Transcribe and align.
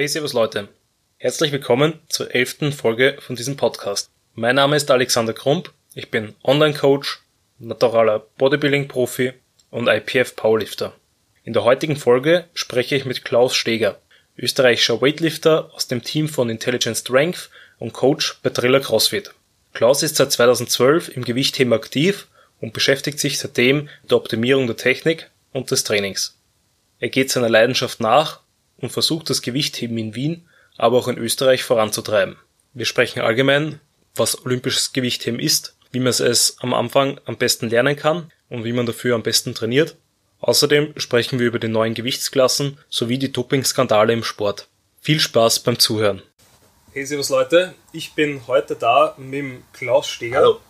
Hey, 0.00 0.08
servus 0.08 0.32
Leute. 0.32 0.68
Herzlich 1.18 1.52
willkommen 1.52 2.00
zur 2.08 2.34
elften 2.34 2.72
Folge 2.72 3.18
von 3.20 3.36
diesem 3.36 3.58
Podcast. 3.58 4.08
Mein 4.34 4.54
Name 4.54 4.76
ist 4.76 4.90
Alexander 4.90 5.34
Krump. 5.34 5.74
Ich 5.94 6.10
bin 6.10 6.34
Online-Coach, 6.42 7.20
naturaler 7.58 8.24
Bodybuilding-Profi 8.38 9.34
und 9.68 9.88
IPF-Powerlifter. 9.88 10.94
In 11.44 11.52
der 11.52 11.64
heutigen 11.64 11.96
Folge 11.96 12.46
spreche 12.54 12.96
ich 12.96 13.04
mit 13.04 13.26
Klaus 13.26 13.54
Steger, 13.54 14.00
österreichischer 14.38 15.02
Weightlifter 15.02 15.70
aus 15.74 15.86
dem 15.86 16.02
Team 16.02 16.30
von 16.30 16.48
Intelligent 16.48 16.96
Strength 16.96 17.50
und 17.78 17.92
Coach 17.92 18.40
bei 18.42 18.48
Triller 18.48 18.80
CrossFit. 18.80 19.34
Klaus 19.74 20.02
ist 20.02 20.16
seit 20.16 20.32
2012 20.32 21.14
im 21.14 21.26
Gewichtheben 21.26 21.74
aktiv 21.74 22.26
und 22.62 22.72
beschäftigt 22.72 23.20
sich 23.20 23.38
seitdem 23.38 23.90
mit 24.00 24.10
der 24.10 24.16
Optimierung 24.16 24.66
der 24.66 24.78
Technik 24.78 25.28
und 25.52 25.70
des 25.70 25.84
Trainings. 25.84 26.38
Er 27.00 27.10
geht 27.10 27.30
seiner 27.30 27.50
Leidenschaft 27.50 28.00
nach 28.00 28.40
und 28.80 28.90
versucht 28.90 29.30
das 29.30 29.42
Gewichtheben 29.42 29.98
in 29.98 30.14
Wien, 30.14 30.48
aber 30.76 30.98
auch 30.98 31.08
in 31.08 31.18
Österreich 31.18 31.62
voranzutreiben. 31.64 32.36
Wir 32.72 32.86
sprechen 32.86 33.20
allgemein, 33.20 33.80
was 34.14 34.44
olympisches 34.44 34.92
Gewichtheben 34.92 35.40
ist, 35.40 35.76
wie 35.92 36.00
man 36.00 36.08
es 36.08 36.56
am 36.60 36.74
Anfang 36.74 37.20
am 37.24 37.36
besten 37.36 37.68
lernen 37.68 37.96
kann 37.96 38.32
und 38.48 38.64
wie 38.64 38.72
man 38.72 38.86
dafür 38.86 39.14
am 39.14 39.22
besten 39.22 39.54
trainiert. 39.54 39.96
Außerdem 40.40 40.94
sprechen 40.96 41.38
wir 41.38 41.46
über 41.46 41.58
die 41.58 41.68
neuen 41.68 41.94
Gewichtsklassen 41.94 42.78
sowie 42.88 43.18
die 43.18 43.32
Dopingskandale 43.32 44.12
im 44.12 44.24
Sport. 44.24 44.68
Viel 45.00 45.20
Spaß 45.20 45.60
beim 45.60 45.78
Zuhören. 45.78 46.22
Hey, 46.92 47.04
servus 47.04 47.28
Leute. 47.28 47.74
Ich 47.92 48.14
bin 48.14 48.46
heute 48.46 48.74
da 48.74 49.14
mit 49.18 49.62
Klaus 49.72 50.08
Steger. 50.08 50.38
Hallo. 50.38 50.60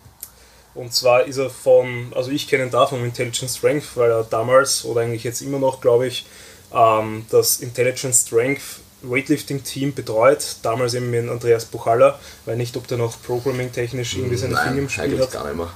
Und 0.74 0.92
zwar 0.92 1.24
ist 1.24 1.38
er 1.38 1.50
von, 1.50 2.12
also 2.14 2.30
ich 2.30 2.48
kenne 2.48 2.64
ihn 2.64 2.70
da 2.70 2.86
vom 2.86 3.04
Intelligent 3.04 3.50
Strength, 3.50 3.96
weil 3.96 4.10
er 4.10 4.24
damals 4.24 4.84
oder 4.84 5.00
eigentlich 5.00 5.24
jetzt 5.24 5.40
immer 5.40 5.58
noch, 5.58 5.80
glaube 5.80 6.06
ich, 6.06 6.26
ähm, 6.74 7.26
das 7.30 7.60
Intelligent 7.60 8.14
Strength 8.14 8.80
Weightlifting 9.02 9.62
Team 9.62 9.94
betreut. 9.94 10.56
Damals 10.62 10.94
eben 10.94 11.10
mit 11.10 11.28
Andreas 11.28 11.64
Buchalla, 11.64 12.18
weil 12.44 12.56
nicht, 12.56 12.76
ob 12.76 12.86
der 12.86 12.98
noch 12.98 13.20
Programming 13.22 13.72
technisch 13.72 14.16
irgendwie 14.16 14.36
seine 14.36 14.54
Nein, 14.54 14.68
Finger 14.68 14.78
im 14.82 14.88
Spiel 14.88 15.20
hat. 15.20 15.32
gar 15.32 15.44
nicht 15.46 15.56
mehr. 15.56 15.70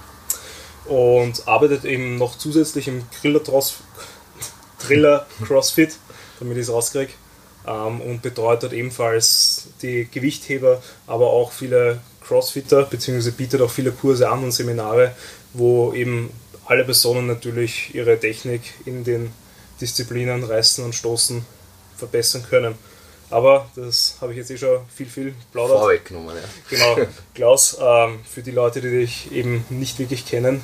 Und 0.87 1.49
arbeitet 1.49 1.85
eben 1.85 2.19
noch 2.19 2.37
zusätzlich 2.37 2.89
im 2.89 3.03
Griller, 3.21 3.41
Driller 4.87 5.27
CrossFit, 5.47 5.97
damit 6.41 6.59
ich 6.59 6.65
es 6.65 6.71
rauskriege. 6.71 7.13
Ähm, 7.67 8.03
und 8.03 8.21
betreut 8.21 8.63
dort 8.63 8.75
ebenfalls 8.75 9.69
die 9.81 10.07
Gewichtheber, 10.11 10.83
aber 11.07 11.29
auch 11.29 11.53
viele 11.53 12.01
Crossfitter, 12.27 12.83
beziehungsweise 12.85 13.33
bietet 13.33 13.63
auch 13.63 13.71
viele 13.71 13.93
Kurse 13.93 14.29
an 14.29 14.45
und 14.45 14.53
Seminare, 14.53 15.13
wo 15.55 15.93
eben 15.95 16.31
alle 16.67 16.85
Personen 16.85 17.27
natürlich 17.27 17.95
ihre 17.95 18.19
Technik 18.19 18.63
in 18.85 19.05
den 19.05 19.31
Disziplinen 19.81 20.45
Reißen 20.45 20.85
und 20.85 20.95
Stoßen 20.95 21.45
verbessern 21.97 22.45
können. 22.49 22.75
Aber 23.31 23.69
das 23.75 24.17
habe 24.21 24.33
ich 24.33 24.39
jetzt 24.39 24.51
eh 24.51 24.59
schon 24.59 24.79
viel, 24.95 25.07
viel 25.07 25.35
plaudert. 25.51 25.79
Vorweggenommen, 25.79 26.37
ja. 26.37 26.43
Genau, 26.69 27.09
Klaus, 27.35 27.77
ähm, 27.81 28.21
für 28.29 28.43
die 28.43 28.51
Leute, 28.51 28.81
die 28.81 28.91
dich 28.91 29.33
eben 29.33 29.65
nicht 29.71 29.99
wirklich 29.99 30.27
kennen, 30.27 30.63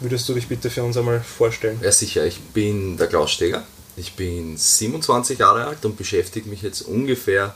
würdest 0.00 0.28
du 0.28 0.34
dich 0.34 0.48
bitte 0.48 0.70
für 0.70 0.82
uns 0.82 0.96
einmal 0.96 1.20
vorstellen? 1.20 1.78
Ja, 1.82 1.92
sicher. 1.92 2.24
Ich 2.24 2.40
bin 2.40 2.96
der 2.96 3.06
Klaus 3.06 3.30
Steger. 3.32 3.62
Ich 3.96 4.16
bin 4.16 4.56
27 4.56 5.38
Jahre 5.38 5.66
alt 5.66 5.84
und 5.84 5.96
beschäftige 5.96 6.48
mich 6.48 6.62
jetzt 6.62 6.82
ungefähr 6.82 7.54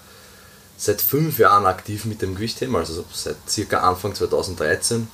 seit 0.76 1.00
fünf 1.00 1.38
Jahren 1.38 1.66
aktiv 1.66 2.04
mit 2.04 2.20
dem 2.20 2.34
Gewichtheben, 2.34 2.76
also 2.76 3.04
seit 3.12 3.36
circa 3.48 3.78
Anfang 3.78 4.14
2013. 4.14 5.08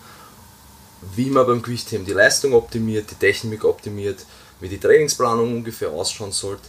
Wie 1.15 1.31
man 1.31 1.47
beim 1.47 1.63
Gewichtheben 1.63 2.05
die 2.05 2.13
Leistung 2.13 2.53
optimiert, 2.53 3.11
die 3.11 3.15
Technik 3.15 3.65
optimiert, 3.65 4.27
wie 4.61 4.69
die 4.69 4.79
Trainingsplanung 4.79 5.57
ungefähr 5.57 5.91
ausschauen 5.91 6.33
sollte. 6.33 6.63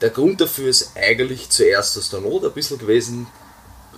Der 0.00 0.10
Grund 0.10 0.40
dafür 0.40 0.68
ist 0.68 0.92
eigentlich 0.94 1.48
zuerst 1.48 1.96
aus 1.96 2.10
der 2.10 2.20
Not 2.20 2.44
ein 2.44 2.52
bisschen 2.52 2.78
gewesen, 2.78 3.26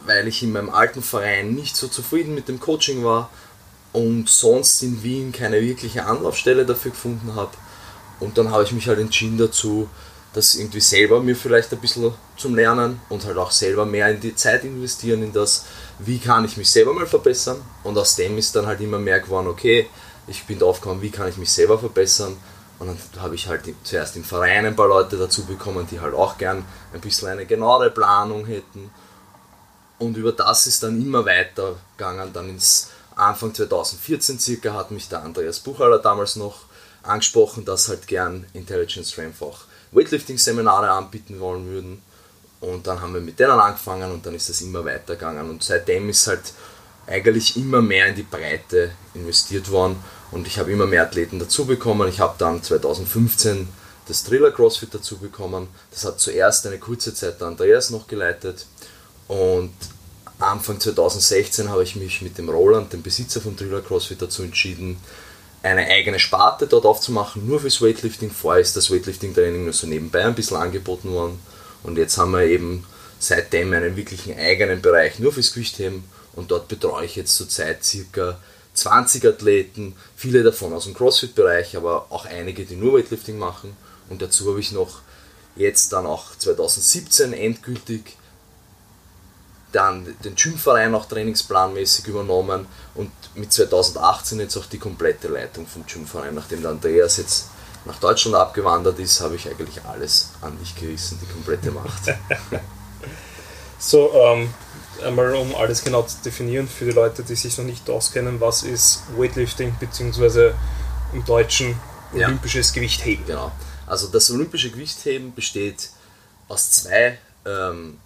weil 0.07 0.29
ich 0.29 0.43
in 0.43 0.53
meinem 0.53 0.71
alten 0.71 1.03
Verein 1.03 1.55
nicht 1.55 1.77
so 1.77 1.89
zufrieden 1.89 2.35
mit 2.35 2.49
dem 2.49 2.61
Coaching 2.61 3.05
war 3.05 3.31
und 3.93 4.29
sonst 4.29 4.83
in 4.83 5.03
Wien 5.03 5.33
keine 5.33 5.61
wirkliche 5.61 6.05
Anlaufstelle 6.05 6.65
dafür 6.65 6.93
gefunden 6.93 7.35
habe. 7.35 7.51
Und 8.21 8.39
dann 8.39 8.51
habe 8.51 8.65
ich 8.65 8.73
mich 8.73 8.89
halt 8.89 8.99
entschieden 8.99 9.39
dazu, 9.39 9.89
das 10.35 10.55
irgendwie 10.55 10.81
selber 10.81 11.21
mir 11.21 11.35
vielleicht 11.35 11.73
ein 11.73 11.81
bisschen 11.81 12.13
zum 12.37 12.55
Lernen 12.55 13.01
und 13.09 13.25
halt 13.25 13.39
auch 13.39 13.51
selber 13.51 13.87
mehr 13.87 14.11
in 14.11 14.21
die 14.21 14.35
Zeit 14.35 14.65
investieren, 14.65 15.23
in 15.23 15.33
das, 15.33 15.65
wie 15.99 16.19
kann 16.19 16.45
ich 16.45 16.57
mich 16.57 16.71
selber 16.71 16.93
mal 16.93 17.07
verbessern. 17.07 17.61
Und 17.83 17.97
aus 17.99 18.17
dem 18.17 18.39
ist 18.39 18.55
dann 18.55 18.67
halt 18.67 18.81
immer 18.81 18.99
mehr 18.99 19.21
geworden, 19.21 19.49
okay, 19.49 19.87
ich 20.27 20.45
bin 20.45 20.59
draufgekommen, 20.59 21.03
wie 21.03 21.11
kann 21.11 21.29
ich 21.29 21.39
mich 21.39 21.51
selber 21.51 21.79
verbessern. 21.79 22.37
Und 22.79 22.89
dann 22.89 23.23
habe 23.23 23.35
ich 23.35 23.49
halt 23.49 23.63
zuerst 23.83 24.17
im 24.17 24.25
Verein 24.25 24.67
ein 24.67 24.77
paar 24.77 24.89
Leute 24.89 25.17
dazu 25.17 25.45
bekommen, 25.45 25.87
die 25.91 26.01
halt 26.01 26.15
auch 26.15 26.39
gern 26.39 26.65
ein 26.93 27.01
bisschen 27.01 27.29
eine 27.29 27.45
genauere 27.45 27.91
Planung 27.91 28.47
hätten. 28.47 28.91
Und 29.99 30.17
über 30.17 30.33
das 30.33 30.67
ist 30.69 30.83
dann 30.83 31.01
immer 31.01 31.27
weitergegangen. 31.27 32.33
Dann 32.33 32.51
ins 32.51 32.91
Anfang 33.17 33.53
2014 33.53 34.39
circa 34.39 34.75
hat 34.75 34.93
mich 34.93 35.09
der 35.09 35.23
Andreas 35.23 35.59
Buchhaller 35.59 35.99
damals 35.99 36.37
noch 36.37 36.61
angesprochen, 37.03 37.65
dass 37.65 37.89
halt 37.89 38.07
gern 38.07 38.47
Intelligent 38.53 39.07
Strength 39.07 39.43
auch 39.43 39.59
Weightlifting-Seminare 39.91 40.91
anbieten 40.91 41.41
wollen 41.41 41.67
würden. 41.67 42.03
Und 42.61 42.87
dann 42.87 43.01
haben 43.01 43.15
wir 43.15 43.21
mit 43.21 43.39
denen 43.39 43.53
angefangen 43.53 44.13
und 44.13 44.25
dann 44.25 44.35
ist 44.35 44.51
es 44.51 44.61
immer 44.61 44.85
weitergegangen. 44.85 45.49
Und 45.51 45.63
seitdem 45.63 46.09
ist 46.09 46.27
halt 46.27 46.53
eigentlich 47.09 47.57
immer 47.57 47.81
mehr 47.81 48.07
in 48.07 48.15
die 48.15 48.23
Breite 48.23 48.93
investiert 49.15 49.71
worden 49.71 49.97
und 50.31 50.47
ich 50.47 50.59
habe 50.59 50.71
immer 50.71 50.87
mehr 50.87 51.03
Athleten 51.03 51.39
dazu 51.39 51.65
bekommen. 51.65 52.09
Ich 52.09 52.21
habe 52.21 52.35
dann 52.39 52.63
2015 52.63 53.69
das 54.07 54.25
Thriller 54.25 54.51
CrossFit 54.51 54.95
dazu 54.95 55.19
bekommen. 55.19 55.69
Das 55.91 56.05
hat 56.05 56.21
zuerst 56.21 56.67
eine 56.67 56.79
kurze 56.79 57.15
Zeit 57.15 57.41
der 57.41 57.49
Andreas 57.49 57.91
noch 57.91 58.07
geleitet 58.07 58.67
und 59.27 59.73
Anfang 60.39 60.79
2016 60.79 61.69
habe 61.69 61.83
ich 61.83 61.97
mich 61.97 62.23
mit 62.23 62.39
dem 62.39 62.49
Roland, 62.49 62.93
dem 62.93 63.03
Besitzer 63.03 63.41
von 63.41 63.57
Thriller 63.57 63.81
CrossFit, 63.81 64.23
dazu 64.23 64.43
entschieden, 64.43 64.99
eine 65.63 65.87
eigene 65.87 66.21
Sparte 66.21 66.69
dort 66.69 66.87
aufzumachen, 66.87 67.47
nur 67.47 67.61
fürs 67.61 67.83
Weightlifting. 67.83 68.31
Vorher 68.31 68.63
ist 68.63 68.77
das 68.77 68.91
Weightlifting-Training 68.91 69.65
nur 69.65 69.73
so 69.73 69.89
nebenbei 69.89 70.25
ein 70.25 70.37
bisschen 70.37 70.57
angeboten 70.57 71.11
worden. 71.11 71.41
Und 71.83 71.99
jetzt 71.99 72.17
haben 72.19 72.33
wir 72.33 72.43
eben 72.43 72.85
seitdem 73.19 73.73
einen 73.73 73.97
wirklichen 73.97 74.39
eigenen 74.39 74.81
Bereich 74.81 75.19
nur 75.19 75.33
fürs 75.33 75.53
Gewichtheben. 75.53 76.05
Und 76.35 76.51
dort 76.51 76.69
betreue 76.69 77.05
ich 77.05 77.17
jetzt 77.17 77.37
zurzeit 77.37 77.85
circa 77.85 78.39
20 78.75 79.27
Athleten, 79.27 79.97
viele 80.17 80.43
davon 80.43 80.73
aus 80.73 80.85
dem 80.85 80.95
CrossFit-Bereich, 80.95 81.77
aber 81.77 82.07
auch 82.11 82.27
einige, 82.27 82.65
die 82.65 82.77
nur 82.77 82.99
Weightlifting 82.99 83.39
machen. 83.39 83.77
Und 84.09 84.23
dazu 84.23 84.49
habe 84.49 84.61
ich 84.61 84.73
noch 84.73 85.01
jetzt 85.57 85.93
dann 85.93 86.07
auch 86.07 86.37
2017 86.37 87.33
endgültig 87.33 88.17
dann 89.73 90.17
den 90.25 90.35
Gymverein 90.35 90.95
auch 90.95 91.07
trainingsplanmäßig 91.07 92.07
übernommen 92.07 92.67
und 92.95 93.11
mit 93.35 93.53
2018 93.53 94.41
jetzt 94.41 94.57
auch 94.57 94.65
die 94.65 94.79
komplette 94.79 95.29
Leitung 95.29 95.67
vom 95.67 95.85
Gymverein. 95.85 96.35
Nachdem 96.35 96.63
der 96.63 96.71
Andreas 96.71 97.19
jetzt 97.19 97.49
nach 97.85 97.99
Deutschland 97.99 98.37
abgewandert 98.37 98.99
ist, 98.99 99.21
habe 99.21 99.37
ich 99.37 99.47
eigentlich 99.47 99.85
alles 99.85 100.31
an 100.41 100.59
mich 100.59 100.75
gerissen, 100.75 101.19
die 101.21 101.31
komplette 101.33 101.71
Macht. 101.71 102.03
So, 103.81 104.13
ähm, 104.13 104.53
einmal 105.03 105.35
um 105.35 105.55
alles 105.55 105.83
genau 105.85 106.03
zu 106.03 106.17
definieren 106.25 106.69
für 106.69 106.85
die 106.87 106.93
Leute, 106.93 107.23
die 107.23 107.35
sich 107.37 107.57
noch 107.59 107.65
nicht 107.65 107.89
auskennen, 107.91 108.41
was 108.41 108.63
ist 108.63 109.03
Weightlifting 109.17 109.75
beziehungsweise 109.79 110.55
im 111.13 111.25
Deutschen 111.25 111.79
Ja. 112.15 112.27
olympisches 112.29 112.73
Gewichtheben? 112.73 113.27
Genau. 113.27 113.53
Also 113.87 114.09
das 114.09 114.31
olympische 114.31 114.71
Gewichtheben 114.71 115.35
besteht 115.35 115.91
aus 116.49 116.71
zwei 116.71 117.19
ähm, 117.47 117.99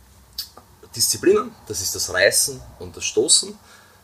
Disziplinen. 0.95 1.53
Das 1.69 1.81
ist 1.81 1.95
das 1.95 2.13
Reißen 2.13 2.61
und 2.79 2.97
das 2.97 3.05
Stoßen. 3.05 3.57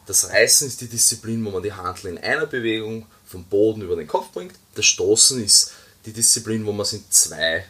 Das 0.06 0.30
Reißen 0.30 0.66
ist 0.66 0.80
die 0.80 0.88
Disziplin, 0.88 1.44
wo 1.44 1.50
man 1.50 1.62
die 1.62 1.72
Handel 1.72 2.12
in 2.12 2.18
einer 2.18 2.46
Bewegung 2.46 3.06
vom 3.26 3.44
Boden 3.44 3.82
über 3.82 3.94
den 3.96 4.06
Kopf 4.08 4.30
bringt. 4.32 4.54
Das 4.74 4.86
Stoßen 4.86 5.42
ist 5.44 5.72
die 6.06 6.12
Disziplin, 6.12 6.64
wo 6.64 6.72
man 6.72 6.82
es 6.82 6.94
in 6.94 7.04
zwei 7.10 7.64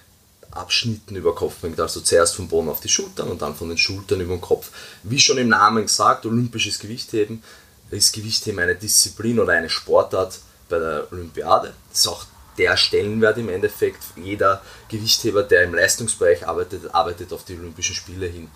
Abschnitten 0.51 1.17
über 1.17 1.35
Kopf 1.35 1.61
bringt. 1.61 1.81
Also 1.81 2.01
zuerst 2.01 2.37
vom 2.37 2.49
Boden 2.49 2.69
auf 2.69 2.81
die 2.81 2.89
Schultern 2.89 3.29
und 3.29 3.43
dann 3.43 3.55
von 3.55 3.69
den 3.69 3.79
Schultern 3.79 4.21
über 4.21 4.35
den 4.35 4.41
Kopf. 4.41 4.71
Wie 5.03 5.19
schon 5.19 5.39
im 5.39 5.49
Namen 5.49 5.85
gesagt, 5.85 6.27
olympisches 6.27 6.79
Gewichtheben 6.79 7.43
ist 7.91 8.13
Gewichtheben 8.13 8.61
eine 8.61 8.75
Disziplin 8.75 9.41
oder 9.41 9.53
eine 9.53 9.71
Sportart 9.71 10.41
bei 10.69 10.79
der 10.79 11.09
Olympiade. 11.11 11.73
Das 11.91 12.01
ist 12.01 12.09
auch 12.09 12.25
der 12.59 12.77
Stellenwert 12.77 13.39
im 13.39 13.49
Endeffekt. 13.49 14.03
Jeder 14.17 14.63
Gewichtheber, 14.89 15.43
der 15.43 15.65
im 15.65 15.75
Leistungsbereich 15.75 16.47
arbeitet, 16.47 16.95
arbeitet 16.95 17.33
auf 17.33 17.45
die 17.45 17.55
Olympischen 17.55 17.95
Spiele 17.95 18.27
hin. 18.27 18.51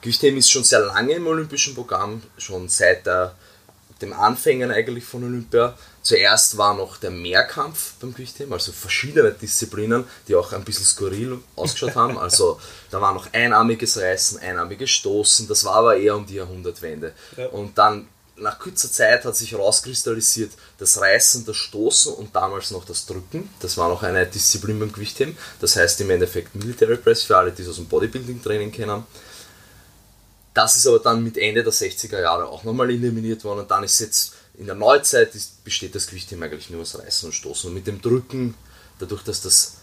Gewichtheben 0.00 0.38
ist 0.38 0.50
schon 0.50 0.64
sehr 0.64 0.80
lange 0.80 1.14
im 1.14 1.26
olympischen 1.26 1.74
Programm, 1.74 2.22
schon 2.38 2.68
seit 2.68 3.04
der, 3.04 3.34
dem 4.00 4.14
Anfängen 4.14 4.70
eigentlich 4.70 5.04
von 5.04 5.24
Olympia. 5.24 5.76
Zuerst 6.02 6.56
war 6.56 6.74
noch 6.74 6.96
der 6.96 7.10
Mehrkampf 7.10 7.92
beim 8.00 8.14
Gewichtheben, 8.14 8.52
also 8.52 8.72
verschiedene 8.72 9.32
Disziplinen, 9.32 10.04
die 10.28 10.34
auch 10.34 10.52
ein 10.52 10.64
bisschen 10.64 10.86
skurril 10.86 11.38
ausgeschaut 11.56 11.94
haben. 11.94 12.18
Also 12.30 12.60
da 12.90 13.00
war 13.00 13.12
noch 13.12 13.32
einarmiges 13.32 13.98
Reißen, 13.98 14.38
einarmiges 14.38 14.90
Stoßen, 14.90 15.48
das 15.48 15.64
war 15.64 15.76
aber 15.76 15.96
eher 15.96 16.16
um 16.16 16.26
die 16.26 16.34
Jahrhundertwende. 16.34 17.12
Ja. 17.36 17.48
Und 17.48 17.76
dann 17.76 18.08
nach 18.40 18.58
kurzer 18.58 18.90
Zeit 18.90 19.24
hat 19.24 19.36
sich 19.36 19.52
herauskristallisiert, 19.52 20.52
das 20.78 21.00
Reißen, 21.00 21.44
das 21.44 21.56
Stoßen 21.56 22.14
und 22.14 22.34
damals 22.34 22.70
noch 22.70 22.84
das 22.84 23.06
Drücken. 23.06 23.50
Das 23.60 23.76
war 23.76 23.88
noch 23.88 24.02
eine 24.02 24.26
Disziplin 24.26 24.78
beim 24.80 24.92
Gewichtheben. 24.92 25.36
Das 25.60 25.76
heißt 25.76 26.00
im 26.00 26.10
Endeffekt 26.10 26.54
Military 26.54 26.96
Press 26.96 27.22
für 27.22 27.36
alle, 27.36 27.52
die 27.52 27.62
es 27.62 27.68
aus 27.68 27.76
dem 27.76 27.86
Bodybuilding-Training 27.86 28.72
kennen. 28.72 29.04
Das 30.54 30.76
ist 30.76 30.86
aber 30.86 30.98
dann 30.98 31.22
mit 31.22 31.38
Ende 31.38 31.62
der 31.62 31.72
60er 31.72 32.20
Jahre 32.20 32.46
auch 32.46 32.64
nochmal 32.64 32.90
eliminiert 32.90 33.44
worden 33.44 33.60
und 33.60 33.70
dann 33.70 33.84
ist 33.84 34.00
jetzt 34.00 34.34
in 34.60 34.66
der 34.66 34.74
Neuzeit 34.74 35.34
ist, 35.34 35.64
besteht 35.64 35.94
das 35.94 36.06
Gewichtheben 36.06 36.42
eigentlich 36.44 36.68
nur 36.68 36.82
aus 36.82 36.98
Reißen 36.98 37.28
und 37.28 37.32
Stoßen. 37.32 37.68
Und 37.68 37.74
mit 37.74 37.86
dem 37.86 38.02
Drücken, 38.02 38.54
dadurch, 38.98 39.22
dass 39.22 39.40
das 39.40 39.76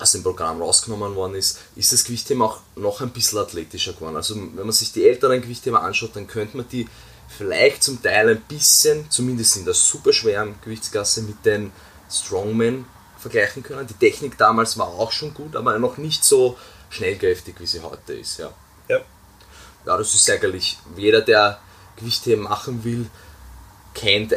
aus 0.00 0.12
dem 0.12 0.24
Programm 0.24 0.60
rausgenommen 0.60 1.14
worden 1.14 1.36
ist, 1.36 1.60
ist 1.76 1.92
das 1.92 2.02
Gewichtheben 2.02 2.42
auch 2.42 2.58
noch 2.74 3.00
ein 3.00 3.10
bisschen 3.10 3.38
athletischer 3.38 3.92
geworden. 3.92 4.16
Also 4.16 4.34
wenn 4.34 4.56
man 4.56 4.72
sich 4.72 4.90
die 4.92 5.08
älteren 5.08 5.40
Gewichtheber 5.40 5.80
anschaut, 5.80 6.16
dann 6.16 6.26
könnte 6.26 6.56
man 6.56 6.68
die 6.68 6.88
vielleicht 7.28 7.84
zum 7.84 8.02
Teil 8.02 8.28
ein 8.30 8.40
bisschen, 8.42 9.08
zumindest 9.10 9.58
in 9.58 9.64
der 9.64 9.74
superschweren 9.74 10.56
Gewichtsklasse, 10.60 11.22
mit 11.22 11.46
den 11.46 11.70
Strongmen 12.10 12.84
vergleichen 13.18 13.62
können. 13.62 13.86
Die 13.86 13.94
Technik 13.94 14.36
damals 14.36 14.76
war 14.76 14.88
auch 14.88 15.12
schon 15.12 15.34
gut, 15.34 15.54
aber 15.54 15.78
noch 15.78 15.98
nicht 15.98 16.24
so 16.24 16.58
schnellkräftig, 16.90 17.54
wie 17.60 17.66
sie 17.66 17.80
heute 17.80 18.14
ist. 18.14 18.38
Ja, 18.38 18.52
Ja. 18.88 18.98
ja 19.86 19.96
das 19.96 20.14
ist 20.16 20.28
eigentlich, 20.28 20.78
jeder, 20.96 21.20
der 21.20 21.60
Gewichtheben 21.94 22.42
machen 22.42 22.82
will, 22.82 23.08
kennt, 23.96 24.34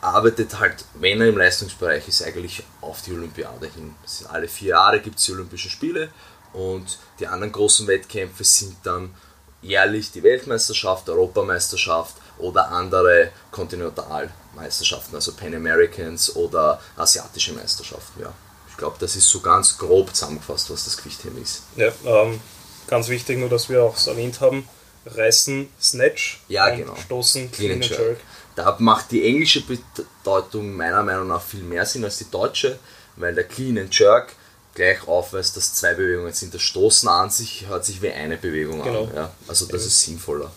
arbeitet 0.00 0.58
halt, 0.58 0.84
wenn 0.94 1.20
er 1.20 1.28
im 1.28 1.36
Leistungsbereich 1.36 2.08
ist, 2.08 2.22
eigentlich 2.22 2.64
auf 2.80 3.02
die 3.02 3.12
Olympiade 3.12 3.66
hin. 3.66 3.94
Das 4.02 4.18
sind 4.18 4.30
alle 4.30 4.48
vier 4.48 4.70
Jahre 4.70 5.00
gibt 5.00 5.18
es 5.18 5.26
die 5.26 5.32
Olympischen 5.32 5.70
Spiele 5.70 6.08
und 6.54 6.98
die 7.20 7.26
anderen 7.26 7.52
großen 7.52 7.86
Wettkämpfe 7.86 8.42
sind 8.42 8.76
dann 8.82 9.14
jährlich 9.60 10.10
die 10.10 10.22
Weltmeisterschaft, 10.22 11.08
Europameisterschaft 11.08 12.14
oder 12.38 12.70
andere 12.70 13.30
Kontinentalmeisterschaften, 13.50 15.14
also 15.14 15.34
Pan 15.34 15.54
Americans 15.54 16.34
oder 16.34 16.80
asiatische 16.96 17.52
Meisterschaften. 17.52 18.22
Ja. 18.22 18.32
Ich 18.70 18.76
glaube, 18.78 18.96
das 18.98 19.16
ist 19.16 19.28
so 19.28 19.40
ganz 19.40 19.76
grob 19.76 20.14
zusammengefasst, 20.14 20.70
was 20.70 20.84
das 20.86 20.96
Gewichtheben 20.96 21.40
ist. 21.40 21.62
Ja, 21.76 21.92
ähm, 22.06 22.40
ganz 22.86 23.08
wichtig 23.08 23.38
nur, 23.38 23.50
dass 23.50 23.68
wir 23.68 23.82
auch 23.82 23.96
es 23.96 24.06
erwähnt 24.06 24.40
haben, 24.40 24.66
Reißen, 25.06 25.68
Snatch 25.80 26.40
Ja, 26.48 26.70
und 26.70 26.78
genau. 26.78 26.96
Stoßen, 26.96 27.52
Clean 27.52 27.78
Clean 27.78 27.82
and 27.82 27.88
Jerk. 27.90 28.00
Jerk. 28.00 28.20
Da 28.56 28.76
macht 28.78 29.10
die 29.10 29.24
englische 29.26 29.62
Bedeutung 29.62 30.74
meiner 30.76 31.02
Meinung 31.02 31.28
nach 31.28 31.42
viel 31.42 31.62
mehr 31.62 31.84
Sinn 31.86 32.04
als 32.04 32.18
die 32.18 32.30
deutsche, 32.30 32.78
weil 33.16 33.34
der 33.34 33.44
Clean 33.44 33.76
and 33.78 33.96
Jerk 33.98 34.34
gleich 34.74 35.06
aufweist, 35.06 35.56
dass 35.56 35.74
zwei 35.74 35.94
Bewegungen 35.94 36.32
sind. 36.32 36.54
Das 36.54 36.62
Stoßen 36.62 37.08
an 37.08 37.30
sich 37.30 37.66
hört 37.68 37.84
sich 37.84 38.02
wie 38.02 38.10
eine 38.10 38.36
Bewegung 38.36 38.82
Genau. 38.82 39.04
an. 39.04 39.14
Ja. 39.14 39.30
Also 39.48 39.66
das 39.66 39.82
Eben. 39.82 39.88
ist 39.88 40.00
sinnvoller. 40.02 40.52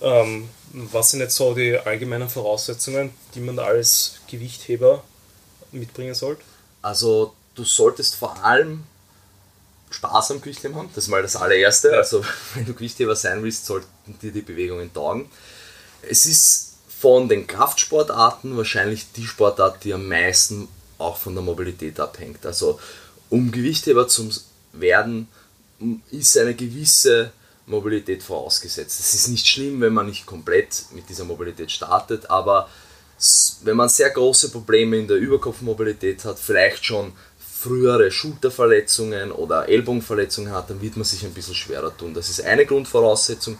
Ähm, 0.00 0.48
was 0.72 1.10
sind 1.10 1.20
jetzt 1.20 1.36
so 1.36 1.54
die 1.54 1.76
allgemeinen 1.78 2.28
Voraussetzungen, 2.28 3.10
die 3.34 3.40
man 3.40 3.58
als 3.58 4.16
Gewichtheber 4.28 5.02
mitbringen 5.72 6.14
sollte? 6.14 6.42
Also 6.82 7.34
du 7.54 7.64
solltest 7.64 8.16
vor 8.16 8.42
allem 8.44 8.84
Spaß 9.90 10.32
am 10.32 10.40
Gewichtheben 10.40 10.76
haben, 10.76 10.90
das 10.94 11.04
ist 11.04 11.10
mal 11.10 11.22
das 11.22 11.36
allererste. 11.36 11.90
Ja. 11.90 11.98
Also 11.98 12.24
wenn 12.54 12.66
du 12.66 12.74
Gewichtheber 12.74 13.14
sein 13.16 13.42
willst, 13.42 13.66
sollten 13.66 13.88
dir 14.20 14.32
die 14.32 14.42
Bewegungen 14.42 14.92
taugen. 14.92 15.28
Es 16.02 16.26
ist 16.26 16.73
von 17.04 17.28
den 17.28 17.46
Kraftsportarten 17.46 18.56
wahrscheinlich 18.56 19.12
die 19.12 19.26
Sportart, 19.26 19.84
die 19.84 19.92
am 19.92 20.08
meisten 20.08 20.68
auch 20.96 21.18
von 21.18 21.34
der 21.34 21.44
Mobilität 21.44 22.00
abhängt. 22.00 22.46
Also 22.46 22.80
um 23.28 23.52
Gewichtheber 23.52 24.08
zu 24.08 24.30
werden, 24.72 25.28
ist 26.10 26.38
eine 26.38 26.54
gewisse 26.54 27.30
Mobilität 27.66 28.22
vorausgesetzt. 28.22 29.00
Es 29.00 29.12
ist 29.12 29.28
nicht 29.28 29.46
schlimm, 29.46 29.82
wenn 29.82 29.92
man 29.92 30.06
nicht 30.06 30.24
komplett 30.24 30.86
mit 30.92 31.06
dieser 31.10 31.24
Mobilität 31.24 31.70
startet, 31.70 32.30
aber 32.30 32.70
wenn 33.64 33.76
man 33.76 33.90
sehr 33.90 34.08
große 34.08 34.48
Probleme 34.48 34.96
in 34.96 35.06
der 35.06 35.18
Überkopfmobilität 35.18 36.24
hat, 36.24 36.38
vielleicht 36.38 36.86
schon 36.86 37.12
frühere 37.38 38.10
Schulterverletzungen 38.10 39.30
oder 39.30 39.68
Ellbogenverletzungen 39.68 40.52
hat, 40.52 40.70
dann 40.70 40.80
wird 40.80 40.96
man 40.96 41.04
sich 41.04 41.22
ein 41.22 41.34
bisschen 41.34 41.54
schwerer 41.54 41.94
tun. 41.94 42.14
Das 42.14 42.30
ist 42.30 42.40
eine 42.40 42.64
Grundvoraussetzung. 42.64 43.58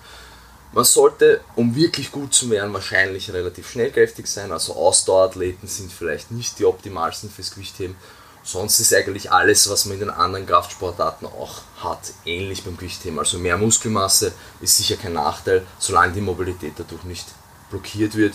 Man 0.75 0.85
sollte, 0.85 1.41
um 1.55 1.77
wirklich 1.77 2.11
gut 2.11 2.35
zu 2.35 2.51
werden, 2.51 2.75
wahrscheinlich 2.75 3.33
relativ 3.33 3.71
schnellkräftig 3.71 4.27
sein. 4.27 4.51
Also 4.51 4.75
Ausdauerathleten 4.75 5.69
sind 5.69 5.93
vielleicht 5.93 6.33
nicht 6.33 6.59
die 6.59 6.65
optimalsten 6.65 7.31
fürs 7.31 7.55
Gewichtheben. 7.55 7.95
Sonst 8.43 8.81
ist 8.81 8.93
eigentlich 8.93 9.31
alles, 9.31 9.71
was 9.71 9.85
man 9.85 9.95
in 9.95 10.01
den 10.01 10.11
anderen 10.11 10.47
Kraftsportarten 10.47 11.29
auch 11.29 11.61
hat, 11.79 12.01
ähnlich 12.25 12.65
beim 12.65 12.77
Gewichtheben. 12.77 13.21
Also 13.21 13.39
mehr 13.39 13.57
Muskelmasse 13.57 14.33
ist 14.61 14.77
sicher 14.77 14.97
kein 14.97 15.13
Nachteil, 15.13 15.65
solange 15.79 16.15
die 16.15 16.21
Mobilität 16.21 16.73
dadurch 16.77 17.05
nicht 17.05 17.27
blockiert 17.71 18.17
wird. 18.17 18.35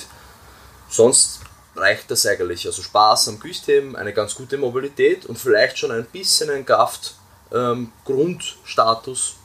Sonst 0.90 1.42
reicht 1.76 2.10
das 2.10 2.26
eigentlich. 2.26 2.66
Also 2.66 2.82
Spaß 2.82 3.28
am 3.28 3.42
Gewichtheben, 3.42 3.98
eine 3.98 4.14
ganz 4.14 4.34
gute 4.34 4.58
Mobilität 4.58 5.26
und 5.26 5.38
vielleicht 5.38 5.78
schon 5.78 5.92
ein 5.92 6.06
bisschen 6.06 6.50
ein 6.50 6.66
Kraft-Grundstatus 6.66 9.36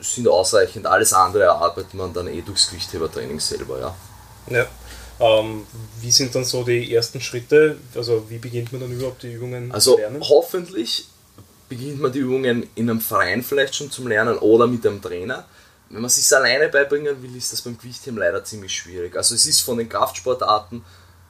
sind 0.00 0.28
ausreichend. 0.28 0.86
Alles 0.86 1.12
andere 1.12 1.44
erarbeitet 1.44 1.94
man 1.94 2.12
dann 2.12 2.26
eh 2.28 2.42
durchs 2.42 2.70
Gewichthebertraining 2.70 3.40
selber. 3.40 3.78
Ja. 3.78 3.96
Ja. 4.48 4.66
Ähm, 5.20 5.66
wie 6.00 6.10
sind 6.10 6.34
dann 6.34 6.44
so 6.44 6.64
die 6.64 6.94
ersten 6.94 7.20
Schritte? 7.20 7.76
Also 7.94 8.28
wie 8.30 8.38
beginnt 8.38 8.72
man 8.72 8.80
dann 8.80 8.90
überhaupt 8.92 9.22
die 9.22 9.32
Übungen 9.32 9.70
Also 9.70 9.92
zu 9.94 10.00
lernen? 10.00 10.22
hoffentlich 10.22 11.08
beginnt 11.68 12.00
man 12.00 12.10
die 12.10 12.20
Übungen 12.20 12.68
in 12.74 12.88
einem 12.90 13.00
Verein 13.00 13.42
vielleicht 13.42 13.74
schon 13.76 13.90
zum 13.90 14.08
Lernen 14.08 14.38
oder 14.38 14.66
mit 14.66 14.86
einem 14.86 15.00
Trainer. 15.02 15.44
Wenn 15.90 16.02
man 16.02 16.10
sich 16.10 16.34
alleine 16.34 16.68
beibringen 16.68 17.22
will, 17.22 17.36
ist 17.36 17.52
das 17.52 17.62
beim 17.62 17.76
Gewichtheben 17.76 18.18
leider 18.18 18.42
ziemlich 18.44 18.72
schwierig. 18.74 19.16
Also 19.16 19.34
es 19.34 19.44
ist 19.44 19.60
von 19.60 19.76
den 19.76 19.88
Kraftsportarten, 19.88 20.82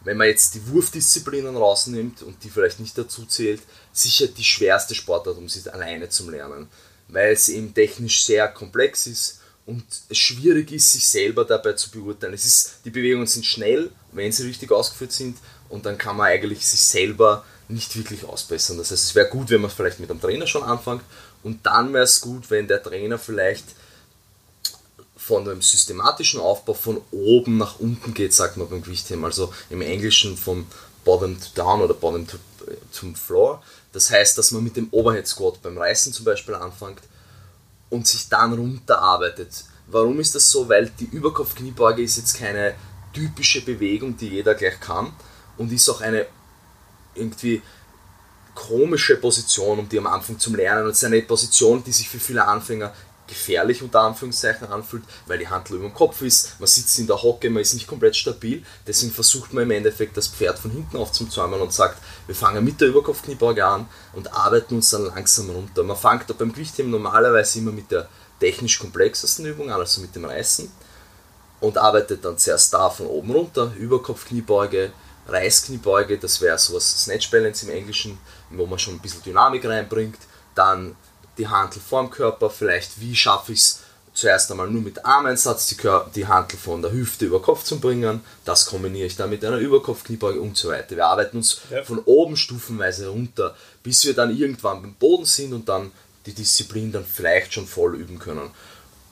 wenn 0.05 0.17
man 0.17 0.29
jetzt 0.29 0.55
die 0.55 0.67
Wurfdisziplinen 0.69 1.57
rausnimmt 1.57 2.23
und 2.23 2.43
die 2.45 2.49
vielleicht 2.51 2.79
nicht 2.81 2.97
dazu 2.97 3.27
zählt, 3.27 3.61
sicher 3.93 4.29
die 4.29 4.45
schwerste 4.45 4.95
Sportart, 4.95 5.37
um 5.37 5.49
sie 5.49 5.69
alleine 5.71 6.09
zu 6.09 6.31
lernen. 6.31 6.69
Weil 7.13 7.33
es 7.33 7.49
eben 7.49 7.75
technisch 7.75 8.25
sehr 8.25 8.49
komplex 8.49 9.07
ist 9.07 9.41
und 9.67 9.85
es 10.09 10.19
schwierig 10.19 10.73
ist, 10.73 10.93
sich 10.93 11.07
selber 11.07 11.45
dabei 11.45 11.75
zu 11.75 11.91
beurteilen. 11.91 12.35
Es 12.35 12.45
ist, 12.45 12.77
die 12.85 12.91
Bewegungen 12.91 13.27
sind 13.27 13.45
schnell, 13.45 13.91
wenn 14.13 14.33
sie 14.33 14.47
richtig 14.47 14.71
ausgeführt 14.71 15.13
sind 15.13 15.39
und 15.69 15.87
dann 15.87 15.99
kann 15.99 16.17
man 16.17 16.27
eigentlich 16.27 16.67
sich 16.67 16.81
selber 16.81 17.45
nicht 17.69 17.97
wirklich 17.97 18.25
ausbessern. 18.25 18.79
Das 18.79 18.91
heißt, 18.91 19.05
es 19.05 19.15
wäre 19.15 19.29
gut, 19.29 19.51
wenn 19.51 19.61
man 19.61 19.71
vielleicht 19.71 20.01
mit 20.01 20.11
einem 20.11 20.21
Trainer 20.21 20.47
schon 20.47 20.63
anfängt 20.63 21.03
und 21.43 21.65
dann 21.67 21.93
wäre 21.93 22.05
es 22.05 22.21
gut, 22.21 22.51
wenn 22.51 22.69
der 22.69 22.83
Trainer 22.83 23.19
vielleicht 23.19 23.65
von 25.17 25.45
dem 25.45 25.63
systematischen 25.63 26.41
Aufbau 26.41 26.75
von 26.75 27.01
oben 27.13 27.59
nach 27.59 27.79
unten 27.79 28.15
geht, 28.15 28.33
sagt 28.33 28.57
man 28.57 28.69
beim 28.69 28.83
Gewichtheben. 28.83 29.25
Also 29.25 29.53
im 29.69 29.83
Englischen 29.83 30.37
vom 30.37 30.67
Bottom 31.05 31.39
to 31.39 31.47
Down 31.55 31.83
oder 31.83 31.95
Bottom 31.95 32.27
to, 32.27 32.39
zum 32.91 33.15
Floor. 33.15 33.63
Das 33.93 34.11
heißt, 34.11 34.39
dass 34.39 34.53
man 34.53 34.63
mit 34.63 34.77
dem 34.77 34.89
Overhead 34.91 35.27
Squat 35.27 35.61
beim 35.63 35.77
Reißen 35.77 36.13
zum 36.13 36.25
Beispiel 36.25 36.55
anfängt 36.55 37.03
und 37.89 38.07
sich 38.07 38.29
dann 38.29 38.53
runterarbeitet. 38.53 39.65
Warum 39.89 40.21
ist 40.21 40.35
das 40.35 40.49
so? 40.51 40.69
Weil 40.69 40.91
die 41.01 41.07
Überkopf-Kniebeuge 41.07 42.03
ist 42.03 42.17
jetzt 42.17 42.39
keine 42.39 42.75
typische 43.13 43.65
Bewegung, 43.65 44.17
die 44.17 44.29
jeder 44.29 44.55
gleich 44.55 44.79
kann 44.79 45.13
und 45.57 45.73
ist 45.73 45.89
auch 45.89 46.01
eine 46.01 46.27
irgendwie 47.15 47.61
komische 48.55 49.17
Position, 49.17 49.81
um 49.81 49.89
die 49.89 49.99
am 49.99 50.07
Anfang 50.07 50.39
zum 50.39 50.55
Lernen. 50.55 50.85
Und 50.85 50.91
es 50.91 50.99
ist 50.99 51.05
eine 51.05 51.23
Position, 51.23 51.83
die 51.83 51.93
sich 51.93 52.09
für 52.09 52.21
viele 52.21 52.47
Anfänger 52.47 52.93
gefährlich 53.31 53.83
unter 53.83 54.01
Anführungszeichen 54.01 54.69
anfühlt, 54.69 55.05
weil 55.27 55.39
die 55.39 55.49
Handel 55.49 55.77
über 55.77 55.89
dem 55.89 55.95
Kopf 55.95 56.21
ist, 56.21 56.61
man 56.61 56.67
sitzt 56.67 56.99
in 56.99 57.07
der 57.07 57.23
Hocke, 57.23 57.49
man 57.49 57.63
ist 57.63 57.73
nicht 57.73 57.87
komplett 57.87 58.15
stabil, 58.15 58.63
deswegen 58.87 59.13
versucht 59.13 59.55
man 59.55 59.65
im 59.65 59.71
Endeffekt 59.71 60.17
das 60.17 60.29
Pferd 60.29 60.59
von 60.59 60.71
hinten 60.71 60.99
aufzuzäumen 60.99 61.61
und 61.61 61.73
sagt, 61.73 61.97
wir 62.27 62.35
fangen 62.35 62.65
mit 62.65 62.81
der 62.81 62.89
Überkopfkniebeuge 62.89 63.65
an 63.65 63.89
und 64.13 64.33
arbeiten 64.35 64.75
uns 64.75 64.91
dann 64.91 65.07
langsam 65.07 65.49
runter. 65.49 65.83
Man 65.83 65.97
fängt 65.97 66.29
da 66.29 66.35
beim 66.35 66.53
Gewichtheben 66.53 66.91
normalerweise 66.91 67.61
immer 67.61 67.73
mit 67.73 67.91
der 67.91 68.09
technisch 68.39 68.79
komplexesten 68.79 69.47
Übung 69.47 69.71
an, 69.71 69.81
also 69.81 70.01
mit 70.01 70.15
dem 70.15 70.25
Reißen 70.25 70.71
und 71.61 71.79
arbeitet 71.79 72.25
dann 72.25 72.39
zuerst 72.39 72.75
da 72.75 72.91
von 72.91 73.07
oben 73.07 73.31
runter, 73.31 73.73
Überkopfkniebeuge, 73.79 74.93
Reißkniebeuge, 75.29 76.19
das 76.19 76.41
wäre 76.41 76.59
sowas 76.59 77.05
Snatch 77.05 77.31
Balance 77.31 77.67
im 77.67 77.73
Englischen, 77.73 78.19
wo 78.51 78.67
man 78.67 78.79
schon 78.79 78.95
ein 78.95 79.01
bisschen 79.01 79.23
Dynamik 79.23 79.65
reinbringt, 79.65 80.19
dann 80.55 80.97
die 81.41 81.49
Hantel 81.49 81.81
vorm 81.81 82.11
Körper, 82.11 82.51
vielleicht 82.51 83.01
wie 83.01 83.17
schaffe 83.17 83.53
ich 83.53 83.61
es 83.61 83.81
zuerst 84.13 84.51
einmal 84.51 84.69
nur 84.69 84.83
mit 84.83 85.05
Armeinsatz 85.05 85.67
die, 85.69 85.77
Kör 85.77 86.11
die 86.15 86.27
Hantel 86.27 86.59
von 86.59 86.83
der 86.83 86.93
Hüfte 86.93 87.25
über 87.25 87.41
Kopf 87.41 87.65
zu 87.65 87.81
bringen, 87.81 88.21
das 88.45 88.67
kombiniere 88.67 89.07
ich 89.07 89.17
dann 89.17 89.31
mit 89.31 89.45
einer 89.45 89.57
Überkopfkniebeuge 89.59 90.41
und 90.41 90.57
so 90.57 90.69
weiter. 90.69 90.97
Wir 90.97 91.07
arbeiten 91.07 91.39
uns 91.39 91.61
Ja. 91.71 91.83
von 91.83 92.01
oben 92.01 92.37
stufenweise 92.37 93.09
runter, 93.09 93.57
bis 93.83 94.05
wir 94.05 94.15
dann 94.15 94.37
irgendwann 94.37 94.83
beim 94.83 94.95
Boden 94.95 95.25
sind 95.25 95.53
und 95.55 95.69
dann 95.69 95.91
die 96.27 96.35
Disziplin 96.35 96.93
dann 96.93 97.05
vielleicht 97.07 97.55
schon 97.55 97.67
voll 97.67 97.95
üben 97.97 98.19
können. 98.19 98.51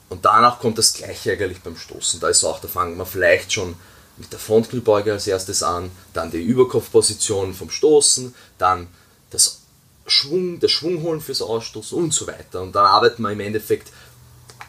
Und 0.09 0.25
danach 0.25 0.59
kommt 0.59 0.77
das 0.77 0.93
gleiche 0.93 1.31
eigentlich 1.31 1.61
beim 1.61 1.77
Stoßen. 1.77 2.19
Da 2.19 2.29
ist 2.29 2.43
auch, 2.43 2.59
da 2.59 2.67
fangen 2.67 2.97
wir 2.97 3.05
vielleicht 3.05 3.53
schon 3.53 3.75
mit 4.17 4.31
der 4.31 4.39
Frontkniebeuge 4.39 5.13
als 5.13 5.27
erstes 5.27 5.63
an, 5.63 5.89
dann 6.13 6.29
die 6.29 6.41
Überkopfposition 6.41 7.53
vom 7.53 7.69
Stoßen, 7.69 8.35
dann 8.57 8.87
das 9.31 9.61
Schwung, 10.09 10.59
das 10.59 10.71
Schwung 10.71 11.01
holen 11.03 11.21
fürs 11.21 11.41
Ausstoßen 11.41 11.97
und 11.97 12.13
so 12.13 12.27
weiter. 12.27 12.61
Und 12.61 12.73
dann 12.75 12.85
arbeiten 12.85 13.21
wir 13.23 13.31
im 13.31 13.39
Endeffekt 13.39 13.91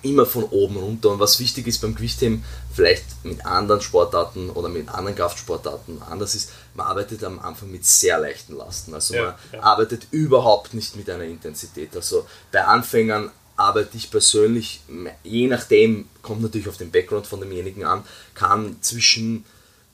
immer 0.03 0.27
von 0.27 0.45
oben 0.45 0.77
runter. 0.77 1.11
Und 1.11 1.21
was 1.21 1.39
wichtig 1.41 1.67
ist 1.67 1.81
beim 1.81 1.95
Gewichtheben, 1.95 2.45
vielleicht 2.73 3.05
mit 3.25 3.45
anderen 3.45 3.81
Sportarten 3.81 4.51
oder 4.51 4.69
mit 4.69 4.89
anderen 4.89 5.17
Kraftsportarten 5.17 6.03
anders 6.03 6.35
ist, 6.35 6.53
man 6.75 6.87
arbeitet 6.87 7.25
am 7.25 7.39
Anfang 7.39 7.71
mit 7.71 7.85
sehr 7.85 8.19
leichten 8.19 8.57
Lasten. 8.57 8.95
Also 8.95 9.15
ja, 9.15 9.23
man 9.23 9.35
ja. 9.53 9.63
arbeitet 9.63 10.07
überhaupt 10.11 10.75
nicht 10.75 10.97
mit 10.97 11.11
einer 11.11 11.25
Intensität. 11.25 11.95
Also 11.95 12.27
bei 12.53 12.65
Anfängern 12.65 13.31
arbeite 13.57 13.97
ich 13.97 14.11
persönlich, 14.11 14.81
je 15.23 15.47
nachdem, 15.47 16.09
kommt 16.23 16.41
natürlich 16.41 16.69
auf 16.69 16.79
den 16.79 16.91
Background 16.91 17.27
von 17.27 17.41
demjenigen 17.41 17.85
an, 17.85 18.05
kann 18.35 18.77
zwischen 18.81 19.45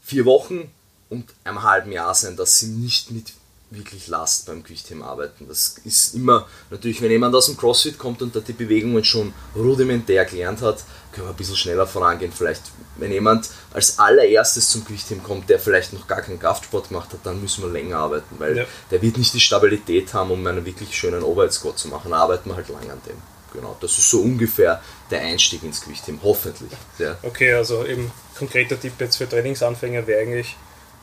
vier 0.03 0.25
Wochen 0.25 0.71
und 1.09 1.33
einem 1.43 1.63
halben 1.63 1.91
Jahr 1.91 2.15
sein, 2.15 2.37
dass 2.37 2.61
sie 2.61 2.69
nicht 2.69 3.11
mit 3.11 3.33
wirklich 3.71 4.07
Last 4.07 4.47
beim 4.47 4.63
Gewichtheben 4.63 5.03
arbeiten. 5.03 5.47
Das 5.49 5.77
ist 5.85 6.15
immer, 6.15 6.47
natürlich, 6.71 7.03
wenn 7.03 7.11
jemand 7.11 7.35
aus 7.35 7.47
dem 7.47 7.57
CrossFit 7.57 7.99
kommt 7.99 8.23
und 8.23 8.35
da 8.35 8.41
die 8.41 8.53
Bewegungen 8.53 9.03
schon 9.05 9.35
rudimentär 9.57 10.25
gelernt 10.25 10.63
hat, 10.63 10.85
können 11.13 11.27
wir 11.27 11.31
ein 11.31 11.37
bisschen 11.37 11.57
schneller 11.57 11.87
vorangehen. 11.87 12.33
Vielleicht, 12.33 12.63
wenn 12.97 13.11
jemand 13.11 13.49
als 13.73 13.99
allererstes 13.99 14.69
zum 14.69 14.85
Gewichtheben 14.85 15.23
kommt, 15.23 15.49
der 15.49 15.59
vielleicht 15.59 15.93
noch 15.93 16.07
gar 16.07 16.23
keinen 16.23 16.39
Kraftsport 16.39 16.89
gemacht 16.89 17.13
hat, 17.13 17.21
dann 17.25 17.41
müssen 17.41 17.65
wir 17.65 17.71
länger 17.71 17.99
arbeiten, 17.99 18.37
weil 18.39 18.57
ja. 18.57 18.65
der 18.91 19.03
wird 19.03 19.19
nicht 19.19 19.35
die 19.35 19.41
Stabilität 19.41 20.15
haben, 20.15 20.31
um 20.31 20.47
einen 20.47 20.65
wirklich 20.65 20.97
schönen 20.97 21.23
Overhead-Squat 21.23 21.79
zu 21.79 21.89
machen. 21.89 22.11
Da 22.13 22.19
arbeiten 22.19 22.51
wir 22.51 22.57
halt 22.57 22.69
lang 22.69 22.91
an 22.91 23.01
dem. 23.07 23.17
Genau, 23.53 23.77
das 23.81 23.99
ist 23.99 24.11
so 24.11 24.21
ungefähr 24.21 24.83
der 25.11 25.23
Einstieg 25.23 25.63
ins 25.63 25.81
Gewichtheben, 25.81 26.21
hoffentlich. 26.23 26.71
Ja. 26.99 27.17
Okay, 27.23 27.55
also 27.55 27.87
eben 27.87 28.13
konkreter 28.37 28.79
Tipp 28.79 28.93
jetzt 28.99 29.17
für 29.17 29.29
Trainingsanfänger 29.29 30.07
wäre 30.07 30.21
eigentlich, 30.21 30.57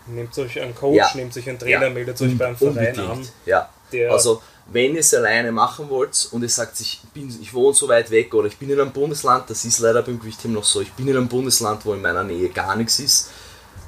Nehmt 0.08 0.38
euch 0.38 0.60
einen 0.60 0.76
Coach, 0.76 0.98
ja. 0.98 1.12
nehmt 1.16 1.36
euch 1.38 1.48
einen 1.48 1.60
Trainer, 1.60 1.88
ja. 1.88 1.90
meldet 1.90 2.22
euch 2.22 2.38
beim 2.38 2.56
Verein 2.56 3.00
an. 3.00 3.28
Ja. 3.46 3.70
also 4.10 4.42
wenn 4.66 4.94
ihr 4.94 5.02
es 5.02 5.14
alleine 5.14 5.52
machen 5.52 5.90
wollt 5.90 6.30
und 6.32 6.42
ihr 6.42 6.50
sagt, 6.50 6.80
ich, 6.80 7.02
bin, 7.14 7.30
ich 7.42 7.54
wohne 7.54 7.74
so 7.74 7.88
weit 7.88 8.10
weg 8.12 8.34
oder 8.34 8.48
ich 8.48 8.58
bin 8.58 8.70
in 8.70 8.80
einem 8.80 8.92
Bundesland, 8.92 9.50
das 9.50 9.66
ist 9.66 9.80
leider 9.80 10.02
beim 10.02 10.20
Gewichtheben 10.20 10.54
noch 10.54 10.64
so, 10.64 10.82
ich 10.82 10.92
bin 10.94 11.08
in 11.08 11.18
einem 11.18 11.28
Bundesland, 11.28 11.86
wo 11.86 11.94
in 11.94 12.02
meiner 12.02 12.24
Nähe 12.24 12.50
gar 12.50 12.76
nichts 12.76 13.00
ist, 13.00 13.30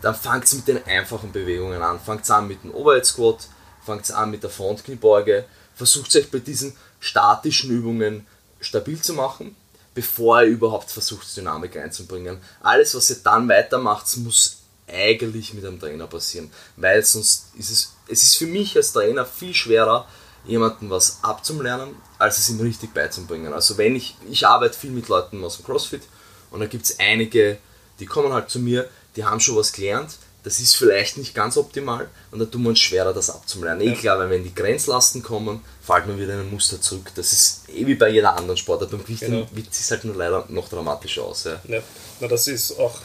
dann 0.02 0.16
fangt 0.16 0.54
mit 0.54 0.68
den 0.68 0.86
einfachen 0.86 1.32
Bewegungen 1.32 1.82
an. 1.82 2.00
Fangt 2.00 2.30
an 2.30 2.48
mit 2.48 2.64
dem 2.64 2.74
Overhead 2.74 3.06
Squat, 3.06 3.48
fangt 3.86 4.12
an 4.12 4.32
mit 4.32 4.44
der 4.44 4.50
Frontkniebeuge, 4.50 5.46
versucht 5.74 6.16
euch 6.16 6.30
bei 6.30 6.40
diesen 6.40 6.76
statischen 7.00 7.72
Übungen 7.72 8.28
stabil 8.60 9.02
zu 9.02 9.14
machen, 9.14 9.56
bevor 9.94 10.44
ihr 10.44 10.50
überhaupt 10.50 10.92
versucht, 10.92 11.36
Dynamik 11.36 11.76
reinzubringen. 11.76 12.38
Alles, 12.62 12.94
was 12.96 13.10
ihr 13.10 13.18
dann 13.24 13.48
weitermacht, 13.48 14.06
muss 14.18 14.65
eigentlich 14.88 15.54
mit 15.54 15.66
einem 15.66 15.80
Trainer 15.80 16.08
passieren, 16.08 16.52
weil 16.78 17.04
sonst 17.04 17.48
ist 17.58 17.72
es, 17.72 17.94
es 18.08 18.24
ist 18.24 18.36
für 18.38 18.46
mich 18.46 18.76
als 18.76 18.94
Trainer 18.94 19.26
viel 19.26 19.54
schwerer, 19.54 20.08
jemandem 20.46 20.90
was 20.90 21.20
abzulernen, 21.24 21.96
als 22.20 22.38
es 22.38 22.50
ihm 22.50 22.60
richtig 22.60 22.94
beizubringen. 22.94 23.54
Also 23.54 23.78
wenn 23.78 23.96
ich, 23.96 24.16
ich 24.30 24.46
arbeite 24.46 24.78
viel 24.78 24.92
mit 24.92 25.08
Leuten 25.08 25.44
aus 25.44 25.58
dem 25.58 25.66
CrossFit 25.66 26.04
und 26.52 26.60
da 26.60 26.68
gibt 26.68 26.86
es 26.86 27.00
einige, 27.00 27.58
die 28.00 28.06
kommen 28.06 28.32
halt 28.32 28.50
zu 28.50 28.60
mir, 28.60 28.88
die 29.16 29.26
haben 29.26 29.40
schon 29.40 29.56
was 29.56 29.72
gelernt, 29.72 30.18
das 30.46 30.60
ist 30.60 30.76
vielleicht 30.76 31.18
nicht 31.18 31.34
ganz 31.34 31.58
optimal 31.58 32.08
und 32.30 32.38
da 32.38 32.46
tun 32.46 32.62
wir 32.62 32.70
uns 32.70 32.80
schwerer, 32.80 33.14
das 33.14 33.32
abzulernen. 33.32 33.82
Eh 33.82 33.96
klar, 33.96 34.20
weil 34.20 34.30
wenn 34.30 34.44
die 34.44 34.54
Grenzlasten 34.54 35.24
kommen, 35.24 35.62
fällt 35.82 36.06
man 36.06 36.20
wieder 36.20 36.36
in 36.36 36.42
ein 36.42 36.52
Muster 36.52 36.80
zurück. 36.80 37.12
Das 37.16 37.34
ist 37.34 37.68
eh 37.68 37.88
wie 37.88 37.96
bei 37.96 38.10
jeder 38.10 38.38
anderen 38.38 38.56
Sportart. 38.56 38.92
Beim 38.92 39.04
Gewicht 39.04 39.22
genau. 39.22 39.48
sieht 39.56 39.72
es 39.72 39.90
halt 39.90 40.04
nur 40.06 40.16
leider 40.16 40.46
noch 40.50 40.70
dramatischer 40.70 41.24
aus. 41.24 41.46
Ja. 41.46 41.60
ja. 41.68 41.82
Na, 42.20 42.28
das 42.28 42.48
ist 42.48 42.78
auch 42.78 43.00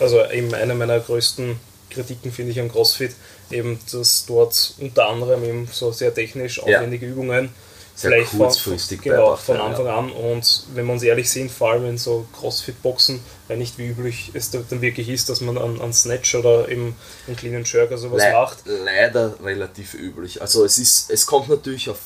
also 0.00 0.24
eben 0.30 0.54
eine 0.54 0.74
meiner 0.74 1.00
größten 1.00 1.58
Kritiken 1.90 2.32
finde 2.32 2.52
ich 2.52 2.60
am 2.60 2.70
CrossFit, 2.70 3.12
eben 3.50 3.78
dass 3.92 4.26
dort 4.26 4.74
unter 4.78 5.08
anderem 5.08 5.44
eben 5.44 5.68
so 5.70 5.92
sehr 5.92 6.12
technisch 6.14 6.60
aufwendige 6.60 7.06
ja. 7.06 7.12
Übungen 7.12 7.50
sehr 7.94 8.10
vielleicht 8.10 8.32
kurzfristig 8.32 9.02
von, 9.02 9.12
genau, 9.12 9.36
von 9.36 9.56
Anfang 9.56 9.86
ja. 9.86 9.98
an 9.98 10.10
und 10.10 10.64
wenn 10.74 10.86
wir 10.86 10.92
uns 10.94 11.02
ehrlich 11.04 11.30
sind, 11.30 11.50
vor 11.50 11.70
allem 11.70 11.86
in 11.86 11.98
so 11.98 12.26
Crossfit-Boxen, 12.38 13.20
weil 13.46 13.56
nicht 13.56 13.78
wie 13.78 13.86
üblich 13.86 14.32
es 14.34 14.50
dann 14.50 14.80
wirklich 14.80 15.08
ist, 15.08 15.28
dass 15.28 15.40
man 15.40 15.56
an, 15.56 15.80
an 15.80 15.92
Snatch 15.92 16.34
oder 16.34 16.68
eben 16.68 16.96
einen 17.26 17.36
Clean 17.36 17.54
and 17.54 17.72
Jerk 17.72 17.88
oder 17.88 17.98
sowas 17.98 18.22
Le 18.22 18.32
macht. 18.32 18.58
Leider 18.64 19.36
relativ 19.44 19.94
üblich. 19.94 20.42
Also 20.42 20.64
es 20.64 20.78
ist, 20.78 21.10
es 21.10 21.26
kommt 21.26 21.48
natürlich 21.48 21.88
auf 21.88 21.98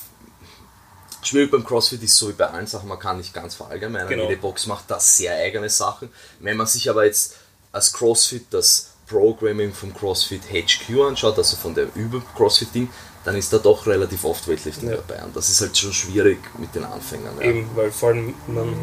Schwierig 1.21 1.51
beim 1.51 1.65
CrossFit 1.65 2.03
ist 2.05 2.17
so 2.17 2.29
wie 2.29 2.33
bei 2.33 2.47
allen 2.47 2.67
Sachen, 2.67 2.89
man 2.89 2.99
kann 2.99 3.19
nicht 3.19 3.35
ganz 3.35 3.57
verallgemeinern. 3.57 4.09
Genau. 4.09 4.29
Jede 4.29 4.37
Box 4.37 4.67
macht 4.67 4.85
da 4.89 5.01
sehr 5.01 5.35
eigene 5.35 5.69
Sachen. 5.69 6.11
Wenn 6.39 6.57
man 6.57 6.67
sich 6.67 6.89
aber 6.89 7.05
jetzt 7.05 7.35
als 7.73 7.93
CrossFit 7.93 8.47
das 8.51 8.91
Programming 9.09 9.73
vom 9.73 9.95
CrossFit 9.95 10.43
HQ 10.53 11.01
anschaut, 11.01 11.39
also 11.39 11.57
von 11.57 11.75
der 11.75 11.87
Über-CrossFit-Ding, 11.95 12.89
dann 13.25 13.37
ist 13.37 13.53
da 13.53 13.59
doch 13.59 13.87
relativ 13.87 14.25
oft 14.25 14.49
Weightlifting 14.49 14.91
ja. 14.91 14.97
dabei. 14.97 15.23
Und 15.23 15.37
das 15.37 15.51
ist 15.51 15.61
halt 15.61 15.77
schon 15.77 15.93
schwierig 15.93 16.39
mit 16.59 16.75
den 16.75 16.85
Anfängern. 16.85 17.35
Ja. 17.39 17.45
Eben, 17.45 17.69
weil 17.75 17.91
vor 17.91 18.11
allem 18.11 18.35
man 18.47 18.75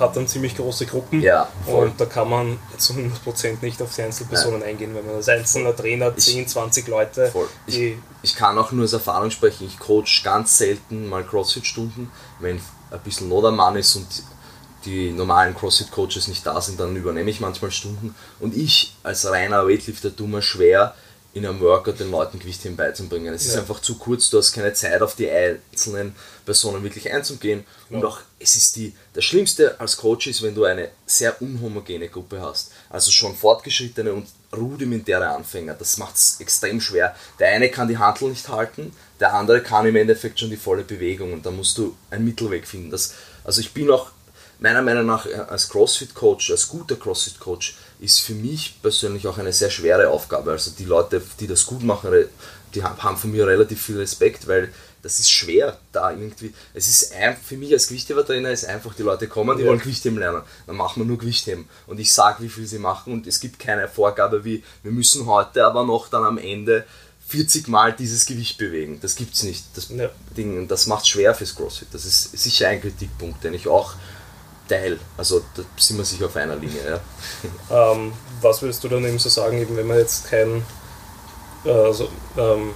hat 0.00 0.16
dann 0.16 0.26
ziemlich 0.26 0.56
große 0.56 0.86
Gruppen 0.86 1.20
ja, 1.20 1.48
und 1.66 2.00
da 2.00 2.06
kann 2.06 2.28
man 2.28 2.58
zu 2.76 2.94
100% 2.94 3.58
nicht 3.62 3.80
auf 3.82 3.94
die 3.94 4.02
Einzelpersonen 4.02 4.62
ja. 4.62 4.66
eingehen, 4.66 4.94
wenn 4.94 5.06
man 5.06 5.16
als 5.16 5.28
einzelner 5.28 5.76
Trainer 5.76 6.16
10, 6.16 6.42
ich, 6.42 6.48
20 6.48 6.88
Leute. 6.88 7.32
Ich, 7.66 7.96
ich, 8.22 8.34
kann 8.34 8.58
auch 8.58 8.72
nur 8.72 8.84
aus 8.84 8.92
Erfahrung 8.92 9.30
sprechen, 9.30 9.66
ich 9.66 9.78
coach 9.78 10.22
ganz 10.24 10.58
selten 10.58 11.08
mal 11.08 11.24
CrossFit-Stunden, 11.24 12.10
wenn 12.40 12.60
ein 12.90 13.00
bisschen 13.00 13.28
Not 13.28 13.44
am 13.44 13.56
Mann 13.56 13.76
ist 13.76 13.94
und 13.96 14.06
die 14.84 15.10
normalen 15.10 15.54
CrossFit-Coaches 15.54 16.28
nicht 16.28 16.46
da 16.46 16.60
sind, 16.60 16.80
dann 16.80 16.96
übernehme 16.96 17.30
ich 17.30 17.40
manchmal 17.40 17.70
Stunden. 17.70 18.14
Und 18.40 18.56
ich 18.56 18.94
als 19.02 19.26
reiner 19.26 19.66
Weightlifter 19.66 20.14
tue 20.14 20.28
mir 20.28 20.42
schwer, 20.42 20.94
in 21.34 21.44
einem 21.44 21.60
Workout 21.60 21.98
den 21.98 22.12
Leuten 22.12 22.38
Gewichtheben 22.38 22.76
beizubringen. 22.76 23.34
Es 23.34 23.44
ja. 23.44 23.52
ist 23.52 23.58
einfach 23.58 23.80
zu 23.80 23.98
kurz, 23.98 24.30
du 24.30 24.38
hast 24.38 24.52
keine 24.52 24.72
Zeit 24.72 25.02
auf 25.02 25.16
die 25.16 25.28
einzelnen 25.28 26.14
Personen 26.44 26.82
wirklich 26.84 27.12
einzugehen. 27.12 27.64
Ja. 27.90 27.96
Und 27.96 28.04
auch 28.04 28.20
es 28.38 28.54
ist 28.54 28.76
die, 28.76 28.94
das 29.14 29.24
Schlimmste 29.24 29.78
als 29.80 29.96
Coach 29.96 30.28
ist, 30.28 30.42
wenn 30.42 30.54
du 30.54 30.64
eine 30.64 30.90
sehr 31.06 31.42
unhomogene 31.42 32.08
Gruppe 32.08 32.40
hast. 32.40 32.70
Also 32.88 33.10
schon 33.10 33.34
fortgeschrittene 33.34 34.12
und 34.12 34.28
rudimentäre 34.56 35.28
Anfänger. 35.28 35.74
Das 35.74 35.96
macht 35.96 36.14
es 36.14 36.38
extrem 36.38 36.80
schwer. 36.80 37.16
Der 37.40 37.48
eine 37.48 37.68
kann 37.68 37.88
die 37.88 37.98
Handel 37.98 38.28
nicht 38.28 38.48
halten, 38.48 38.92
der 39.18 39.34
andere 39.34 39.60
kann 39.60 39.86
im 39.86 39.96
Endeffekt 39.96 40.38
schon 40.38 40.50
die 40.50 40.56
volle 40.56 40.84
Bewegung 40.84 41.32
und 41.32 41.44
da 41.44 41.50
musst 41.50 41.78
du 41.78 41.96
einen 42.10 42.24
Mittelweg 42.24 42.66
finden. 42.66 42.90
Das, 42.90 43.12
also 43.42 43.60
ich 43.60 43.74
bin 43.74 43.90
auch 43.90 44.12
meiner 44.60 44.82
Meinung 44.82 45.06
nach 45.06 45.26
äh, 45.26 45.34
als 45.34 45.68
CrossFit-Coach, 45.68 46.50
als 46.50 46.68
guter 46.68 46.96
CrossFit-Coach, 46.96 47.76
ist 48.00 48.20
für 48.20 48.34
mich 48.34 48.80
persönlich 48.82 49.26
auch 49.26 49.38
eine 49.38 49.52
sehr 49.52 49.70
schwere 49.70 50.08
Aufgabe. 50.10 50.52
Also 50.52 50.72
die 50.78 50.84
Leute, 50.84 51.22
die 51.40 51.46
das 51.46 51.66
gut 51.66 51.82
machen, 51.82 52.10
die 52.74 52.82
haben 52.82 53.16
von 53.16 53.30
mir 53.30 53.46
relativ 53.46 53.82
viel 53.82 53.98
Respekt, 53.98 54.48
weil 54.48 54.72
das 55.04 55.20
ist 55.20 55.30
schwer, 55.30 55.78
da 55.92 56.10
irgendwie. 56.10 56.54
Es 56.72 56.88
ist 56.88 57.12
ein, 57.12 57.36
für 57.36 57.58
mich 57.58 57.70
als 57.72 57.88
Gewichtheber-Trainer 57.88 58.50
ist 58.50 58.64
einfach, 58.64 58.94
die 58.94 59.02
Leute 59.02 59.28
kommen, 59.28 59.56
die 59.56 59.62
ja. 59.62 59.68
wollen 59.68 59.78
Gewichtheben 59.78 60.18
lernen. 60.18 60.42
Dann 60.66 60.76
machen 60.76 61.02
wir 61.02 61.06
nur 61.06 61.18
Gewichtheben. 61.18 61.68
Und 61.86 62.00
ich 62.00 62.10
sage, 62.10 62.42
wie 62.42 62.48
viel 62.48 62.66
sie 62.66 62.78
machen 62.78 63.12
und 63.12 63.26
es 63.26 63.38
gibt 63.38 63.58
keine 63.58 63.86
Vorgabe 63.86 64.44
wie, 64.46 64.64
wir 64.82 64.92
müssen 64.92 65.26
heute 65.26 65.66
aber 65.66 65.84
noch 65.84 66.08
dann 66.08 66.24
am 66.24 66.38
Ende 66.38 66.86
40 67.28 67.68
Mal 67.68 67.92
dieses 67.92 68.24
Gewicht 68.24 68.56
bewegen. 68.56 68.98
Das 69.02 69.14
gibt 69.14 69.34
es 69.34 69.42
nicht. 69.42 69.64
Das, 69.74 69.90
ja. 69.90 70.08
Ding, 70.36 70.68
das 70.68 70.86
macht 70.86 71.02
es 71.02 71.08
schwer 71.08 71.34
fürs 71.34 71.54
CrossFit. 71.54 71.88
Das 71.92 72.06
ist 72.06 72.36
sicher 72.38 72.68
ein 72.68 72.80
Kritikpunkt, 72.80 73.44
den 73.44 73.52
ich 73.52 73.68
auch 73.68 73.94
Teil. 74.68 74.98
Also 75.16 75.42
da 75.54 75.62
sind 75.76 75.98
wir 75.98 76.04
sicher 76.04 76.26
auf 76.26 76.36
einer 76.36 76.56
Linie. 76.56 77.00
Ja. 77.70 77.92
Ähm, 77.92 78.12
was 78.40 78.62
würdest 78.62 78.82
du 78.84 78.88
dann 78.88 79.04
eben 79.04 79.18
so 79.18 79.28
sagen, 79.28 79.58
eben 79.58 79.76
wenn 79.76 79.86
man 79.86 79.98
jetzt 79.98 80.28
kein, 80.28 80.62
äh, 81.64 81.70
also, 81.70 82.08
ähm, 82.36 82.74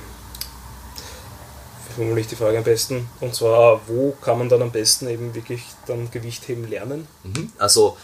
formuliere 1.95 2.21
ich 2.21 2.28
die 2.28 2.37
Frage 2.37 2.59
am 2.59 2.64
besten? 2.64 3.09
Und 3.21 3.35
zwar, 3.35 3.80
wo 3.88 4.12
kann 4.21 4.38
man 4.38 4.49
dann 4.49 4.62
am 4.62 4.71
besten 4.71 5.09
eben 5.09 5.35
wirklich 5.35 5.62
dann 5.87 6.11
Gewicht 6.11 6.47
heben 6.49 6.68
lernen? 6.68 7.09
Mhm. 7.25 7.52
Also, 7.59 7.97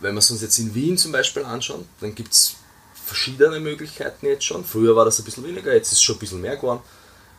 wenn 0.00 0.14
wir 0.14 0.20
es 0.20 0.30
uns 0.30 0.42
jetzt 0.42 0.58
in 0.58 0.74
Wien 0.74 0.98
zum 0.98 1.12
Beispiel 1.12 1.44
anschauen, 1.44 1.88
dann 2.00 2.14
gibt 2.14 2.32
es 2.32 2.56
verschiedene 3.04 3.60
Möglichkeiten 3.60 4.26
jetzt 4.26 4.44
schon. 4.44 4.64
Früher 4.64 4.96
war 4.96 5.04
das 5.04 5.18
ein 5.18 5.24
bisschen 5.24 5.44
weniger, 5.44 5.72
jetzt 5.72 5.92
ist 5.92 5.98
es 5.98 6.02
schon 6.02 6.16
ein 6.16 6.18
bisschen 6.18 6.40
mehr 6.40 6.56
geworden. 6.56 6.80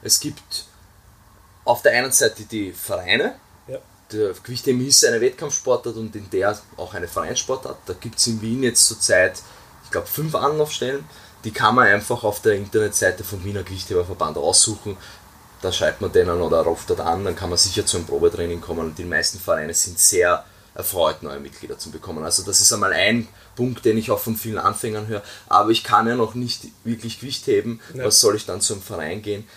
Es 0.01 0.19
gibt 0.19 0.65
auf 1.65 1.81
der 1.81 1.93
einen 1.93 2.11
Seite 2.11 2.43
die 2.43 2.71
Vereine, 2.71 3.35
der 4.11 4.33
Gewichtheben 4.43 4.85
ist 4.85 5.05
eine 5.05 5.21
Wettkampfsportart 5.21 5.95
und 5.95 6.15
in 6.15 6.29
der 6.29 6.57
auch 6.77 6.93
eine 6.93 7.07
Vereinssportart. 7.07 7.77
Da 7.85 7.93
gibt 7.93 8.19
es 8.19 8.27
in 8.27 8.41
Wien 8.41 8.63
jetzt 8.63 8.87
zurzeit, 8.87 9.41
ich 9.83 9.91
glaube, 9.91 10.07
fünf 10.07 10.35
Anlaufstellen. 10.35 11.03
Die 11.43 11.51
kann 11.51 11.75
man 11.75 11.87
einfach 11.87 12.23
auf 12.23 12.41
der 12.41 12.53
Internetseite 12.53 13.23
vom 13.23 13.43
Wiener 13.43 13.63
Gewichtheberverband 13.63 14.37
aussuchen. 14.37 14.97
Da 15.61 15.71
schreibt 15.71 16.01
man 16.01 16.11
denen 16.11 16.41
oder 16.41 16.61
ruft 16.61 16.89
dort 16.89 16.99
an, 16.99 17.25
dann 17.25 17.35
kann 17.35 17.49
man 17.49 17.57
sicher 17.57 17.85
zu 17.85 17.97
einem 17.97 18.05
Probetraining 18.05 18.61
kommen. 18.61 18.81
Und 18.81 18.97
die 18.97 19.05
meisten 19.05 19.39
Vereine 19.39 19.73
sind 19.73 19.99
sehr 19.99 20.45
erfreut, 20.75 21.23
neue 21.23 21.39
Mitglieder 21.39 21.77
zu 21.77 21.89
bekommen. 21.89 22.23
Also 22.23 22.43
das 22.43 22.61
ist 22.61 22.71
einmal 22.71 22.93
ein 22.93 23.27
Punkt, 23.55 23.83
den 23.85 23.97
ich 23.97 24.11
auch 24.11 24.19
von 24.19 24.35
vielen 24.35 24.59
Anfängern 24.59 25.07
höre. 25.07 25.23
Aber 25.47 25.71
ich 25.71 25.83
kann 25.83 26.07
ja 26.07 26.15
noch 26.15 26.35
nicht 26.35 26.67
wirklich 26.83 27.19
Gewicht 27.19 27.47
heben. 27.47 27.79
Ja. 27.93 28.05
Was 28.05 28.19
soll 28.19 28.35
ich 28.35 28.45
dann 28.45 28.61
zu 28.61 28.73
einem 28.73 28.83
Verein 28.83 29.21
gehen? 29.21 29.47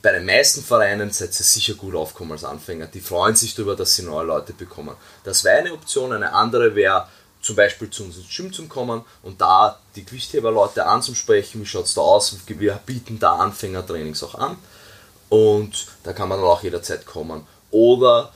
Bei 0.00 0.12
den 0.12 0.26
meisten 0.26 0.62
Vereinen 0.62 1.10
seid 1.10 1.30
ihr 1.30 1.44
sicher 1.44 1.74
gut 1.74 1.94
aufgekommen 1.94 2.32
als 2.32 2.44
Anfänger. 2.44 2.86
Die 2.86 3.00
freuen 3.00 3.34
sich 3.34 3.54
darüber, 3.54 3.74
dass 3.74 3.96
sie 3.96 4.02
neue 4.02 4.26
Leute 4.26 4.52
bekommen. 4.52 4.94
Das 5.24 5.42
wäre 5.42 5.58
eine 5.58 5.72
Option. 5.72 6.12
Eine 6.12 6.32
andere 6.32 6.74
wäre 6.74 7.08
zum 7.40 7.56
Beispiel 7.56 7.90
zu 7.90 8.04
uns 8.04 8.16
ins 8.16 8.34
Gym 8.34 8.52
zu 8.52 8.66
kommen 8.66 9.04
und 9.22 9.40
da 9.40 9.78
die 9.96 10.04
Gewichtheber-Leute 10.04 10.86
anzusprechen. 10.86 11.60
Wie 11.60 11.66
schaut 11.66 11.86
es 11.86 11.94
da 11.94 12.00
aus? 12.00 12.36
Wir 12.46 12.74
bieten 12.74 13.18
da 13.18 13.36
Anfängertrainings 13.36 14.22
auch 14.22 14.36
an 14.36 14.56
und 15.28 15.86
da 16.04 16.12
kann 16.12 16.28
man 16.28 16.38
dann 16.38 16.48
auch 16.48 16.62
jederzeit 16.62 17.04
kommen. 17.04 17.46
Oder 17.70 18.32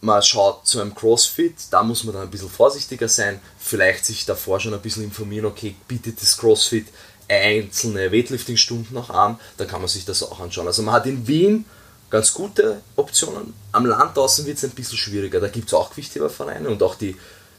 man 0.00 0.22
schaut 0.22 0.66
zu 0.66 0.80
einem 0.80 0.94
CrossFit, 0.94 1.54
da 1.70 1.82
muss 1.82 2.04
man 2.04 2.14
dann 2.14 2.24
ein 2.24 2.30
bisschen 2.30 2.50
vorsichtiger 2.50 3.08
sein, 3.08 3.40
vielleicht 3.58 4.04
sich 4.04 4.24
davor 4.24 4.60
schon 4.60 4.74
ein 4.74 4.80
bisschen 4.80 5.04
informieren, 5.04 5.46
okay, 5.46 5.74
bietet 5.88 6.20
das 6.20 6.36
CrossFit 6.36 6.86
einzelne 7.28 8.12
Weightlifting-Stunden 8.12 8.94
noch 8.94 9.10
an, 9.10 9.38
dann 9.56 9.68
kann 9.68 9.80
man 9.80 9.88
sich 9.88 10.04
das 10.04 10.22
auch 10.22 10.40
anschauen. 10.40 10.66
Also 10.66 10.82
man 10.82 10.94
hat 10.94 11.06
in 11.06 11.26
Wien 11.26 11.64
ganz 12.10 12.32
gute 12.32 12.80
Optionen, 12.94 13.54
am 13.72 13.86
Land 13.86 14.16
draußen 14.16 14.46
wird 14.46 14.58
es 14.58 14.64
ein 14.64 14.70
bisschen 14.70 14.98
schwieriger, 14.98 15.40
da 15.40 15.48
gibt 15.48 15.68
es 15.68 15.74
auch 15.74 15.90
Gewichthebervereine 15.90 16.68
und 16.68 16.82
auch 16.82 16.94
die, 16.94 17.16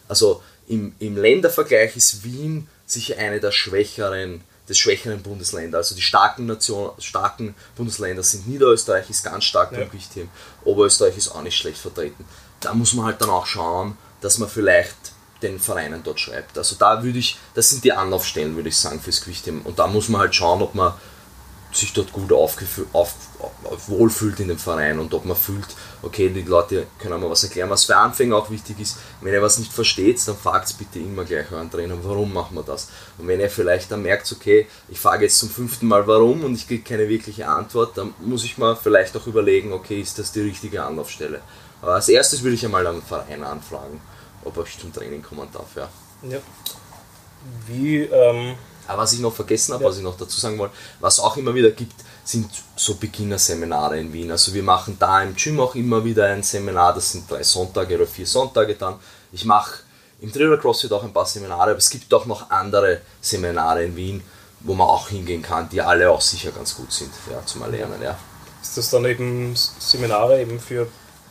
also 0.07 0.41
im, 0.67 0.95
im 0.99 1.17
Ländervergleich 1.17 1.97
ist 1.97 2.23
Wien 2.23 2.67
sicher 2.85 3.17
eine 3.17 3.39
der 3.39 3.51
schwächeren 3.51 4.41
des 4.67 4.77
schwächeren 4.77 5.21
Bundesländer. 5.21 5.77
Also 5.77 5.95
die 5.95 6.01
starken, 6.01 6.45
Nation, 6.45 6.91
starken 6.99 7.55
Bundesländer 7.75 8.23
sind 8.23 8.47
Niederösterreich 8.47 9.09
ist 9.09 9.23
ganz 9.23 9.45
stark 9.45 9.71
beim 9.71 9.81
ja. 9.81 9.85
Gewichtheben, 9.85 10.29
Oberösterreich 10.65 11.17
ist 11.17 11.29
auch 11.29 11.41
nicht 11.41 11.57
schlecht 11.57 11.77
vertreten. 11.77 12.25
Da 12.59 12.73
muss 12.73 12.93
man 12.93 13.05
halt 13.05 13.21
dann 13.21 13.29
auch 13.29 13.45
schauen, 13.45 13.97
dass 14.21 14.37
man 14.37 14.49
vielleicht 14.49 14.95
den 15.41 15.59
Vereinen 15.59 16.01
dort 16.03 16.19
schreibt. 16.19 16.57
Also 16.57 16.75
da 16.77 17.03
würde 17.03 17.19
ich, 17.19 17.37
das 17.53 17.69
sind 17.69 17.83
die 17.83 17.93
Anlaufstellen, 17.93 18.55
würde 18.55 18.69
ich 18.69 18.77
sagen, 18.77 18.99
fürs 18.99 19.21
Gewichtheben. 19.21 19.61
Und 19.61 19.79
da 19.79 19.87
muss 19.87 20.09
man 20.09 20.21
halt 20.21 20.35
schauen, 20.35 20.61
ob 20.61 20.75
man 20.75 20.93
sich 21.71 21.93
dort 21.93 22.11
gut 22.13 22.31
auf, 22.31 22.55
wohlfühlt 23.87 24.39
in 24.39 24.47
dem 24.47 24.57
Verein 24.57 24.99
und 24.99 25.13
ob 25.13 25.25
man 25.25 25.35
fühlt, 25.35 25.67
okay, 26.01 26.29
die 26.29 26.41
Leute 26.41 26.87
können 26.97 27.19
mir 27.19 27.29
was 27.29 27.43
erklären, 27.43 27.69
was 27.69 27.85
für 27.85 27.95
Anfänger 27.95 28.37
auch 28.37 28.49
wichtig 28.49 28.79
ist. 28.79 28.97
Wenn 29.21 29.33
ihr 29.33 29.41
was 29.41 29.59
nicht 29.59 29.71
versteht, 29.71 30.25
dann 30.27 30.37
fragt 30.37 30.77
bitte 30.77 30.99
immer 30.99 31.25
gleich 31.25 31.51
euren 31.51 31.69
Trainer, 31.69 31.95
warum 32.01 32.33
machen 32.33 32.55
wir 32.55 32.63
das? 32.63 32.87
Und 33.17 33.27
wenn 33.27 33.39
ihr 33.39 33.49
vielleicht 33.49 33.91
dann 33.91 34.01
merkt, 34.01 34.31
okay, 34.31 34.67
ich 34.89 34.99
frage 34.99 35.25
jetzt 35.25 35.39
zum 35.39 35.49
fünften 35.49 35.87
Mal 35.87 36.07
warum 36.07 36.43
und 36.43 36.55
ich 36.55 36.67
kriege 36.67 36.83
keine 36.83 37.09
wirkliche 37.09 37.47
Antwort, 37.47 37.97
dann 37.97 38.13
muss 38.21 38.43
ich 38.43 38.57
mal 38.57 38.75
vielleicht 38.75 39.15
auch 39.17 39.27
überlegen, 39.27 39.73
okay, 39.73 39.99
ist 39.99 40.17
das 40.19 40.31
die 40.31 40.41
richtige 40.41 40.83
Anlaufstelle? 40.83 41.41
Aber 41.81 41.95
als 41.95 42.09
erstes 42.09 42.43
würde 42.43 42.55
ich 42.55 42.65
einmal 42.65 42.87
einen 42.87 43.03
Verein 43.03 43.43
anfragen, 43.43 44.01
ob 44.47 44.67
ich 44.67 44.79
zum 44.79 44.93
Training 44.93 45.21
kommen 45.21 45.47
darf, 45.51 45.75
ja. 45.75 45.89
ja. 46.29 46.39
Wie, 47.67 48.03
ähm 48.03 48.55
aber 48.87 49.01
was 49.01 49.13
ich 49.13 49.19
noch 49.19 49.33
vergessen 49.33 49.73
habe, 49.73 49.83
ja. 49.83 49.89
was 49.89 49.97
ich 49.97 50.03
noch 50.03 50.17
dazu 50.17 50.39
sagen 50.39 50.57
wollte, 50.57 50.73
was 50.99 51.19
auch 51.19 51.35
immer 51.37 51.53
wieder 51.53 51.71
gibt, 51.71 51.95
sind 52.23 52.49
so 52.75 52.95
Beginnerseminare 52.95 53.99
in 53.99 54.11
Wien. 54.13 54.31
Also 54.31 54.53
wir 54.53 54.63
machen 54.63 54.95
da 54.97 55.21
im 55.21 55.35
Gym 55.35 55.59
auch 55.59 55.75
immer 55.75 56.03
wieder 56.03 56.25
ein 56.25 56.43
Seminar, 56.43 56.93
das 56.93 57.11
sind 57.11 57.29
drei 57.29 57.43
Sonntage 57.43 57.95
oder 57.95 58.07
vier 58.07 58.25
Sonntage 58.25 58.75
dann. 58.75 58.95
Ich 59.31 59.45
mache 59.45 59.79
im 60.21 60.31
Trailer 60.31 60.57
CrossFit 60.57 60.91
auch 60.91 61.03
ein 61.03 61.13
paar 61.13 61.25
Seminare, 61.25 61.71
aber 61.71 61.77
es 61.77 61.89
gibt 61.89 62.13
auch 62.13 62.25
noch 62.25 62.49
andere 62.49 63.01
Seminare 63.21 63.83
in 63.83 63.95
Wien, 63.95 64.23
wo 64.61 64.73
man 64.73 64.87
auch 64.87 65.09
hingehen 65.09 65.41
kann, 65.41 65.69
die 65.69 65.81
alle 65.81 66.09
auch 66.09 66.21
sicher 66.21 66.51
ganz 66.51 66.75
gut 66.75 66.91
sind 66.91 67.11
ja, 67.29 67.45
zum 67.45 67.61
Erlernen. 67.61 68.01
Ja. 68.01 68.17
Ist 68.61 68.77
das 68.77 68.89
dann 68.89 69.05
eben 69.05 69.53
Seminare 69.55 70.41
eben 70.41 70.59
für 70.59 70.87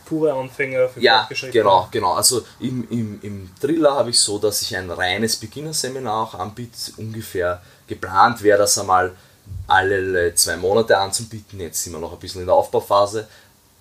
pure 0.07 0.33
Anfänger, 0.33 0.89
für 0.89 1.01
Ja, 1.01 1.29
genau, 1.53 1.89
genau. 1.91 2.15
Also 2.15 2.45
im, 2.61 2.89
im, 2.91 3.19
im 3.23 3.51
Thriller 3.61 3.95
habe 3.95 4.11
ich 4.11 4.19
so, 4.19 4.39
dass 4.39 4.63
ich 4.63 4.77
ein 4.77 4.91
reines 4.91 5.37
Beginnerseminar 5.37 6.23
auch 6.23 6.35
anbiete. 6.35 6.93
Ungefähr 6.97 7.61
geplant 7.87 8.43
wäre 8.43 8.59
das 8.59 8.79
einmal 8.79 9.15
alle 9.67 10.35
zwei 10.35 10.57
Monate 10.57 10.97
anzubieten. 10.97 11.61
Jetzt 11.61 11.83
sind 11.83 11.93
wir 11.93 11.99
noch 11.99 12.13
ein 12.13 12.19
bisschen 12.19 12.41
in 12.41 12.47
der 12.47 12.55
Aufbauphase. 12.55 13.29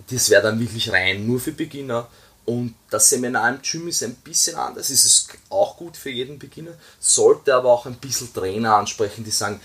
Das 0.10 0.30
wäre 0.30 0.42
dann 0.42 0.60
wirklich 0.60 0.92
rein 0.92 1.26
nur 1.26 1.40
für 1.40 1.52
Beginner. 1.52 2.08
Und 2.46 2.76
das 2.92 3.10
Seminar 3.10 3.50
im 3.50 3.62
Gym 3.62 3.88
ist 3.88 4.04
ein 4.04 4.16
bisschen 4.16 4.56
anders. 4.56 4.90
Es 4.90 5.04
ist 5.06 5.30
auch 5.50 5.78
gut 5.78 5.98
für 5.98 6.12
jeden 6.12 6.38
Beginner, 6.38 6.74
sollte 7.00 7.56
aber 7.56 7.72
auch 7.72 7.88
ein 7.88 7.96
bisschen 7.96 8.32
Trainer 8.34 8.76
ansprechen, 8.76 9.24
die 9.24 9.32
sagen, 9.32 9.60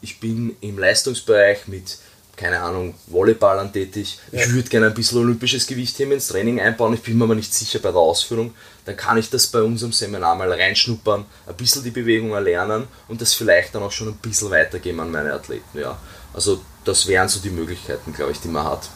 ich 0.00 0.18
bin 0.18 0.56
im 0.62 0.78
Leistungsbereich 0.78 1.68
mit 1.68 1.98
keine 2.40 2.60
Ahnung, 2.60 2.94
Volleyballern 3.06 3.70
tätig. 3.70 4.18
Ja. 4.32 4.40
Ich 4.40 4.52
würde 4.52 4.70
gerne 4.70 4.86
ein 4.86 4.94
bisschen 4.94 5.18
olympisches 5.18 5.66
Gewichtheben 5.66 6.12
ins 6.12 6.28
Training 6.28 6.58
einbauen, 6.58 6.94
ich 6.94 7.02
bin 7.02 7.18
mir 7.18 7.24
aber 7.24 7.34
nicht 7.34 7.52
sicher 7.52 7.80
bei 7.80 7.90
der 7.90 8.00
Ausführung. 8.00 8.54
Dann 8.86 8.96
kann 8.96 9.18
ich 9.18 9.28
das 9.28 9.46
bei 9.48 9.60
unserem 9.60 9.92
Seminar 9.92 10.34
mal 10.36 10.50
reinschnuppern, 10.50 11.26
ein 11.46 11.54
bisschen 11.54 11.84
die 11.84 11.90
Bewegung 11.90 12.30
erlernen 12.30 12.88
und 13.08 13.20
das 13.20 13.34
vielleicht 13.34 13.74
dann 13.74 13.82
auch 13.82 13.92
schon 13.92 14.08
ein 14.08 14.16
bisschen 14.16 14.50
weitergeben 14.50 15.00
an 15.00 15.10
meine 15.10 15.34
Athleten. 15.34 15.78
Ja. 15.78 15.98
Also 16.32 16.62
das 16.84 17.06
wären 17.06 17.28
so 17.28 17.40
die 17.40 17.50
Möglichkeiten, 17.50 18.14
glaube 18.14 18.32
ich, 18.32 18.40
die 18.40 18.48
man 18.48 18.64
hat. 18.64 18.88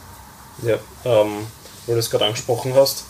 Ja, 0.62 0.78
ähm, 1.04 1.46
weil 1.86 1.96
du 1.96 1.98
es 1.98 2.08
gerade 2.08 2.24
angesprochen 2.24 2.74
hast, 2.74 3.04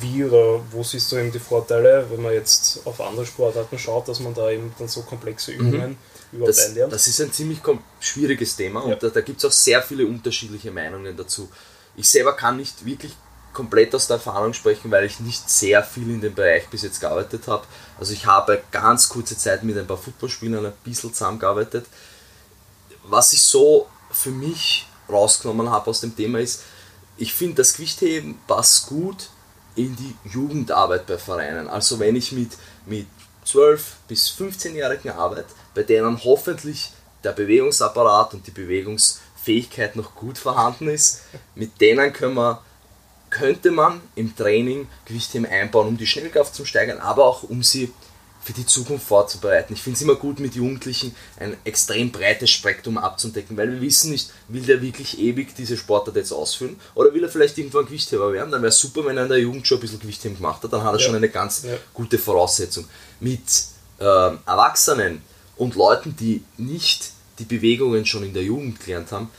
wie 0.00 0.24
oder 0.24 0.60
wo 0.70 0.82
siehst 0.82 1.12
du 1.12 1.16
eben 1.16 1.30
die 1.30 1.38
Vorteile, 1.38 2.06
wenn 2.08 2.22
man 2.22 2.32
jetzt 2.32 2.80
auf 2.86 3.02
andere 3.02 3.26
Sportarten 3.26 3.78
schaut, 3.78 4.08
dass 4.08 4.20
man 4.20 4.32
da 4.32 4.50
eben 4.50 4.72
dann 4.78 4.88
so 4.88 5.02
komplexe 5.02 5.52
Übungen 5.52 5.90
mhm 5.90 5.96
überhaupt 6.32 6.50
das, 6.50 6.66
einlernt? 6.66 6.92
Das 6.92 7.06
ist 7.06 7.20
ein 7.20 7.32
ziemlich 7.32 7.60
schwieriges 8.00 8.56
Thema 8.56 8.80
und 8.80 8.90
ja. 8.90 8.96
da, 8.96 9.08
da 9.08 9.20
gibt 9.20 9.38
es 9.38 9.44
auch 9.44 9.52
sehr 9.52 9.82
viele 9.82 10.06
unterschiedliche 10.06 10.70
Meinungen 10.70 11.16
dazu. 11.16 11.48
Ich 11.96 12.08
selber 12.08 12.34
kann 12.34 12.56
nicht 12.56 12.84
wirklich 12.84 13.14
komplett 13.52 13.94
aus 13.94 14.06
der 14.06 14.16
Erfahrung 14.16 14.54
sprechen, 14.54 14.90
weil 14.90 15.04
ich 15.04 15.20
nicht 15.20 15.48
sehr 15.48 15.82
viel 15.84 16.08
in 16.08 16.20
dem 16.20 16.34
Bereich 16.34 16.68
bis 16.68 16.82
jetzt 16.82 17.00
gearbeitet 17.00 17.46
habe. 17.48 17.66
Also 17.98 18.12
ich 18.12 18.26
habe 18.26 18.62
ganz 18.70 19.08
kurze 19.08 19.36
Zeit 19.36 19.62
mit 19.62 19.76
ein 19.76 19.86
paar 19.86 19.98
Footballspielern 19.98 20.64
ein 20.64 20.72
bisschen 20.84 21.12
zusammengearbeitet. 21.12 21.86
Was 23.04 23.32
ich 23.32 23.42
so 23.42 23.88
für 24.10 24.30
mich 24.30 24.86
rausgenommen 25.08 25.70
habe 25.70 25.90
aus 25.90 26.00
dem 26.00 26.16
Thema 26.16 26.40
ist, 26.40 26.62
ich 27.18 27.34
finde 27.34 27.56
das 27.56 27.74
Gewichtheben 27.74 28.38
passt 28.46 28.86
gut 28.86 29.28
in 29.76 29.94
die 29.96 30.14
Jugendarbeit 30.28 31.06
bei 31.06 31.18
Vereinen. 31.18 31.68
Also 31.68 31.98
wenn 31.98 32.16
ich 32.16 32.32
mit, 32.32 32.52
mit 32.86 33.06
12 33.44 33.96
bis 34.08 34.30
15-Jährigen 34.30 35.10
arbeite, 35.12 35.52
bei 35.74 35.82
denen 35.82 36.22
hoffentlich 36.24 36.92
der 37.24 37.32
Bewegungsapparat 37.32 38.34
und 38.34 38.46
die 38.46 38.50
Bewegungsfähigkeit 38.50 39.96
noch 39.96 40.14
gut 40.14 40.38
vorhanden 40.38 40.88
ist. 40.88 41.22
Mit 41.54 41.80
denen 41.80 42.12
können 42.12 42.34
wir, 42.34 42.62
könnte 43.30 43.70
man 43.70 44.00
im 44.14 44.36
Training 44.36 44.88
Gewichtheben 45.04 45.46
einbauen, 45.46 45.88
um 45.88 45.96
die 45.96 46.06
Schnellkraft 46.06 46.54
zu 46.54 46.64
steigern, 46.64 46.98
aber 46.98 47.24
auch 47.24 47.44
um 47.44 47.62
sie 47.62 47.92
für 48.42 48.52
die 48.52 48.66
Zukunft 48.66 49.06
vorzubereiten. 49.06 49.72
Ich 49.72 49.82
finde 49.82 49.96
es 49.96 50.02
immer 50.02 50.16
gut, 50.16 50.40
mit 50.40 50.56
Jugendlichen 50.56 51.14
ein 51.38 51.56
extrem 51.64 52.10
breites 52.10 52.50
Spektrum 52.50 52.98
abzudecken, 52.98 53.56
weil 53.56 53.70
wir 53.70 53.80
wissen 53.80 54.10
nicht, 54.10 54.30
will 54.48 54.62
der 54.62 54.82
wirklich 54.82 55.18
ewig 55.20 55.54
diese 55.54 55.76
Sportart 55.76 56.16
jetzt 56.16 56.32
ausführen 56.32 56.76
oder 56.96 57.14
will 57.14 57.22
er 57.22 57.30
vielleicht 57.30 57.56
irgendwann 57.56 57.86
Gewichtheber 57.86 58.32
werden. 58.32 58.50
Dann 58.50 58.62
wäre 58.62 58.70
es 58.70 58.80
super, 58.80 59.06
wenn 59.06 59.16
er 59.16 59.24
in 59.24 59.28
der 59.28 59.38
Jugend 59.38 59.66
schon 59.66 59.78
ein 59.78 59.82
bisschen 59.82 60.00
Gewichtheben 60.00 60.36
gemacht 60.36 60.62
hat, 60.62 60.72
dann 60.72 60.82
hat 60.82 60.94
er 60.94 60.98
ja. 60.98 61.06
schon 61.06 61.14
eine 61.14 61.28
ganz 61.28 61.62
ja. 61.62 61.76
gute 61.94 62.18
Voraussetzung. 62.18 62.84
Mit 63.20 63.42
äh, 64.00 64.04
Erwachsenen 64.04 65.22
und 65.62 65.76
Leuten, 65.76 66.16
die 66.16 66.42
nicht 66.56 67.12
die 67.38 67.44
Bewegungen 67.44 68.04
schon 68.04 68.24
in 68.24 68.34
der 68.34 68.42
Jugend 68.42 68.80
gelernt 68.80 69.12
haben, 69.12 69.30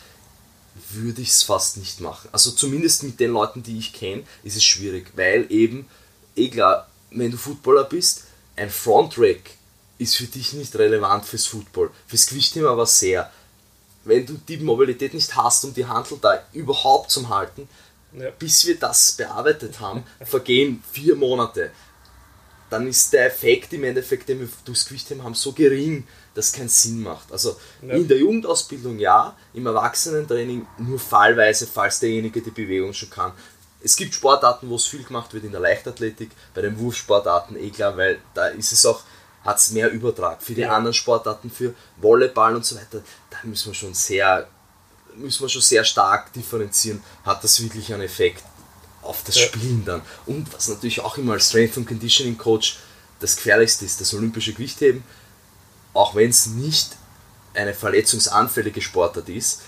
würde 0.92 1.22
ich 1.22 1.32
es 1.32 1.44
fast 1.44 1.76
nicht 1.76 2.00
machen. 2.00 2.30
Also 2.32 2.52
zumindest 2.52 3.04
mit 3.04 3.20
den 3.20 3.32
Leuten, 3.32 3.62
die 3.62 3.78
ich 3.78 3.92
kenne, 3.92 4.24
ist 4.42 4.56
es 4.56 4.64
schwierig, 4.64 5.12
weil 5.18 5.52
eben, 5.52 5.86
eh 6.38 6.48
klar, 6.48 6.88
wenn 7.12 7.30
du 7.30 7.36
Footballer 7.36 7.84
bist, 7.84 8.24
ein 8.56 8.70
Frontrack 8.70 9.52
ist 9.98 10.16
für 10.16 10.24
dich 10.24 10.54
nicht 10.54 10.74
relevant 10.78 11.26
fürs 11.26 11.46
Football. 11.46 11.92
Fürs 12.08 12.28
Gewichtheben 12.28 12.70
aber 12.70 12.86
sehr. 12.86 13.30
Wenn 14.06 14.26
du 14.26 14.40
die 14.48 14.58
Mobilität 14.58 15.14
nicht 15.14 15.36
hast, 15.36 15.66
um 15.66 15.74
die 15.74 15.86
Handel 15.86 16.20
da 16.22 16.42
überhaupt 16.54 17.12
zu 17.12 17.28
halten, 17.28 17.68
ja. 18.18 18.30
bis 18.30 18.66
wir 18.66 18.80
das 18.80 19.12
bearbeitet 19.12 19.82
haben, 19.82 20.06
vergehen 20.22 20.82
vier 20.90 21.18
Monate 21.18 21.72
dann 22.74 22.88
ist 22.88 23.14
der 23.14 23.28
Effekt 23.28 23.72
im 23.74 23.84
Endeffekt, 23.84 24.28
den 24.28 24.40
wir 24.40 24.50
durchs 24.66 24.86
Gewichtheben 24.88 25.24
haben, 25.24 25.36
so 25.36 25.52
gering, 25.52 26.08
dass 26.34 26.48
es 26.48 26.54
keinen 26.54 26.70
Sinn 26.70 27.04
macht. 27.04 27.32
Also 27.32 27.56
ja. 27.84 27.94
in 27.94 28.08
der 28.08 28.18
Jugendausbildung 28.18 28.98
ja, 28.98 29.38
im 29.54 29.68
Erwachsenentraining 29.68 30.66
nur 30.80 30.98
fallweise, 30.98 31.68
falls 31.68 32.00
derjenige 32.00 32.42
die 32.42 32.50
Bewegung 32.50 32.92
schon 32.92 33.12
kann. 33.12 33.32
Es 33.84 33.96
gibt 33.96 34.16
Sportarten, 34.16 34.70
wo 34.72 34.76
es 34.76 34.88
viel 34.88 35.04
gemacht 35.04 35.32
wird 35.36 35.44
in 35.44 35.52
der 35.52 35.62
Leichtathletik, 35.62 36.32
bei 36.56 36.62
den 36.62 36.80
Wurfsportarten 36.80 37.58
eh 37.58 37.70
klar, 37.70 37.96
weil 37.96 38.20
da 38.34 38.48
ist 38.48 38.72
es 38.72 38.84
auch, 38.88 39.04
hat 39.44 39.58
es 39.58 39.70
mehr 39.70 39.92
Übertrag. 39.92 40.42
Für 40.42 40.56
die 40.56 40.62
ja. 40.62 40.76
anderen 40.76 40.96
Sportarten, 40.96 41.52
für 41.52 41.76
Volleyball 41.98 42.56
und 42.56 42.66
so 42.66 42.76
weiter, 42.76 43.04
da 43.30 43.38
müssen 43.44 43.68
wir 43.68 43.76
schon 43.76 43.94
sehr, 43.94 44.48
müssen 45.16 45.44
wir 45.44 45.50
schon 45.50 45.62
sehr 45.62 45.84
stark 45.84 46.34
differenzieren, 46.34 47.04
hat 47.24 47.44
das 47.44 47.62
wirklich 47.62 47.94
einen 47.94 48.02
Effekt 48.02 48.44
auf 49.04 49.24
das 49.24 49.36
ja. 49.36 49.46
Spielen 49.48 49.84
dann. 49.86 50.02
Und 50.26 50.54
was 50.54 50.68
natürlich 50.68 51.02
auch 51.02 51.18
immer 51.18 51.34
als 51.34 51.50
Strength 51.50 51.78
and 51.78 51.88
Conditioning 51.88 52.38
Coach 52.38 52.78
das 53.20 53.36
gefährlichste 53.36 53.86
ist, 53.86 54.02
das 54.02 54.14
olympische 54.14 54.54
Gewichtheben, 54.54 55.04
auch 55.94 56.16
wenn 56.16 56.30
es 56.30 56.48
nicht 56.48 56.92
eine 57.54 57.74
verletzungsanfällige 57.74 58.82
Sportart 58.82 59.30
ist, 59.30 59.62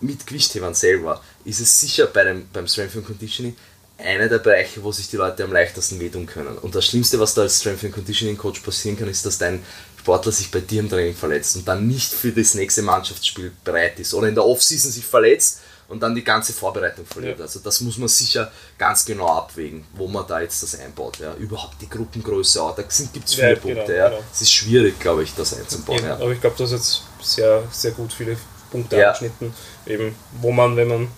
mit 0.00 0.26
Gewichthebern 0.26 0.74
selber, 0.74 1.22
ist 1.44 1.60
es 1.60 1.80
sicher 1.80 2.06
bei 2.06 2.24
dem, 2.24 2.48
beim 2.52 2.66
Strength 2.66 2.96
and 2.96 3.06
Conditioning 3.06 3.56
einer 3.98 4.28
der 4.28 4.38
Bereiche, 4.38 4.82
wo 4.84 4.92
sich 4.92 5.08
die 5.08 5.16
Leute 5.16 5.42
am 5.42 5.52
leichtesten 5.52 5.98
wehtun 5.98 6.26
können. 6.26 6.56
Und 6.58 6.74
das 6.74 6.86
Schlimmste, 6.86 7.18
was 7.18 7.34
da 7.34 7.42
als 7.42 7.60
Strength 7.60 7.84
and 7.84 7.94
Conditioning 7.94 8.36
Coach 8.36 8.60
passieren 8.60 8.96
kann, 8.96 9.08
ist, 9.08 9.26
dass 9.26 9.38
dein 9.38 9.64
Sportler 9.98 10.30
sich 10.30 10.50
bei 10.50 10.60
dir 10.60 10.80
im 10.80 10.88
Training 10.88 11.16
verletzt 11.16 11.56
und 11.56 11.66
dann 11.66 11.86
nicht 11.86 12.14
für 12.14 12.30
das 12.30 12.54
nächste 12.54 12.82
Mannschaftsspiel 12.82 13.52
bereit 13.64 13.98
ist 13.98 14.14
oder 14.14 14.28
in 14.28 14.34
der 14.34 14.44
Offseason 14.44 14.90
sich 14.90 15.04
verletzt 15.04 15.60
und 15.88 16.00
dann 16.00 16.14
die 16.14 16.22
ganze 16.22 16.52
Vorbereitung 16.52 17.06
verliert. 17.06 17.38
Ja. 17.38 17.44
Also 17.44 17.60
das 17.60 17.80
muss 17.80 17.98
man 17.98 18.08
sicher 18.08 18.52
ganz 18.76 19.04
genau 19.04 19.28
abwägen, 19.28 19.84
wo 19.94 20.06
man 20.06 20.26
da 20.26 20.40
jetzt 20.40 20.62
das 20.62 20.78
einbaut. 20.78 21.18
Ja. 21.18 21.34
Überhaupt 21.34 21.80
die 21.80 21.88
Gruppengröße 21.88 22.62
auch, 22.62 22.76
da 22.76 22.82
gibt 22.82 22.92
es 23.28 23.34
viele 23.34 23.54
ja, 23.54 23.56
Punkte. 23.56 23.84
Genau, 23.84 23.96
ja. 23.96 24.08
Genau. 24.10 24.22
Es 24.32 24.42
ist 24.42 24.52
schwierig, 24.52 25.00
glaube 25.00 25.22
ich, 25.22 25.34
das 25.34 25.58
einzubauen. 25.58 26.04
Ja. 26.04 26.14
Aber 26.14 26.30
ich 26.30 26.40
glaube, 26.40 26.56
du 26.56 26.64
hast 26.64 26.72
jetzt 26.72 27.02
sehr, 27.22 27.62
sehr 27.70 27.92
gut 27.92 28.12
viele 28.12 28.36
Punkte 28.70 29.04
angeschnitten, 29.04 29.54
eben, 29.86 30.14
wo 30.40 30.52
man, 30.52 30.76
wenn 30.76 30.88
man 30.88 31.08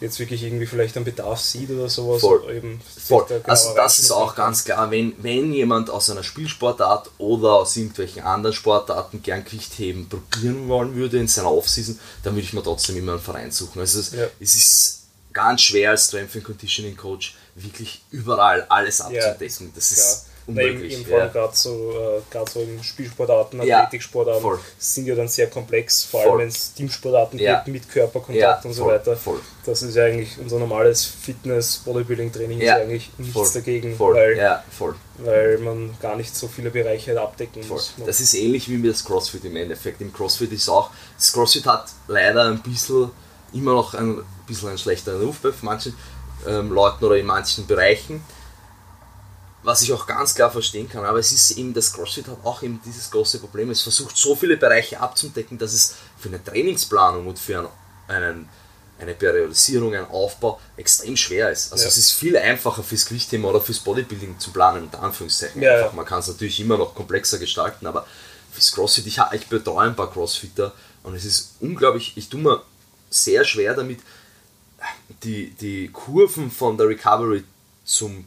jetzt 0.00 0.18
wirklich 0.18 0.42
irgendwie 0.42 0.66
vielleicht 0.66 0.96
einen 0.96 1.04
Bedarf 1.04 1.40
sieht 1.40 1.70
oder 1.70 1.88
sowas. 1.88 2.20
Voll. 2.20 2.54
Eben 2.54 2.80
Voll. 2.80 3.26
Da 3.28 3.40
also 3.44 3.74
das 3.74 3.98
ist 3.98 4.10
auch 4.10 4.34
ganz 4.34 4.64
klar, 4.64 4.90
wenn, 4.90 5.14
wenn 5.18 5.52
jemand 5.52 5.90
aus 5.90 6.10
einer 6.10 6.22
Spielsportart 6.22 7.10
oder 7.18 7.54
aus 7.54 7.76
irgendwelchen 7.76 8.22
anderen 8.22 8.54
Sportarten 8.54 9.22
gern 9.22 9.44
Gewichtheben 9.44 10.08
probieren 10.08 10.68
wollen 10.68 10.94
würde 10.94 11.18
in 11.18 11.28
seiner 11.28 11.52
Offseason, 11.52 11.98
dann 12.22 12.34
würde 12.34 12.44
ich 12.44 12.52
mir 12.52 12.62
trotzdem 12.62 12.96
immer 12.96 13.12
einen 13.12 13.20
Verein 13.20 13.50
suchen. 13.50 13.80
Also 13.80 14.00
es, 14.00 14.12
ja. 14.12 14.26
es 14.40 14.54
ist 14.54 15.02
ganz 15.32 15.62
schwer 15.62 15.90
als 15.90 16.06
Strength 16.06 16.36
and 16.36 16.44
Conditioning 16.44 16.96
Coach 16.96 17.36
wirklich 17.54 18.02
überall 18.10 18.66
alles 18.68 19.00
abzudecken. 19.00 19.72
Das 19.74 19.92
ist 19.92 20.26
unmöglich. 20.46 20.92
Eben, 20.92 21.02
eben 21.02 21.10
ja. 21.10 21.26
gerade 21.26 21.56
so, 21.56 21.92
äh, 22.30 22.50
so 22.50 22.60
in 22.60 22.82
Spielsportarten, 22.82 23.60
Athletiksportarten 23.60 24.44
ja, 24.44 24.58
sind 24.78 25.06
ja 25.06 25.14
dann 25.14 25.28
sehr 25.28 25.48
komplex, 25.48 26.04
vor 26.04 26.22
allem 26.22 26.38
wenn 26.38 26.48
es 26.48 26.74
Teamsportarten 26.74 27.38
ja. 27.38 27.56
gibt 27.56 27.68
mit 27.68 27.90
Körperkontakt 27.90 28.64
ja, 28.64 28.68
und 28.68 28.74
so 28.74 28.86
weiter. 28.86 29.16
Voll. 29.16 29.40
Das 29.64 29.82
ist 29.82 29.94
ja 29.94 30.04
eigentlich 30.04 30.38
unser 30.38 30.58
normales 30.58 31.04
Fitness, 31.04 31.82
Bodybuilding-Training 31.84 32.60
ist 32.60 32.70
eigentlich 32.70 33.10
nichts 33.18 33.34
voll. 33.34 33.48
dagegen, 33.54 33.96
voll. 33.96 34.14
Weil, 34.14 34.36
weil 35.18 35.58
man 35.58 35.96
gar 36.00 36.16
nicht 36.16 36.34
so 36.34 36.48
viele 36.48 36.70
Bereiche 36.70 37.18
abdecken 37.20 37.66
muss. 37.68 37.94
Das 38.04 38.20
ist 38.20 38.34
ähnlich 38.34 38.68
wie 38.68 38.76
mit 38.76 38.90
das 38.90 39.04
CrossFit 39.04 39.44
im 39.44 39.56
Endeffekt. 39.56 40.00
Im 40.00 40.12
CrossFit 40.12 40.52
ist 40.52 40.68
auch, 40.68 40.90
das 41.16 41.32
CrossFit 41.32 41.66
hat 41.66 41.86
leider 42.08 42.44
ein 42.44 42.60
bisschen 42.60 43.10
immer 43.52 43.72
noch 43.72 43.94
ein 43.94 44.22
bisschen 44.46 44.70
einen 44.70 44.78
schlechteren 44.78 45.22
Ruf 45.22 45.38
bei 45.38 45.50
manchen 45.62 45.94
ähm, 46.46 46.72
Leuten 46.72 47.04
oder 47.04 47.16
in 47.16 47.26
manchen 47.26 47.66
Bereichen 47.66 48.22
was 49.64 49.80
ich 49.82 49.92
auch 49.92 50.06
ganz 50.06 50.34
klar 50.34 50.50
verstehen 50.50 50.88
kann. 50.88 51.04
Aber 51.04 51.18
es 51.18 51.32
ist 51.32 51.52
eben, 51.52 51.72
das 51.72 51.92
CrossFit 51.92 52.28
hat 52.28 52.38
auch 52.44 52.62
eben 52.62 52.80
dieses 52.84 53.10
große 53.10 53.38
Problem. 53.38 53.70
Es 53.70 53.82
versucht 53.82 54.16
so 54.16 54.36
viele 54.36 54.56
Bereiche 54.56 55.00
abzudecken, 55.00 55.58
dass 55.58 55.72
es 55.72 55.96
für 56.18 56.28
eine 56.28 56.42
Trainingsplanung 56.44 57.26
und 57.26 57.38
für 57.38 57.70
einen, 58.06 58.48
eine 59.00 59.14
Periodisierung, 59.14 59.94
einen 59.94 60.06
Aufbau 60.06 60.60
extrem 60.76 61.16
schwer 61.16 61.50
ist. 61.50 61.72
Also 61.72 61.84
ja. 61.84 61.88
es 61.88 61.96
ist 61.96 62.12
viel 62.12 62.36
einfacher 62.36 62.82
fürs 62.82 63.06
Gewichtthema 63.06 63.48
oder 63.48 63.60
fürs 63.60 63.80
Bodybuilding 63.80 64.38
zu 64.38 64.52
planen, 64.52 64.84
unter 64.84 65.02
Anführungszeichen. 65.02 65.62
Ja, 65.62 65.80
ja. 65.80 65.92
Man 65.92 66.04
kann 66.04 66.20
es 66.20 66.28
natürlich 66.28 66.60
immer 66.60 66.76
noch 66.76 66.94
komplexer 66.94 67.38
gestalten, 67.38 67.86
aber 67.86 68.06
fürs 68.52 68.70
CrossFit, 68.70 69.06
ich, 69.06 69.18
ich 69.32 69.46
betreue 69.46 69.88
ein 69.88 69.96
paar 69.96 70.12
Crossfitter 70.12 70.72
und 71.02 71.14
es 71.14 71.24
ist 71.24 71.54
unglaublich, 71.60 72.12
ich 72.16 72.28
tue 72.28 72.40
mir 72.40 72.62
sehr 73.08 73.44
schwer 73.44 73.74
damit, 73.74 74.00
die, 75.22 75.50
die 75.50 75.88
Kurven 75.88 76.50
von 76.50 76.76
der 76.76 76.88
Recovery 76.88 77.44
zum 77.84 78.26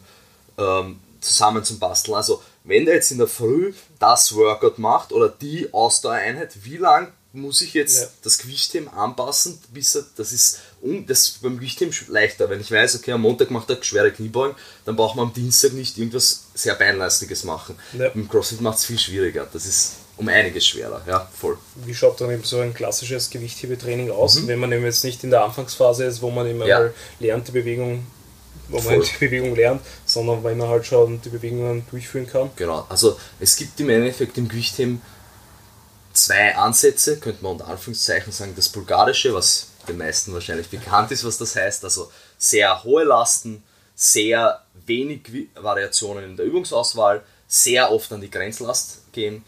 ähm, 0.58 1.00
zusammen 1.22 1.64
zum 1.64 1.80
Basteln. 1.80 2.16
Also 2.16 2.42
wenn 2.64 2.86
der 2.86 2.96
jetzt 2.96 3.12
in 3.12 3.18
der 3.18 3.28
Früh 3.28 3.74
das 4.00 4.36
Workout 4.36 4.78
macht 4.80 5.12
oder 5.12 5.30
die 5.30 5.74
Ausdauereinheit, 5.74 6.64
wie 6.64 6.78
lang 6.78 7.14
muss 7.34 7.62
ich 7.62 7.74
jetzt 7.74 8.02
ja. 8.02 8.08
das 8.24 8.38
Gewichtheben 8.40 8.88
anpassen, 8.88 9.60
bis 9.72 9.96
er, 9.96 10.06
das 10.16 10.32
ist 10.32 10.60
das 10.82 11.22
ist 11.22 11.42
beim 11.42 11.58
Gewichtheben 11.58 11.94
leichter. 12.10 12.50
Wenn 12.50 12.62
ich 12.62 12.72
weiß, 12.72 12.96
okay, 12.96 13.12
am 13.12 13.22
Montag 13.22 13.52
macht 13.52 13.70
er 13.70 13.82
schwere 13.84 14.12
Kniebeugen, 14.12 14.56
dann 14.86 14.96
braucht 14.96 15.16
man 15.16 15.28
am 15.28 15.34
Dienstag 15.34 15.74
nicht 15.74 15.98
irgendwas 15.98 16.46
sehr 16.54 16.76
Beinlastiges 16.76 17.44
machen. 17.44 17.78
Ja. 17.98 18.08
Im 18.08 18.28
CrossFit 18.28 18.62
macht 18.62 18.80
es 18.80 18.86
viel 18.86 19.00
schwieriger. 19.00 19.48
Das 19.52 19.66
ist 19.66 19.94
um 20.18 20.28
einiges 20.28 20.66
schwerer, 20.66 21.02
ja, 21.08 21.30
voll. 21.32 21.58
Wie 21.86 21.94
schaut 21.94 22.20
dann 22.20 22.32
eben 22.32 22.44
so 22.44 22.60
ein 22.60 22.74
klassisches 22.74 23.30
Gewichthebetraining 23.30 24.10
aus, 24.10 24.36
mhm. 24.36 24.48
wenn 24.48 24.60
man 24.60 24.72
eben 24.72 24.84
jetzt 24.84 25.04
nicht 25.04 25.24
in 25.24 25.30
der 25.30 25.44
Anfangsphase 25.44 26.06
ist, 26.06 26.22
wo 26.22 26.32
man 26.32 26.48
immer 26.48 26.66
ja. 26.66 26.90
lernt, 27.20 27.48
die 27.48 27.52
Bewegung 27.52 28.06
wo 28.70 28.82
man 28.82 29.02
die 29.02 29.26
Bewegung 29.26 29.56
lernt, 29.56 29.82
sondern 30.06 30.44
weil 30.44 30.56
man 30.56 30.68
halt 30.68 30.86
schon 30.86 31.22
die 31.22 31.30
Bewegungen 31.30 31.86
durchführen 31.90 32.28
kann. 32.28 32.50
Genau, 32.56 32.86
also 32.90 33.18
es 33.40 33.56
gibt 33.56 33.80
im 33.80 33.90
Endeffekt 33.90 34.38
im 34.38 34.48
Gewichtheben 34.48 35.02
zwei 36.14 36.56
Ansätze, 36.56 37.20
könnte 37.20 37.44
man 37.44 37.54
unter 37.54 37.68
Anführungszeichen 37.68 38.32
sagen, 38.32 38.54
das 38.56 38.70
bulgarische, 38.70 39.34
was 39.34 39.68
den 39.88 39.98
meisten 39.98 40.34
wahrscheinlich 40.34 40.70
bekannt 40.70 41.12
ist, 41.12 41.24
was 41.24 41.38
das 41.38 41.56
heißt, 41.56 41.84
also 41.84 42.12
sehr 42.38 42.84
hohe 42.84 43.04
Lasten, 43.04 43.64
sehr 43.96 44.62
wenig 44.86 45.50
Variationen 45.56 46.24
in 46.24 46.38
der 46.38 46.46
Übungsauswahl, 46.46 47.24
sehr 47.48 47.92
oft 47.92 48.12
an 48.12 48.22
die 48.22 48.30
Grenzlast 48.30 49.12
gehen, 49.14 49.44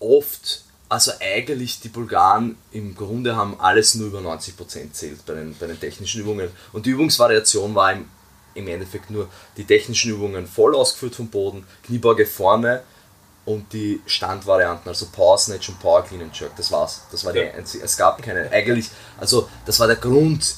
oft, 0.00 0.64
also 0.88 1.12
eigentlich 1.20 1.80
die 1.80 1.88
Bulgaren 1.88 2.56
im 2.72 2.94
Grunde 2.94 3.36
haben 3.36 3.60
alles 3.60 3.94
nur 3.94 4.08
über 4.08 4.20
90% 4.20 4.92
zählt 4.92 5.24
bei 5.24 5.34
den, 5.34 5.56
bei 5.58 5.66
den 5.66 5.78
technischen 5.78 6.22
Übungen. 6.22 6.50
Und 6.72 6.86
die 6.86 6.90
Übungsvariation 6.90 7.74
war 7.74 7.92
im 7.92 8.08
im 8.56 8.68
Endeffekt 8.68 9.10
nur 9.10 9.28
die 9.56 9.64
technischen 9.64 10.12
Übungen 10.12 10.46
voll 10.46 10.74
ausgeführt 10.74 11.16
vom 11.16 11.28
Boden, 11.28 11.66
Kniebeuge 11.84 12.26
vorne 12.26 12.82
und 13.44 13.72
die 13.72 14.00
Standvarianten, 14.06 14.88
also 14.88 15.06
Power 15.06 15.38
Snatch 15.38 15.68
und 15.68 15.78
Power 15.78 16.02
Clean 16.02 16.22
and 16.22 16.38
Jerk, 16.38 16.56
das 16.56 16.72
war's. 16.72 17.02
Das 17.10 17.24
war 17.24 17.32
die 17.32 17.42
einzige, 17.42 17.84
es 17.84 17.96
gab 17.96 18.20
keine, 18.22 18.50
eigentlich, 18.50 18.90
also 19.18 19.48
das 19.64 19.78
war 19.78 19.86
der 19.86 19.96
Grund, 19.96 20.56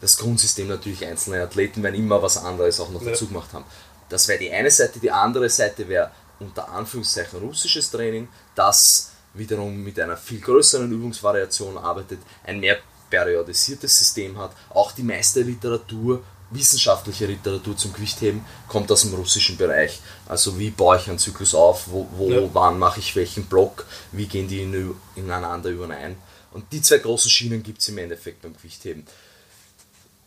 das 0.00 0.18
Grundsystem 0.18 0.68
natürlich, 0.68 1.04
einzelne 1.04 1.42
Athleten 1.42 1.82
werden 1.82 1.94
immer 1.94 2.22
was 2.22 2.36
anderes 2.36 2.78
auch 2.78 2.90
noch 2.90 3.02
ja. 3.02 3.10
dazu 3.10 3.26
gemacht 3.26 3.52
haben. 3.52 3.64
Das 4.08 4.28
wäre 4.28 4.38
die 4.38 4.52
eine 4.52 4.70
Seite, 4.70 5.00
die 5.00 5.10
andere 5.10 5.48
Seite 5.48 5.88
wäre 5.88 6.10
unter 6.38 6.68
Anführungszeichen 6.68 7.40
russisches 7.40 7.90
Training, 7.90 8.28
das 8.54 9.12
wiederum 9.32 9.82
mit 9.82 9.98
einer 9.98 10.16
viel 10.16 10.40
größeren 10.40 10.90
Übungsvariation 10.90 11.78
arbeitet, 11.78 12.20
ein 12.44 12.60
mehr 12.60 12.78
periodisiertes 13.08 13.98
System 13.98 14.36
hat, 14.38 14.52
auch 14.70 14.92
die 14.92 15.02
meiste 15.02 15.40
Literatur 15.40 16.22
wissenschaftliche 16.50 17.26
Literatur 17.26 17.76
zum 17.76 17.92
Gewichtheben 17.92 18.44
kommt 18.68 18.90
aus 18.92 19.02
dem 19.02 19.14
russischen 19.14 19.56
Bereich. 19.56 20.00
Also 20.26 20.58
wie 20.58 20.70
baue 20.70 20.96
ich 20.96 21.08
einen 21.08 21.18
Zyklus 21.18 21.54
auf, 21.54 21.88
wo, 21.90 22.08
wo 22.12 22.30
ja. 22.30 22.48
wann 22.52 22.78
mache 22.78 23.00
ich 23.00 23.16
welchen 23.16 23.46
Block, 23.46 23.86
wie 24.12 24.26
gehen 24.26 24.48
die 24.48 24.62
in, 24.62 24.94
ineinander 25.16 25.70
überein. 25.70 26.16
Und 26.52 26.72
die 26.72 26.80
zwei 26.80 26.98
großen 26.98 27.30
Schienen 27.30 27.62
gibt 27.62 27.80
es 27.80 27.88
im 27.88 27.98
Endeffekt 27.98 28.42
beim 28.42 28.54
Gewichtheben. 28.54 29.06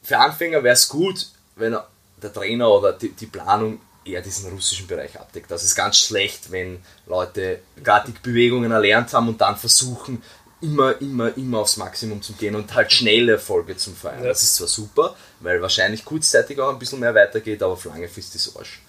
Für 0.04 0.18
Anfänger 0.18 0.64
wäre 0.64 0.74
es 0.74 0.88
gut, 0.88 1.28
wenn 1.56 1.78
der 2.22 2.34
Trainer 2.34 2.70
oder 2.70 2.94
die, 2.94 3.12
die 3.12 3.26
Planung 3.26 3.80
eher 4.06 4.22
diesen 4.22 4.50
russischen 4.52 4.88
Bereich 4.88 5.20
abdeckt. 5.20 5.52
Das 5.52 5.64
ist 5.64 5.76
ganz 5.76 5.98
schlecht, 5.98 6.52
wenn 6.52 6.82
Leute 7.06 7.60
gerade 7.84 8.12
die 8.12 8.20
Bewegungen 8.20 8.72
erlernt 8.72 9.14
haben 9.14 9.28
und 9.28 9.42
dann 9.42 9.58
versuchen, 9.58 10.24
immer, 10.62 11.00
immer, 11.02 11.36
immer 11.38 11.60
aufs 11.60 11.78
Maximum 11.78 12.22
zu 12.22 12.34
gehen 12.34 12.56
und 12.56 12.74
halt 12.74 12.92
schnelle 12.92 13.34
Erfolge 13.34 13.78
zu 13.78 13.92
feiern. 13.92 14.24
Ja. 14.24 14.30
Das 14.30 14.44
ist 14.44 14.56
zwar 14.56 14.68
super, 14.68 15.16
weil 15.40 15.62
wahrscheinlich 15.62 16.04
kurzzeitig 16.04 16.60
auch 16.60 16.70
ein 16.70 16.80
bisschen 16.80 17.00
mehr 17.00 17.16
weitergeht, 17.16 17.64
aber 17.64 17.74
auf 17.74 17.86
lange 17.86 18.10
Frist 18.10 18.36
ist 18.36 18.48
es 18.48 18.56
Arsch. 18.56 18.82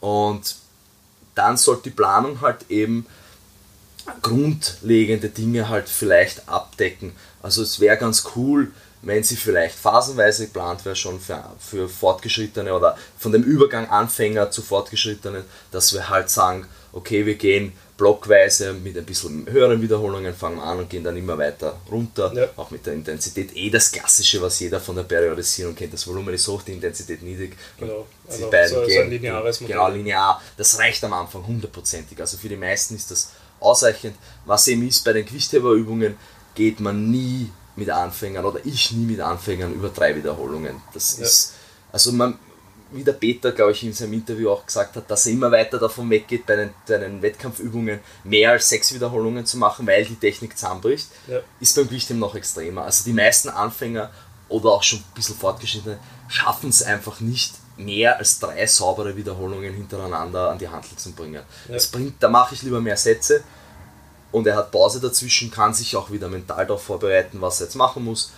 Und 0.00 0.56
dann 1.34 1.56
sollte 1.56 1.84
die 1.84 1.90
Planung 1.90 2.40
halt 2.40 2.66
eben 2.68 3.06
grundlegende 4.20 5.30
Dinge 5.30 5.68
halt 5.68 5.88
vielleicht 5.88 6.48
abdecken. 6.48 7.12
Also 7.42 7.62
es 7.62 7.80
wäre 7.80 7.96
ganz 7.96 8.24
cool, 8.36 8.70
wenn 9.02 9.22
sie 9.22 9.36
vielleicht 9.36 9.78
phasenweise 9.78 10.46
geplant 10.46 10.84
wäre, 10.84 10.96
schon 10.96 11.20
für, 11.20 11.42
für 11.58 11.88
Fortgeschrittene 11.88 12.74
oder 12.74 12.96
von 13.18 13.32
dem 13.32 13.42
Übergang 13.42 13.88
Anfänger 13.88 14.50
zu 14.50 14.62
Fortgeschrittenen, 14.62 15.44
dass 15.70 15.92
wir 15.92 16.08
halt 16.08 16.30
sagen, 16.30 16.66
okay, 16.92 17.26
wir 17.26 17.34
gehen 17.34 17.72
blockweise 17.96 18.72
mit 18.72 18.96
ein 18.98 19.04
bisschen 19.04 19.46
höheren 19.48 19.80
Wiederholungen 19.80 20.34
fangen 20.34 20.56
wir 20.56 20.64
an 20.64 20.80
und 20.80 20.90
gehen 20.90 21.04
dann 21.04 21.16
immer 21.16 21.38
weiter 21.38 21.80
runter, 21.90 22.32
ja. 22.34 22.48
auch 22.56 22.70
mit 22.70 22.84
der 22.86 22.94
Intensität. 22.94 23.54
Eh 23.56 23.70
das 23.70 23.92
Klassische, 23.92 24.42
was 24.42 24.58
jeder 24.58 24.80
von 24.80 24.96
der 24.96 25.04
Periodisierung 25.04 25.76
kennt, 25.76 25.92
das 25.92 26.06
Volumen 26.06 26.34
ist 26.34 26.48
hoch, 26.48 26.62
die 26.62 26.72
Intensität 26.72 27.22
niedrig. 27.22 27.56
Genau, 27.78 28.06
also 28.26 28.44
die 28.44 28.50
beiden 28.50 28.74
so, 28.74 28.86
gehen, 28.86 28.96
so 28.96 29.00
ein 29.02 29.10
lineares 29.10 29.60
Modell. 29.60 29.76
Genau, 29.76 29.88
linear. 29.90 30.42
Das 30.56 30.78
reicht 30.78 31.04
am 31.04 31.12
Anfang 31.12 31.46
hundertprozentig. 31.46 32.20
Also 32.20 32.36
für 32.36 32.48
die 32.48 32.56
meisten 32.56 32.96
ist 32.96 33.10
das 33.12 33.30
ausreichend. 33.60 34.16
Was 34.44 34.66
eben 34.66 34.86
ist, 34.88 35.04
bei 35.04 35.12
den 35.12 35.24
Gewichtheberübungen 35.24 36.16
geht 36.54 36.80
man 36.80 37.10
nie 37.10 37.50
mit 37.76 37.90
Anfängern 37.90 38.44
oder 38.44 38.60
ich 38.64 38.92
nie 38.92 39.04
mit 39.04 39.20
Anfängern 39.20 39.72
über 39.72 39.88
drei 39.88 40.16
Wiederholungen. 40.16 40.80
Das 40.92 41.18
ja. 41.18 41.24
ist, 41.24 41.54
also 41.92 42.12
man, 42.12 42.38
wie 42.94 43.04
der 43.04 43.12
Peter, 43.12 43.52
glaube 43.52 43.72
ich, 43.72 43.82
in 43.82 43.92
seinem 43.92 44.14
Interview 44.14 44.50
auch 44.50 44.64
gesagt 44.64 44.96
hat, 44.96 45.10
dass 45.10 45.26
er 45.26 45.32
immer 45.32 45.50
weiter 45.50 45.78
davon 45.78 46.08
weggeht, 46.10 46.46
bei 46.46 46.56
den, 46.56 46.70
bei 46.86 46.98
den 46.98 47.20
Wettkampfübungen 47.20 48.00
mehr 48.22 48.52
als 48.52 48.68
sechs 48.68 48.94
Wiederholungen 48.94 49.44
zu 49.44 49.58
machen, 49.58 49.86
weil 49.86 50.04
die 50.04 50.16
Technik 50.16 50.56
zusammenbricht, 50.56 51.08
ja. 51.26 51.40
ist 51.60 51.74
beim 51.76 51.88
Gewichtheben 51.88 52.20
noch 52.20 52.34
extremer. 52.34 52.84
Also 52.84 53.04
die 53.04 53.12
meisten 53.12 53.48
Anfänger 53.48 54.10
oder 54.48 54.70
auch 54.70 54.82
schon 54.82 55.00
ein 55.00 55.14
bisschen 55.14 55.36
fortgeschrittene 55.36 55.98
schaffen 56.28 56.70
es 56.70 56.82
einfach 56.82 57.20
nicht, 57.20 57.54
mehr 57.76 58.18
als 58.18 58.38
drei 58.38 58.66
saubere 58.66 59.16
Wiederholungen 59.16 59.74
hintereinander 59.74 60.50
an 60.50 60.58
die 60.58 60.68
Handel 60.68 60.96
zu 60.96 61.12
bringen. 61.12 61.42
Ja. 61.68 61.74
Das 61.74 61.88
bringt, 61.88 62.22
da 62.22 62.28
mache 62.28 62.54
ich 62.54 62.62
lieber 62.62 62.80
mehr 62.80 62.96
Sätze 62.96 63.42
und 64.30 64.46
er 64.46 64.56
hat 64.56 64.70
Pause 64.70 65.00
dazwischen, 65.00 65.50
kann 65.50 65.74
sich 65.74 65.96
auch 65.96 66.10
wieder 66.10 66.28
mental 66.28 66.66
darauf 66.66 66.82
vorbereiten, 66.84 67.40
was 67.40 67.60
er 67.60 67.66
jetzt 67.66 67.74
machen 67.74 68.04
muss. 68.04 68.32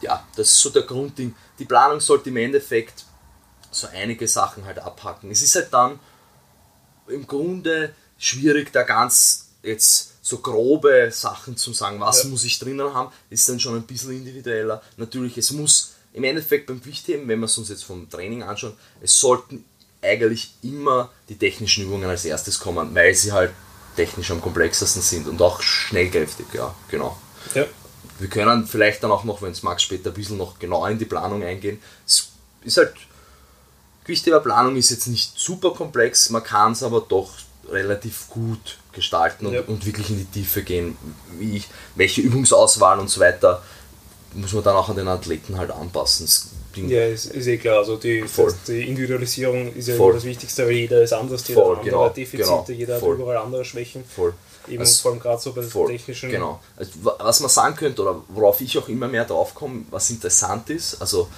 Ja, 0.00 0.24
das 0.34 0.50
ist 0.50 0.60
so 0.60 0.70
der 0.70 0.82
Grundding. 0.82 1.34
Die 1.58 1.64
Planung 1.64 2.00
sollte 2.00 2.30
im 2.30 2.38
Endeffekt 2.38 3.04
so 3.70 3.86
einige 3.88 4.26
Sachen 4.28 4.64
halt 4.64 4.78
abhacken. 4.78 5.30
Es 5.30 5.42
ist 5.42 5.54
halt 5.54 5.72
dann 5.72 5.98
im 7.08 7.26
Grunde 7.26 7.94
schwierig, 8.18 8.72
da 8.72 8.82
ganz 8.82 9.48
jetzt 9.62 10.10
so 10.22 10.38
grobe 10.38 11.10
Sachen 11.12 11.56
zu 11.56 11.72
sagen, 11.72 12.00
was 12.00 12.24
ja. 12.24 12.28
muss 12.28 12.44
ich 12.44 12.58
drinnen 12.58 12.94
haben, 12.94 13.12
ist 13.30 13.48
dann 13.48 13.58
schon 13.58 13.76
ein 13.76 13.82
bisschen 13.82 14.12
individueller. 14.12 14.82
Natürlich, 14.96 15.38
es 15.38 15.50
muss 15.50 15.94
im 16.12 16.24
Endeffekt 16.24 16.66
beim 16.66 16.80
Gewichtheben, 16.80 17.26
wenn 17.28 17.40
wir 17.40 17.46
es 17.46 17.58
uns 17.58 17.68
jetzt 17.68 17.84
vom 17.84 18.08
Training 18.10 18.42
anschauen, 18.42 18.74
es 19.00 19.18
sollten 19.18 19.64
eigentlich 20.02 20.54
immer 20.62 21.10
die 21.28 21.36
technischen 21.36 21.84
Übungen 21.84 22.08
als 22.08 22.24
erstes 22.24 22.58
kommen, 22.58 22.94
weil 22.94 23.14
sie 23.14 23.32
halt 23.32 23.52
technisch 23.96 24.30
am 24.30 24.40
komplexesten 24.40 25.02
sind 25.02 25.28
und 25.28 25.40
auch 25.42 25.60
schnellkräftig, 25.62 26.46
ja, 26.52 26.74
genau. 26.88 27.18
Ja. 27.54 27.66
Wir 28.18 28.28
können 28.28 28.66
vielleicht 28.66 29.02
dann 29.02 29.10
auch 29.10 29.24
noch, 29.24 29.42
wenn 29.42 29.52
es 29.52 29.62
mag, 29.62 29.80
später 29.80 30.10
ein 30.10 30.14
bisschen 30.14 30.36
noch 30.36 30.58
genauer 30.58 30.90
in 30.90 30.98
die 30.98 31.06
Planung 31.06 31.42
eingehen. 31.42 31.80
Es 32.06 32.28
ist 32.62 32.76
halt, 32.76 32.94
Gewichtheberplanung 34.04 34.76
ist 34.76 34.90
jetzt 34.90 35.06
nicht 35.06 35.38
super 35.38 35.70
komplex, 35.70 36.30
man 36.30 36.42
kann 36.42 36.72
es 36.72 36.82
aber 36.82 37.04
doch 37.08 37.30
relativ 37.68 38.28
gut 38.28 38.78
gestalten 38.92 39.46
und, 39.46 39.52
Ja. 39.54 39.62
und 39.66 39.86
wirklich 39.86 40.10
in 40.10 40.18
die 40.18 40.24
Tiefe 40.24 40.62
gehen, 40.62 40.96
wie 41.38 41.58
ich, 41.58 41.68
welche 41.94 42.20
Übungsauswahl 42.20 42.98
und 42.98 43.08
so 43.08 43.20
weiter 43.20 43.62
muss 44.34 44.52
man 44.52 44.62
dann 44.64 44.76
auch 44.76 44.88
an 44.88 44.96
den 44.96 45.08
Athleten 45.08 45.56
halt 45.58 45.70
anpassen. 45.70 46.28
Ja, 46.76 47.04
ist, 47.04 47.26
ist 47.26 47.46
eh 47.48 47.58
klar. 47.58 47.78
Also 47.78 47.96
die, 47.96 48.20
das, 48.36 48.54
die 48.68 48.86
Individualisierung 48.88 49.74
ist 49.74 49.88
ja 49.88 49.96
Voll. 49.96 50.14
das 50.14 50.22
Wichtigste, 50.24 50.64
weil 50.66 50.72
jeder 50.72 51.02
ist 51.02 51.12
anders, 51.12 51.46
jeder 51.48 51.62
Voll, 51.62 51.76
hat 51.76 51.84
genau, 51.84 51.98
andere 52.02 52.14
Defizite, 52.14 52.42
genau, 52.44 52.64
jeder 52.68 52.98
voll. 53.00 53.14
hat 53.14 53.20
überall 53.22 53.36
andere 53.38 53.64
Schwächen. 53.64 54.04
Voll. 54.04 54.34
Eben 54.68 54.78
Also, 54.78 55.02
vor 55.02 55.10
allem 55.12 55.20
gerade 55.20 55.40
so 55.42 55.52
bei 55.52 55.62
Voll, 55.62 55.88
technischen. 55.88 56.30
Genau. 56.30 56.60
Also, 56.76 56.92
wa- 57.02 57.16
was 57.18 57.40
man 57.40 57.50
sagen 57.50 57.74
könnte, 57.74 58.02
oder 58.02 58.22
worauf 58.28 58.60
ich 58.60 58.78
auch 58.78 58.88
immer 58.88 59.08
mehr 59.08 59.24
drauf 59.24 59.52
komme, 59.52 59.82
was 59.90 60.10
interessant 60.10 60.70
ist, 60.70 61.00
also 61.00 61.28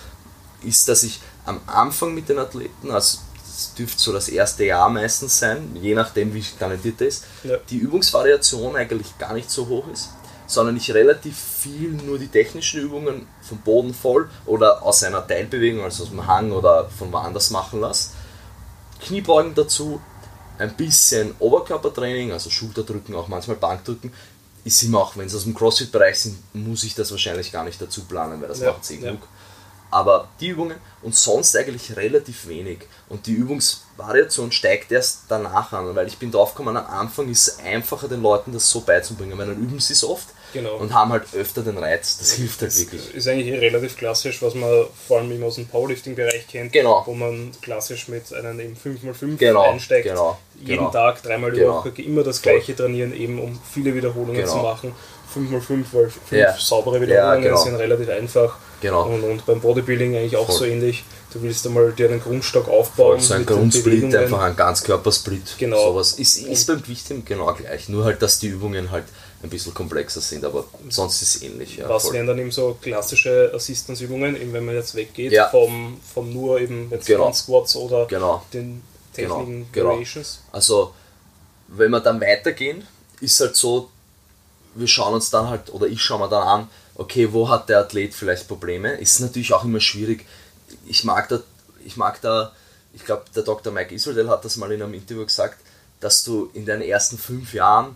ist, 0.64 0.88
dass 0.88 1.02
ich 1.02 1.20
am 1.44 1.60
Anfang 1.66 2.14
mit 2.14 2.28
den 2.28 2.38
Athleten, 2.38 2.90
also 2.90 3.18
das 3.44 3.74
dürfte 3.74 4.00
so 4.00 4.12
das 4.12 4.28
erste 4.28 4.64
Jahr 4.64 4.88
meistens 4.88 5.38
sein, 5.38 5.76
je 5.80 5.94
nachdem 5.94 6.32
wie 6.34 6.42
talentiert 6.58 7.00
er 7.00 7.06
ist, 7.08 7.24
Ja. 7.44 7.56
die 7.70 7.76
Übungsvariation 7.78 8.76
eigentlich 8.76 9.18
gar 9.18 9.34
nicht 9.34 9.50
so 9.50 9.66
hoch 9.68 9.84
ist, 9.92 10.08
sondern 10.46 10.76
ich 10.76 10.92
relativ 10.92 11.36
viel 11.38 11.90
nur 11.90 12.18
die 12.18 12.28
technischen 12.28 12.80
Übungen 12.80 13.26
vom 13.42 13.58
Boden 13.58 13.92
voll 13.94 14.28
oder 14.46 14.82
aus 14.82 15.02
einer 15.02 15.26
Teilbewegung, 15.26 15.82
also 15.84 16.04
aus 16.04 16.10
dem 16.10 16.26
Hang 16.26 16.52
oder 16.52 16.88
von 16.90 17.12
woanders 17.12 17.50
machen 17.50 17.80
lasse. 17.80 18.10
Kniebeugen 19.00 19.54
dazu, 19.54 20.00
ein 20.58 20.74
bisschen 20.76 21.34
Oberkörpertraining, 21.38 22.32
also 22.32 22.50
Schulterdrücken, 22.50 23.14
auch 23.14 23.28
manchmal 23.28 23.56
Bankdrücken. 23.56 24.12
Ist 24.64 24.82
immer 24.84 25.00
auch, 25.00 25.16
wenn 25.16 25.26
es 25.26 25.34
aus 25.34 25.42
dem 25.42 25.54
CrossFit-Bereich 25.54 26.20
sind, 26.20 26.38
muss 26.54 26.84
ich 26.84 26.94
das 26.94 27.10
wahrscheinlich 27.10 27.50
gar 27.50 27.64
nicht 27.64 27.80
dazu 27.82 28.02
planen, 28.04 28.40
weil 28.40 28.48
das 28.48 28.60
Ja, 28.60 28.70
macht 28.72 28.88
eh 28.90 28.94
ja. 28.94 29.00
genug. 29.00 29.22
Aber 29.92 30.28
die 30.40 30.48
Übungen 30.48 30.76
und 31.02 31.14
sonst 31.14 31.54
eigentlich 31.56 31.94
relativ 31.96 32.48
wenig. 32.48 32.78
Und 33.10 33.26
die 33.26 33.34
Übungsvariation 33.34 34.50
steigt 34.50 34.90
erst 34.90 35.24
danach 35.28 35.72
an, 35.72 35.94
weil 35.94 36.06
ich 36.06 36.16
bin 36.18 36.30
draufgekommen, 36.32 36.76
am 36.76 36.86
Anfang 36.86 37.28
ist 37.28 37.46
es 37.48 37.58
einfacher, 37.58 38.08
den 38.08 38.22
Leuten 38.22 38.52
das 38.52 38.70
so 38.70 38.80
beizubringen, 38.80 39.36
weil 39.38 39.46
dann 39.48 39.56
üben 39.60 39.78
sie 39.80 39.92
es 39.92 40.02
oft 40.02 40.28
Genau. 40.54 40.76
und 40.76 40.92
haben 40.94 41.12
halt 41.12 41.24
öfter 41.34 41.62
den 41.62 41.76
Reiz. 41.78 42.18
Das 42.18 42.32
hilft 42.32 42.60
halt 42.62 42.72
Das 42.72 42.80
wirklich. 42.80 43.14
ist 43.14 43.26
eigentlich 43.28 43.52
relativ 43.60 43.96
klassisch, 43.96 44.40
was 44.42 44.54
man 44.54 44.70
vor 45.08 45.18
allem 45.18 45.30
immer 45.32 45.46
aus 45.46 45.54
dem 45.56 45.66
Powerlifting-Bereich 45.66 46.46
kennt, 46.46 46.72
Genau. 46.72 47.02
wo 47.06 47.12
man 47.14 47.52
klassisch 47.62 48.08
mit 48.08 48.32
einem 48.32 48.60
eben 48.60 48.76
5x5 48.76 49.36
Genau, 49.38 49.72
einsteigt, 49.72 50.04
genau, 50.08 50.38
jeden 50.58 50.76
genau. 50.78 50.90
Tag, 50.90 51.22
dreimal 51.22 51.52
die 51.52 51.60
Genau. 51.60 51.76
Woche, 51.84 51.90
immer 52.02 52.22
das 52.22 52.40
gleiche 52.42 52.74
trainieren, 52.76 53.14
eben 53.14 53.38
um 53.40 53.58
viele 53.72 53.94
Wiederholungen 53.94 54.36
Genau. 54.42 54.52
zu 54.52 54.58
machen. 54.58 54.94
5x5, 55.34 55.84
weil 55.92 56.10
5 56.10 56.32
Ja. 56.32 56.56
saubere 56.58 56.96
Ja, 56.96 57.02
Wiederholungen 57.02 57.42
genau. 57.44 57.62
sind 57.62 57.74
relativ 57.76 58.08
einfach. 58.10 58.58
Genau. 58.82 59.06
Und, 59.06 59.22
und 59.24 59.46
beim 59.46 59.60
Bodybuilding 59.60 60.14
eigentlich 60.16 60.36
auch 60.36 60.46
Voll. 60.46 60.56
so 60.56 60.64
ähnlich. 60.66 61.04
Du 61.32 61.40
willst 61.40 61.66
einmal 61.66 61.92
dir 61.92 62.10
einen 62.10 62.20
Grundstock 62.20 62.68
aufbauen. 62.68 63.20
So 63.20 63.32
ein 63.34 63.46
Grundsplit, 63.46 64.14
einfach 64.14 64.42
ein 64.42 64.54
Ganzkörpersplit. 64.56 65.54
Genau. 65.56 65.92
Sowas. 65.92 66.12
Ist, 66.14 66.36
ist 66.38 66.66
beim 66.66 66.82
Gewichtheben 66.82 67.24
genau 67.24 67.54
gleich. 67.54 67.88
Nur 67.88 68.04
halt, 68.04 68.20
dass 68.20 68.38
die 68.38 68.48
Übungen 68.48 68.90
halt 68.90 69.04
ein 69.42 69.48
bisschen 69.48 69.72
komplexer 69.72 70.20
sind, 70.20 70.44
aber 70.44 70.64
sonst 70.88 71.22
ist 71.22 71.36
es 71.36 71.42
ähnlich. 71.42 71.76
Ja, 71.76 71.88
Was 71.88 72.04
voll. 72.04 72.12
wären 72.14 72.26
dann 72.26 72.38
eben 72.38 72.50
so 72.52 72.76
klassische 72.80 73.50
Assistance-Übungen, 73.54 74.40
eben 74.40 74.52
wenn 74.52 74.64
man 74.64 74.74
jetzt 74.74 74.94
weggeht 74.94 75.32
Ja. 75.32 75.48
vom, 75.48 75.98
vom 76.14 76.32
nur 76.32 76.60
eben 76.60 76.88
jetzt 76.90 77.06
Genau. 77.06 77.32
Squats 77.32 77.74
oder 77.76 78.06
Genau. 78.06 78.42
den 78.52 78.82
Genau, 79.14 79.38
Techniken 79.40 79.66
genau. 79.72 79.88
Variations. 79.90 80.40
Also, 80.52 80.92
wenn 81.68 81.90
wir 81.90 82.00
dann 82.00 82.20
weitergehen, 82.20 82.86
ist 83.20 83.40
halt 83.40 83.56
so, 83.56 83.90
wir 84.74 84.86
schauen 84.86 85.14
uns 85.14 85.30
dann 85.30 85.48
halt, 85.50 85.72
oder 85.72 85.86
ich 85.86 86.00
schaue 86.00 86.18
mir 86.20 86.28
dann 86.28 86.42
an, 86.46 86.68
okay, 87.02 87.32
wo 87.32 87.48
hat 87.48 87.68
der 87.68 87.80
Athlet 87.80 88.14
vielleicht 88.14 88.48
Probleme? 88.48 88.92
Ist 88.94 89.20
natürlich 89.20 89.52
auch 89.52 89.64
immer 89.64 89.80
schwierig. 89.80 90.26
Ich 90.86 91.04
mag 91.04 91.28
da, 91.28 91.40
ich 91.84 91.96
mag 91.96 92.20
da, 92.22 92.52
ich 92.94 93.04
glaube, 93.04 93.24
der 93.34 93.42
Dr. 93.42 93.72
Mike 93.72 93.94
Israel 93.94 94.28
hat 94.28 94.44
das 94.44 94.56
mal 94.56 94.70
in 94.72 94.82
einem 94.82 94.94
Interview 94.94 95.24
gesagt, 95.24 95.58
dass 96.00 96.24
du 96.24 96.50
in 96.54 96.64
deinen 96.66 96.82
ersten 96.82 97.18
fünf 97.18 97.54
Jahren 97.54 97.94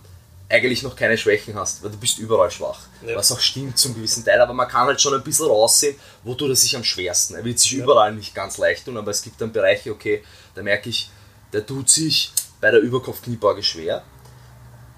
eigentlich 0.49 0.81
noch 0.83 0.95
keine 0.95 1.17
Schwächen 1.17 1.55
hast, 1.55 1.83
weil 1.83 1.91
du 1.91 1.97
bist 1.97 2.19
überall 2.19 2.49
schwach. 2.49 2.79
Ja. 3.05 3.17
Was 3.17 3.31
auch 3.33 3.39
stimmt 3.39 3.77
zum 3.77 3.93
gewissen 3.95 4.23
Teil, 4.23 4.39
aber 4.39 4.53
man 4.53 4.67
kann 4.69 4.87
halt 4.87 5.01
schon 5.01 5.13
ein 5.13 5.23
bisschen 5.23 5.47
raussehen, 5.47 5.97
wo 6.23 6.35
tut 6.35 6.49
er 6.49 6.55
sich 6.55 6.73
am 6.75 6.85
schwersten. 6.85 7.35
Er 7.35 7.43
wird 7.43 7.59
sich 7.59 7.73
Ja. 7.73 7.83
überall 7.83 8.13
nicht 8.13 8.33
ganz 8.33 8.57
leicht 8.57 8.85
tun, 8.85 8.95
aber 8.97 9.11
es 9.11 9.21
gibt 9.21 9.41
dann 9.41 9.51
Bereiche, 9.51 9.91
okay, 9.91 10.23
da 10.55 10.63
merke 10.63 10.89
ich, 10.89 11.09
der 11.51 11.65
tut 11.65 11.89
sich 11.89 12.31
bei 12.61 12.71
der 12.71 12.79
Überkopfkniebeuge 12.79 13.61
schwer. 13.61 14.03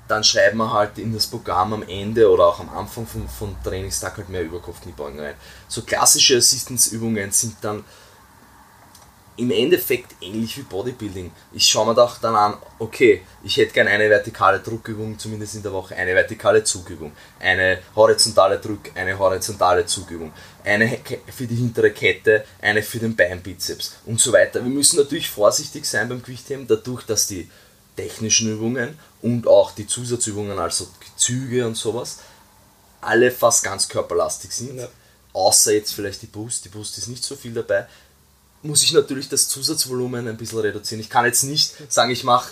Dann 0.10 0.24
schreiben 0.24 0.58
wir 0.58 0.74
halt 0.74 0.98
in 0.98 1.14
das 1.14 1.28
Programm 1.28 1.72
am 1.72 1.84
Ende 1.84 2.30
oder 2.30 2.48
auch 2.48 2.60
am 2.60 2.70
Anfang 2.70 3.06
vom, 3.06 3.30
vom 3.30 3.56
Trainingstag 3.64 4.18
halt 4.18 4.28
mehr 4.30 4.42
Überkopfkniebeugen 4.42 5.20
rein. 5.20 5.36
So 5.68 5.84
klassische 5.84 6.38
Assistance-Übungen 6.38 7.32
sind 7.32 7.58
dann 7.62 7.86
im 9.38 9.52
Endeffekt 9.52 10.16
ähnlich 10.20 10.58
wie 10.58 10.64
Bodybuilding. 10.64 11.32
Ich 11.54 11.66
schaue 11.66 11.86
mir 11.86 11.96
doch 11.96 12.18
dann 12.18 12.36
an, 12.36 12.58
okay, 12.80 13.22
ich 13.44 13.56
hätte 13.58 13.72
gerne 13.72 13.92
eine 13.92 14.10
vertikale 14.10 14.60
Druckübung, 14.60 15.18
zumindest 15.20 15.56
in 15.56 15.64
der 15.64 15.72
Woche, 15.72 15.96
eine 15.96 16.14
vertikale 16.16 16.64
Zugübung, 16.64 17.14
eine 17.40 17.78
horizontale 17.96 18.58
Druck, 18.58 18.90
eine 18.96 19.18
horizontale 19.18 19.86
Zugübung, 19.86 20.34
eine 20.66 21.00
für 21.32 21.46
die 21.46 21.56
hintere 21.56 21.92
Kette, 21.92 22.44
eine 22.62 22.82
für 22.82 23.00
den 23.00 23.16
Beinbizeps 23.16 23.98
und 24.08 24.20
so 24.20 24.34
weiter. 24.34 24.62
Wir 24.64 24.72
müssen 24.72 24.98
natürlich 24.98 25.30
vorsichtig 25.30 25.86
sein 25.86 26.10
beim 26.10 26.24
Gewichtheben, 26.24 26.68
dadurch, 26.68 27.06
dass 27.06 27.28
die 27.28 27.50
technischen 28.00 28.52
Übungen 28.52 28.98
und 29.22 29.48
auch 29.48 29.72
die 29.72 29.88
Zusatzübungen, 29.88 30.58
also 30.60 30.88
Züge 31.18 31.66
und 31.66 31.76
sowas, 31.76 32.20
alle 33.02 33.32
fast 33.32 33.64
ganz 33.64 33.88
körperlastig 33.88 34.52
sind. 34.52 34.78
Ja. 34.78 34.88
Außer 35.34 35.74
jetzt 35.74 35.94
vielleicht 35.94 36.22
die 36.22 36.28
Boost, 36.28 36.66
die 36.66 36.70
Boost 36.70 36.98
ist 36.98 37.08
nicht 37.08 37.24
so 37.24 37.36
viel 37.36 37.54
dabei 37.54 37.88
muss 38.62 38.84
ich 38.84 38.92
natürlich 38.92 39.30
das 39.30 39.48
Zusatzvolumen 39.48 40.28
ein 40.28 40.36
bisschen 40.36 40.60
reduzieren. 40.60 41.00
Ich 41.00 41.10
kann 41.10 41.24
jetzt 41.26 41.44
nicht 41.44 41.74
sagen, 41.88 42.12
ich 42.12 42.26
mache 42.26 42.52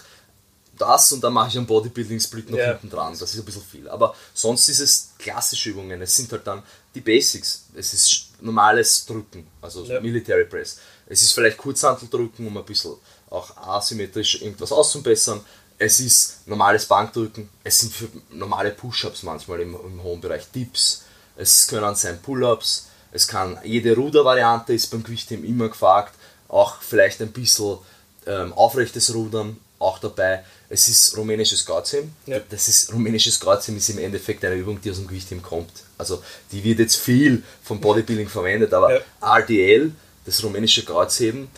das 0.78 1.12
und 1.12 1.22
dann 1.24 1.34
mache 1.34 1.50
ich 1.50 1.58
einen 1.58 1.68
Bodybuilding-Split 1.68 2.50
noch 2.50 2.58
Ja. 2.58 2.68
hinten 2.70 2.90
dran. 2.90 3.12
Das 3.20 3.34
ist 3.34 3.40
ein 3.40 3.44
bisschen 3.46 3.64
viel. 3.64 3.90
Aber 3.90 4.16
sonst 4.34 4.70
ist 4.70 4.80
es 4.80 5.10
klassische 5.20 5.72
Übungen. 5.72 6.02
Es 6.02 6.16
sind 6.16 6.32
halt 6.32 6.46
dann 6.48 6.64
die 6.96 7.02
Basics. 7.02 7.66
Es 7.76 7.94
ist 7.94 8.28
normales 8.40 9.06
Drücken, 9.06 9.48
also 9.62 9.84
Ja. 9.84 10.00
Military 10.00 10.46
Press. 10.46 10.78
Es 11.08 11.22
ist 11.24 11.34
vielleicht 11.34 11.58
Kurzhanteldrücken, 11.58 12.48
um 12.48 12.58
ein 12.58 12.64
bisschen 12.66 12.94
auch 13.30 13.56
asymmetrisch 13.58 14.42
irgendwas 14.42 14.72
auszubessern. 14.72 15.42
Es 15.78 16.00
ist 16.00 16.48
normales 16.48 16.86
Bankdrücken. 16.86 17.50
Es 17.64 17.80
sind 17.80 17.94
für 17.94 18.08
normale 18.32 18.72
Push-Ups 18.72 19.24
manchmal 19.24 19.60
im, 19.62 19.76
im 19.76 20.02
hohen 20.04 20.22
Bereich 20.22 20.50
Dips. 20.52 21.04
Es 21.36 21.68
können 21.68 21.96
sein 21.96 22.22
Pull-Ups. 22.22 22.88
Es 23.12 23.28
kann 23.28 23.60
jede 23.64 23.96
Rudervariante 23.96 24.74
ist 24.74 24.88
beim 24.90 25.04
Gewichtheben 25.04 25.46
immer 25.46 25.70
gefragt. 25.70 26.14
Auch 26.48 26.82
vielleicht 26.82 27.22
ein 27.22 27.32
bisschen 27.32 27.78
ähm, 28.26 28.54
aufrechtes 28.54 29.14
Rudern 29.14 29.58
auch 29.80 30.00
dabei. 30.00 30.44
Es 30.70 30.88
ist 30.90 31.16
rumänisches 31.16 31.66
Kreuzheben. 31.66 32.14
Ja. 32.26 32.40
Das 32.50 32.68
ist 32.68 32.92
rumänisches 32.92 33.40
Kreuzheben 33.40 33.78
ist 33.78 33.90
im 33.90 34.00
Endeffekt 34.00 34.44
eine 34.44 34.56
Übung, 34.56 34.82
die 34.82 34.92
aus 34.92 34.98
dem 34.98 35.08
Gewichtheben 35.08 35.44
kommt. 35.44 35.72
Also 35.98 36.22
die 36.52 36.64
wird 36.64 36.80
jetzt 36.80 36.96
viel 36.96 37.44
vom 37.64 37.80
Bodybuilding 37.80 38.28
verwendet, 38.28 38.74
aber 38.74 38.96
Ja. 38.96 39.02
RDL, 39.22 39.92
das 40.26 40.44
rumänische 40.44 40.84
Kreuzheben, 40.84 41.50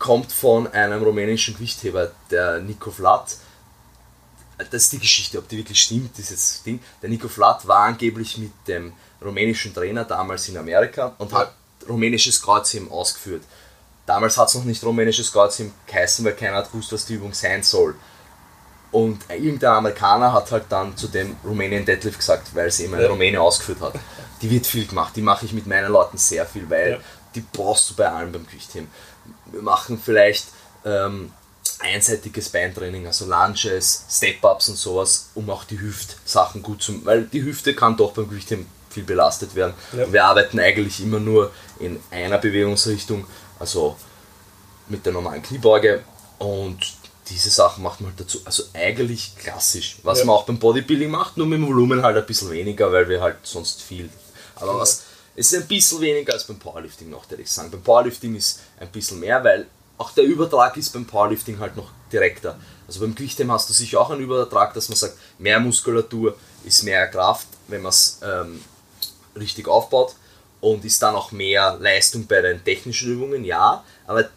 kommt 0.00 0.32
von 0.32 0.66
einem 0.72 1.02
rumänischen 1.04 1.54
Gewichtheber, 1.54 2.10
der 2.32 2.58
Nico 2.58 2.90
Vlad. 2.90 3.36
Das 4.70 4.82
ist 4.82 4.92
die 4.92 4.98
Geschichte, 4.98 5.38
ob 5.38 5.48
die 5.48 5.58
wirklich 5.58 5.80
stimmt, 5.80 6.18
ist 6.18 6.30
jetzt 6.30 6.54
das 6.56 6.62
Ding. 6.64 6.80
Der 7.00 7.08
Nico 7.08 7.28
Vlad 7.28 7.66
war 7.68 7.84
angeblich 7.84 8.36
mit 8.38 8.50
dem 8.66 8.92
rumänischen 9.24 9.72
Trainer 9.72 10.04
damals 10.04 10.48
in 10.48 10.56
Amerika 10.58 11.14
und 11.18 11.32
hat 11.32 11.54
rumänisches 11.88 12.42
Kreuzheben 12.42 12.90
ausgeführt. 12.90 13.42
Damals 14.06 14.36
hat 14.36 14.48
es 14.48 14.54
noch 14.56 14.64
nicht 14.64 14.82
rumänisches 14.82 15.30
Kreuzheben 15.32 15.72
geheißen, 15.86 16.24
weil 16.24 16.34
keiner 16.34 16.56
hat 16.56 16.72
gewusst, 16.72 16.92
was 16.92 17.06
die 17.06 17.14
Übung 17.14 17.32
sein 17.32 17.62
soll. 17.62 17.94
Und 18.92 19.20
irgendein 19.30 19.74
Amerikaner 19.74 20.32
hat 20.32 20.50
halt 20.50 20.64
dann 20.68 20.96
zu 20.96 21.06
dem 21.08 21.36
Rumänien 21.44 21.84
Deadlift 21.84 22.18
gesagt, 22.18 22.54
weil 22.54 22.70
sie 22.72 22.84
eben 22.84 22.94
ein 22.94 23.02
Ja. 23.02 23.08
Rumäne 23.08 23.40
ausgeführt 23.40 23.80
hat. 23.80 23.94
Die 24.42 24.50
wird 24.50 24.66
viel 24.66 24.86
gemacht, 24.86 25.14
die 25.14 25.22
mache 25.22 25.46
ich 25.46 25.52
mit 25.52 25.66
meinen 25.66 25.92
Leuten 25.92 26.18
sehr 26.18 26.44
viel, 26.44 26.68
weil 26.68 26.92
Ja. 26.92 26.98
die 27.34 27.40
brauchst 27.52 27.90
du 27.90 27.94
bei 27.94 28.08
allem 28.10 28.32
beim 28.32 28.46
Gewichtheben. 28.46 28.88
Wir 29.52 29.62
machen 29.62 30.00
vielleicht 30.02 30.46
ähm, 30.84 31.32
einseitiges 31.78 32.48
Beintraining, 32.50 33.06
also 33.06 33.26
Lunges, 33.26 34.04
Step-Ups 34.10 34.68
und 34.68 34.76
sowas, 34.76 35.30
um 35.34 35.48
auch 35.50 35.64
die 35.64 35.80
Hüftsachen 35.80 36.62
gut 36.62 36.82
zu 36.82 37.04
weil 37.04 37.24
die 37.24 37.42
Hüfte 37.42 37.74
kann 37.74 37.96
doch 37.96 38.12
beim 38.12 38.28
Gewichtheben 38.28 38.66
viel 38.90 39.04
belastet 39.04 39.54
werden. 39.54 39.74
Ja. 39.96 40.12
Wir 40.12 40.24
arbeiten 40.24 40.58
eigentlich 40.58 41.00
immer 41.00 41.20
nur 41.20 41.52
in 41.78 42.00
einer 42.10 42.38
Bewegungsrichtung, 42.38 43.24
also 43.58 43.96
mit 44.88 45.06
der 45.06 45.12
normalen 45.12 45.42
Kniebeuge 45.42 46.02
und 46.38 46.78
diese 47.28 47.50
Sachen 47.50 47.84
macht 47.84 48.00
man 48.00 48.10
halt 48.10 48.20
dazu. 48.20 48.40
Also 48.44 48.64
eigentlich 48.74 49.36
klassisch, 49.36 49.98
was 50.02 50.18
Ja. 50.20 50.24
man 50.24 50.34
auch 50.34 50.44
beim 50.44 50.58
Bodybuilding 50.58 51.10
macht, 51.10 51.36
nur 51.36 51.46
mit 51.46 51.58
dem 51.60 51.68
Volumen 51.68 52.02
halt 52.02 52.16
ein 52.16 52.26
bisschen 52.26 52.50
weniger, 52.50 52.90
weil 52.92 53.08
wir 53.08 53.20
halt 53.20 53.36
sonst 53.44 53.82
viel. 53.82 54.10
Aber 54.56 54.66
Genau. 54.72 54.80
was 54.80 55.02
es 55.40 55.52
ist 55.52 55.62
ein 55.62 55.68
bisschen 55.68 56.02
weniger 56.02 56.34
als 56.34 56.44
beim 56.44 56.58
Powerlifting 56.58 57.08
noch, 57.08 57.28
würde 57.30 57.42
ich 57.42 57.50
sagen. 57.50 57.70
Beim 57.70 57.82
Powerlifting 57.82 58.36
ist 58.36 58.60
ein 58.78 58.88
bisschen 58.88 59.20
mehr, 59.20 59.42
weil 59.42 59.66
auch 59.96 60.10
der 60.10 60.24
Übertrag 60.24 60.76
ist 60.76 60.92
beim 60.92 61.06
Powerlifting 61.06 61.58
halt 61.58 61.76
noch 61.76 61.90
direkter. 62.12 62.60
Also 62.86 63.00
beim 63.00 63.14
Gewichtheben 63.14 63.50
hast 63.50 63.66
du 63.70 63.72
sicher 63.72 64.02
auch 64.02 64.10
einen 64.10 64.20
Übertrag, 64.20 64.74
dass 64.74 64.90
man 64.90 64.96
sagt, 64.96 65.16
mehr 65.38 65.58
Muskulatur 65.58 66.36
ist 66.64 66.82
mehr 66.82 67.08
Kraft, 67.08 67.46
wenn 67.68 67.80
man 67.80 67.88
es 67.88 68.18
ähm, 68.22 68.62
richtig 69.34 69.66
aufbaut 69.66 70.14
und 70.60 70.84
ist 70.84 71.02
dann 71.02 71.14
auch 71.14 71.32
mehr 71.32 71.78
Leistung 71.80 72.26
bei 72.26 72.42
den 72.42 72.62
technischen 72.62 73.10
Übungen, 73.10 73.42
ja, 73.42 73.82
aber 74.06 74.28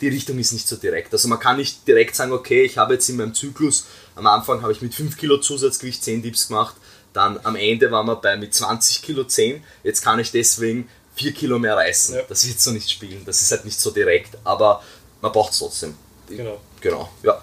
die 0.00 0.08
Richtung 0.08 0.38
ist 0.38 0.52
nicht 0.52 0.66
so 0.66 0.76
direkt. 0.76 1.12
Also 1.12 1.28
man 1.28 1.40
kann 1.40 1.58
nicht 1.58 1.86
direkt 1.86 2.16
sagen, 2.16 2.32
okay, 2.32 2.62
ich 2.62 2.78
habe 2.78 2.94
jetzt 2.94 3.08
in 3.10 3.16
meinem 3.16 3.34
Zyklus, 3.34 3.84
am 4.16 4.26
Anfang 4.26 4.62
habe 4.62 4.72
ich 4.72 4.80
mit 4.80 4.94
5 4.94 5.14
Kilo 5.18 5.36
Zusatzgewicht 5.38 6.02
10 6.02 6.22
Dips 6.22 6.48
gemacht, 6.48 6.74
dann 7.12 7.40
am 7.42 7.56
Ende 7.56 7.90
waren 7.90 8.06
wir 8.06 8.16
bei 8.16 8.36
mit 8.36 8.54
20 8.54 9.02
Kilo 9.02 9.24
10, 9.24 9.62
jetzt 9.84 10.02
kann 10.02 10.18
ich 10.18 10.30
deswegen 10.30 10.88
4 11.16 11.32
Kilo 11.32 11.58
mehr 11.58 11.76
reißen. 11.76 12.16
Ja. 12.16 12.22
Das 12.28 12.46
wird 12.46 12.60
so 12.60 12.70
nicht 12.70 12.90
spielen, 12.90 13.22
das 13.26 13.42
ist 13.42 13.50
halt 13.50 13.64
nicht 13.64 13.80
so 13.80 13.90
direkt, 13.90 14.38
aber 14.44 14.82
man 15.20 15.32
braucht 15.32 15.52
es 15.52 15.58
trotzdem. 15.58 15.94
Genau. 16.28 16.60
Genau, 16.80 17.08
ja. 17.22 17.40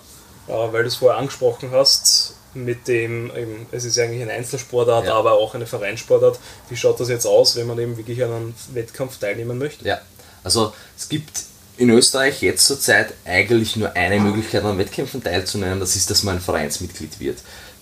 Weil 0.47 0.81
du 0.81 0.87
es 0.87 0.95
vorher 0.95 1.19
angesprochen 1.19 1.69
hast, 1.71 2.33
mit 2.55 2.87
dem, 2.87 3.29
eben, 3.35 3.67
es 3.71 3.85
ist 3.85 3.99
eigentlich 3.99 4.23
eine 4.23 4.33
Einzelsportart, 4.33 5.05
ja. 5.05 5.13
aber 5.13 5.33
auch 5.33 5.53
eine 5.53 5.67
Vereinssportart. 5.67 6.39
Wie 6.69 6.75
schaut 6.75 6.99
das 6.99 7.09
jetzt 7.09 7.27
aus, 7.27 7.55
wenn 7.55 7.67
man 7.67 7.77
eben 7.77 7.95
wirklich 7.97 8.23
an 8.23 8.31
einem 8.31 8.53
Wettkampf 8.73 9.19
teilnehmen 9.19 9.59
möchte? 9.59 9.87
Ja, 9.87 10.01
also 10.43 10.73
es 10.97 11.07
gibt 11.07 11.43
in 11.77 11.91
Österreich 11.91 12.41
jetzt 12.41 12.65
zur 12.65 12.79
Zeit 12.79 13.13
eigentlich 13.23 13.75
nur 13.75 13.95
eine 13.95 14.19
Möglichkeit 14.19 14.63
an 14.63 14.77
Wettkämpfen 14.79 15.23
teilzunehmen, 15.23 15.79
das 15.79 15.95
ist, 15.95 16.09
dass 16.09 16.23
man 16.23 16.37
ein 16.37 16.41
Vereinsmitglied 16.41 17.19
wird. 17.19 17.37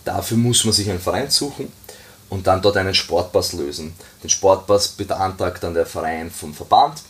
Dafür 0.08 0.38
muss 0.38 0.64
man 0.64 0.74
sich 0.74 0.90
einen 0.90 1.02
Verein 1.02 1.30
suchen 1.30 1.70
und 2.30 2.48
dann 2.48 2.62
dort 2.62 2.78
einen 2.78 2.96
Sportpass 2.96 3.52
lösen. 3.52 3.94
Den 4.24 4.30
Sportpass 4.30 4.88
beantragt 4.88 5.62
dann 5.62 5.74
der 5.74 5.86
Verein 5.86 6.32
vom 6.32 6.54
Verband 6.54 7.02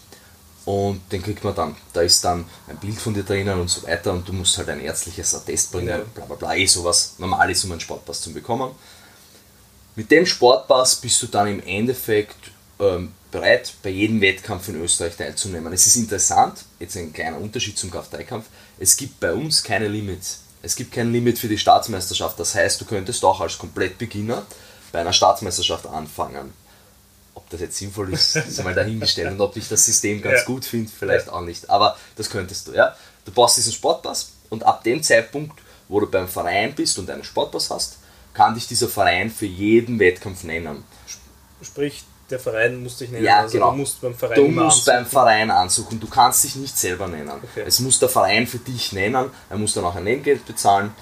und 0.65 0.99
den 1.11 1.21
kriegt 1.21 1.43
man 1.43 1.53
dann. 1.53 1.75
Da 1.93 2.01
ist 2.01 2.25
dann 2.25 2.45
ein 2.67 2.77
Bild 2.77 2.99
von 2.99 3.13
dir 3.13 3.21
drinnen 3.21 3.61
und 3.61 3.69
so 3.69 3.83
weiter 3.83 4.13
und 4.13 4.27
du 4.27 4.33
musst 4.33 4.57
halt 4.57 4.69
ein 4.69 4.81
ärztliches 4.81 5.35
Attest 5.35 5.71
bringen, 5.71 5.89
ja. 5.89 6.01
bla 6.15 6.25
bla 6.25 6.35
bla, 6.37 6.55
eh 6.55 6.65
sowas 6.65 7.13
normal 7.19 7.51
ist, 7.51 7.63
um 7.65 7.71
einen 7.71 7.81
Sportpass 7.81 8.19
zu 8.19 8.33
bekommen. 8.33 8.71
Mit 9.95 10.09
dem 10.09 10.25
Sportpass 10.25 10.95
bist 10.95 11.21
du 11.21 11.27
dann 11.27 11.47
im 11.49 11.63
Endeffekt 11.67 12.49
ähm, 12.79 13.13
bereit, 13.29 13.73
bei 13.83 13.91
jedem 13.91 14.21
Wettkampf 14.21 14.69
in 14.69 14.81
Österreich 14.81 15.15
teilzunehmen. 15.15 15.71
Es 15.71 15.85
ist 15.85 15.97
interessant, 15.97 16.65
jetzt 16.79 16.97
ein 16.97 17.13
kleiner 17.13 17.37
Unterschied 17.37 17.77
zum 17.77 17.91
Kraft-3-Kampf, 17.91 18.47
es 18.79 18.97
gibt 18.97 19.19
bei 19.19 19.33
uns 19.33 19.63
keine 19.63 19.87
Limits. 19.87 20.46
Es 20.61 20.75
gibt 20.75 20.91
kein 20.91 21.11
Limit 21.11 21.39
für 21.39 21.47
die 21.47 21.57
Staatsmeisterschaft, 21.57 22.39
das 22.39 22.55
heißt, 22.55 22.81
du 22.81 22.85
könntest 22.85 23.23
auch 23.23 23.41
als 23.41 23.57
Komplettbeginner 23.57 24.45
bei 24.91 24.99
einer 24.99 25.13
Staatsmeisterschaft 25.13 25.85
anfangen 25.85 26.53
ob 27.37 27.51
das 27.51 27.61
jetzt 27.61 27.77
sinnvoll 27.77 28.13
ist, 28.13 28.35
ist 28.35 28.59
einmal 28.59 28.73
dahingestellt 28.73 29.31
und 29.31 29.41
ob 29.41 29.55
ich 29.55 29.69
das 29.69 29.85
System 29.85 30.21
ganz 30.21 30.39
ja. 30.39 30.45
gut 30.45 30.65
finde, 30.65 30.91
vielleicht 30.91 31.27
ja. 31.27 31.33
auch 31.33 31.41
nicht. 31.41 31.69
Aber 31.69 31.95
das 32.15 32.29
könntest 32.29 32.67
du, 32.67 32.73
ja. 32.73 32.95
Du 33.25 33.31
brauchst 33.31 33.57
diesen 33.57 33.73
Sportpass 33.73 34.31
und 34.49 34.63
ab 34.63 34.83
dem 34.83 35.03
Zeitpunkt, 35.03 35.59
wo 35.87 35.99
du 35.99 36.07
beim 36.07 36.27
Verein 36.27 36.73
bist 36.75 36.97
und 36.97 37.09
einen 37.09 37.23
Sportpass 37.23 37.69
hast, 37.69 37.97
kann 38.33 38.55
dich 38.55 38.67
dieser 38.67 38.89
Verein 38.89 39.29
für 39.29 39.45
jeden 39.45 39.99
Wettkampf 39.99 40.43
nennen. 40.43 40.83
Sprich, 41.61 42.03
der 42.29 42.39
Verein 42.39 42.83
muss 42.83 42.97
dich 42.97 43.09
nennen. 43.09 43.25
Ja, 43.25 43.39
also 43.39 43.53
genau. 43.53 43.71
Du 43.71 43.77
musst 43.77 44.01
beim 44.01 44.13
Verein, 44.13 44.35
du 44.35 44.47
musst 44.47 44.85
beim 44.85 45.05
Verein 45.05 45.49
ansuchen. 45.51 45.99
Du 45.99 46.07
kannst 46.07 46.43
dich 46.43 46.55
nicht 46.55 46.77
selber 46.77 47.07
nennen. 47.07 47.29
Okay. 47.29 47.63
Es 47.65 47.79
muss 47.79 47.99
der 47.99 48.09
Verein 48.09 48.47
für 48.47 48.59
dich 48.59 48.91
nennen. 48.91 49.29
Er 49.49 49.57
muss 49.57 49.73
dann 49.73 49.85
auch 49.85 49.95
ein 49.95 50.03
Nenngeld 50.03 50.45
bezahlen. 50.45 50.93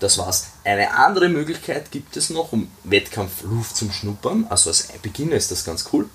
Das 0.00 0.18
war's. 0.18 0.48
Eine 0.64 0.94
andere 0.94 1.28
Möglichkeit 1.28 1.90
gibt 1.90 2.16
es 2.16 2.30
noch, 2.30 2.52
um 2.52 2.70
Wettkampfluft 2.84 3.76
zum 3.76 3.90
Schnuppern. 3.90 4.46
Also 4.48 4.70
als 4.70 4.88
Beginner 5.02 5.36
ist 5.36 5.50
das 5.50 5.64
ganz 5.64 5.88
cool. 5.92 6.08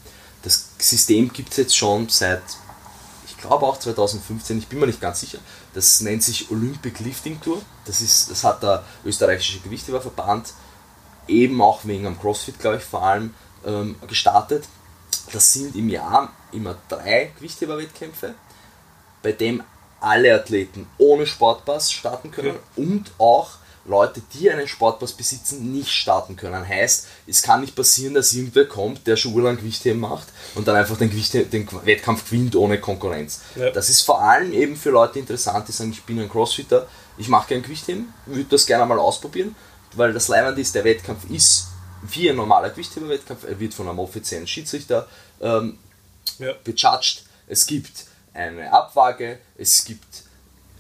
Das 0.43 0.69
System 0.77 1.31
gibt 1.33 1.51
es 1.51 1.57
jetzt 1.57 1.75
schon 1.75 2.07
seit, 2.09 2.41
ich 3.27 3.37
glaube 3.37 3.65
auch 3.65 3.77
2015, 3.77 4.57
ich 4.59 4.67
bin 4.67 4.79
mir 4.79 4.87
nicht 4.87 5.01
ganz 5.01 5.19
sicher. 5.21 5.39
Das 5.73 5.99
nennt 6.01 6.23
sich 6.23 6.49
Olympic 6.51 7.03
Lifting 7.03 7.41
Tour. 7.41 7.61
Das, 7.85 8.01
ist, 8.01 8.29
das 8.29 8.43
hat 8.43 8.63
der 8.63 8.83
österreichische 9.03 9.59
Gewichtheberverband 9.59 10.53
eben 11.27 11.61
auch 11.61 11.85
wegen 11.85 12.05
am 12.05 12.19
CrossFit, 12.19 12.59
glaube 12.59 12.77
ich, 12.77 12.83
vor 12.83 13.03
allem 13.03 13.33
ähm, 13.65 13.95
gestartet. 14.07 14.65
Das 15.31 15.53
sind 15.53 15.75
im 15.75 15.89
Jahr 15.89 16.31
immer 16.51 16.75
drei 16.89 17.31
Gewichtheberwettkämpfe, 17.37 18.35
bei 19.21 19.31
dem 19.31 19.63
alle 19.99 20.35
Athleten 20.35 20.87
ohne 20.97 21.25
Sportpass 21.25 21.91
starten 21.91 22.31
können 22.31 22.55
ja. 22.55 22.83
und 22.83 23.11
auch 23.17 23.51
Leute, 23.85 24.21
die 24.33 24.49
einen 24.49 24.67
Sportpass 24.67 25.11
besitzen, 25.11 25.73
nicht 25.73 25.91
starten 25.91 26.37
können. 26.37 26.65
Heißt, 26.67 27.07
es 27.27 27.41
kann 27.41 27.61
nicht 27.61 27.75
passieren, 27.75 28.13
dass 28.13 28.33
irgendwer 28.33 28.65
kommt, 28.65 29.05
der 29.07 29.17
schon 29.17 29.33
urlang 29.33 29.57
Gewichtheben 29.57 29.99
macht 29.99 30.27
und 30.55 30.67
dann 30.67 30.75
einfach 30.75 30.97
den, 30.97 31.09
Gewichtheben, 31.09 31.49
den 31.49 31.67
Wettkampf 31.85 32.29
gewinnt 32.29 32.55
ohne 32.55 32.79
Konkurrenz. 32.79 33.41
Ja. 33.55 33.71
Das 33.71 33.89
ist 33.89 34.01
vor 34.01 34.21
allem 34.21 34.53
eben 34.53 34.77
für 34.77 34.91
Leute 34.91 35.19
interessant, 35.19 35.67
die 35.67 35.73
sagen, 35.73 35.91
ich 35.91 36.03
bin 36.03 36.19
ein 36.19 36.29
Crossfitter, 36.29 36.87
ich 37.17 37.27
mache 37.27 37.49
kein 37.49 37.61
Gewichtheben, 37.61 38.13
würde 38.25 38.45
das 38.49 38.65
gerne 38.65 38.85
mal 38.85 38.99
ausprobieren, 38.99 39.53
weil 39.95 40.13
das 40.13 40.29
Leibende 40.29 40.61
ist, 40.61 40.75
der 40.75 40.85
Wettkampf 40.85 41.29
ist 41.29 41.67
wie 42.03 42.29
ein 42.29 42.35
normaler 42.35 42.69
Gewichtheber-Wettkampf, 42.69 43.43
er 43.43 43.59
wird 43.59 43.73
von 43.73 43.87
einem 43.87 43.99
offiziellen 43.99 44.47
Schiedsrichter 44.47 45.07
ähm, 45.41 45.77
ja. 46.39 46.53
bejudged, 46.63 47.23
es 47.47 47.65
gibt 47.65 48.05
eine 48.33 48.71
Abwaage, 48.71 49.39
es 49.57 49.85
gibt 49.85 50.23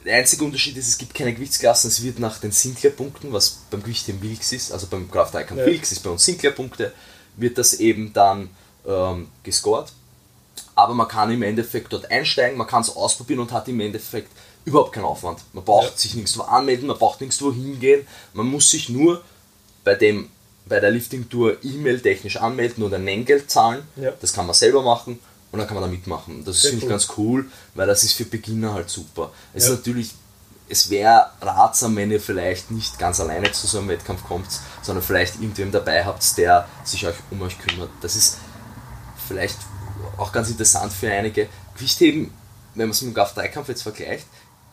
der 0.05 0.17
einzige 0.17 0.43
Unterschied 0.43 0.75
ist, 0.77 0.87
es 0.87 0.97
gibt 0.97 1.13
keine 1.13 1.33
Gewichtsklassen, 1.33 1.89
es 1.89 2.03
wird 2.03 2.19
nach 2.19 2.37
den 2.37 2.51
Sinclair-Punkten, 2.51 3.31
was 3.31 3.61
beim 3.71 3.81
Gewicht 3.83 4.09
im 4.09 4.21
Wilks 4.21 4.51
ist, 4.51 4.71
also 4.71 4.87
beim 4.87 5.09
Kraft 5.09 5.33
Icon 5.35 5.57
ja. 5.57 5.65
Wilks 5.65 5.91
ist 5.91 6.03
bei 6.03 6.09
uns 6.09 6.25
Sinclair-Punkte, 6.25 6.93
wird 7.37 7.57
das 7.57 7.75
eben 7.75 8.11
dann 8.13 8.49
ähm, 8.85 9.29
gescored. 9.43 9.91
Aber 10.75 10.93
man 10.93 11.07
kann 11.07 11.31
im 11.31 11.43
Endeffekt 11.43 11.93
dort 11.93 12.09
einsteigen, 12.11 12.57
man 12.57 12.67
kann 12.67 12.81
es 12.81 12.95
ausprobieren 12.95 13.39
und 13.39 13.51
hat 13.51 13.67
im 13.67 13.79
Endeffekt 13.79 14.31
überhaupt 14.65 14.93
keinen 14.93 15.05
Aufwand. 15.05 15.39
Man 15.53 15.63
braucht 15.63 15.91
ja. 15.91 15.97
sich 15.97 16.15
nirgendwo 16.15 16.43
anmelden, 16.43 16.87
man 16.87 16.97
braucht 16.97 17.21
nirgendwo 17.21 17.53
hingehen, 17.53 18.07
man 18.33 18.47
muss 18.47 18.69
sich 18.69 18.89
nur 18.89 19.23
bei 19.83 19.95
dem 19.95 20.29
bei 20.65 20.79
der 20.79 20.91
Lifting 20.91 21.29
Tour 21.29 21.57
E-Mail 21.63 21.99
technisch 21.99 22.37
anmelden 22.37 22.83
und 22.83 22.93
ein 22.93 23.03
Nenngeld 23.03 23.49
zahlen. 23.49 23.83
Ja. 23.95 24.11
Das 24.21 24.33
kann 24.33 24.45
man 24.45 24.55
selber 24.55 24.81
machen 24.81 25.19
und 25.51 25.59
dann 25.59 25.67
kann 25.67 25.75
man 25.75 25.83
da 25.83 25.89
mitmachen. 25.89 26.43
Das 26.45 26.61
finde 26.61 26.83
ich 26.83 26.89
ganz 26.89 27.07
cool, 27.17 27.45
weil 27.75 27.87
das 27.87 28.03
ist 28.03 28.13
für 28.13 28.25
Beginner 28.25 28.73
halt 28.73 28.89
super. 28.89 29.31
Es 29.53 29.65
ja. 29.65 29.73
ist 29.73 29.79
natürlich, 29.79 30.11
es 30.69 30.89
wäre 30.89 31.29
ratsam, 31.41 31.95
wenn 31.95 32.11
ihr 32.11 32.21
vielleicht 32.21 32.71
nicht 32.71 32.97
ganz 32.97 33.19
alleine 33.19 33.51
zu 33.51 33.67
so 33.67 33.79
einem 33.79 33.89
Wettkampf 33.89 34.23
kommt, 34.23 34.47
sondern 34.81 35.03
vielleicht 35.03 35.35
irgendwem 35.35 35.71
dabei 35.71 36.05
habt, 36.05 36.37
der 36.37 36.67
sich 36.83 37.05
euch 37.05 37.15
um 37.29 37.41
euch 37.41 37.57
kümmert. 37.59 37.89
Das 38.01 38.15
ist 38.15 38.37
vielleicht 39.27 39.57
auch 40.17 40.31
ganz 40.31 40.49
interessant 40.49 40.93
für 40.93 41.11
einige. 41.11 41.47
Gewichtheben, 41.75 42.33
wenn 42.75 42.87
man 42.87 42.91
es 42.91 43.01
mit 43.01 43.11
dem 43.11 43.15
GAF-3-Kampf 43.15 43.67
jetzt 43.67 43.83
vergleicht, 43.83 44.25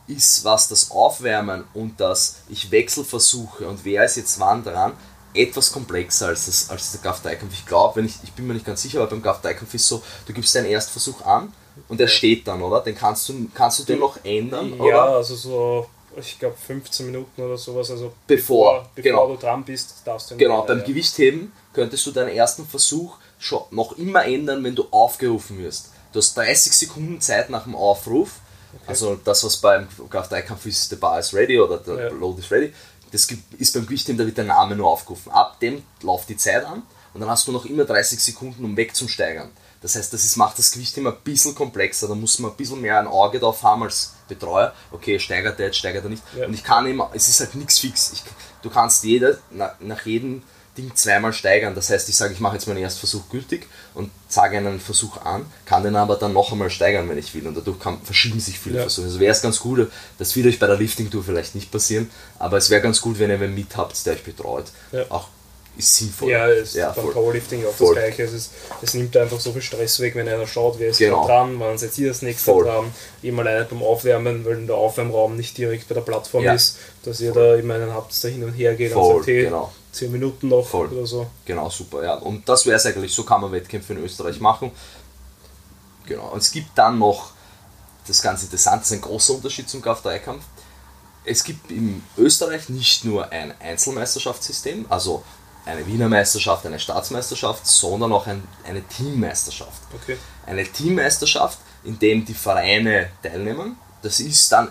ist, 0.07 0.43
was 0.43 0.67
das 0.67 0.91
Aufwärmen 0.91 1.63
und 1.73 1.99
das 1.99 2.37
Ich 2.49 2.71
Wechselversuche 2.71 3.67
und 3.67 3.85
wer 3.85 4.03
ist 4.05 4.17
jetzt 4.17 4.39
wann 4.39 4.63
dran, 4.63 4.93
etwas 5.33 5.71
komplexer 5.71 6.27
als, 6.27 6.45
das, 6.45 6.69
als 6.69 6.91
der 6.91 7.01
GAF-3-Kampf. 7.01 7.53
Ich 7.53 7.65
glaube, 7.65 8.01
ich, 8.01 8.15
ich 8.23 8.31
bin 8.33 8.47
mir 8.47 8.53
nicht 8.53 8.65
ganz 8.65 8.81
sicher, 8.81 8.99
aber 8.99 9.09
beim 9.09 9.21
GAF-3-Kampf 9.21 9.73
ist 9.73 9.87
so, 9.87 10.01
du 10.25 10.33
gibst 10.33 10.53
deinen 10.55 10.67
Erstversuch 10.67 11.21
an 11.25 11.53
und 11.87 11.99
der 11.99 12.07
steht 12.07 12.47
dann, 12.47 12.61
oder? 12.61 12.81
Den 12.81 12.95
kannst 12.95 13.29
du, 13.29 13.47
kannst 13.53 13.79
du 13.79 13.83
den 13.83 13.99
noch 13.99 14.17
ändern, 14.23 14.73
ja, 14.77 14.83
oder? 14.83 15.17
also 15.17 15.35
so, 15.35 15.87
ich 16.17 16.39
glaube 16.39 16.55
15 16.55 17.05
Minuten 17.05 17.41
oder 17.41 17.57
sowas, 17.57 17.91
also 17.91 18.13
bevor, 18.27 18.89
bevor, 18.95 19.11
genau. 19.11 19.27
du 19.27 19.37
dran 19.37 19.63
bist, 19.63 19.95
darfst 20.05 20.31
du 20.31 20.37
Genau, 20.37 20.63
beim 20.63 20.79
ja. 20.79 20.85
Gewichtheben 20.85 21.51
könntest 21.73 22.05
du 22.05 22.11
deinen 22.11 22.29
ersten 22.29 22.67
Versuch 22.67 23.15
schon 23.39 23.63
noch 23.71 23.97
immer 23.97 24.25
ändern, 24.25 24.63
wenn 24.63 24.75
du 24.75 24.85
aufgerufen 24.91 25.57
wirst. 25.59 25.91
Du 26.11 26.19
hast 26.19 26.35
30 26.35 26.73
Sekunden 26.73 27.21
Zeit 27.21 27.49
nach 27.49 27.63
dem 27.63 27.75
Aufruf, 27.75 28.39
okay. 28.73 28.83
also 28.87 29.15
das, 29.23 29.43
was 29.43 29.57
beim 29.57 29.87
GAF-3-Kampf 30.09 30.65
ist, 30.65 30.89
the 30.89 30.97
bar 30.97 31.19
is 31.19 31.33
ready 31.33 31.59
oder 31.59 31.81
the 31.83 31.91
ja. 31.91 32.09
load 32.09 32.39
is 32.39 32.51
ready, 32.51 32.73
das 33.11 33.27
ist 33.57 33.73
beim 33.73 33.85
Gewichtheben, 33.85 34.17
da 34.17 34.25
wird 34.25 34.37
der 34.37 34.45
Name 34.45 34.75
nur 34.75 34.87
aufgerufen. 34.87 35.31
Ab 35.31 35.59
dem 35.59 35.83
läuft 36.01 36.29
die 36.29 36.37
Zeit 36.37 36.65
an 36.65 36.83
und 37.13 37.21
dann 37.21 37.29
hast 37.29 37.47
du 37.47 37.51
noch 37.51 37.65
immer 37.65 37.85
30 37.85 38.19
Sekunden, 38.19 38.63
um 38.63 38.77
weg 38.77 38.95
zum 38.95 39.07
Steigern. 39.07 39.49
Das 39.81 39.95
heißt, 39.95 40.13
das 40.13 40.23
ist, 40.23 40.37
macht 40.37 40.59
das 40.59 40.71
Gewichtheben 40.71 41.11
ein 41.11 41.17
bisschen 41.23 41.55
komplexer, 41.55 42.07
da 42.07 42.13
muss 42.13 42.37
man 42.39 42.51
ein 42.51 42.57
bisschen 42.57 42.81
mehr 42.81 42.99
ein 42.99 43.07
Auge 43.07 43.39
drauf 43.39 43.63
haben 43.63 43.83
als 43.83 44.13
Betreuer. 44.27 44.73
Okay, 44.91 45.19
steigert 45.19 45.59
er 45.59 45.67
jetzt, 45.67 45.77
steigert 45.77 46.03
er 46.03 46.09
nicht. 46.09 46.23
Ja. 46.37 46.45
Und 46.45 46.53
ich 46.53 46.63
kann 46.63 46.85
immer, 46.85 47.09
es 47.13 47.27
ist 47.27 47.39
halt 47.39 47.55
nichts 47.55 47.79
fix. 47.79 48.13
Ich, 48.13 48.23
du 48.61 48.69
kannst 48.69 49.03
jeder, 49.03 49.39
nach, 49.49 49.79
nach 49.79 50.05
jedem 50.05 50.43
Ding 50.77 50.95
zweimal 50.95 51.33
steigern. 51.33 51.75
Das 51.75 51.89
heißt, 51.89 52.07
ich 52.07 52.15
sage, 52.15 52.33
ich 52.33 52.39
mache 52.39 52.55
jetzt 52.55 52.67
meinen 52.67 52.81
Erstversuch 52.81 53.29
gültig 53.29 53.67
und 53.93 54.09
sage 54.29 54.57
einen 54.57 54.79
Versuch 54.79 55.17
an, 55.25 55.45
kann 55.65 55.83
den 55.83 55.95
aber 55.95 56.15
dann 56.15 56.33
noch 56.33 56.51
einmal 56.51 56.69
steigern, 56.69 57.09
wenn 57.09 57.17
ich 57.17 57.33
will. 57.35 57.45
Und 57.47 57.57
dadurch 57.57 57.79
kann, 57.79 58.01
verschieben 58.03 58.39
sich 58.39 58.57
viele 58.57 58.77
ja. 58.77 58.81
Versuche. 58.83 59.07
Also 59.07 59.19
wäre 59.19 59.31
es 59.31 59.41
ganz 59.41 59.59
gut, 59.59 59.91
das 60.17 60.35
wird 60.35 60.47
euch 60.47 60.59
bei 60.59 60.67
der 60.67 60.77
Lifting-Tour 60.77 61.23
vielleicht 61.23 61.55
nicht 61.55 61.71
passieren, 61.71 62.09
aber 62.39 62.57
es 62.57 62.69
wäre 62.69 62.81
ganz 62.81 63.01
gut, 63.01 63.19
wenn 63.19 63.29
ihr 63.29 63.39
wen 63.39 63.53
mit 63.53 63.75
habt, 63.75 64.05
der 64.05 64.13
euch 64.13 64.23
betreut. 64.23 64.65
Ja. 64.91 65.05
Auch 65.09 65.27
ist 65.77 65.95
sinnvoll. 65.95 66.31
Ja, 66.31 66.47
ist 66.47 66.75
ja, 66.75 66.91
beim 66.91 67.05
voll. 67.05 67.13
Powerlifting 67.13 67.65
auch 67.65 67.73
voll. 67.73 67.95
das 67.95 68.03
Gleiche. 68.03 68.23
Es, 68.23 68.33
ist, 68.33 68.51
es 68.81 68.93
nimmt 68.93 69.15
einfach 69.15 69.39
so 69.39 69.51
viel 69.53 69.61
Stress 69.61 69.99
weg, 69.99 70.15
wenn 70.15 70.27
einer 70.27 70.45
schaut, 70.45 70.79
wer 70.79 70.89
ist 70.89 70.97
genau. 70.97 71.25
dran, 71.25 71.59
wann 71.59 71.77
seid 71.77 71.97
ihr 71.97 72.09
das 72.09 72.21
nächste 72.21 72.51
voll. 72.51 72.65
dran. 72.65 72.93
Eben 73.23 73.39
alleine 73.39 73.65
beim 73.65 73.81
Aufwärmen, 73.81 74.45
weil 74.45 74.65
der 74.65 74.75
Aufwärmraum 74.75 75.35
nicht 75.37 75.57
direkt 75.57 75.87
bei 75.87 75.95
der 75.95 76.01
Plattform 76.01 76.43
ja. 76.43 76.53
ist, 76.53 76.77
dass 77.03 77.21
ihr 77.21 77.31
da 77.31 77.55
immer 77.55 77.75
einen 77.75 77.93
habt, 77.93 78.21
der 78.23 78.31
hin 78.31 78.43
und 78.43 78.53
her 78.53 78.75
geht 78.75 78.91
voll. 78.91 79.15
und 79.15 79.19
sagt, 79.19 79.27
hey, 79.27 79.43
genau. 79.45 79.71
10 79.91 80.11
Minuten 80.11 80.47
noch 80.47 80.65
voll. 80.65 80.87
oder 80.87 81.05
so. 81.05 81.27
Genau, 81.45 81.69
super. 81.69 82.03
Ja. 82.03 82.15
Und 82.15 82.47
das 82.47 82.65
wäre 82.65 82.77
es 82.77 82.85
eigentlich, 82.85 83.13
so 83.13 83.23
kann 83.23 83.41
man 83.41 83.51
Wettkämpfe 83.51 83.93
in 83.93 84.03
Österreich 84.03 84.39
machen. 84.39 84.71
Genau. 86.05 86.29
Und 86.29 86.39
es 86.39 86.51
gibt 86.51 86.77
dann 86.77 86.97
noch, 86.99 87.31
das 88.05 88.17
ist 88.17 88.23
ganz 88.23 88.43
interessant, 88.43 88.81
das 88.81 88.91
ist 88.91 88.97
ein 88.97 89.01
großer 89.01 89.33
Unterschied 89.33 89.69
zum 89.69 89.81
KF3-Kampf. 89.81 90.43
Es 91.23 91.43
gibt 91.43 91.69
in 91.69 92.03
Österreich 92.17 92.69
nicht 92.69 93.05
nur 93.05 93.31
ein 93.31 93.53
Einzelmeisterschaftssystem, 93.59 94.85
also 94.89 95.23
eine 95.65 95.85
Wiener 95.85 96.09
Meisterschaft, 96.09 96.65
eine 96.65 96.79
Staatsmeisterschaft, 96.79 97.67
sondern 97.67 98.11
auch 98.11 98.25
ein, 98.25 98.43
eine 98.65 98.81
Teammeisterschaft. 98.81 99.81
Okay. 99.93 100.17
Eine 100.45 100.63
Teammeisterschaft, 100.63 101.59
in 101.83 101.99
dem 101.99 102.25
die 102.25 102.33
Vereine 102.33 103.09
teilnehmen. 103.21 103.77
Das 104.01 104.19
ist 104.19 104.51
dann 104.51 104.69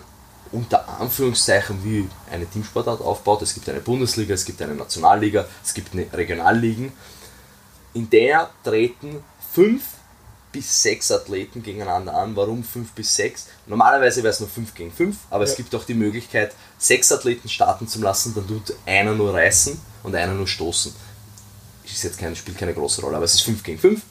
unter 0.51 0.87
Anführungszeichen 0.99 1.83
wie 1.83 2.09
eine 2.31 2.45
Teamsportart 2.45 3.01
aufbaut. 3.01 3.41
Es 3.41 3.53
gibt 3.53 3.69
eine 3.69 3.79
Bundesliga, 3.79 4.33
es 4.33 4.45
gibt 4.45 4.61
eine 4.61 4.75
Nationalliga, 4.75 5.45
es 5.63 5.73
gibt 5.73 5.93
eine 5.93 6.11
Regionalligen. 6.11 6.91
In 7.93 8.09
der 8.09 8.49
treten 8.63 9.23
fünf 9.53 9.83
bis 10.51 10.83
sechs 10.83 11.11
Athleten 11.11 11.63
gegeneinander 11.63 12.13
an. 12.13 12.35
Warum 12.35 12.63
fünf 12.63 12.91
bis 12.91 13.15
sechs? 13.15 13.47
Normalerweise 13.67 14.21
wäre 14.23 14.33
es 14.33 14.39
nur 14.39 14.49
fünf 14.49 14.73
gegen 14.73 14.91
fünf, 14.91 15.17
aber 15.29 15.45
ja. 15.45 15.51
es 15.51 15.57
gibt 15.57 15.73
auch 15.75 15.85
die 15.85 15.93
Möglichkeit, 15.93 16.53
sechs 16.77 17.11
Athleten 17.11 17.47
starten 17.47 17.87
zu 17.87 17.99
lassen, 18.01 18.33
dann 18.35 18.47
tut 18.47 18.73
einer 18.85 19.13
nur 19.13 19.33
reißen 19.33 19.79
und 20.03 20.15
einer 20.15 20.33
nur 20.33 20.47
stoßen. 20.47 20.93
Ist 21.85 22.03
jetzt 22.03 22.19
kein, 22.19 22.35
spielt 22.35 22.57
keine 22.57 22.73
große 22.73 23.01
Rolle, 23.01 23.17
aber 23.17 23.25
es 23.25 23.33
ist 23.33 23.41
fünf 23.41 23.63
gegen 23.63 23.79
fünf. 23.79 24.01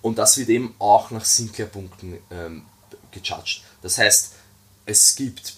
Und 0.00 0.18
das 0.18 0.38
wird 0.38 0.48
eben 0.48 0.74
auch 0.78 1.10
nach 1.10 1.24
Sinclair-Punkten 1.24 2.18
ähm, 2.30 2.62
gejudged. 3.10 3.62
Das 3.82 3.98
heißt, 3.98 4.32
es 4.86 5.14
gibt, 5.16 5.54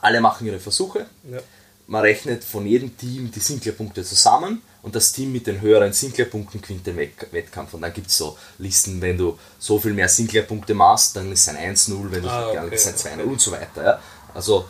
alle 0.00 0.20
machen 0.20 0.46
ihre 0.46 0.58
Versuche, 0.58 1.06
ja. 1.30 1.38
man 1.86 2.00
rechnet 2.00 2.42
von 2.42 2.66
jedem 2.66 2.96
Team 2.96 3.30
die 3.30 3.40
Sinclair-Punkte 3.40 4.02
zusammen 4.02 4.62
und 4.82 4.94
das 4.94 5.12
Team 5.12 5.32
mit 5.32 5.46
den 5.46 5.60
höheren 5.60 5.92
Sinclair-Punkten 5.92 6.60
gewinnt 6.60 6.86
den 6.86 6.96
Wettkampf. 6.96 7.74
Und 7.74 7.82
dann 7.82 7.92
gibt 7.92 8.08
es 8.08 8.18
so 8.18 8.36
Listen, 8.58 9.00
wenn 9.00 9.18
du 9.18 9.38
so 9.58 9.78
viel 9.78 9.92
mehr 9.92 10.08
Sinclair-Punkte 10.08 10.74
machst, 10.74 11.16
dann 11.16 11.30
ist 11.30 11.42
es 11.42 11.48
ein 11.54 11.76
1-0, 11.76 12.10
wenn 12.10 12.22
du 12.22 12.28
ah, 12.28 12.48
okay, 12.48 12.74
ist 12.74 12.86
ein 12.86 12.94
2-0 12.94 13.12
okay. 13.12 13.22
und 13.24 13.40
so 13.40 13.52
weiter. 13.52 13.84
Ja? 13.84 14.00
Also, 14.34 14.66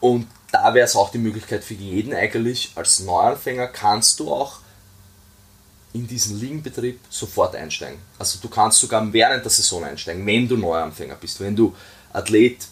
und 0.00 0.26
da 0.52 0.72
wäre 0.74 0.86
es 0.86 0.94
auch 0.94 1.10
die 1.10 1.18
Möglichkeit 1.18 1.64
für 1.64 1.74
jeden 1.74 2.14
eigentlich, 2.14 2.72
als 2.76 3.00
Neuanfänger 3.00 3.68
kannst 3.68 4.20
du 4.20 4.32
auch 4.32 4.60
in 5.92 6.06
diesen 6.06 6.38
Ligenbetrieb 6.38 7.00
sofort 7.08 7.56
einsteigen. 7.56 7.98
Also 8.18 8.38
du 8.40 8.48
kannst 8.48 8.78
sogar 8.78 9.12
während 9.12 9.44
der 9.44 9.50
Saison 9.50 9.82
einsteigen, 9.82 10.26
wenn 10.26 10.46
du 10.46 10.56
Neuanfänger 10.56 11.14
bist. 11.16 11.40
Wenn 11.40 11.56
du 11.56 11.74
Athlet 12.12 12.68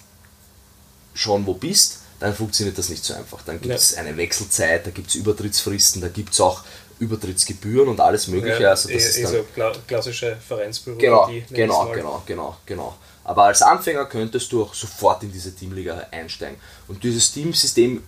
schon 1.15 1.47
wo 1.47 1.55
bist, 1.55 2.01
dann 2.21 2.35
funktioniert 2.35 2.77
das 2.79 2.89
nicht 2.89 3.05
so 3.05 3.15
einfach. 3.15 3.43
Dann 3.43 3.61
gibt 3.61 3.75
es 3.75 3.93
ja. 3.93 4.01
eine 4.01 4.17
Wechselzeit, 4.17 4.87
da 4.87 4.91
gibt 4.91 5.09
es 5.09 5.15
Übertrittsfristen, 5.15 6.03
da 6.03 6.09
gibt 6.09 6.33
es 6.33 6.41
auch 6.41 6.63
Übertrittsgebühren 6.99 7.89
und 7.89 8.01
alles 8.01 8.29
Mögliche. 8.29 8.63
Ja, 8.63 8.71
also 8.71 8.89
das 8.89 9.17
eh, 9.17 9.23
ist 9.23 9.35
dann, 9.57 9.73
so 9.75 9.81
klassische 9.87 10.37
Vereinsbürokratie. 10.37 11.45
Genau, 11.51 11.87
genau, 11.87 11.93
genau, 11.93 12.23
genau, 12.27 12.57
genau. 12.67 12.97
Aber 13.25 13.45
als 13.45 13.63
Anfänger 13.63 14.05
könntest 14.05 14.53
du 14.53 14.63
auch 14.63 14.75
sofort 14.75 15.23
in 15.23 15.33
diese 15.33 15.55
Teamliga 15.55 16.07
einsteigen. 16.11 16.59
Und 16.89 17.03
dieses 17.03 17.33
Teamsystem 17.33 18.03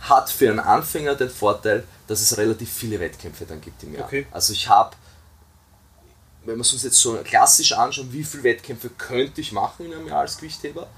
hat 0.00 0.30
für 0.30 0.48
einen 0.48 0.60
Anfänger 0.60 1.14
den 1.14 1.30
Vorteil, 1.30 1.84
dass 2.06 2.20
es 2.20 2.36
relativ 2.36 2.72
viele 2.72 2.98
Wettkämpfe 2.98 3.44
dann 3.44 3.60
gibt 3.60 3.82
im 3.82 3.94
Jahr. 3.94 4.06
Okay. 4.06 4.26
Also 4.30 4.52
ich 4.52 4.68
habe, 4.68 4.96
wenn 6.44 6.56
wir 6.56 6.62
es 6.62 6.72
uns 6.72 6.82
jetzt 6.82 6.98
so 6.98 7.16
klassisch 7.22 7.72
anschauen, 7.72 8.12
wie 8.12 8.24
viele 8.24 8.42
Wettkämpfe 8.44 8.90
könnte 8.90 9.40
ich 9.40 9.52
machen 9.52 9.86
in 9.86 9.94
einem 9.94 10.08
Jahr 10.08 10.20
als 10.20 10.38
Gewichtheber, 10.38 10.88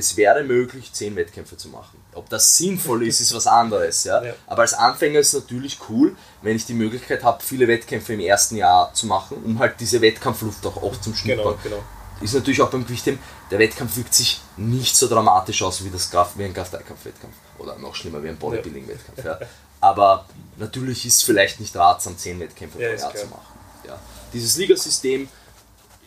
es 0.00 0.16
wäre 0.16 0.42
möglich, 0.42 0.92
zehn 0.92 1.16
Wettkämpfe 1.16 1.56
zu 1.56 1.68
machen. 1.68 1.98
Ob 2.14 2.28
das 2.28 2.56
sinnvoll 2.56 3.06
ist, 3.06 3.20
ist 3.20 3.34
was 3.34 3.46
anderes. 3.46 4.04
Ja? 4.04 4.22
ja? 4.22 4.34
Aber 4.46 4.62
als 4.62 4.74
Anfänger 4.74 5.20
ist 5.20 5.34
es 5.34 5.42
natürlich 5.42 5.78
cool, 5.88 6.16
wenn 6.42 6.56
ich 6.56 6.66
die 6.66 6.74
Möglichkeit 6.74 7.22
habe, 7.22 7.42
viele 7.42 7.68
Wettkämpfe 7.68 8.14
im 8.14 8.20
ersten 8.20 8.56
Jahr 8.56 8.92
zu 8.92 9.06
machen, 9.06 9.38
um 9.44 9.58
halt 9.58 9.74
diese 9.80 10.00
Wettkampfluft 10.00 10.66
auch 10.66 10.82
oft 10.82 11.02
zum 11.04 11.14
Schnuppern. 11.14 11.56
Genau, 11.62 11.76
genau. 11.76 11.82
Ist 12.20 12.34
natürlich 12.34 12.60
auch 12.60 12.70
beim 12.70 12.84
Gewichtheben, 12.84 13.18
der 13.50 13.58
Wettkampf 13.58 13.96
wirkt 13.96 14.12
sich 14.12 14.40
nicht 14.56 14.94
so 14.94 15.08
dramatisch 15.08 15.62
aus 15.62 15.82
wie, 15.84 15.90
das 15.90 16.10
Graf, 16.10 16.32
wie 16.36 16.44
ein 16.44 16.52
Kraft-Wettkampf. 16.52 17.34
Oder 17.58 17.78
noch 17.78 17.94
schlimmer 17.94 18.22
wie 18.22 18.28
ein 18.28 18.36
Bodybuilding-Wettkampf. 18.36 19.24
Ja. 19.24 19.38
Aber 19.80 20.26
natürlich 20.58 21.06
ist 21.06 21.16
es 21.16 21.22
vielleicht 21.22 21.60
nicht 21.60 21.74
ratsam, 21.76 22.18
zehn 22.18 22.38
Wettkämpfe 22.40 22.78
pro 22.78 22.84
Jahr 22.84 23.14
zu 23.14 23.26
machen. 23.26 23.58
Ja. 23.86 23.98
Dieses 24.32 24.56
Ligasystem 24.56 25.28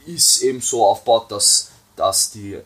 ist 0.05 0.41
eben 0.41 0.61
so 0.61 0.85
aufgebaut, 0.85 1.31
dass, 1.31 1.71
dass 1.95 2.31
die 2.31 2.59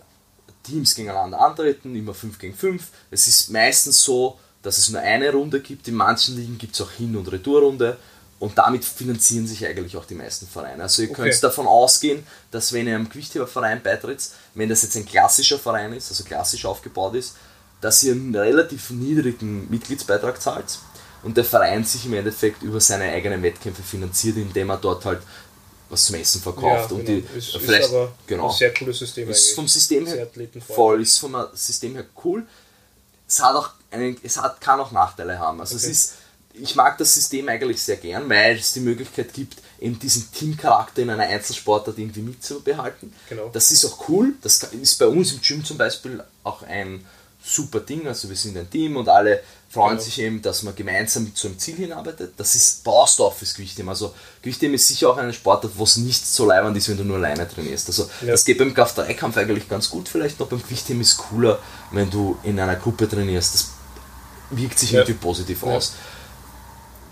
Teams 0.67 0.95
gegeneinander 0.95 1.39
antreten, 1.39 1.95
immer 1.95 2.13
5 2.13 2.37
gegen 2.37 2.55
5. 2.55 2.83
Es 3.09 3.27
ist 3.27 3.49
meistens 3.49 4.03
so, 4.03 4.37
dass 4.61 4.77
es 4.77 4.89
nur 4.89 5.01
eine 5.01 5.31
Runde 5.31 5.61
gibt. 5.61 5.87
In 5.87 5.95
manchen 5.95 6.35
Ligen 6.35 6.57
gibt 6.57 6.75
es 6.75 6.81
auch 6.81 6.91
Hin- 6.91 7.15
und 7.15 7.31
Retourrunde. 7.31 7.97
Und 8.39 8.57
damit 8.57 8.85
finanzieren 8.85 9.47
sich 9.47 9.65
eigentlich 9.65 9.97
auch 9.97 10.05
die 10.05 10.13
meisten 10.13 10.45
Vereine. 10.45 10.83
Also 10.83 11.01
ihr 11.01 11.09
okay. 11.09 11.23
könnt 11.23 11.43
davon 11.43 11.65
ausgehen, 11.65 12.23
dass 12.51 12.71
wenn 12.71 12.87
ihr 12.87 12.95
einem 12.95 13.09
Gewichtheberverein 13.09 13.81
beitritt, 13.81 14.29
wenn 14.53 14.69
das 14.69 14.83
jetzt 14.83 14.95
ein 14.95 15.07
klassischer 15.07 15.57
Verein 15.57 15.93
ist, 15.93 16.11
also 16.11 16.23
klassisch 16.23 16.65
aufgebaut 16.65 17.15
ist, 17.15 17.35
dass 17.81 18.03
ihr 18.03 18.11
einen 18.11 18.35
relativ 18.35 18.91
niedrigen 18.91 19.69
Mitgliedsbeitrag 19.71 20.39
zahlt 20.39 20.79
und 21.23 21.35
der 21.35 21.45
Verein 21.45 21.83
sich 21.83 22.05
im 22.05 22.13
Endeffekt 22.13 22.61
über 22.61 22.79
seine 22.79 23.05
eigenen 23.05 23.41
Wettkämpfe 23.41 23.81
finanziert, 23.81 24.37
indem 24.37 24.69
er 24.69 24.77
dort 24.77 25.05
halt 25.05 25.21
was 25.89 26.05
zum 26.05 26.15
Essen 26.15 26.41
verkauft. 26.41 26.65
Ja, 26.65 26.87
genau. 26.87 26.99
und 26.99 27.07
die, 27.07 27.37
ist, 27.37 27.57
vielleicht, 27.57 27.85
ist 27.85 27.93
aber 27.93 28.11
genau, 28.25 28.49
ein 28.49 28.55
sehr 28.55 28.73
cooles 28.73 28.99
System. 28.99 29.29
Ist 29.29 29.53
vom 29.53 29.67
System 29.67 30.05
her 30.05 30.27
voll, 30.67 31.01
ist 31.01 31.17
vom 31.17 31.35
System 31.53 31.95
her 31.95 32.05
cool. 32.23 32.45
Es 33.27 33.41
hat 33.41 33.55
auch 33.55 33.71
einen, 33.91 34.17
es 34.23 34.37
hat, 34.37 34.61
kann 34.61 34.79
auch 34.79 34.91
Nachteile 34.91 35.39
haben. 35.39 35.59
Also 35.59 35.75
okay. 35.75 35.85
es 35.85 35.91
ist, 35.91 36.13
ich 36.53 36.75
mag 36.75 36.97
das 36.97 37.13
System 37.13 37.47
eigentlich 37.49 37.81
sehr 37.81 37.97
gern, 37.97 38.29
weil 38.29 38.55
es 38.57 38.73
die 38.73 38.79
Möglichkeit 38.79 39.33
gibt, 39.33 39.57
eben 39.79 39.99
diesen 39.99 40.31
Teamcharakter 40.31 41.01
in 41.01 41.09
einer 41.09 41.23
Einzelsportart 41.23 41.97
irgendwie 41.97 42.21
mitzubehalten. 42.21 43.13
Genau. 43.29 43.49
Das 43.49 43.71
ist 43.71 43.85
auch 43.85 44.09
cool. 44.09 44.33
Das 44.41 44.63
ist 44.63 44.97
bei 44.97 45.07
uns 45.07 45.33
im 45.33 45.41
Gym 45.41 45.63
zum 45.63 45.77
Beispiel 45.77 46.23
auch 46.43 46.63
ein 46.63 47.05
super 47.47 47.79
Ding. 47.79 48.07
Also 48.07 48.29
wir 48.29 48.35
sind 48.35 48.57
ein 48.57 48.69
Team 48.69 48.97
und 48.97 49.09
alle 49.09 49.41
freuen 49.69 49.91
genau. 49.91 50.01
sich 50.01 50.19
eben, 50.19 50.41
dass 50.41 50.63
man 50.63 50.75
gemeinsam 50.75 51.33
zu 51.35 51.47
einem 51.47 51.59
Ziel 51.59 51.75
hinarbeitet. 51.75 52.33
Das 52.37 52.55
ist 52.55 52.83
baust 52.83 53.19
auf 53.19 53.37
fürs 53.37 53.53
Gewichtheben. 53.53 53.89
Also 53.89 54.13
Gewichtheben 54.41 54.75
ist 54.75 54.87
sicher 54.87 55.09
auch 55.09 55.17
eine 55.17 55.33
Sportart, 55.33 55.73
wo 55.75 55.83
es 55.83 55.97
nicht 55.97 56.25
so 56.25 56.45
leibend 56.45 56.77
ist, 56.77 56.89
wenn 56.89 56.97
du 56.97 57.03
nur 57.03 57.17
alleine 57.17 57.47
trainierst. 57.47 57.87
Also 57.87 58.09
ja. 58.21 58.31
das 58.31 58.45
geht 58.45 58.57
beim 58.57 58.73
Kraft-3-Kampf 58.73 59.37
eigentlich 59.37 59.67
ganz 59.67 59.89
gut 59.89 60.07
vielleicht 60.09 60.39
noch. 60.39 60.47
Beim 60.47 60.61
Gewichtheben 60.61 61.01
ist 61.01 61.13
es 61.13 61.17
cooler, 61.17 61.59
wenn 61.91 62.09
du 62.09 62.37
in 62.43 62.59
einer 62.59 62.75
Gruppe 62.75 63.07
trainierst. 63.07 63.53
Das 63.53 63.69
wirkt 64.49 64.79
sich 64.79 64.91
ja. 64.91 64.99
irgendwie 64.99 65.19
positiv 65.19 65.63
ja. 65.63 65.69
aus. 65.69 65.93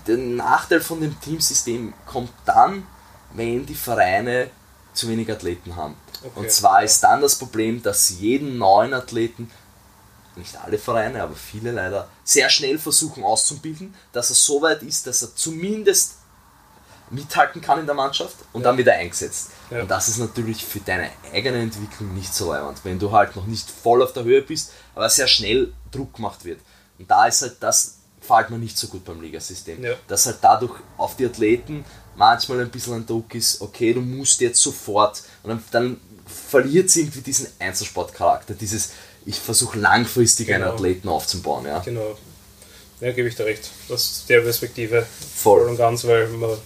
Der 0.07 0.17
Nachteil 0.17 0.81
von 0.81 1.01
dem 1.01 1.19
Teamsystem 1.19 1.93
kommt 2.05 2.31
dann, 2.45 2.86
wenn 3.33 3.65
die 3.65 3.75
Vereine 3.75 4.49
zu 4.93 5.09
wenig 5.09 5.29
Athleten 5.31 5.75
haben. 5.75 5.95
Okay. 6.23 6.39
Und 6.39 6.51
zwar 6.51 6.83
ist 6.83 7.01
dann 7.01 7.21
das 7.21 7.36
Problem, 7.36 7.83
dass 7.83 8.09
jeden 8.09 8.57
neuen 8.57 8.93
Athleten 8.93 9.51
nicht 10.38 10.57
alle 10.57 10.77
Vereine, 10.77 11.21
aber 11.21 11.36
viele 11.36 11.71
leider, 11.71 12.07
sehr 12.23 12.49
schnell 12.49 12.77
versuchen 12.77 13.23
auszubilden, 13.23 13.93
dass 14.11 14.29
er 14.29 14.36
so 14.36 14.61
weit 14.61 14.83
ist, 14.83 15.07
dass 15.07 15.21
er 15.21 15.36
zumindest 15.36 16.15
mithalten 17.09 17.61
kann 17.61 17.79
in 17.79 17.86
der 17.86 17.95
Mannschaft 17.95 18.36
und 18.51 18.61
ja. 18.61 18.69
dann 18.69 18.77
wieder 18.77 18.93
eingesetzt. 18.93 19.51
Ja. 19.69 19.81
Und 19.81 19.91
das 19.91 20.07
ist 20.07 20.17
natürlich 20.17 20.65
für 20.65 20.79
deine 20.79 21.09
eigene 21.33 21.59
Entwicklung 21.59 22.13
nicht 22.13 22.33
so 22.33 22.51
leibend, 22.51 22.79
wenn 22.83 22.99
du 22.99 23.11
halt 23.11 23.36
noch 23.36 23.45
nicht 23.45 23.69
voll 23.69 24.01
auf 24.01 24.13
der 24.13 24.23
Höhe 24.23 24.41
bist, 24.41 24.71
aber 24.95 25.09
sehr 25.09 25.27
schnell 25.27 25.73
Druck 25.91 26.15
gemacht 26.15 26.43
wird. 26.45 26.59
Und 26.97 27.09
da 27.09 27.27
ist 27.27 27.41
halt 27.41 27.57
das, 27.59 27.97
fällt 28.21 28.49
mir 28.49 28.57
nicht 28.57 28.77
so 28.77 28.88
gut 28.88 29.05
beim 29.05 29.21
Ligasystem. 29.21 29.83
Ja. 29.83 29.93
Dass 30.07 30.25
halt 30.25 30.38
dadurch 30.41 30.73
auf 30.97 31.15
die 31.15 31.25
Athleten 31.25 31.86
manchmal 32.15 32.61
ein 32.61 32.71
bisschen 32.71 32.93
ein 32.93 33.05
Druck 33.05 33.36
ist, 33.36 33.61
okay, 33.61 33.93
du 33.93 34.01
musst 34.01 34.41
jetzt 34.41 34.61
sofort, 34.61 35.21
und 35.43 35.49
dann, 35.49 35.63
dann 35.71 36.01
verliert 36.25 36.89
es 36.89 36.95
irgendwie 36.95 37.21
diesen 37.21 37.47
Einzelsportcharakter, 37.59 38.55
dieses, 38.55 38.91
ich 39.26 39.39
versuche 39.39 39.80
langfristig 39.80 40.47
genau. 40.47 40.65
einen 40.65 40.73
Athleten 40.76 41.09
aufzubauen. 41.09 41.65
Ja. 41.65 41.80
Genau. 41.80 42.17
Ja, 43.01 43.11
gebe 43.11 43.28
ich 43.28 43.36
dir 43.36 43.45
recht. 43.45 43.69
Aus 43.89 44.26
der 44.30 44.41
Perspektive 44.41 45.05
voll, 45.36 45.59
voll 45.59 45.69
und 45.69 45.78
ganz, 45.78 46.05
weil 46.05 46.28
man, 46.30 46.57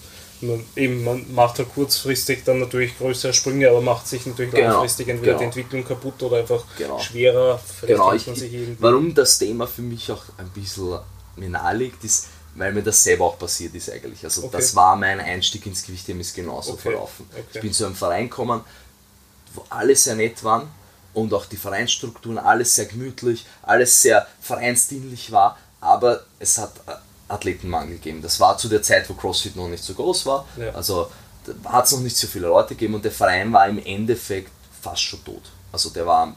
man, 0.41 0.65
eben, 0.75 1.03
man 1.03 1.33
macht 1.33 1.57
halt 1.57 1.73
kurzfristig 1.73 2.43
dann 2.43 2.59
natürlich 2.59 2.97
größere 2.97 3.33
Sprünge, 3.33 3.69
aber 3.69 3.81
macht 3.81 4.07
sich 4.07 4.25
natürlich 4.25 4.53
genau. 4.53 4.73
langfristig 4.73 5.07
entweder 5.07 5.33
genau. 5.33 5.39
die 5.39 5.45
Entwicklung 5.45 5.83
kaputt 5.83 6.21
oder 6.21 6.37
einfach 6.37 6.63
genau. 6.77 6.99
schwerer. 6.99 7.59
genau, 7.81 8.13
ich, 8.13 8.27
warum 8.79 9.15
das 9.15 9.39
Thema 9.39 9.65
für 9.65 9.81
mich 9.81 10.11
auch 10.11 10.23
ein 10.37 10.49
bisschen 10.49 10.99
mir 11.35 11.49
nahe 11.49 11.75
liegt, 11.75 12.03
ist, 12.03 12.27
weil 12.55 12.73
mir 12.73 12.83
das 12.83 13.03
selber 13.03 13.25
auch 13.25 13.39
passiert 13.39 13.73
ist 13.73 13.89
eigentlich. 13.89 14.23
Also 14.23 14.43
okay. 14.43 14.57
das 14.57 14.75
war 14.75 14.95
mein 14.95 15.19
Einstieg 15.19 15.65
ins 15.65 15.83
Gewichtheben 15.83 16.21
ist 16.21 16.35
genauso 16.35 16.73
okay. 16.73 16.81
verlaufen. 16.81 17.25
Okay. 17.31 17.43
Ich 17.53 17.61
bin 17.61 17.73
zu 17.73 17.85
einem 17.85 17.95
Verein 17.95 18.29
gekommen, 18.29 18.61
wo 19.53 19.63
alle 19.69 19.95
sehr 19.95 20.15
nett 20.15 20.43
waren, 20.43 20.69
und 21.13 21.33
auch 21.33 21.45
die 21.45 21.57
Vereinsstrukturen, 21.57 22.37
alles 22.37 22.75
sehr 22.75 22.85
gemütlich, 22.85 23.45
alles 23.63 24.01
sehr 24.01 24.27
vereinsdienlich 24.41 25.31
war, 25.31 25.57
aber 25.81 26.21
es 26.39 26.57
hat 26.57 26.71
äh, 26.87 26.91
Athletenmangel 27.27 27.95
gegeben. 27.95 28.21
Das 28.21 28.39
war 28.39 28.57
zu 28.57 28.67
der 28.69 28.81
Zeit, 28.81 29.09
wo 29.09 29.13
CrossFit 29.13 29.55
noch 29.55 29.67
nicht 29.67 29.83
so 29.83 29.93
groß 29.93 30.25
war, 30.25 30.45
ja. 30.57 30.71
also 30.71 31.11
hat 31.65 31.85
es 31.85 31.91
noch 31.91 32.01
nicht 32.01 32.17
so 32.17 32.27
viele 32.27 32.47
Leute 32.47 32.69
gegeben 32.69 32.95
und 32.95 33.05
der 33.05 33.11
Verein 33.11 33.51
war 33.51 33.67
im 33.67 33.83
Endeffekt 33.83 34.51
fast 34.81 35.01
schon 35.01 35.23
tot. 35.23 35.43
Also 35.71 35.89
der 35.89 36.05
war 36.05 36.35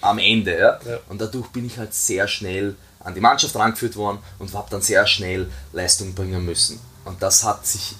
am 0.00 0.18
Ende, 0.18 0.58
ja? 0.58 0.80
ja. 0.84 0.98
Und 1.08 1.20
dadurch 1.20 1.48
bin 1.48 1.66
ich 1.66 1.78
halt 1.78 1.94
sehr 1.94 2.28
schnell 2.28 2.76
an 3.00 3.14
die 3.14 3.20
Mannschaft 3.20 3.54
rangeführt 3.56 3.96
worden 3.96 4.18
und 4.38 4.52
habe 4.54 4.68
dann 4.70 4.82
sehr 4.82 5.06
schnell 5.06 5.50
Leistung 5.72 6.14
bringen 6.14 6.44
müssen. 6.44 6.80
Und 7.04 7.22
das 7.22 7.44
hat 7.44 7.66
sich 7.66 7.94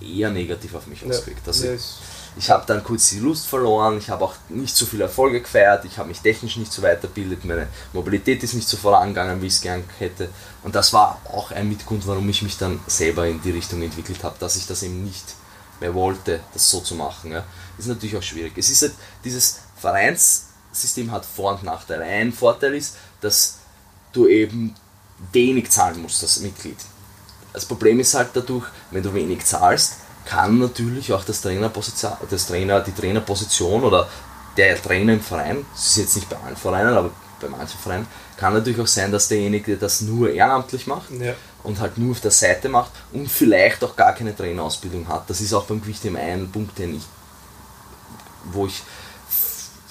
eher 0.00 0.30
negativ 0.30 0.74
auf 0.74 0.86
mich 0.86 1.04
ausgewirkt. 1.04 1.46
Also 1.46 1.66
ja, 1.66 1.76
Ich 2.36 2.48
habe 2.48 2.64
dann 2.66 2.84
kurz 2.84 3.10
die 3.10 3.18
Lust 3.18 3.46
verloren, 3.46 3.98
ich 3.98 4.08
habe 4.08 4.24
auch 4.24 4.34
nicht 4.48 4.74
so 4.74 4.86
viele 4.86 5.04
Erfolge 5.04 5.40
gefeiert, 5.40 5.84
ich 5.84 5.98
habe 5.98 6.08
mich 6.08 6.20
technisch 6.20 6.56
nicht 6.56 6.72
so 6.72 6.80
weiterbildet, 6.80 7.44
meine 7.44 7.66
Mobilität 7.92 8.42
ist 8.42 8.54
nicht 8.54 8.68
so 8.68 8.76
vorangegangen, 8.76 9.42
wie 9.42 9.46
ich 9.46 9.54
es 9.54 9.60
gern 9.60 9.84
hätte. 9.98 10.28
Und 10.62 10.74
das 10.74 10.92
war 10.92 11.20
auch 11.32 11.50
ein 11.50 11.68
Mitgrund, 11.68 12.06
warum 12.06 12.28
ich 12.28 12.42
mich 12.42 12.56
dann 12.56 12.80
selber 12.86 13.26
in 13.26 13.42
die 13.42 13.50
Richtung 13.50 13.82
entwickelt 13.82 14.22
habe, 14.22 14.36
dass 14.38 14.56
ich 14.56 14.66
das 14.66 14.82
eben 14.82 15.02
nicht 15.04 15.34
mehr 15.80 15.94
wollte, 15.94 16.40
das 16.52 16.70
so 16.70 16.80
zu 16.80 16.94
machen. 16.94 17.32
Ja. 17.32 17.44
Ist 17.78 17.88
natürlich 17.88 18.16
auch 18.16 18.22
schwierig. 18.22 18.52
Es 18.56 18.70
ist 18.70 18.82
halt, 18.82 18.94
dieses 19.24 19.60
Vereinssystem 19.76 21.10
hat 21.10 21.24
Vor- 21.24 21.54
und 21.54 21.64
Nachteile. 21.64 22.04
Ein 22.04 22.32
Vorteil 22.32 22.74
ist, 22.74 22.96
dass 23.20 23.56
du 24.12 24.28
eben 24.28 24.74
wenig 25.32 25.70
zahlen 25.70 26.00
musst 26.00 26.22
als 26.22 26.40
Mitglied. 26.40 26.78
Das 27.52 27.64
Problem 27.64 27.98
ist 27.98 28.14
halt 28.14 28.30
dadurch, 28.34 28.66
wenn 28.90 29.02
du 29.02 29.12
wenig 29.12 29.44
zahlst, 29.44 29.94
kann 30.30 30.58
natürlich 30.60 31.12
auch 31.12 31.24
das 31.24 31.40
Trainerposition, 31.40 32.12
das 32.30 32.46
Trainer, 32.46 32.80
die 32.80 32.92
Trainerposition 32.92 33.82
oder 33.82 34.08
der 34.56 34.80
Trainer 34.80 35.14
im 35.14 35.20
Verein, 35.20 35.66
das 35.74 35.86
ist 35.88 35.96
jetzt 35.96 36.16
nicht 36.16 36.28
bei 36.28 36.36
allen 36.36 36.56
Vereinen, 36.56 36.96
aber 36.96 37.10
bei 37.40 37.48
manchen 37.48 37.78
Vereinen, 37.80 38.06
kann 38.36 38.54
natürlich 38.54 38.80
auch 38.80 38.86
sein, 38.86 39.10
dass 39.10 39.26
derjenige 39.28 39.76
das 39.76 40.02
nur 40.02 40.30
ehrenamtlich 40.30 40.86
macht 40.86 41.10
Ja. 41.10 41.34
und 41.64 41.80
halt 41.80 41.98
nur 41.98 42.12
auf 42.12 42.20
der 42.20 42.30
Seite 42.30 42.68
macht 42.68 42.92
und 43.12 43.28
vielleicht 43.28 43.82
auch 43.82 43.96
gar 43.96 44.14
keine 44.14 44.36
Trainerausbildung 44.36 45.08
hat. 45.08 45.28
Das 45.28 45.40
ist 45.40 45.52
auch 45.52 45.64
beim 45.64 45.80
Gewichtheben 45.80 46.16
ein 46.16 46.50
Punkt, 46.50 46.78
den 46.78 46.96
ich, 46.96 47.02
wo 48.52 48.66
ich 48.66 48.82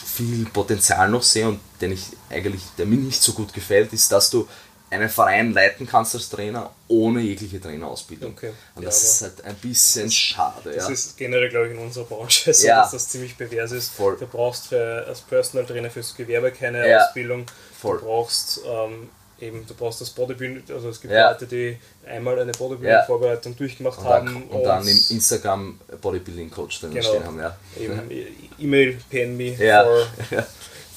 viel 0.06 0.46
Potenzial 0.46 1.10
noch 1.10 1.24
sehe 1.24 1.48
und 1.50 1.60
den 1.82 1.92
ich 1.92 2.06
eigentlich, 2.30 2.64
der 2.78 2.86
mir 2.86 2.98
nicht 2.98 3.22
so 3.22 3.34
gut 3.34 3.54
gefällt, 3.54 3.92
ist, 3.94 4.12
dass 4.12 4.30
du 4.30 4.48
einen 4.92 5.10
Verein 5.10 5.54
leiten 5.54 5.86
kannst 5.88 6.16
als 6.16 6.30
Trainer 6.30 6.72
ohne 6.88 7.22
jegliche 7.22 7.62
Trainerausbildung. 7.62 8.32
Okay. 8.32 8.52
Und 8.76 8.86
das 8.86 9.04
ist 9.04 9.22
halt 9.22 9.44
ein 9.46 9.56
bisschen 9.56 10.10
schade. 10.12 10.72
Das 10.74 10.88
ja. 10.88 10.94
ist 10.94 11.18
generell, 11.18 11.50
glaube 11.50 11.68
ich, 11.68 11.74
in 11.74 11.80
unserer 11.80 12.06
Branche 12.06 12.54
so, 12.54 12.66
Ja. 12.68 12.82
dass 12.82 12.92
das 12.92 13.10
ziemlich 13.10 13.38
pervers 13.38 13.72
ist. 13.72 13.90
Voll. 13.92 14.18
Du 14.20 14.26
brauchst 14.26 14.68
für, 14.68 15.06
als 15.08 15.22
Personal 15.22 15.66
Trainer 15.68 15.90
fürs 15.92 16.16
Gewerbe 16.16 16.52
keine 16.52 16.88
Ja. 16.90 17.06
Ausbildung. 17.06 17.46
Voll. 17.80 18.00
Du 18.00 18.06
brauchst 18.06 18.62
ähm, 18.66 19.10
eben, 19.40 19.66
du 19.68 19.74
brauchst 19.76 20.02
das 20.02 20.10
Bodybuilding, 20.10 20.64
also 20.76 20.90
es 20.90 21.00
gibt. 21.00 21.14
Leute, 21.14 21.46
die 21.46 21.78
einmal 22.08 22.40
eine 22.40 22.52
Bodybuilding-Vorbereitung 22.54 23.56
durchgemacht 23.56 24.00
und, 24.00 24.06
haben 24.06 24.26
dann, 24.26 24.44
und 24.44 24.64
dann 24.64 24.88
im 24.88 25.00
Instagram 25.10 25.80
Bodybuilding 26.02 26.50
Coach 26.50 26.80
drin 26.82 26.94
Genau. 26.94 27.08
stehen 27.10 27.24
haben. 27.26 27.40
Ja, 27.40 27.56
eben 27.80 28.10
E-Mail, 28.58 28.98
pen 29.10 29.38
me 29.38 29.56
for, 29.56 30.08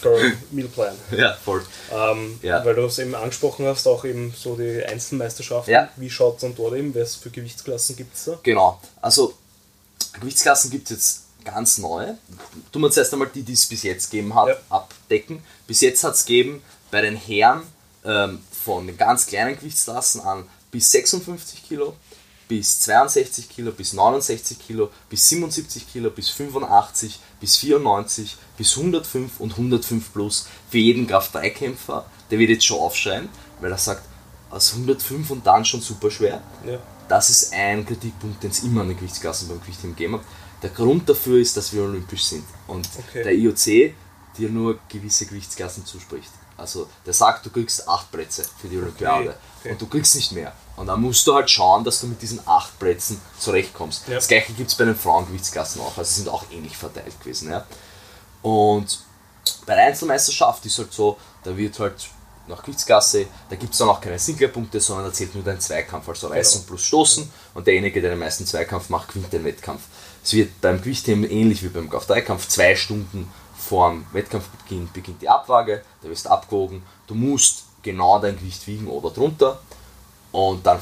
for 0.02 0.18
Meal 0.50 0.68
Plan. 0.68 0.94
ja 1.16 1.34
voll. 1.44 1.64
Ähm, 1.90 2.38
Ja. 2.42 2.64
Weil 2.64 2.74
du 2.74 2.82
es 2.82 2.98
eben 2.98 3.14
angesprochen 3.14 3.66
hast, 3.66 3.86
auch 3.86 4.04
eben 4.04 4.34
so 4.36 4.56
die 4.56 4.84
Einzelmeisterschaften. 4.84 5.72
Ja. 5.72 5.88
Wie 5.96 6.10
schaut 6.10 6.36
es 6.36 6.40
dann 6.42 6.54
dort 6.54 6.74
eben? 6.74 6.94
Was 6.94 7.14
für 7.16 7.30
Gewichtsklassen 7.30 7.96
gibt 7.96 8.14
es 8.16 8.24
da? 8.24 8.38
Genau. 8.42 8.80
Also 9.00 9.34
Gewichtsklassen 10.20 10.70
gibt 10.70 10.90
es 10.90 10.96
jetzt 10.96 11.20
ganz 11.44 11.78
neue. 11.78 12.18
Tun 12.72 12.82
wir 12.82 12.90
zuerst 12.90 13.12
einmal 13.12 13.28
die, 13.34 13.42
die 13.42 13.52
es 13.54 13.66
bis 13.66 13.82
jetzt 13.82 14.10
gegeben 14.10 14.34
hat, 14.34 14.48
Ja. 14.48 14.56
abdecken. 14.68 15.42
Bis 15.66 15.80
jetzt 15.80 16.04
hat 16.04 16.14
es 16.14 16.24
gegeben 16.24 16.62
bei 16.90 17.00
den 17.00 17.16
Herren 17.16 17.62
ähm, 18.04 18.40
von 18.64 18.86
den 18.86 18.96
ganz 18.96 19.26
kleinen 19.26 19.56
Gewichtsklassen 19.56 20.20
an 20.20 20.48
bis 20.70 20.90
56 20.90 21.64
Kilo, 21.66 21.94
bis 22.48 22.80
62 22.80 23.48
Kilo, 23.48 23.72
bis 23.72 23.92
69 23.92 24.58
Kilo, 24.58 24.90
bis 25.08 25.28
77 25.28 25.90
Kilo, 25.90 26.10
bis 26.10 26.28
85, 26.28 27.18
bis 27.40 27.56
94, 27.56 28.36
bis 28.56 28.76
105 28.76 29.40
und 29.40 29.52
105 29.52 30.12
plus 30.12 30.46
für 30.70 30.78
jeden 30.78 31.06
Kraft-3-Kämpfer. 31.06 32.04
Der 32.30 32.38
wird 32.38 32.50
jetzt 32.50 32.64
schon 32.64 32.78
aufschreien, 32.78 33.28
weil 33.60 33.70
er 33.70 33.78
sagt, 33.78 34.02
aus 34.50 34.72
105 34.74 35.30
und 35.30 35.46
dann 35.46 35.64
schon 35.64 35.80
super 35.80 36.10
schwer. 36.10 36.42
Ja. 36.66 36.78
Das 37.08 37.30
ist 37.30 37.52
ein 37.52 37.84
Kritikpunkt, 37.86 38.42
den 38.42 38.50
es 38.50 38.62
immer 38.62 38.82
an 38.82 38.88
den 38.88 38.96
Gewichtsklassen 38.96 39.48
beim 39.48 39.60
Gewichtheben 39.60 39.96
gegeben 39.96 40.14
hat. 40.14 40.22
Der 40.62 40.70
Grund 40.70 41.08
dafür 41.08 41.40
ist, 41.40 41.56
dass 41.56 41.72
wir 41.72 41.82
olympisch 41.82 42.24
sind 42.24 42.44
und 42.68 42.88
Okay. 43.08 43.22
der 43.24 43.34
IOC 43.34 43.94
dir 44.38 44.48
nur 44.48 44.78
gewisse 44.88 45.26
Gewichtsklassen 45.26 45.84
zuspricht. 45.84 46.30
Also 46.56 46.88
der 47.06 47.12
sagt, 47.12 47.46
du 47.46 47.50
kriegst 47.50 47.88
acht 47.88 48.10
Plätze 48.12 48.44
für 48.60 48.68
die 48.68 48.78
Olympiade 48.78 49.34
okay. 49.60 49.72
und 49.72 49.80
du 49.80 49.86
kriegst 49.86 50.14
nicht 50.14 50.32
mehr. 50.32 50.52
Und 50.76 50.86
dann 50.86 51.00
musst 51.00 51.26
du 51.26 51.34
halt 51.34 51.50
schauen, 51.50 51.84
dass 51.84 52.00
du 52.00 52.06
mit 52.06 52.20
diesen 52.22 52.40
acht 52.46 52.78
Plätzen 52.78 53.20
zurechtkommst. 53.38 54.08
Ja. 54.08 54.14
Das 54.14 54.28
gleiche 54.28 54.52
gibt 54.52 54.70
es 54.70 54.76
bei 54.76 54.84
den 54.84 54.96
Frauengewichtsklassen 54.96 55.80
auch, 55.82 55.96
also 55.96 56.08
sie 56.08 56.22
sind 56.22 56.28
auch 56.28 56.44
ähnlich 56.50 56.76
verteilt 56.76 57.18
gewesen. 57.20 57.50
Ja. 57.50 57.66
Und 58.42 59.00
bei 59.66 59.74
der 59.74 59.86
Einzelmeisterschaft 59.86 60.64
ist 60.66 60.78
halt 60.78 60.92
so, 60.92 61.18
da 61.44 61.56
wird 61.56 61.78
halt 61.78 62.08
nach 62.48 62.62
Gewichtsklasse, 62.62 63.26
da 63.50 63.56
gibt 63.56 63.72
es 63.72 63.78
dann 63.78 63.88
auch 63.88 64.00
keine 64.00 64.18
Singlerpunkte, 64.18 64.80
sondern 64.80 65.06
da 65.06 65.12
zählt 65.12 65.34
nur 65.34 65.44
dein 65.44 65.60
Zweikampf, 65.60 66.08
also 66.08 66.28
Reißen 66.28 66.66
plus 66.66 66.84
Stoßen 66.84 67.30
und 67.54 67.66
derjenige, 67.66 68.00
der 68.00 68.10
den 68.10 68.18
meisten 68.18 68.46
Zweikampf 68.46 68.88
macht, 68.88 69.08
gewinnt 69.08 69.32
den 69.32 69.44
Wettkampf. 69.44 69.82
Es 70.24 70.32
wird 70.32 70.60
beim 70.60 70.78
Gewichtheben 70.78 71.28
ähnlich 71.28 71.62
wie 71.62 71.68
beim 71.68 71.88
Kraft-3-Kampf, 71.88 72.48
zwei 72.48 72.76
Stunden 72.76 73.30
vor 73.68 73.90
dem 73.90 74.04
Wettkampfbeginn 74.12 74.88
beginnt 74.92 75.22
die 75.22 75.28
Abwaage, 75.28 75.82
da 76.02 76.08
wirst 76.08 76.26
du 76.26 76.30
abgewogen, 76.30 76.82
du 77.06 77.14
musst 77.14 77.64
genau 77.82 78.18
dein 78.18 78.36
Gewicht 78.38 78.66
wiegen 78.66 78.88
oder 78.88 79.10
drunter 79.10 79.60
und 80.32 80.64
dann 80.66 80.80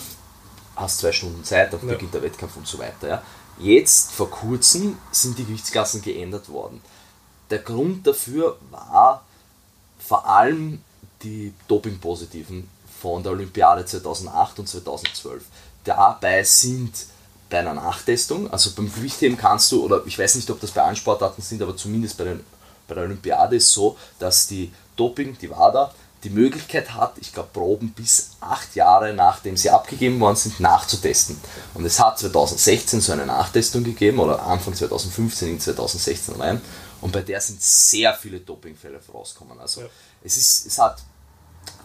hast 0.77 0.99
zwei 0.99 1.13
Stunden 1.13 1.45
Zeit, 1.45 1.73
dann 1.73 1.81
Ja. 1.87 1.95
beginnt 1.95 2.15
der 2.15 2.23
Wettkampf 2.23 2.57
und 2.57 2.67
so 2.67 2.79
weiter. 2.79 3.09
Ja. 3.09 3.23
Jetzt, 3.59 4.13
vor 4.13 4.31
kurzem, 4.31 4.97
sind 5.11 5.37
die 5.39 5.45
Gewichtsklassen 5.45 6.01
geändert 6.01 6.49
worden. 6.49 6.81
Der 7.51 7.59
Grund 7.59 8.07
dafür 8.07 8.57
war 8.71 9.25
vor 9.99 10.27
allem 10.27 10.83
die 11.23 11.53
Doping-Positiven 11.69 12.69
von 13.01 13.23
der 13.23 13.33
Olympiade 13.33 13.85
2008 13.85 14.59
und 14.61 14.69
2012. 14.69 15.45
Dabei 15.85 16.43
sind 16.45 16.93
bei 17.51 17.59
einer 17.59 17.75
Nachtestung, 17.75 18.51
also 18.53 18.71
beim 18.77 18.93
Gewichtheben 18.93 19.37
kannst 19.37 19.73
du, 19.73 19.85
oder 19.85 20.03
ich 20.07 20.19
weiß 20.19 20.37
nicht, 20.37 20.49
ob 20.51 20.61
das 20.61 20.71
bei 20.71 20.83
allen 20.83 20.97
Sportarten 20.97 21.43
sind, 21.43 21.61
aber 21.61 21.77
zumindest 21.77 22.17
bei, 22.17 22.25
den, 22.25 22.41
bei 22.91 22.97
der 22.97 23.05
Olympiade 23.05 23.57
ist 23.57 23.71
so, 23.71 23.97
dass 24.19 24.49
die 24.49 24.71
Doping, 24.97 25.39
die 25.39 25.49
WADA, 25.49 25.95
die 26.25 26.31
Möglichkeit 26.31 26.93
hat, 26.93 27.15
ich 27.19 27.33
glaube, 27.33 27.49
Proben 27.53 27.93
bis 27.93 28.33
acht 28.41 28.75
Jahre 28.75 29.15
nachdem 29.15 29.57
sie 29.57 29.71
abgegeben 29.71 30.21
worden 30.21 30.37
sind, 30.37 30.61
nachzutesten. 30.61 31.41
Und 31.73 31.87
es 31.87 31.99
hat 31.99 32.19
2016 32.19 33.01
so 33.01 33.13
eine 33.13 33.25
Nachtestung 33.25 33.85
gegeben, 33.85 34.19
oder 34.19 34.43
Anfang 34.43 34.75
2015 34.75 35.49
in 35.49 35.61
2016 35.61 36.35
rein, 36.35 36.61
und 37.01 37.13
bei 37.13 37.23
der 37.23 37.41
sind 37.41 37.63
sehr 37.63 38.13
viele 38.13 38.41
Dopingfälle 38.41 39.01
vorausgekommen. 39.01 39.59
Also 39.59 39.83
Ja. 39.83 39.87
es, 40.23 40.37
ist, 40.37 40.67
es 40.67 40.79
hat, 40.79 41.03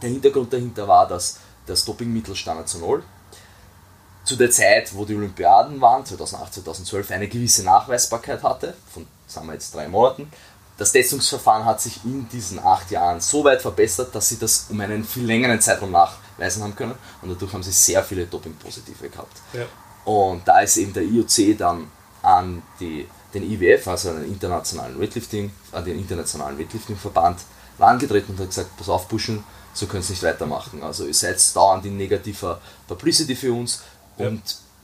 der 0.02 0.10
Hintergrund 0.10 0.52
dahinter 0.52 0.86
war, 0.88 1.08
dass 1.08 1.38
das 1.66 1.86
Dopingmittel 1.86 2.36
Stanazol 2.36 3.04
zu 4.26 4.36
der 4.36 4.52
Zeit, 4.52 4.94
wo 4.94 5.06
die 5.06 5.16
Olympiaden 5.16 5.80
waren, 5.80 6.06
2008, 6.06 6.56
2012, 6.56 7.12
eine 7.12 7.28
gewisse 7.30 7.64
Nachweisbarkeit 7.64 8.44
hatte, 8.44 8.76
von 8.92 9.08
sagen 9.28 9.48
wir 9.48 9.54
jetzt 9.54 9.74
drei 9.74 9.88
Monaten. 9.88 10.32
Das 10.78 10.92
Testungsverfahren 10.92 11.66
hat 11.66 11.80
sich 11.80 12.04
in 12.04 12.28
diesen 12.28 12.60
acht 12.60 12.92
Jahren 12.92 13.22
so 13.22 13.44
weit 13.44 13.62
verbessert, 13.62 14.14
dass 14.14 14.30
sie 14.30 14.38
das 14.38 14.68
um 14.70 14.80
einen 14.82 15.06
viel 15.06 15.26
längeren 15.26 15.62
Zeitraum 15.62 15.92
nachweisen 15.92 16.64
haben 16.64 16.76
können 16.76 16.96
und 17.22 17.30
dadurch 17.30 17.54
haben 17.54 17.64
sie 17.64 17.72
sehr 17.72 18.04
viele 18.04 18.26
Dopingpositive 18.26 19.10
gehabt. 19.10 19.38
Ja. 19.54 19.66
Und 20.04 20.48
da 20.48 20.60
ist 20.60 20.78
eben 20.78 20.94
der 20.94 21.04
IOC 21.04 21.58
dann 21.58 21.90
an 22.22 22.62
die, 22.80 23.08
den 23.34 23.50
IWF, 23.50 23.88
also 23.88 24.10
an 24.10 24.22
den 24.22 24.34
internationalen 24.34 25.00
Weightlifting, 25.00 25.52
an 25.72 25.86
den 25.86 25.98
internationalen 25.98 26.60
Weightlifting-Verband, 26.60 27.40
herangetreten 27.78 28.36
und 28.36 28.42
hat 28.42 28.50
gesagt, 28.50 28.76
pass 28.78 28.90
auf, 28.90 29.08
Burschen, 29.08 29.44
so 29.74 29.88
könnt 29.88 30.06
ihr 30.06 30.12
nicht 30.12 30.24
weitermachen. 30.24 30.84
Also 30.84 31.06
ihr 31.06 31.14
seid 31.14 31.38
dauernd 31.56 31.86
in 31.86 31.98
negativer 31.98 32.60
Publicity 32.88 33.36
für 33.36 33.54
uns 33.54 33.82
Ja. 34.18 34.32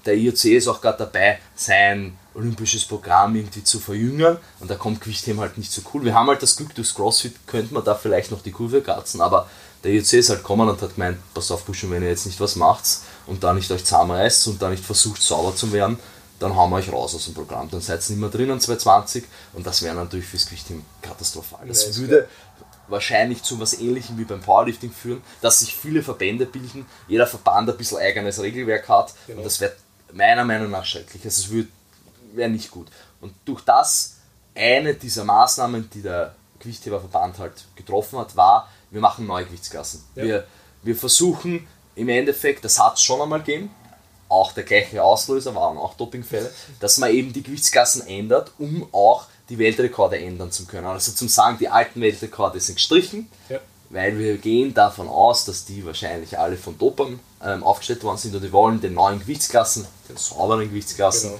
Der 0.06 0.16
IOC 0.16 0.46
ist 0.46 0.68
auch 0.68 0.82
gerade 0.82 1.00
dabei, 1.00 1.40
sein 1.56 2.18
olympisches 2.34 2.86
Programm 2.86 3.36
irgendwie 3.36 3.64
zu 3.64 3.80
verjüngern 3.80 4.38
und 4.60 4.72
da 4.72 4.76
kommt 4.76 5.02
Gewichtheben 5.02 5.42
halt 5.42 5.58
nicht 5.58 5.72
so 5.72 5.82
cool. 5.94 6.06
Wir 6.06 6.14
haben 6.14 6.28
halt 6.28 6.42
das 6.42 6.56
Glück, 6.56 6.74
durchs 6.76 6.96
CrossFit 6.96 7.36
könnte 7.46 7.74
man 7.74 7.84
da 7.84 7.94
vielleicht 7.96 8.32
noch 8.32 8.42
die 8.42 8.52
Kurve 8.52 8.82
kratzen, 8.82 9.22
aber 9.22 9.50
der 9.84 9.92
IOC 9.92 10.14
ist 10.14 10.30
halt 10.30 10.40
gekommen 10.42 10.70
und 10.70 10.82
hat 10.82 10.96
gemeint, 10.96 11.18
pass 11.34 11.52
auf 11.52 11.64
Burschen, 11.66 11.92
wenn 11.92 12.04
ihr 12.04 12.10
jetzt 12.10 12.26
nicht 12.26 12.40
was 12.40 12.56
macht 12.56 12.84
und 13.28 13.44
da 13.44 13.54
nicht 13.54 13.70
euch 13.72 13.84
zusammenreißt 13.84 14.48
und 14.48 14.62
da 14.62 14.70
nicht 14.70 14.86
versucht 14.86 15.22
sauber 15.22 15.56
zu 15.56 15.72
werden, 15.74 16.00
dann 16.40 16.56
hauen 16.56 16.70
wir 16.72 16.78
euch 16.78 16.92
raus 16.92 17.14
aus 17.14 17.26
dem 17.26 17.34
Programm. 17.34 17.70
Dann 17.70 17.82
seid 17.82 18.02
ihr 18.02 18.12
nicht 18.12 18.20
mehr 18.22 18.30
drinnen 18.30 18.60
2020 18.60 19.26
und 19.54 19.66
das 19.68 19.82
wäre 19.82 19.96
natürlich 19.96 20.26
fürs 20.26 20.46
Gewichtheben 20.46 20.86
katastrophal. 21.02 21.68
Das 21.68 21.98
würde 21.98 22.28
wahrscheinlich 22.88 23.44
zu 23.44 23.60
was 23.60 23.80
ähnlichem 23.80 24.18
wie 24.18 24.26
beim 24.26 24.42
Powerlifting 24.42 24.92
führen, 24.92 25.22
dass 25.42 25.60
sich 25.60 25.76
viele 25.76 26.04
Verbände 26.04 26.46
bilden, 26.46 26.86
jeder 27.08 27.28
Verband 27.28 27.70
ein 27.70 27.78
bisschen 27.78 28.00
eigenes 28.00 28.40
Regelwerk 28.42 28.88
hat 28.90 29.14
Genau. 29.28 29.40
und 29.40 29.46
das 29.46 29.60
wäre 29.62 29.74
meiner 30.14 30.46
Meinung 30.46 30.72
nach 30.72 30.86
schrecklich. 30.86 31.24
Also 31.24 31.56
es 31.56 31.68
wäre 32.34 32.50
nicht 32.50 32.72
gut. 32.72 32.88
Und 33.20 33.34
durch 33.46 33.62
das, 33.62 34.18
eine 34.56 34.94
dieser 34.94 35.24
Maßnahmen, 35.24 35.90
die 35.94 36.02
der 36.02 36.36
Gewichtheberverband 36.60 37.40
halt 37.40 37.66
getroffen 37.76 38.20
hat, 38.20 38.36
war, 38.36 38.70
wir 38.90 39.02
machen 39.02 39.26
neue 39.26 39.46
Gewichtsklassen. 39.46 40.04
Ja. 40.16 40.24
Wir, 40.24 40.48
wir 40.84 40.96
versuchen 40.96 41.68
im 41.96 42.10
Endeffekt, 42.10 42.66
das 42.66 42.80
hat 42.80 42.96
es 42.96 43.04
schon 43.04 43.22
einmal 43.22 43.40
gegeben, 43.40 43.74
auch 44.30 44.54
der 44.54 44.64
gleiche 44.64 45.04
Auslöser 45.04 45.54
waren 45.56 45.78
auch 45.78 45.96
Dopingfälle, 45.96 46.52
dass 46.80 46.98
man 46.98 47.12
eben 47.12 47.34
die 47.34 47.44
Gewichtsklassen 47.44 48.08
ändert, 48.08 48.52
um 48.60 48.88
auch 48.94 49.26
die 49.50 49.58
Weltrekorde 49.58 50.18
ändern 50.18 50.52
zu 50.52 50.66
können. 50.66 50.88
Also 50.88 51.12
zum 51.12 51.28
sagen, 51.28 51.58
die 51.60 51.68
alten 51.68 52.00
Weltrekorde 52.00 52.60
sind 52.60 52.76
gestrichen, 52.76 53.30
Ja. 53.50 53.60
Weil 53.92 54.18
wir 54.18 54.38
gehen 54.38 54.74
davon 54.74 55.08
aus, 55.10 55.46
dass 55.46 55.66
die 55.66 55.86
wahrscheinlich 55.86 56.40
alle 56.40 56.56
von 56.58 56.78
Dopern 56.78 57.20
ähm, 57.44 57.64
aufgestellt 57.64 58.04
worden 58.04 58.18
sind 58.18 58.34
und 58.36 58.42
wir 58.42 58.52
wollen 58.52 58.80
den 58.80 58.94
neuen 58.94 59.20
Gewichtsklassen, 59.20 59.86
den 60.08 60.18
sauberen 60.18 60.70
Gewichtsklassen, 60.70 61.32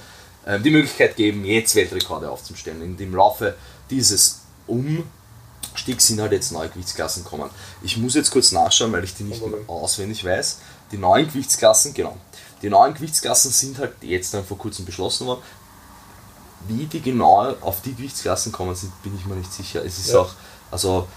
Genau. 0.44 0.56
äh, 0.56 0.60
die 0.60 0.70
Möglichkeit 0.70 1.16
geben, 1.16 1.44
jetzt 1.44 1.74
Weltrekorde 1.74 2.30
aufzustellen. 2.30 2.82
In 2.82 2.96
dem 2.96 3.14
Laufe 3.14 3.54
dieses 3.88 4.40
Umstiegs 4.66 6.06
sind 6.06 6.20
halt 6.20 6.32
jetzt 6.32 6.52
neue 6.52 6.68
Gewichtsklassen 6.68 7.24
gekommen. 7.24 7.48
Ich 7.82 7.96
muss 7.96 8.14
jetzt 8.14 8.30
kurz 8.30 8.52
nachschauen, 8.52 8.92
weil 8.92 9.04
ich 9.04 9.14
die 9.14 9.24
nicht 9.24 9.44
mehr 9.44 9.58
auswendig 9.66 10.22
weiß. 10.24 10.58
Die 10.92 10.98
neuen 10.98 11.26
Gewichtsklassen, 11.26 11.94
genau. 11.94 12.16
Die 12.60 12.68
neuen 12.68 12.92
Gewichtsklassen 12.92 13.50
sind 13.50 13.78
halt 13.78 13.94
jetzt 14.02 14.34
dann 14.34 14.44
vor 14.44 14.58
kurzem 14.58 14.84
beschlossen 14.84 15.26
worden. 15.26 15.42
Wie 16.68 16.84
die 16.86 17.00
genau 17.00 17.54
auf 17.60 17.80
die 17.80 17.94
Gewichtsklassen 17.94 18.52
kommen 18.52 18.74
sind, 18.76 18.92
bin 19.02 19.16
ich 19.16 19.24
mir 19.26 19.34
nicht 19.34 19.52
sicher. 19.52 19.84
Es 19.84 19.98
ist 19.98 20.10
ja. 20.12 20.20
auch, 20.20 20.30
also 20.70 21.08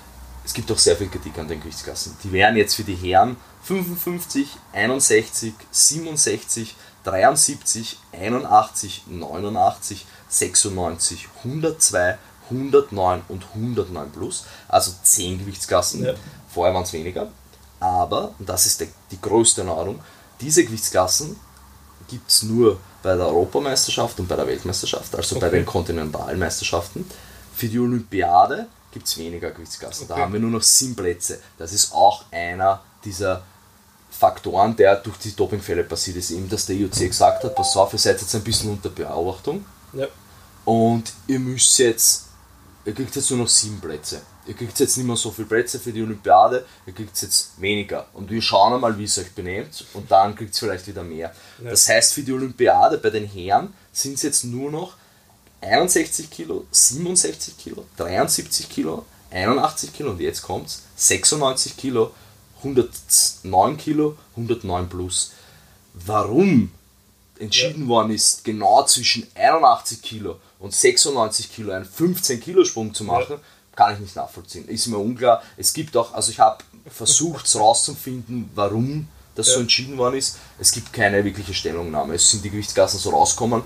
es 0.45 0.53
gibt 0.53 0.71
auch 0.71 0.77
sehr 0.77 0.95
viel 0.95 1.09
Kritik 1.09 1.37
an 1.39 1.47
den 1.47 1.59
Gewichtsklassen. 1.59 2.15
Die 2.23 2.31
wären 2.31 2.55
jetzt 2.55 2.75
für 2.75 2.83
die 2.83 2.95
Herren 2.95 3.35
55, 3.63 4.47
61, 4.73 5.53
67, 5.71 6.75
73, 7.03 7.97
81, 8.13 9.03
89, 9.07 10.05
96, 10.29 11.27
102, 11.43 12.17
109 12.51 13.21
und 13.27 13.45
109 13.55 14.11
plus. 14.11 14.45
Also 14.67 14.91
10 15.01 15.39
Gewichtsklassen. 15.39 16.05
Ja. 16.05 16.13
Vorher 16.53 16.75
waren 16.75 16.83
es 16.83 16.93
weniger. 16.93 17.31
Aber, 17.79 18.35
und 18.37 18.47
das 18.47 18.67
ist 18.67 18.81
die, 18.81 18.89
die 19.11 19.21
größte 19.21 19.61
Erneuerung, 19.61 19.99
diese 20.41 20.63
Gewichtsklassen 20.63 21.35
gibt 22.07 22.29
es 22.29 22.43
nur 22.43 22.79
bei 23.01 23.15
der 23.15 23.27
Europameisterschaft 23.27 24.19
und 24.19 24.27
bei 24.27 24.35
der 24.35 24.45
Weltmeisterschaft, 24.45 25.15
also 25.15 25.37
okay. 25.37 25.45
bei 25.45 25.49
den 25.49 25.65
Kontinentalmeisterschaften. 25.65 27.09
Für 27.55 27.67
die 27.67 27.79
Olympiade 27.79 28.67
gibt 28.95 29.07
es 29.07 29.17
weniger 29.17 29.51
Gewichtsklassen. 29.51 30.05
Okay. 30.05 30.13
Da 30.15 30.21
haben 30.21 30.31
wir 30.31 30.39
nur 30.39 30.51
noch 30.51 30.63
sieben 30.63 30.95
Plätze. 30.95 31.41
Das 31.57 31.73
ist 31.73 31.93
auch 31.93 32.23
einer 32.31 32.81
dieser 33.03 33.43
Faktoren, 34.09 34.73
der 34.77 34.95
durch 34.95 35.17
die 35.17 35.35
Dopingfälle 35.35 35.83
passiert 35.83 36.15
ist. 36.15 36.31
Eben, 36.31 36.47
dass 36.47 36.65
der 36.65 36.77
IOC 36.77 36.99
gesagt 36.99 37.43
hat, 37.43 37.53
pass 37.53 37.75
auf, 37.75 37.91
ihr 37.91 37.99
seid 37.99 38.21
jetzt 38.21 38.33
ein 38.33 38.41
bisschen 38.41 38.71
unter 38.71 38.89
Beobachtung. 38.89 39.65
Ja. 39.91 40.07
Und 40.63 41.11
ihr 41.27 41.39
müsst 41.39 41.77
jetzt, 41.77 42.27
ihr 42.85 42.93
kriegt 42.93 43.13
jetzt 43.13 43.29
nur 43.31 43.39
noch 43.39 43.49
sieben 43.49 43.81
Plätze. 43.81 44.21
Ihr 44.47 44.53
kriegt 44.53 44.79
jetzt 44.79 44.95
nicht 44.95 45.05
mehr 45.05 45.17
so 45.17 45.29
viele 45.29 45.47
Plätze 45.49 45.77
für 45.77 45.91
die 45.91 46.01
Olympiade, 46.01 46.65
ihr 46.85 46.93
kriegt 46.93 47.21
jetzt 47.21 47.59
weniger. 47.59 48.07
Und 48.13 48.29
wir 48.29 48.41
schauen 48.41 48.73
einmal, 48.73 48.97
wie 48.97 49.03
es 49.03 49.17
euch 49.17 49.33
benehmt 49.33 49.83
und 49.93 50.09
dann 50.09 50.35
kriegt 50.35 50.53
es 50.53 50.59
vielleicht 50.59 50.87
wieder 50.87 51.03
mehr. 51.03 51.35
Ja. 51.61 51.71
Das 51.71 51.89
heißt, 51.89 52.13
für 52.13 52.21
die 52.21 52.31
Olympiade 52.31 52.97
bei 52.97 53.09
den 53.09 53.25
Herren 53.25 53.73
sind 53.91 54.13
es 54.13 54.21
jetzt 54.21 54.45
nur 54.45 54.71
noch 54.71 54.93
61 55.65 56.29
Kilo, 56.29 56.65
67 56.71 57.57
Kilo, 57.57 57.85
73 57.97 58.69
Kilo, 58.69 59.05
81 59.31 59.93
Kilo 59.93 60.11
und 60.11 60.21
jetzt 60.21 60.41
kommt 60.41 60.67
es 60.67 60.83
96 60.95 61.75
Kilo, 61.77 62.11
109 62.57 63.77
Kilo, 63.77 64.17
109 64.35 64.89
plus. 64.89 65.31
Warum 65.93 66.71
entschieden 67.39 67.83
ja. 67.83 67.87
worden 67.87 68.11
ist, 68.11 68.43
genau 68.43 68.85
zwischen 68.85 69.27
81 69.35 70.01
Kilo 70.01 70.39
und 70.59 70.73
96 70.73 71.53
Kilo 71.53 71.73
einen 71.73 71.85
15 71.85 72.39
Kilo 72.39 72.63
Sprung 72.63 72.93
zu 72.93 73.03
machen, 73.03 73.37
ja. 73.37 73.39
kann 73.75 73.93
ich 73.93 73.99
nicht 73.99 74.15
nachvollziehen. 74.15 74.67
Ist 74.67 74.87
mir 74.87 74.97
unklar. 74.97 75.43
Es 75.57 75.73
gibt 75.73 75.95
auch, 75.97 76.13
also 76.13 76.31
ich 76.31 76.39
habe 76.39 76.63
versucht 76.87 77.53
herauszufinden, 77.53 78.49
warum 78.55 79.07
das 79.35 79.47
ja. 79.47 79.55
so 79.55 79.59
entschieden 79.59 79.97
worden 79.97 80.15
ist. 80.15 80.37
Es 80.59 80.71
gibt 80.71 80.93
keine 80.93 81.23
wirkliche 81.25 81.53
Stellungnahme. 81.53 82.15
Es 82.15 82.31
sind 82.31 82.43
die 82.43 82.49
Gewichtsklassen 82.49 82.99
so 82.99 83.09
rausgekommen 83.09 83.63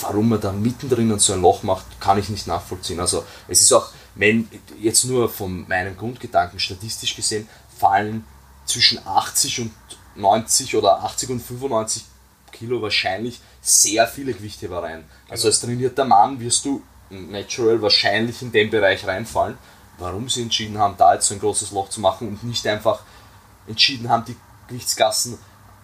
warum 0.00 0.28
man 0.30 0.40
da 0.40 0.52
mittendrin 0.52 1.18
so 1.18 1.32
ein 1.32 1.42
Loch 1.42 1.62
macht, 1.62 2.00
kann 2.00 2.18
ich 2.18 2.28
nicht 2.28 2.46
nachvollziehen. 2.46 3.00
Also 3.00 3.24
es 3.48 3.62
ist 3.62 3.72
auch, 3.72 3.88
wenn 4.14 4.48
jetzt 4.80 5.04
nur 5.04 5.28
von 5.28 5.66
meinem 5.68 5.96
Grundgedanken 5.96 6.58
statistisch 6.58 7.16
gesehen, 7.16 7.48
fallen 7.78 8.24
zwischen 8.66 9.04
80 9.04 9.60
und 9.60 9.72
90 10.16 10.76
oder 10.76 11.02
80 11.02 11.30
und 11.30 11.40
95 11.40 12.04
Kilo 12.52 12.82
wahrscheinlich 12.82 13.40
sehr 13.60 14.06
viele 14.06 14.32
Gewichtheber 14.32 14.82
rein. 14.82 15.04
Also 15.28 15.48
als 15.48 15.60
trainierter 15.60 16.04
Mann 16.04 16.40
wirst 16.40 16.64
du 16.64 16.82
natural 17.10 17.82
wahrscheinlich 17.82 18.42
in 18.42 18.52
den 18.52 18.70
Bereich 18.70 19.06
reinfallen. 19.06 19.58
Warum 19.98 20.28
sie 20.28 20.42
entschieden 20.42 20.78
haben, 20.78 20.96
da 20.96 21.14
jetzt 21.14 21.26
so 21.26 21.34
ein 21.34 21.40
großes 21.40 21.72
Loch 21.72 21.90
zu 21.90 22.00
machen 22.00 22.28
und 22.28 22.44
nicht 22.44 22.66
einfach 22.66 23.00
entschieden 23.66 24.08
haben, 24.08 24.24
die 24.24 24.36
Gewichtsgassen 24.68 25.38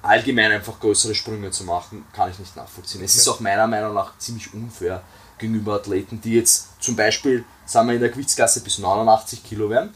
allgemein 0.06 0.52
einfach 0.52 0.78
größere 0.80 1.14
Sprünge 1.14 1.50
zu 1.50 1.64
machen, 1.64 2.04
kann 2.12 2.30
ich 2.30 2.38
nicht 2.38 2.56
nachvollziehen. 2.56 3.02
Es 3.02 3.16
ist 3.16 3.28
auch 3.28 3.40
meiner 3.40 3.66
Meinung 3.66 3.94
nach 3.94 4.16
ziemlich 4.18 4.52
unfair 4.54 5.02
gegenüber 5.38 5.74
Athleten, 5.74 6.20
die 6.20 6.34
jetzt 6.34 6.68
zum 6.80 6.96
Beispiel, 6.96 7.44
sagen 7.66 7.88
wir, 7.88 7.94
in 7.94 8.00
der 8.00 8.10
Gewichtsklasse 8.10 8.60
bis 8.62 8.78
89 8.78 9.44
Kilo 9.44 9.68
werden. 9.68 9.92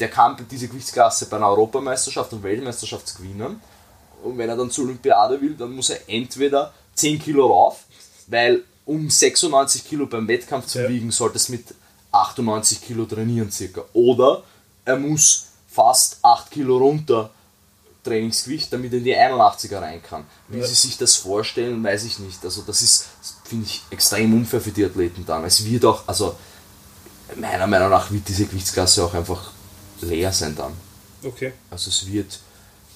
Der 0.00 0.08
kann 0.08 0.36
diese 0.50 0.68
Gewichtsklasse 0.68 1.26
bei 1.26 1.36
einer 1.36 1.48
Europameisterschaft 1.48 2.32
und 2.32 2.42
Weltmeisterschaft 2.42 3.16
gewinnen. 3.16 3.60
Und 4.22 4.38
wenn 4.38 4.48
er 4.48 4.56
dann 4.56 4.70
zur 4.70 4.84
Olympiade 4.84 5.40
will, 5.40 5.54
dann 5.54 5.72
muss 5.72 5.90
er 5.90 6.08
entweder 6.08 6.72
10 6.94 7.18
Kilo 7.20 7.46
rauf, 7.46 7.84
weil 8.26 8.64
um 8.84 9.08
96 9.08 9.86
Kilo 9.86 10.06
beim 10.06 10.26
Wettkampf 10.28 10.66
zu 10.66 10.82
ja. 10.82 10.88
wiegen, 10.88 11.10
sollte 11.10 11.36
es 11.36 11.48
mit 11.48 11.74
98 12.12 12.80
Kilo 12.80 13.04
trainieren 13.04 13.50
circa. 13.50 13.84
Oder 13.92 14.42
er 14.84 14.96
muss 14.96 15.48
fast 15.68 16.18
8 16.22 16.50
Kilo 16.50 16.78
runter 16.78 17.30
Trainingsgewicht, 18.08 18.72
damit 18.72 18.92
er 18.92 18.98
in 18.98 19.04
die 19.04 19.16
81er 19.16 19.80
rein 19.80 20.02
kann. 20.02 20.24
Wie 20.48 20.58
ja. 20.58 20.66
sie 20.66 20.74
sich 20.74 20.98
das 20.98 21.16
vorstellen, 21.16 21.82
weiß 21.82 22.04
ich 22.04 22.18
nicht. 22.18 22.44
Also 22.44 22.62
das 22.66 22.82
ist, 22.82 23.06
finde 23.44 23.66
ich, 23.66 23.82
extrem 23.90 24.34
unfair 24.34 24.60
für 24.60 24.70
die 24.70 24.84
Athleten 24.84 25.24
dann. 25.26 25.44
Es 25.44 25.64
wird 25.64 25.84
auch, 25.84 26.02
also 26.06 26.36
meiner 27.36 27.66
Meinung 27.66 27.90
nach 27.90 28.10
wird 28.10 28.28
diese 28.28 28.46
Gewichtsklasse 28.46 29.04
auch 29.04 29.14
einfach 29.14 29.50
leer 30.00 30.32
sein 30.32 30.56
dann. 30.56 30.72
Okay. 31.22 31.52
Also 31.70 31.90
es 31.90 32.06
wird, 32.06 32.38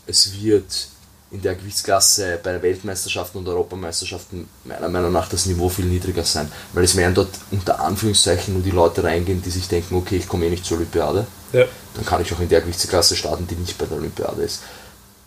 es 0.06 0.40
wird 0.40 0.88
in 1.32 1.40
der 1.40 1.54
Gewichtsklasse 1.54 2.38
bei 2.42 2.60
Weltmeisterschaften 2.60 3.38
und 3.38 3.48
Europameisterschaften 3.48 4.48
meiner 4.64 4.88
Meinung 4.90 5.12
nach 5.12 5.28
das 5.28 5.46
Niveau 5.46 5.70
viel 5.70 5.86
niedriger 5.86 6.24
sein. 6.24 6.52
Weil 6.74 6.84
es 6.84 6.94
werden 6.94 7.14
dort 7.14 7.30
unter 7.50 7.80
Anführungszeichen 7.80 8.52
nur 8.52 8.62
die 8.62 8.70
Leute 8.70 9.02
reingehen, 9.02 9.40
die 9.40 9.50
sich 9.50 9.66
denken, 9.66 9.94
okay, 9.94 10.16
ich 10.16 10.28
komme 10.28 10.46
eh 10.46 10.50
nicht 10.50 10.66
zur 10.66 10.76
Olympiade. 10.76 11.26
Ja. 11.54 11.64
Dann 11.94 12.04
kann 12.04 12.20
ich 12.20 12.32
auch 12.34 12.40
in 12.40 12.50
der 12.50 12.60
Gewichtsklasse 12.60 13.16
starten, 13.16 13.46
die 13.46 13.54
nicht 13.54 13.78
bei 13.78 13.86
der 13.86 13.96
Olympiade 13.96 14.42
ist. 14.42 14.62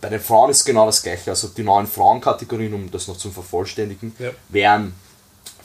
Bei 0.01 0.09
den 0.09 0.19
Frauen 0.19 0.51
ist 0.51 0.65
genau 0.65 0.85
das 0.85 1.01
gleiche. 1.01 1.31
Also 1.31 1.47
die 1.47 1.63
neuen 1.63 1.87
Frauenkategorien, 1.87 2.73
um 2.73 2.91
das 2.91 3.07
noch 3.07 3.17
zu 3.17 3.31
vervollständigen, 3.31 4.15
ja. 4.19 4.31
wären 4.49 4.93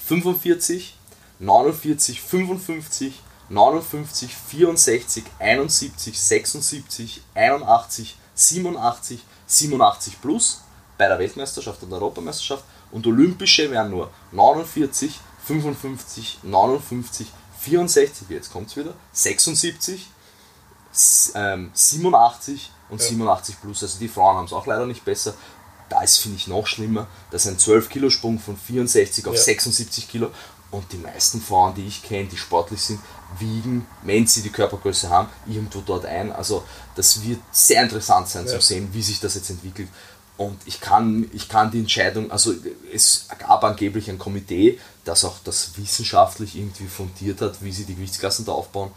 45, 0.06 0.96
49, 1.38 2.20
55, 2.20 3.20
59, 3.48 4.34
64, 4.34 5.24
71, 5.38 6.20
76, 6.20 7.22
81, 7.34 8.16
87, 8.34 9.20
87 9.46 10.20
plus 10.20 10.62
bei 10.96 11.08
der 11.08 11.18
Weltmeisterschaft 11.18 11.82
und 11.82 11.90
der 11.90 11.98
Europameisterschaft 11.98 12.64
und 12.90 13.06
olympische 13.06 13.70
wären 13.70 13.90
nur 13.90 14.10
49, 14.32 15.18
55, 15.44 16.40
59, 16.42 17.26
64, 17.60 18.28
jetzt 18.28 18.52
kommt 18.52 18.68
es 18.68 18.76
wieder, 18.76 18.94
76, 19.12 20.06
87, 20.92 22.70
und 22.90 23.00
ja. 23.00 23.08
87 23.08 23.60
plus. 23.60 23.82
Also 23.82 23.98
die 23.98 24.08
Frauen 24.08 24.36
haben 24.36 24.46
es 24.46 24.52
auch 24.52 24.66
leider 24.66 24.86
nicht 24.86 25.04
besser. 25.04 25.34
Da 25.88 26.02
ist, 26.02 26.18
finde 26.18 26.36
ich, 26.36 26.46
noch 26.46 26.66
schlimmer. 26.66 27.08
Das 27.30 27.46
ist 27.46 27.50
ein 27.50 27.58
12-Kilo-Sprung 27.58 28.38
von 28.38 28.56
64 28.56 29.26
auf 29.26 29.34
ja. 29.34 29.40
76 29.40 30.08
Kilo. 30.08 30.30
Und 30.70 30.92
die 30.92 30.98
meisten 30.98 31.40
Frauen, 31.40 31.74
die 31.74 31.86
ich 31.86 32.02
kenne, 32.02 32.28
die 32.28 32.36
sportlich 32.36 32.80
sind, 32.80 33.00
wiegen, 33.38 33.86
wenn 34.02 34.26
sie 34.26 34.42
die 34.42 34.50
Körpergröße 34.50 35.10
haben, 35.10 35.28
irgendwo 35.48 35.80
dort 35.80 36.06
ein. 36.06 36.30
Also 36.30 36.62
das 36.94 37.24
wird 37.24 37.40
sehr 37.50 37.82
interessant 37.82 38.28
sein 38.28 38.46
ja. 38.46 38.52
zu 38.52 38.60
sehen, 38.60 38.88
wie 38.92 39.02
sich 39.02 39.18
das 39.18 39.34
jetzt 39.34 39.50
entwickelt. 39.50 39.88
Und 40.36 40.58
ich 40.64 40.80
kann, 40.80 41.28
ich 41.34 41.48
kann 41.48 41.70
die 41.70 41.80
Entscheidung, 41.80 42.30
also 42.30 42.54
es 42.94 43.26
gab 43.38 43.62
angeblich 43.62 44.08
ein 44.08 44.18
Komitee, 44.18 44.78
das 45.04 45.24
auch 45.24 45.36
das 45.44 45.76
wissenschaftlich 45.76 46.56
irgendwie 46.56 46.86
fundiert 46.86 47.42
hat, 47.42 47.62
wie 47.62 47.72
sie 47.72 47.84
die 47.84 47.94
Gewichtsklassen 47.94 48.46
da 48.46 48.52
aufbauen 48.52 48.90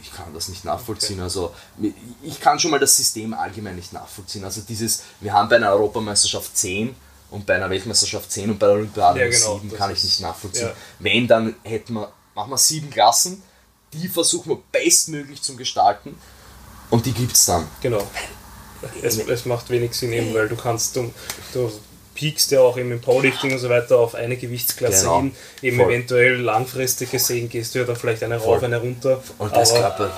ich 0.00 0.12
kann 0.12 0.32
das 0.34 0.48
nicht 0.48 0.64
nachvollziehen. 0.64 1.16
Okay. 1.16 1.22
Also 1.22 1.54
ich 2.22 2.40
kann 2.40 2.58
schon 2.58 2.70
mal 2.70 2.80
das 2.80 2.96
System 2.96 3.34
allgemein 3.34 3.76
nicht 3.76 3.92
nachvollziehen. 3.92 4.44
Also 4.44 4.60
dieses, 4.60 5.02
wir 5.20 5.32
haben 5.32 5.48
bei 5.48 5.56
einer 5.56 5.70
Europameisterschaft 5.70 6.56
10 6.56 6.94
und 7.30 7.46
bei 7.46 7.56
einer 7.56 7.70
Weltmeisterschaft 7.70 8.30
10 8.30 8.50
und 8.50 8.58
bei 8.58 8.66
der 8.66 8.76
Olympiade 8.76 9.20
ja, 9.20 9.28
genau, 9.28 9.58
7 9.58 9.76
kann 9.76 9.92
ich 9.92 10.02
nicht 10.04 10.20
nachvollziehen. 10.20 10.68
Ja. 10.68 10.74
Wenn, 10.98 11.26
dann 11.26 11.54
hätten 11.62 11.94
wir, 11.94 12.12
machen 12.34 12.50
wir 12.50 12.58
sieben 12.58 12.90
Klassen, 12.90 13.42
die 13.92 14.08
versuchen 14.08 14.50
wir 14.50 14.62
bestmöglich 14.72 15.42
zu 15.42 15.56
gestalten 15.56 16.16
und 16.90 17.06
die 17.06 17.12
gibt 17.12 17.32
es 17.32 17.46
dann. 17.46 17.66
Genau. 17.80 18.06
Es, 19.02 19.18
es 19.18 19.44
macht 19.44 19.70
wenig 19.70 19.94
Sinn 19.94 20.12
eben, 20.12 20.32
weil 20.34 20.48
du 20.48 20.56
kannst, 20.56 20.94
du, 20.94 21.12
du 21.52 21.72
piekst 22.18 22.50
ja 22.50 22.60
auch 22.62 22.76
eben 22.76 22.90
im 22.90 23.00
Powerlifting 23.00 23.52
und 23.52 23.60
so 23.60 23.68
weiter 23.68 23.96
auf 23.96 24.16
eine 24.16 24.36
Gewichtsklasse 24.36 25.02
genau. 25.02 25.20
hin. 25.20 25.36
Eben 25.62 25.76
Voll. 25.76 25.92
eventuell 25.92 26.40
langfristig 26.40 27.12
gesehen 27.12 27.48
gehst 27.48 27.74
du 27.74 27.78
ja 27.78 27.84
dann 27.84 27.94
vielleicht 27.94 28.24
eine 28.24 28.38
rauf, 28.38 28.60
eine 28.60 28.78
runter. 28.78 29.22
Und 29.38 29.54
das 29.54 29.72
Körper, 29.72 30.10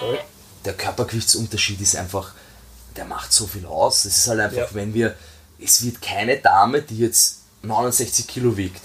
sorry. 0.00 0.18
der 0.64 0.72
Körpergewichtsunterschied 0.72 1.80
ist 1.80 1.94
einfach, 1.94 2.32
der 2.96 3.04
macht 3.04 3.32
so 3.32 3.46
viel 3.46 3.66
aus. 3.66 4.04
Es 4.04 4.18
ist 4.18 4.26
halt 4.26 4.40
einfach, 4.40 4.56
ja. 4.56 4.68
wenn 4.74 4.92
wir, 4.94 5.14
es 5.60 5.84
wird 5.84 6.02
keine 6.02 6.38
Dame, 6.38 6.82
die 6.82 6.98
jetzt 6.98 7.42
69 7.62 8.26
Kilo 8.26 8.56
wiegt. 8.56 8.82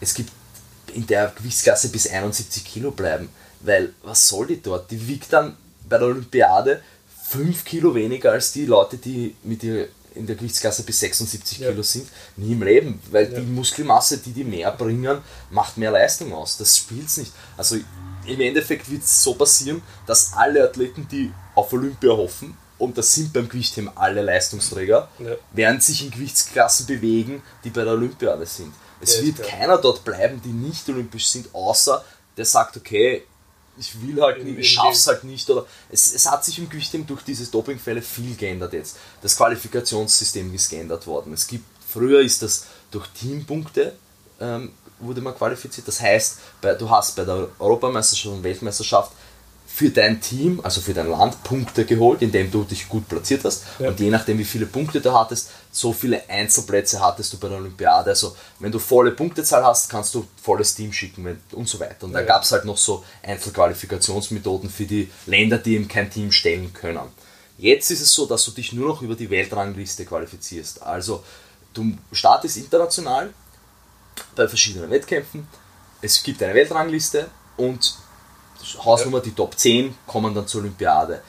Es 0.00 0.14
gibt 0.14 0.32
in 0.94 1.06
der 1.06 1.30
Gewichtsklasse 1.36 1.90
bis 1.90 2.08
71 2.08 2.64
Kilo 2.64 2.90
bleiben. 2.90 3.28
Weil, 3.60 3.92
was 4.02 4.26
soll 4.28 4.46
die 4.46 4.62
dort? 4.62 4.90
Die 4.90 5.06
wiegt 5.06 5.30
dann 5.34 5.58
bei 5.86 5.98
der 5.98 6.06
Olympiade 6.06 6.80
5 7.28 7.66
Kilo 7.66 7.94
weniger 7.94 8.32
als 8.32 8.52
die 8.52 8.64
Leute, 8.64 8.96
die 8.96 9.36
mit 9.42 9.62
ihr 9.62 9.88
in 10.14 10.26
der 10.26 10.36
Gewichtsklasse 10.36 10.82
bis 10.82 11.00
76 11.00 11.58
ja. 11.58 11.70
Kilo 11.70 11.82
sind, 11.82 12.08
nie 12.36 12.52
im 12.52 12.62
Leben, 12.62 13.00
weil 13.10 13.32
ja. 13.32 13.40
die 13.40 13.46
Muskelmasse, 13.46 14.18
die 14.18 14.32
die 14.32 14.44
mehr 14.44 14.72
bringen, 14.72 15.18
macht 15.50 15.76
mehr 15.76 15.90
Leistung 15.90 16.32
aus. 16.32 16.56
Das 16.56 16.76
spielt 16.76 17.06
es 17.06 17.16
nicht. 17.18 17.32
Also 17.56 17.76
im 18.26 18.40
Endeffekt 18.40 18.90
wird 18.90 19.02
es 19.02 19.22
so 19.22 19.34
passieren, 19.34 19.82
dass 20.06 20.32
alle 20.34 20.62
Athleten, 20.64 21.06
die 21.10 21.32
auf 21.54 21.72
Olympia 21.72 22.10
hoffen, 22.10 22.56
und 22.78 22.96
das 22.96 23.12
sind 23.12 23.32
beim 23.32 23.48
Gewichtheben 23.48 23.90
alle 23.96 24.22
Leistungsträger, 24.22 25.08
ja. 25.18 25.32
werden 25.52 25.80
sich 25.80 26.04
in 26.04 26.12
Gewichtsklassen 26.12 26.86
bewegen, 26.86 27.42
die 27.64 27.70
bei 27.70 27.82
der 27.82 27.94
Olympiade 27.94 28.46
sind. 28.46 28.72
Es 29.00 29.22
wird 29.22 29.42
keiner 29.42 29.78
dort 29.78 30.04
bleiben, 30.04 30.40
die 30.44 30.48
nicht 30.48 30.88
olympisch 30.88 31.26
sind, 31.26 31.52
außer 31.54 32.04
der 32.36 32.44
sagt, 32.44 32.76
okay, 32.76 33.24
ich 33.78 34.00
will 34.02 34.20
halt 34.20 34.44
nicht, 34.44 34.58
ich 34.58 34.70
schaff's 34.70 35.06
halt 35.06 35.24
nicht. 35.24 35.48
Oder 35.50 35.66
es, 35.90 36.14
es 36.14 36.30
hat 36.30 36.44
sich 36.44 36.58
im 36.58 36.68
Gewichtheben 36.68 37.06
durch 37.06 37.22
diese 37.22 37.46
Dopingfälle 37.46 38.02
viel 38.02 38.34
geändert 38.36 38.72
jetzt. 38.72 38.96
Das 39.22 39.36
Qualifikationssystem 39.36 40.52
ist 40.54 40.68
geändert 40.68 41.06
worden. 41.06 41.32
Es 41.32 41.46
gibt, 41.46 41.64
früher 41.86 42.20
ist 42.20 42.42
das 42.42 42.66
durch 42.90 43.06
Teampunkte 43.08 43.94
ähm, 44.40 44.72
wurde 45.00 45.20
man 45.20 45.34
qualifiziert. 45.34 45.86
Das 45.86 46.00
heißt, 46.00 46.38
bei, 46.60 46.74
du 46.74 46.88
hast 46.90 47.16
bei 47.16 47.24
der 47.24 47.48
Europameisterschaft 47.58 48.34
und 48.34 48.42
Weltmeisterschaft 48.42 49.12
für 49.78 49.90
dein 49.90 50.20
Team, 50.20 50.58
also 50.64 50.80
für 50.80 50.92
dein 50.92 51.08
Land, 51.08 51.44
Punkte 51.44 51.84
geholt, 51.84 52.20
indem 52.20 52.50
du 52.50 52.64
dich 52.64 52.88
gut 52.88 53.08
platziert 53.08 53.44
hast. 53.44 53.62
Ja. 53.78 53.90
Und 53.90 54.00
je 54.00 54.10
nachdem, 54.10 54.36
wie 54.36 54.44
viele 54.44 54.66
Punkte 54.66 55.00
du 55.00 55.12
hattest, 55.12 55.50
so 55.70 55.92
viele 55.92 56.28
Einzelplätze 56.28 57.00
hattest 57.00 57.32
du 57.32 57.38
bei 57.38 57.48
der 57.48 57.58
Olympiade. 57.58 58.10
Also, 58.10 58.34
wenn 58.58 58.72
du 58.72 58.80
volle 58.80 59.12
Punktezahl 59.12 59.64
hast, 59.64 59.88
kannst 59.88 60.16
du 60.16 60.26
volles 60.42 60.74
Team 60.74 60.92
schicken 60.92 61.40
und 61.52 61.68
so 61.68 61.78
weiter. 61.78 62.06
Und 62.06 62.12
ja. 62.12 62.18
da 62.18 62.26
gab 62.26 62.42
es 62.42 62.50
halt 62.50 62.64
noch 62.64 62.76
so 62.76 63.04
Einzelqualifikationsmethoden 63.22 64.68
für 64.68 64.84
die 64.84 65.12
Länder, 65.26 65.58
die 65.58 65.76
eben 65.76 65.86
kein 65.86 66.10
Team 66.10 66.32
stellen 66.32 66.72
können. 66.74 66.98
Jetzt 67.56 67.92
ist 67.92 68.00
es 68.00 68.12
so, 68.12 68.26
dass 68.26 68.44
du 68.46 68.50
dich 68.50 68.72
nur 68.72 68.88
noch 68.88 69.00
über 69.00 69.14
die 69.14 69.30
Weltrangliste 69.30 70.04
qualifizierst. 70.04 70.82
Also, 70.82 71.22
du 71.72 71.96
startest 72.10 72.56
international 72.56 73.32
bei 74.34 74.48
verschiedenen 74.48 74.90
Wettkämpfen. 74.90 75.46
Es 76.02 76.20
gibt 76.20 76.42
eine 76.42 76.54
Weltrangliste 76.54 77.28
und 77.56 77.96
Hausnummer, 78.84 79.20
die 79.20 79.32
Top 79.32 79.58
10 79.58 79.94
kommen 80.06 80.34
dann 80.34 80.46
zur 80.46 80.62
Olympiade. 80.62 81.22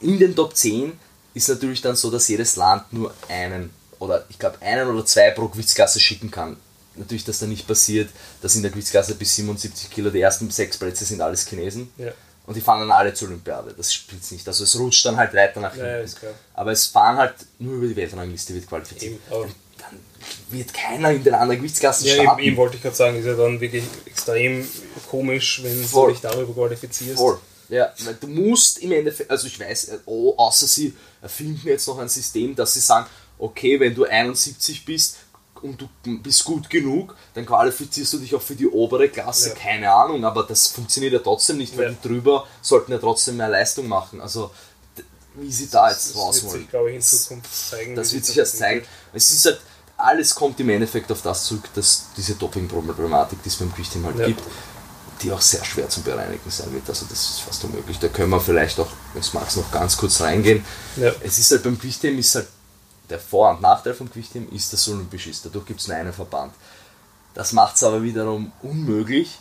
In 0.00 0.18
den 0.18 0.36
Top 0.36 0.56
10 0.56 0.92
ist 1.34 1.48
natürlich 1.48 1.82
dann 1.82 1.96
so, 1.96 2.10
dass 2.10 2.28
jedes 2.28 2.56
Land 2.56 2.92
nur 2.92 3.12
einen 3.28 3.70
oder 3.98 4.24
ich 4.28 4.38
glaube 4.38 4.60
einen 4.60 4.88
oder 4.88 5.04
zwei 5.04 5.30
pro 5.30 5.48
Gewichtsklasse 5.48 6.00
schicken 6.00 6.30
kann. 6.30 6.56
Natürlich, 6.96 7.24
dass 7.24 7.40
da 7.40 7.46
nicht 7.46 7.66
passiert, 7.66 8.10
dass 8.40 8.54
in 8.54 8.62
der 8.62 8.70
Gewichtsklasse 8.70 9.14
bis 9.14 9.34
77 9.36 9.90
Kilo 9.90 10.10
die 10.10 10.20
ersten 10.20 10.50
sechs 10.50 10.78
Plätze 10.78 11.04
sind 11.04 11.20
alles 11.20 11.46
Chinesen. 11.46 11.90
Ja. 11.96 12.12
Und 12.46 12.54
die 12.54 12.60
fahren 12.60 12.80
dann 12.80 12.90
alle 12.90 13.14
zur 13.14 13.28
Olympiade. 13.28 13.74
Das 13.76 13.92
spielt 13.92 14.22
es 14.22 14.30
nicht. 14.30 14.46
Also 14.46 14.64
es 14.64 14.78
rutscht 14.78 15.04
dann 15.06 15.16
halt 15.16 15.32
weiter 15.34 15.60
nach 15.60 15.72
hinten. 15.74 16.06
Ja, 16.22 16.28
aber 16.52 16.72
es 16.72 16.86
fahren 16.86 17.16
halt 17.16 17.34
nur 17.58 17.76
über 17.76 17.86
die 17.86 17.96
Weltrangliste 17.96 18.54
wird 18.54 18.68
qualifiziert. 18.68 19.14
Eben, 19.30 19.54
wird 20.50 20.72
keiner 20.72 21.10
in 21.10 21.24
den 21.24 21.34
anderen 21.34 21.58
Gewichtsklassen 21.58 22.06
ja, 22.06 22.14
starten. 22.14 22.40
Eben, 22.40 22.48
eben 22.48 22.56
wollte 22.56 22.76
ich 22.76 22.82
gerade 22.82 22.96
sagen, 22.96 23.18
ist 23.18 23.26
ja 23.26 23.34
dann 23.34 23.60
wirklich 23.60 23.84
extrem 24.06 24.66
komisch, 25.10 25.62
wenn 25.62 25.90
du 25.90 26.08
dich 26.08 26.20
darüber 26.20 26.52
qualifizierst. 26.52 27.18
Voll. 27.18 27.38
Ja, 27.68 27.92
weil 28.04 28.14
du 28.14 28.26
musst 28.26 28.78
im 28.78 28.92
Endeffekt, 28.92 29.30
also 29.30 29.46
ich 29.46 29.58
weiß, 29.58 29.92
oh, 30.06 30.34
außer 30.36 30.66
sie 30.66 30.94
erfinden 31.22 31.66
jetzt 31.66 31.88
noch 31.88 31.98
ein 31.98 32.08
System, 32.08 32.54
dass 32.54 32.74
sie 32.74 32.80
sagen, 32.80 33.06
okay, 33.38 33.80
wenn 33.80 33.94
du 33.94 34.04
71 34.04 34.84
bist 34.84 35.16
und 35.62 35.80
du 35.80 35.88
bist 36.22 36.44
gut 36.44 36.68
genug, 36.68 37.16
dann 37.32 37.46
qualifizierst 37.46 38.12
du 38.12 38.18
dich 38.18 38.34
auch 38.34 38.42
für 38.42 38.54
die 38.54 38.68
obere 38.68 39.08
Klasse, 39.08 39.50
ja. 39.50 39.54
keine 39.54 39.90
Ahnung, 39.90 40.24
aber 40.24 40.42
das 40.42 40.66
funktioniert 40.66 41.14
ja 41.14 41.20
trotzdem 41.20 41.56
nicht, 41.56 41.76
weil 41.78 41.92
ja. 41.92 41.96
drüber 42.02 42.46
sollten 42.60 42.92
ja 42.92 42.98
trotzdem 42.98 43.38
mehr 43.38 43.48
Leistung 43.48 43.88
machen. 43.88 44.20
Also 44.20 44.50
wie 45.36 45.50
sie 45.50 45.68
da 45.68 45.90
jetzt 45.90 46.14
raus 46.16 46.44
wollen. 46.44 46.44
Das 46.44 46.52
wird 46.52 46.62
sich, 46.62 46.70
glaube 46.70 46.90
ich, 46.90 46.96
in 46.96 47.02
Zukunft 47.02 47.68
zeigen. 47.70 47.96
Das 47.96 48.12
wird 48.12 48.24
sich 48.24 48.38
erst 48.38 48.58
zeigen. 48.58 48.86
Es 49.12 49.30
ist 49.30 49.44
halt, 49.46 49.60
alles 50.04 50.34
kommt 50.34 50.60
im 50.60 50.68
Endeffekt 50.70 51.10
auf 51.10 51.22
das 51.22 51.44
zurück, 51.44 51.68
dass 51.74 52.06
diese 52.16 52.34
Doping-Problematik, 52.34 53.42
die 53.42 53.48
es 53.48 53.56
beim 53.56 53.72
Gewichtheben 53.72 54.06
halt 54.06 54.18
ja. 54.18 54.26
gibt, 54.26 54.42
die 55.22 55.32
auch 55.32 55.40
sehr 55.40 55.64
schwer 55.64 55.88
zu 55.88 56.02
bereinigen 56.02 56.50
sein 56.50 56.72
wird. 56.72 56.88
Also 56.88 57.06
das 57.08 57.18
ist 57.30 57.40
fast 57.40 57.64
unmöglich. 57.64 57.98
Da 57.98 58.08
können 58.08 58.30
wir 58.30 58.40
vielleicht 58.40 58.78
auch, 58.80 58.90
wenn 59.12 59.22
es 59.22 59.32
magst, 59.32 59.56
noch 59.56 59.70
ganz 59.70 59.96
kurz 59.96 60.20
reingehen. 60.20 60.64
Ja. 60.96 61.12
Es 61.22 61.38
ist 61.38 61.50
halt 61.50 61.62
beim 61.62 61.78
Gewichtheben 61.78 62.18
ist 62.18 62.34
halt 62.34 62.48
der 63.08 63.18
Vor- 63.18 63.50
und 63.50 63.60
Nachteil 63.60 63.94
vom 63.94 64.08
Gewichtheben 64.08 64.50
ist, 64.52 64.72
dass 64.72 64.80
es 64.80 64.88
olympisch 64.88 65.26
ist. 65.26 65.44
Dadurch 65.44 65.66
gibt 65.66 65.80
es 65.80 65.88
nur 65.88 65.96
einen 65.96 66.12
Verband. 66.12 66.52
Das 67.34 67.52
macht 67.52 67.76
es 67.76 67.82
aber 67.82 68.02
wiederum 68.02 68.52
unmöglich, 68.62 69.38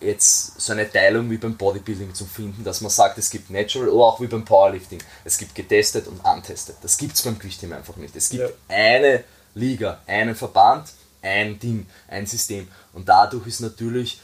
jetzt 0.00 0.58
so 0.60 0.72
eine 0.72 0.90
Teilung 0.90 1.30
wie 1.30 1.36
beim 1.36 1.56
Bodybuilding 1.56 2.14
zu 2.14 2.24
finden, 2.24 2.64
dass 2.64 2.80
man 2.80 2.90
sagt, 2.90 3.18
es 3.18 3.28
gibt 3.28 3.50
Natural 3.50 3.88
oder 3.88 4.04
auch 4.04 4.20
wie 4.20 4.26
beim 4.26 4.44
Powerlifting. 4.44 5.02
Es 5.24 5.36
gibt 5.36 5.54
getestet 5.54 6.06
und 6.06 6.20
untestet. 6.20 6.76
Das 6.82 6.96
gibt 6.96 7.14
es 7.14 7.22
beim 7.22 7.38
Gewichtheben 7.38 7.74
einfach 7.74 7.96
nicht. 7.96 8.16
Es 8.16 8.30
gibt 8.30 8.42
ja. 8.42 8.74
eine 8.74 9.24
Liga, 9.54 10.00
einen 10.06 10.34
Verband, 10.34 10.90
ein 11.22 11.58
Ding, 11.58 11.86
ein 12.08 12.26
System. 12.26 12.68
Und 12.92 13.08
dadurch 13.08 13.46
ist 13.46 13.60
natürlich 13.60 14.20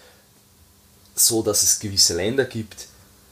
so, 1.15 1.43
dass 1.43 1.63
es 1.63 1.79
gewisse 1.79 2.15
Länder 2.15 2.45
gibt, 2.45 2.89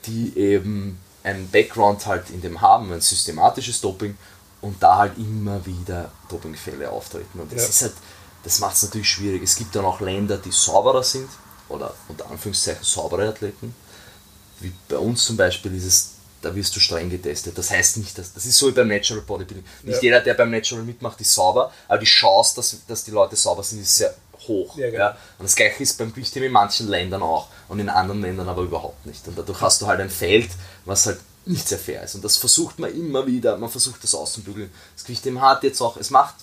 die 0.06 0.36
eben 0.36 0.98
einen 1.22 1.50
Background 1.50 2.06
halt 2.06 2.30
in 2.30 2.40
dem 2.40 2.60
haben, 2.60 2.92
ein 2.92 3.00
systematisches 3.00 3.80
Doping 3.80 4.16
und 4.60 4.82
da 4.82 4.98
halt 4.98 5.18
immer 5.18 5.64
wieder 5.64 6.10
Dopingfälle 6.28 6.90
auftreten. 6.90 7.40
Und 7.40 7.52
das 7.52 7.62
ja. 7.62 7.68
ist 7.68 7.82
halt, 7.82 7.94
das 8.42 8.58
macht 8.60 8.76
es 8.76 8.82
natürlich 8.82 9.08
schwierig. 9.08 9.42
Es 9.42 9.56
gibt 9.56 9.74
dann 9.74 9.84
auch 9.84 10.00
Länder, 10.00 10.38
die 10.38 10.52
sauberer 10.52 11.02
sind 11.02 11.28
oder 11.68 11.94
unter 12.08 12.30
Anführungszeichen 12.30 12.84
saubere 12.84 13.28
Athleten. 13.28 13.74
Wie 14.60 14.72
bei 14.88 14.98
uns 14.98 15.24
zum 15.24 15.36
Beispiel 15.36 15.74
ist 15.74 15.84
es 15.84 16.13
da 16.44 16.54
wirst 16.54 16.74
du 16.76 16.80
streng 16.80 17.10
getestet. 17.10 17.56
Das 17.56 17.70
heißt 17.70 17.98
nicht, 17.98 18.16
dass 18.18 18.32
das 18.32 18.46
ist 18.46 18.58
so 18.58 18.68
wie 18.68 18.72
beim 18.72 18.88
Natural 18.88 19.22
Bodybuilding. 19.22 19.64
Nicht 19.82 19.96
ja. 19.96 20.02
jeder, 20.02 20.20
der 20.20 20.34
beim 20.34 20.50
Natural 20.50 20.84
mitmacht, 20.84 21.20
ist 21.20 21.34
sauber, 21.34 21.72
aber 21.88 21.98
die 21.98 22.06
Chance, 22.06 22.56
dass, 22.56 22.76
dass 22.86 23.04
die 23.04 23.10
Leute 23.10 23.36
sauber 23.36 23.62
sind, 23.62 23.80
ist 23.80 23.96
sehr 23.96 24.14
hoch. 24.46 24.76
Ja, 24.76 24.90
genau. 24.90 24.98
ja. 24.98 25.10
Und 25.38 25.44
das 25.44 25.54
gleiche 25.54 25.82
ist 25.82 25.96
beim 25.98 26.12
Gewichtheben 26.12 26.46
in 26.46 26.52
manchen 26.52 26.88
Ländern 26.88 27.22
auch 27.22 27.48
und 27.68 27.78
in 27.80 27.88
anderen 27.88 28.20
Ländern 28.22 28.48
aber 28.48 28.62
überhaupt 28.62 29.06
nicht. 29.06 29.26
Und 29.28 29.38
dadurch 29.38 29.60
hast 29.60 29.82
du 29.82 29.86
halt 29.86 30.00
ein 30.00 30.10
Feld, 30.10 30.50
was 30.84 31.06
halt 31.06 31.18
nicht 31.46 31.68
sehr 31.68 31.78
fair 31.78 32.02
ist. 32.02 32.14
Und 32.14 32.24
das 32.24 32.36
versucht 32.36 32.78
man 32.78 32.94
immer 32.94 33.26
wieder, 33.26 33.56
man 33.58 33.70
versucht 33.70 34.02
das 34.02 34.14
auszubügeln. 34.14 34.70
Das 34.94 35.04
Gewichtheben 35.04 35.40
hat 35.40 35.62
jetzt 35.62 35.80
auch, 35.80 35.96
es 35.96 36.10
macht 36.10 36.34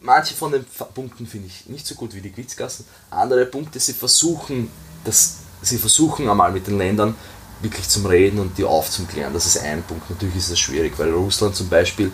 manche 0.00 0.34
von 0.34 0.52
den 0.52 0.64
Punkten 0.94 1.26
finde 1.26 1.48
ich 1.48 1.66
nicht 1.66 1.86
so 1.86 1.94
gut 1.94 2.14
wie 2.14 2.20
die 2.20 2.30
Gewichtsklassen. 2.30 2.84
Andere 3.10 3.46
Punkte, 3.46 3.78
sie 3.80 3.92
versuchen, 3.92 4.70
das, 5.04 5.36
sie 5.62 5.78
versuchen 5.78 6.28
einmal 6.28 6.52
mit 6.52 6.66
den 6.66 6.78
Ländern 6.78 7.14
wirklich 7.62 7.88
zum 7.88 8.06
Reden 8.06 8.38
und 8.38 8.56
die 8.58 8.64
aufzuklären. 8.64 9.32
Das 9.32 9.46
ist 9.46 9.58
ein 9.58 9.82
Punkt. 9.82 10.08
Natürlich 10.10 10.36
ist 10.36 10.50
das 10.50 10.58
schwierig, 10.58 10.98
weil 10.98 11.10
Russland 11.12 11.54
zum 11.54 11.68
Beispiel 11.68 12.12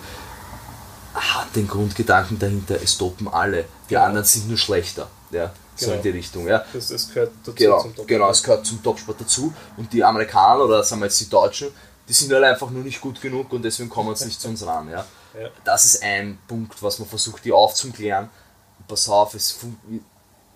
hat 1.14 1.54
den 1.56 1.66
Grundgedanken 1.66 2.38
dahinter, 2.38 2.76
es 2.82 2.94
stoppen 2.94 3.28
alle. 3.28 3.64
Die 3.88 3.94
genau. 3.94 4.04
anderen 4.04 4.26
sind 4.26 4.48
nur 4.48 4.58
schlechter. 4.58 5.08
Ja, 5.30 5.52
so 5.74 5.86
genau. 5.86 5.96
in 5.96 6.02
die 6.02 6.10
Richtung. 6.10 6.46
Ja. 6.46 6.64
Das, 6.72 6.88
das 6.88 7.08
gehört 7.08 7.32
dazu 7.40 7.54
genau, 7.54 7.80
zum 7.80 7.88
Topsport. 7.90 8.08
Genau, 8.08 8.30
es 8.30 8.42
gehört 8.42 8.66
zum 8.66 8.82
Topsport 8.82 9.20
dazu. 9.20 9.52
Und 9.76 9.92
die 9.92 10.04
Amerikaner 10.04 10.64
oder 10.64 10.82
sagen 10.84 11.00
wir 11.00 11.06
jetzt 11.06 11.20
die 11.20 11.28
Deutschen, 11.28 11.68
die 12.08 12.12
sind 12.12 12.32
halt 12.32 12.44
einfach 12.44 12.70
nur 12.70 12.84
nicht 12.84 13.00
gut 13.00 13.20
genug 13.20 13.52
und 13.52 13.62
deswegen 13.62 13.88
kommen 13.88 14.14
sie 14.14 14.26
nicht 14.26 14.40
zu 14.40 14.48
uns 14.48 14.64
ran. 14.64 14.88
Ja. 14.90 15.04
ja. 15.38 15.48
Das 15.64 15.84
ist 15.84 16.02
ein 16.02 16.38
Punkt, 16.46 16.82
was 16.82 16.98
man 16.98 17.08
versucht, 17.08 17.44
die 17.44 17.52
aufzuklären. 17.52 18.28
Pass 18.86 19.08
auf, 19.08 19.34
es 19.34 19.58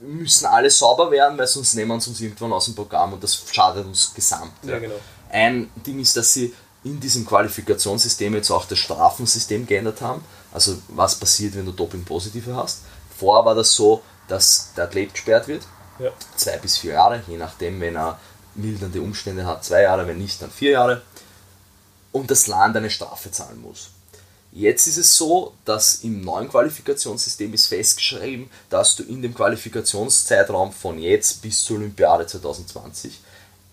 müssen 0.00 0.46
alle 0.46 0.70
sauber 0.70 1.10
werden, 1.10 1.36
weil 1.38 1.46
sonst 1.46 1.74
nehmen 1.74 2.00
sie 2.00 2.10
uns 2.10 2.20
irgendwann 2.20 2.52
aus 2.52 2.64
dem 2.64 2.74
Programm 2.74 3.12
und 3.12 3.22
das 3.22 3.42
schadet 3.50 3.86
uns 3.86 4.12
gesamt. 4.14 4.52
Ja, 4.62 4.78
genau. 4.78 4.94
Ein 5.30 5.70
Ding 5.86 6.00
ist, 6.00 6.16
dass 6.16 6.32
sie 6.32 6.54
in 6.82 6.98
diesem 6.98 7.26
Qualifikationssystem 7.26 8.34
jetzt 8.34 8.50
auch 8.50 8.64
das 8.64 8.78
Strafensystem 8.78 9.66
geändert 9.66 10.00
haben. 10.00 10.24
Also 10.52 10.78
was 10.88 11.14
passiert, 11.14 11.54
wenn 11.54 11.66
du 11.66 11.72
Doping-Positive 11.72 12.54
hast. 12.56 12.80
Vorher 13.18 13.44
war 13.44 13.54
das 13.54 13.72
so, 13.72 14.02
dass 14.28 14.72
der 14.76 14.84
Athlet 14.84 15.12
gesperrt 15.12 15.46
wird, 15.46 15.62
ja. 15.98 16.10
zwei 16.36 16.56
bis 16.56 16.78
vier 16.78 16.94
Jahre, 16.94 17.22
je 17.28 17.36
nachdem, 17.36 17.80
wenn 17.80 17.96
er 17.96 18.18
mildernde 18.54 19.00
Umstände 19.02 19.44
hat, 19.44 19.64
zwei 19.64 19.82
Jahre, 19.82 20.06
wenn 20.06 20.18
nicht, 20.18 20.40
dann 20.40 20.50
vier 20.50 20.72
Jahre. 20.72 21.02
Und 22.12 22.30
das 22.30 22.46
Land 22.46 22.76
eine 22.76 22.90
Strafe 22.90 23.30
zahlen 23.30 23.60
muss. 23.60 23.90
Jetzt 24.52 24.88
ist 24.88 24.96
es 24.96 25.16
so, 25.16 25.54
dass 25.64 25.96
im 26.02 26.22
neuen 26.22 26.48
Qualifikationssystem 26.48 27.54
ist 27.54 27.68
festgeschrieben, 27.68 28.50
dass 28.68 28.96
du 28.96 29.04
in 29.04 29.22
dem 29.22 29.32
Qualifikationszeitraum 29.32 30.72
von 30.72 30.98
jetzt 30.98 31.40
bis 31.40 31.62
zur 31.62 31.76
Olympiade 31.76 32.26
2020 32.26 33.20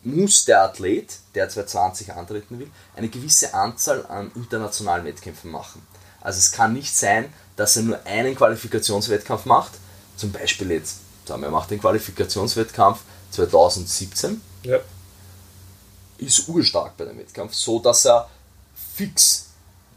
muss 0.04 0.46
der 0.46 0.64
Athlet, 0.64 1.20
der 1.36 1.50
2020 1.50 2.14
antreten 2.14 2.60
will, 2.60 2.72
eine 2.96 3.10
gewisse 3.10 3.54
Anzahl 3.54 4.06
an 4.06 4.32
internationalen 4.36 5.06
Wettkämpfen 5.06 5.52
machen. 5.52 5.86
Also 6.22 6.40
es 6.40 6.52
kann 6.52 6.74
nicht 6.74 6.96
sein, 6.96 7.32
dass 7.56 7.76
er 7.76 7.84
nur 7.84 8.06
einen 8.06 8.36
Qualifikationswettkampf 8.36 9.46
macht, 9.46 9.74
zum 10.16 10.32
Beispiel 10.32 10.72
jetzt, 10.72 11.00
sagen 11.26 11.42
wir, 11.42 11.48
er 11.48 11.52
macht 11.52 11.72
den 11.72 11.82
Qualifikationswettkampf 11.82 13.02
2017, 13.32 14.42
ja. 14.64 14.80
ist 16.20 16.48
urstark 16.48 16.96
bei 16.98 17.06
dem 17.06 17.18
Wettkampf, 17.18 17.54
so 17.54 17.80
dass 17.80 18.06
er 18.06 18.30
fix 18.96 19.47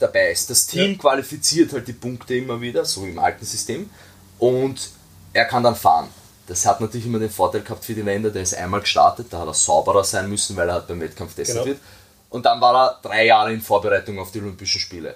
dabei 0.00 0.32
ist. 0.32 0.50
Das 0.50 0.66
Team 0.66 0.92
ja. 0.92 0.98
qualifiziert 0.98 1.72
halt 1.72 1.86
die 1.86 1.92
Punkte 1.92 2.34
immer 2.34 2.60
wieder, 2.60 2.84
so 2.84 3.06
im 3.06 3.18
alten 3.18 3.44
System, 3.44 3.88
und 4.38 4.90
er 5.32 5.44
kann 5.44 5.62
dann 5.62 5.76
fahren. 5.76 6.08
Das 6.48 6.66
hat 6.66 6.80
natürlich 6.80 7.06
immer 7.06 7.20
den 7.20 7.30
Vorteil 7.30 7.60
gehabt 7.60 7.84
für 7.84 7.94
die 7.94 8.02
Länder, 8.02 8.30
der 8.30 8.42
ist 8.42 8.54
einmal 8.54 8.80
gestartet, 8.80 9.28
da 9.30 9.38
hat 9.38 9.46
er 9.46 9.54
sauberer 9.54 10.02
sein 10.02 10.28
müssen, 10.28 10.56
weil 10.56 10.68
er 10.68 10.74
halt 10.74 10.88
beim 10.88 11.00
Wettkampf 11.00 11.34
testet 11.34 11.56
genau. 11.56 11.66
wird. 11.66 11.78
Und 12.30 12.44
dann 12.46 12.60
war 12.60 12.74
er 12.74 12.98
drei 13.02 13.26
Jahre 13.26 13.52
in 13.52 13.60
Vorbereitung 13.60 14.18
auf 14.18 14.32
die 14.32 14.40
Olympischen 14.40 14.80
Spiele. 14.80 15.14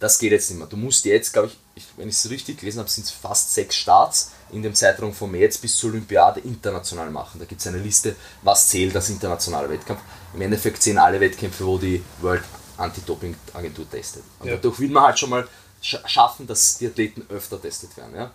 Das 0.00 0.18
geht 0.18 0.32
jetzt 0.32 0.50
nicht 0.50 0.58
mehr. 0.58 0.66
Du 0.66 0.76
musst 0.76 1.04
jetzt, 1.04 1.32
glaube 1.32 1.52
ich, 1.76 1.84
wenn 1.96 2.08
ich 2.08 2.16
es 2.16 2.28
richtig 2.28 2.58
gelesen 2.58 2.80
habe, 2.80 2.90
sind 2.90 3.04
es 3.04 3.12
fast 3.12 3.54
sechs 3.54 3.76
Starts 3.76 4.32
in 4.50 4.62
dem 4.62 4.74
Zeitraum 4.74 5.12
von 5.12 5.30
März 5.30 5.58
bis 5.58 5.76
zur 5.76 5.90
Olympiade 5.90 6.40
international 6.40 7.10
machen. 7.10 7.38
Da 7.38 7.46
gibt 7.46 7.60
es 7.60 7.66
eine 7.68 7.78
Liste, 7.78 8.16
was 8.42 8.68
zählt 8.68 8.94
als 8.96 9.10
internationaler 9.10 9.70
Wettkampf. 9.70 10.00
Im 10.34 10.40
Endeffekt 10.40 10.82
zählen 10.82 10.98
alle 10.98 11.20
Wettkämpfe, 11.20 11.64
wo 11.64 11.78
die 11.78 12.02
World 12.20 12.42
Anti-Doping-Agentur 12.82 13.88
testet. 13.90 14.22
Und 14.40 14.48
ja. 14.48 14.54
dadurch 14.56 14.78
will 14.80 14.90
man 14.90 15.04
halt 15.04 15.18
schon 15.18 15.30
mal 15.30 15.46
schaffen, 15.80 16.46
dass 16.46 16.78
die 16.78 16.86
Athleten 16.86 17.26
öfter 17.28 17.60
testet 17.60 17.96
werden. 17.96 18.14
Ja? 18.14 18.30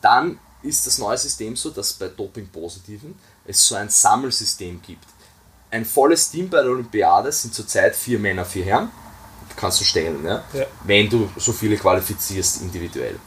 Dann 0.00 0.38
ist 0.62 0.86
das 0.86 0.98
neue 0.98 1.18
System 1.18 1.56
so, 1.56 1.70
dass 1.70 1.92
bei 1.92 2.08
Doping-Positiven 2.08 3.18
es 3.44 3.66
so 3.66 3.74
ein 3.74 3.88
Sammelsystem 3.88 4.80
gibt. 4.82 5.06
Ein 5.70 5.84
volles 5.84 6.30
Team 6.30 6.48
bei 6.48 6.62
der 6.62 6.70
Olympiade 6.70 7.30
sind 7.32 7.54
zurzeit 7.54 7.94
vier 7.96 8.18
Männer, 8.18 8.44
vier 8.44 8.64
Herren. 8.64 8.90
Kannst 9.56 9.80
du 9.80 9.84
stellen, 9.84 10.24
ja? 10.24 10.44
ja. 10.52 10.66
wenn 10.84 11.08
du 11.08 11.30
so 11.36 11.52
viele 11.52 11.76
qualifizierst 11.76 12.62
individuell. 12.62 13.18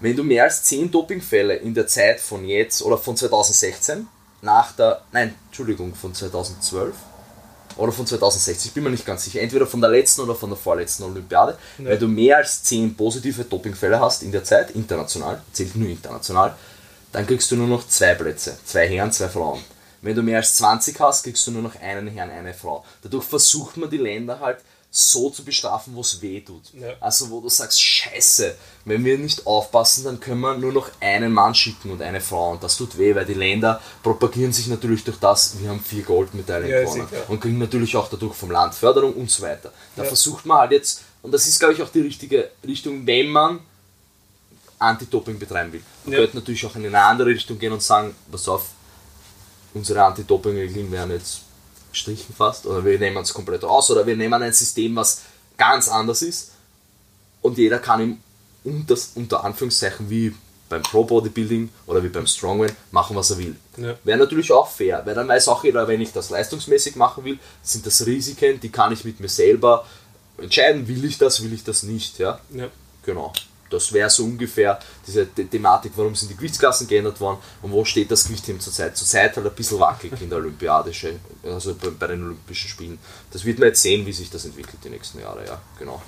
Wenn 0.00 0.16
du 0.16 0.24
mehr 0.24 0.44
als 0.44 0.64
zehn 0.64 0.90
Dopingfälle 0.90 1.54
in 1.56 1.72
der 1.72 1.86
Zeit 1.86 2.20
von 2.20 2.44
jetzt 2.44 2.82
oder 2.82 2.98
von 2.98 3.16
2016 3.16 4.06
nach 4.42 4.72
der, 4.72 5.02
nein, 5.12 5.34
Entschuldigung, 5.46 5.94
von 5.94 6.14
2012 6.14 6.94
oder 7.76 7.92
von 7.92 8.06
2060, 8.06 8.72
bin 8.72 8.84
mir 8.84 8.90
nicht 8.90 9.06
ganz 9.06 9.24
sicher, 9.24 9.40
entweder 9.40 9.66
von 9.66 9.80
der 9.80 9.90
letzten 9.90 10.22
oder 10.22 10.34
von 10.34 10.50
der 10.50 10.58
vorletzten 10.58 11.04
Olympiade, 11.04 11.58
ja. 11.78 11.84
weil 11.86 11.98
du 11.98 12.08
mehr 12.08 12.38
als 12.38 12.62
10 12.64 12.96
positive 12.96 13.44
Dopingfälle 13.44 14.00
hast 14.00 14.22
in 14.22 14.32
der 14.32 14.44
Zeit, 14.44 14.70
international, 14.72 15.42
zählt 15.52 15.76
nur 15.76 15.88
international, 15.88 16.54
dann 17.12 17.26
kriegst 17.26 17.50
du 17.50 17.56
nur 17.56 17.68
noch 17.68 17.86
zwei 17.86 18.14
Plätze, 18.14 18.58
zwei 18.64 18.88
Herren, 18.88 19.12
zwei 19.12 19.28
Frauen. 19.28 19.60
Wenn 20.02 20.14
du 20.14 20.22
mehr 20.22 20.38
als 20.38 20.54
20 20.56 21.00
hast, 21.00 21.24
kriegst 21.24 21.46
du 21.46 21.50
nur 21.50 21.62
noch 21.62 21.74
einen 21.80 22.08
Herrn, 22.08 22.30
eine 22.30 22.54
Frau. 22.54 22.84
Dadurch 23.02 23.24
versucht 23.24 23.76
man 23.76 23.90
die 23.90 23.96
Länder 23.96 24.38
halt 24.40 24.58
so 24.96 25.28
zu 25.28 25.44
bestrafen, 25.44 25.94
wo 25.94 26.00
es 26.00 26.22
weh 26.22 26.40
tut. 26.40 26.62
Ja. 26.72 26.94
Also 27.00 27.28
wo 27.28 27.40
du 27.40 27.50
sagst, 27.50 27.82
scheiße, 27.82 28.54
wenn 28.86 29.04
wir 29.04 29.18
nicht 29.18 29.46
aufpassen, 29.46 30.04
dann 30.04 30.20
können 30.20 30.40
wir 30.40 30.56
nur 30.56 30.72
noch 30.72 30.90
einen 31.00 31.34
Mann 31.34 31.54
schicken 31.54 31.90
und 31.90 32.00
eine 32.00 32.22
Frau 32.22 32.52
und 32.52 32.62
das 32.62 32.78
tut 32.78 32.96
weh, 32.96 33.14
weil 33.14 33.26
die 33.26 33.34
Länder 33.34 33.78
propagieren 34.02 34.54
sich 34.54 34.68
natürlich 34.68 35.04
durch 35.04 35.18
das, 35.18 35.60
wir 35.60 35.68
haben 35.68 35.80
vier 35.80 36.02
Goldmedaillen 36.02 36.70
ja, 36.70 36.80
gewonnen 36.80 37.08
und 37.28 37.40
kriegen 37.40 37.58
natürlich 37.58 37.94
auch 37.94 38.08
dadurch 38.08 38.34
vom 38.34 38.50
Land 38.50 38.74
Förderung 38.74 39.12
und 39.12 39.30
so 39.30 39.42
weiter. 39.42 39.70
Da 39.96 40.02
ja. 40.02 40.08
versucht 40.08 40.46
man 40.46 40.60
halt 40.60 40.72
jetzt, 40.72 41.02
und 41.20 41.30
das 41.30 41.46
ist 41.46 41.58
glaube 41.58 41.74
ich 41.74 41.82
auch 41.82 41.90
die 41.90 42.00
richtige 42.00 42.50
Richtung, 42.66 43.06
wenn 43.06 43.28
man 43.28 43.60
Anti-Doping 44.78 45.38
betreiben 45.38 45.74
will. 45.74 45.82
Man 46.04 46.14
ja. 46.14 46.20
könnte 46.20 46.36
natürlich 46.36 46.64
auch 46.64 46.74
in 46.74 46.86
eine 46.86 47.02
andere 47.02 47.28
Richtung 47.28 47.58
gehen 47.58 47.72
und 47.72 47.82
sagen, 47.82 48.14
pass 48.30 48.48
auf, 48.48 48.70
unsere 49.74 50.02
Anti-Doping-Regeln 50.02 50.90
werden 50.90 51.10
jetzt 51.10 51.40
gestrichen 51.96 52.34
fast 52.34 52.66
oder 52.66 52.84
wir 52.84 52.98
nehmen 52.98 53.16
es 53.18 53.32
komplett 53.32 53.64
raus 53.64 53.90
oder 53.90 54.06
wir 54.06 54.16
nehmen 54.16 54.42
ein 54.42 54.52
System, 54.52 54.94
was 54.96 55.22
ganz 55.56 55.88
anders 55.88 56.22
ist 56.22 56.52
und 57.42 57.56
jeder 57.58 57.78
kann 57.78 58.00
ihm 58.00 58.20
unter, 58.64 58.96
unter 59.14 59.44
Anführungszeichen 59.44 60.10
wie 60.10 60.34
beim 60.68 60.82
Pro 60.82 61.04
Bodybuilding 61.04 61.70
oder 61.86 62.02
wie 62.02 62.08
beim 62.08 62.26
Strongman 62.26 62.72
machen, 62.90 63.14
was 63.14 63.30
er 63.30 63.38
will. 63.38 63.56
Ja. 63.76 63.94
Wäre 64.02 64.18
natürlich 64.18 64.50
auch 64.50 64.68
fair, 64.68 65.02
weil 65.04 65.14
dann 65.14 65.28
weiß 65.28 65.48
auch 65.48 65.62
jeder, 65.62 65.86
wenn 65.86 66.00
ich 66.00 66.12
das 66.12 66.30
leistungsmäßig 66.30 66.96
machen 66.96 67.24
will, 67.24 67.38
sind 67.62 67.86
das 67.86 68.04
Risiken, 68.04 68.58
die 68.60 68.70
kann 68.70 68.92
ich 68.92 69.04
mit 69.04 69.20
mir 69.20 69.28
selber 69.28 69.86
entscheiden, 70.38 70.88
will 70.88 71.04
ich 71.04 71.18
das, 71.18 71.42
will 71.42 71.52
ich 71.52 71.62
das 71.62 71.84
nicht. 71.84 72.18
Ja? 72.18 72.40
ja. 72.52 72.66
Genau 73.04 73.32
das 73.70 73.92
wäre 73.92 74.10
so 74.10 74.24
ungefähr 74.24 74.78
diese 75.06 75.26
The 75.36 75.44
Thematik, 75.44 75.92
warum 75.96 76.14
sind 76.14 76.30
die 76.30 76.36
Gewichtsklassen 76.36 76.86
geändert 76.86 77.20
worden 77.20 77.38
und 77.62 77.72
wo 77.72 77.84
steht 77.84 78.10
das 78.10 78.24
Gewichtheben 78.24 78.60
zurzeit. 78.60 78.96
Zurzeit 78.96 79.36
halt 79.36 79.46
ein 79.46 79.54
bisschen 79.54 79.80
wackelig 79.80 80.20
in 80.20 80.30
der 80.30 80.38
Olympiadische, 80.38 81.18
also 81.44 81.74
bei, 81.74 81.90
bei, 81.90 82.06
den 82.08 82.24
Olympischen 82.24 82.68
Spielen. 82.68 82.98
Das 83.30 83.44
wird 83.44 83.58
man 83.58 83.68
jetzt 83.68 83.82
sehen, 83.82 84.06
wie 84.06 84.12
sich 84.12 84.30
das 84.30 84.44
entwickelt 84.44 84.78
die 84.84 84.90
nächsten 84.90 85.20
Jahre, 85.20 85.44
ja, 85.46 85.60
genau. 85.78 86.02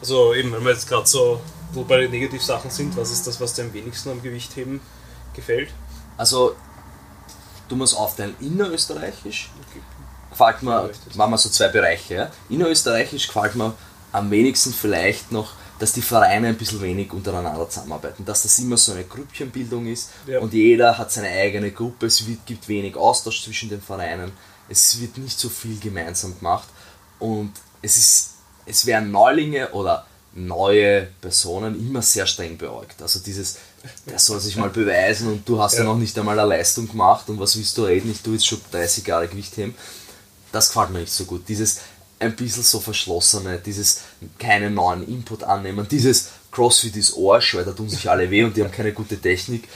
Also 0.00 0.34
eben, 0.34 0.52
wenn 0.52 0.62
wir 0.64 0.72
jetzt 0.72 0.88
gerade 0.88 1.06
so, 1.06 1.40
wo 1.72 1.84
bei 1.84 1.98
den 1.98 2.10
Negativsachen 2.10 2.70
sind, 2.70 2.96
was 2.96 3.10
ist 3.10 3.26
das, 3.26 3.40
was 3.40 3.54
dir 3.54 3.62
am 3.62 3.72
wenigsten 3.72 4.10
am 4.10 4.22
Gewichtheben 4.22 4.80
gefällt? 5.34 5.70
Also, 6.16 6.56
du 7.68 7.76
musst 7.76 7.96
aufteilen, 7.96 8.34
innerösterreichisch 8.40 9.50
okay. 9.68 9.80
gefällt 10.30 10.62
mir, 10.62 10.90
machen 11.14 11.30
wir 11.30 11.38
so 11.38 11.48
zwei 11.48 11.68
Bereiche. 11.68 12.14
Ja. 12.14 12.30
Innerösterreichisch 12.48 13.26
gefällt 13.26 13.56
mir 13.56 13.74
am 14.12 14.30
wenigsten 14.30 14.72
vielleicht 14.72 15.32
noch 15.32 15.52
dass 15.80 15.94
die 15.94 16.02
Vereine 16.02 16.48
ein 16.48 16.58
bisschen 16.58 16.80
wenig 16.82 17.10
untereinander 17.12 17.68
zusammenarbeiten, 17.68 18.24
dass 18.24 18.42
das 18.42 18.58
immer 18.58 18.76
so 18.76 18.92
eine 18.92 19.04
Grüppchenbildung 19.04 19.86
ist 19.86 20.10
ja. 20.26 20.38
und 20.38 20.52
jeder 20.52 20.96
hat 20.98 21.10
seine 21.10 21.28
eigene 21.28 21.72
Gruppe, 21.72 22.06
es 22.06 22.22
gibt 22.44 22.68
wenig 22.68 22.96
Austausch 22.96 23.42
zwischen 23.42 23.70
den 23.70 23.80
Vereinen, 23.80 24.30
es 24.68 25.00
wird 25.00 25.16
nicht 25.16 25.38
so 25.38 25.48
viel 25.48 25.80
gemeinsam 25.80 26.38
gemacht 26.38 26.68
und 27.18 27.52
es 27.80 27.96
ist, 27.96 28.30
es 28.66 28.84
werden 28.84 29.10
Neulinge 29.10 29.70
oder 29.70 30.06
neue 30.34 31.08
Personen 31.20 31.74
immer 31.80 32.02
sehr 32.02 32.26
streng 32.26 32.56
beäugt. 32.56 33.00
Also 33.02 33.18
dieses, 33.18 33.56
der 34.06 34.18
soll 34.18 34.38
sich 34.38 34.56
mal 34.56 34.68
beweisen 34.68 35.28
und 35.28 35.48
du 35.48 35.60
hast 35.60 35.74
ja, 35.74 35.80
ja 35.80 35.86
noch 35.86 35.96
nicht 35.96 36.16
einmal 36.18 36.38
eine 36.38 36.48
Leistung 36.48 36.88
gemacht 36.88 37.28
und 37.30 37.40
was 37.40 37.56
willst 37.56 37.76
du 37.78 37.84
reden, 37.84 38.10
ich 38.10 38.20
tue 38.20 38.34
jetzt 38.34 38.46
schon 38.46 38.60
30 38.70 39.06
Jahre 39.06 39.28
Gewicht 39.28 39.56
heben. 39.56 39.74
Das 40.52 40.68
gefällt 40.68 40.90
mir 40.90 41.00
nicht 41.00 41.12
so 41.12 41.24
gut. 41.24 41.48
Dieses, 41.48 41.80
ein 42.20 42.36
bisschen 42.36 42.62
so 42.62 42.80
verschlossene, 42.80 43.58
dieses 43.58 44.02
keinen 44.38 44.74
neuen 44.74 45.06
Input 45.08 45.42
annehmen, 45.42 45.88
dieses 45.90 46.28
CrossFit 46.52 46.96
ist 46.96 47.16
Arsch, 47.16 47.54
weil 47.54 47.64
da 47.64 47.72
tun 47.72 47.88
sich 47.88 48.08
alle 48.08 48.30
weh 48.30 48.44
und 48.44 48.56
die 48.56 48.62
haben 48.62 48.70
keine 48.70 48.92
gute 48.92 49.18
Technik. 49.18 49.68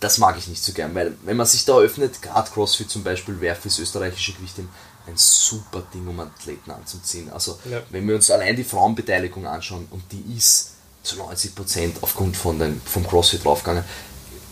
Das 0.00 0.18
mag 0.18 0.36
ich 0.36 0.48
nicht 0.48 0.62
so 0.62 0.72
gern, 0.72 0.94
weil 0.94 1.16
wenn 1.24 1.36
man 1.36 1.46
sich 1.46 1.64
da 1.64 1.78
öffnet, 1.78 2.20
gerade 2.22 2.50
CrossFit 2.50 2.90
zum 2.90 3.04
Beispiel, 3.04 3.40
wäre 3.40 3.54
fürs 3.54 3.78
österreichische 3.78 4.32
Gewicht 4.32 4.58
ein 4.58 5.16
super 5.16 5.82
Ding, 5.94 6.06
um 6.08 6.18
Athleten 6.20 6.70
anzuziehen. 6.70 7.30
Also 7.30 7.58
ja. 7.70 7.82
wenn 7.90 8.06
wir 8.08 8.14
uns 8.14 8.30
allein 8.30 8.56
die 8.56 8.64
Frauenbeteiligung 8.64 9.46
anschauen 9.46 9.86
und 9.90 10.02
die 10.10 10.36
ist 10.36 10.72
zu 11.02 11.16
90% 11.16 11.94
aufgrund 12.00 12.36
von 12.36 12.58
den, 12.58 12.80
vom 12.84 13.06
CrossFit 13.06 13.44
draufgegangen, 13.44 13.84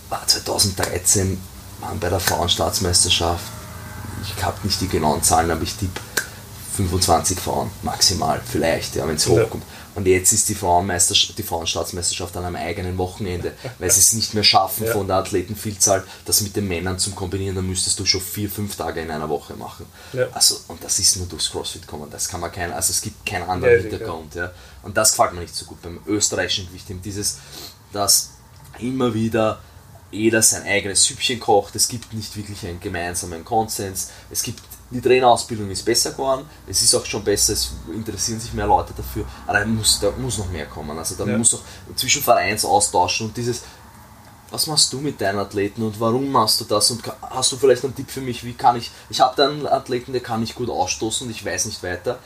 war 0.08 0.26
2013 0.26 1.40
waren 1.80 1.98
bei 1.98 2.10
der 2.10 2.20
Frauenstaatsmeisterschaft, 2.20 3.44
ich 4.22 4.44
habe 4.44 4.58
nicht 4.64 4.80
die 4.80 4.88
genauen 4.88 5.22
Zahlen, 5.22 5.50
aber 5.50 5.62
ich 5.62 5.74
tippe 5.76 6.00
25 6.88 7.38
Frauen 7.38 7.70
maximal, 7.82 8.40
vielleicht, 8.44 8.96
ja, 8.96 9.06
wenn 9.06 9.16
es 9.16 9.26
hochkommt. 9.26 9.64
Und 9.94 10.06
jetzt 10.06 10.32
ist 10.32 10.48
die, 10.48 10.54
Frauenmeisterschaft, 10.54 11.36
die 11.36 11.42
Frauenstaatsmeisterschaft 11.42 12.36
an 12.36 12.44
einem 12.44 12.56
eigenen 12.56 12.96
Wochenende, 12.96 13.52
weil 13.78 13.90
sie 13.90 14.00
es 14.00 14.12
nicht 14.12 14.34
mehr 14.34 14.44
schaffen 14.44 14.86
ja. 14.86 14.92
von 14.92 15.06
der 15.06 15.16
Athletenvielzahl, 15.16 16.04
das 16.24 16.40
mit 16.40 16.56
den 16.56 16.68
Männern 16.68 16.98
zum 16.98 17.14
Kombinieren, 17.14 17.56
dann 17.56 17.66
müsstest 17.66 17.98
du 17.98 18.06
schon 18.06 18.20
vier, 18.20 18.48
fünf 18.48 18.76
Tage 18.76 19.00
in 19.00 19.10
einer 19.10 19.28
Woche 19.28 19.54
machen. 19.54 19.86
Ja. 20.12 20.28
Also, 20.32 20.60
und 20.68 20.82
das 20.82 20.98
ist 20.98 21.16
nur 21.16 21.26
durchs 21.26 21.50
CrossFit 21.50 21.86
kommen, 21.86 22.08
das 22.10 22.28
kann 22.28 22.40
man 22.40 22.52
kein, 22.52 22.72
also 22.72 22.92
es 22.92 23.02
gibt 23.02 23.26
keinen 23.26 23.48
anderen 23.48 23.74
ja, 23.74 23.80
Hintergrund. 23.80 24.34
Ja. 24.34 24.52
Und 24.82 24.96
das 24.96 25.12
gefällt 25.12 25.34
mir 25.34 25.40
nicht 25.40 25.54
so 25.54 25.66
gut 25.66 25.82
beim 25.82 26.00
österreichischen 26.06 26.68
Gewichtheben, 26.68 27.02
dieses, 27.02 27.38
dass 27.92 28.30
immer 28.78 29.12
wieder 29.12 29.60
jeder 30.12 30.42
sein 30.42 30.62
eigenes 30.64 31.04
Süppchen 31.04 31.38
kocht, 31.38 31.76
es 31.76 31.88
gibt 31.88 32.12
nicht 32.12 32.36
wirklich 32.36 32.66
einen 32.66 32.80
gemeinsamen 32.80 33.44
Konsens, 33.44 34.08
es 34.30 34.42
gibt 34.42 34.60
die 34.90 35.00
Trainerausbildung 35.00 35.70
ist 35.70 35.84
besser 35.84 36.10
geworden, 36.10 36.46
es 36.66 36.82
ist 36.82 36.94
auch 36.94 37.04
schon 37.04 37.22
besser, 37.22 37.52
es 37.52 37.72
interessieren 37.94 38.40
sich 38.40 38.52
mehr 38.52 38.66
Leute 38.66 38.92
dafür, 38.96 39.24
aber 39.46 39.60
da 39.60 39.64
muss, 39.64 40.00
da 40.00 40.10
muss 40.10 40.38
noch 40.38 40.50
mehr 40.50 40.66
kommen. 40.66 40.98
Also 40.98 41.14
da 41.14 41.24
ja. 41.24 41.38
muss 41.38 41.54
auch 41.54 41.60
zwischen 41.94 42.22
Vereins 42.22 42.64
austauschen 42.64 43.28
und 43.28 43.36
dieses, 43.36 43.62
was 44.50 44.66
machst 44.66 44.92
du 44.92 44.98
mit 45.00 45.20
deinen 45.20 45.38
Athleten 45.38 45.82
und 45.82 46.00
warum 46.00 46.30
machst 46.30 46.60
du 46.60 46.64
das 46.64 46.90
und 46.90 47.02
hast 47.22 47.52
du 47.52 47.56
vielleicht 47.56 47.84
einen 47.84 47.94
Tipp 47.94 48.10
für 48.10 48.20
mich, 48.20 48.44
wie 48.44 48.54
kann 48.54 48.76
ich, 48.76 48.90
ich 49.08 49.20
habe 49.20 49.34
da 49.36 49.48
einen 49.48 49.66
Athleten, 49.66 50.12
der 50.12 50.22
kann 50.22 50.40
nicht 50.40 50.56
gut 50.56 50.68
ausstoßen 50.68 51.26
und 51.26 51.30
ich 51.30 51.44
weiß 51.44 51.66
nicht 51.66 51.82
weiter, 51.82 52.18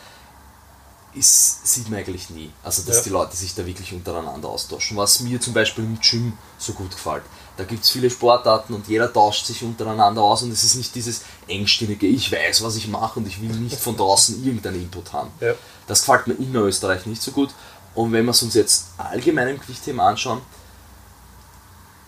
ist, 1.15 1.67
sieht 1.67 1.89
man 1.89 2.01
eigentlich 2.01 2.31
nie. 2.31 2.51
Also, 2.63 2.83
dass 2.83 2.99
ja. 2.99 3.03
die 3.05 3.11
Leute 3.11 3.37
sich 3.37 3.55
da 3.55 3.65
wirklich 3.65 3.93
untereinander 3.93 4.49
austauschen. 4.49 4.97
Was 4.97 5.21
mir 5.21 5.41
zum 5.41 5.55
Beispiel 5.55 5.85
im 5.85 5.99
Gym 6.01 6.33
so 6.59 6.73
gut 6.73 6.91
gefällt. 6.91 7.23
Da 7.57 7.65
gibt 7.65 7.85
es 7.85 7.91
viele 7.91 8.11
Sportarten 8.11 8.75
und 8.75 8.89
jeder 8.89 9.13
tauscht 9.13 9.47
sich 9.47 9.63
untereinander 9.63 10.23
aus 10.23 10.43
und 10.43 10.51
es 10.51 10.65
ist 10.65 10.75
nicht 10.75 10.93
dieses 10.95 11.23
engstimmige, 11.47 12.07
ich 12.07 12.33
weiß, 12.33 12.65
was 12.65 12.75
ich 12.75 12.89
mache 12.89 13.21
und 13.21 13.29
ich 13.29 13.41
will 13.41 13.49
nicht 13.51 13.79
von 13.79 13.97
draußen 13.97 14.45
irgendeinen 14.45 14.83
Input 14.83 15.13
haben. 15.13 15.31
Ja. 15.41 15.55
Das 15.87 16.01
gefällt 16.01 16.27
mir 16.27 16.35
in 16.35 16.55
Österreich 16.57 17.07
nicht 17.07 17.23
so 17.23 17.31
gut. 17.31 17.51
Und 17.95 18.13
wenn 18.13 18.25
wir 18.25 18.33
es 18.33 18.43
uns 18.43 18.55
jetzt 18.55 18.87
allgemein 18.99 19.49
im 19.49 19.61
Gewichtthema 19.61 20.09
anschauen, 20.09 20.41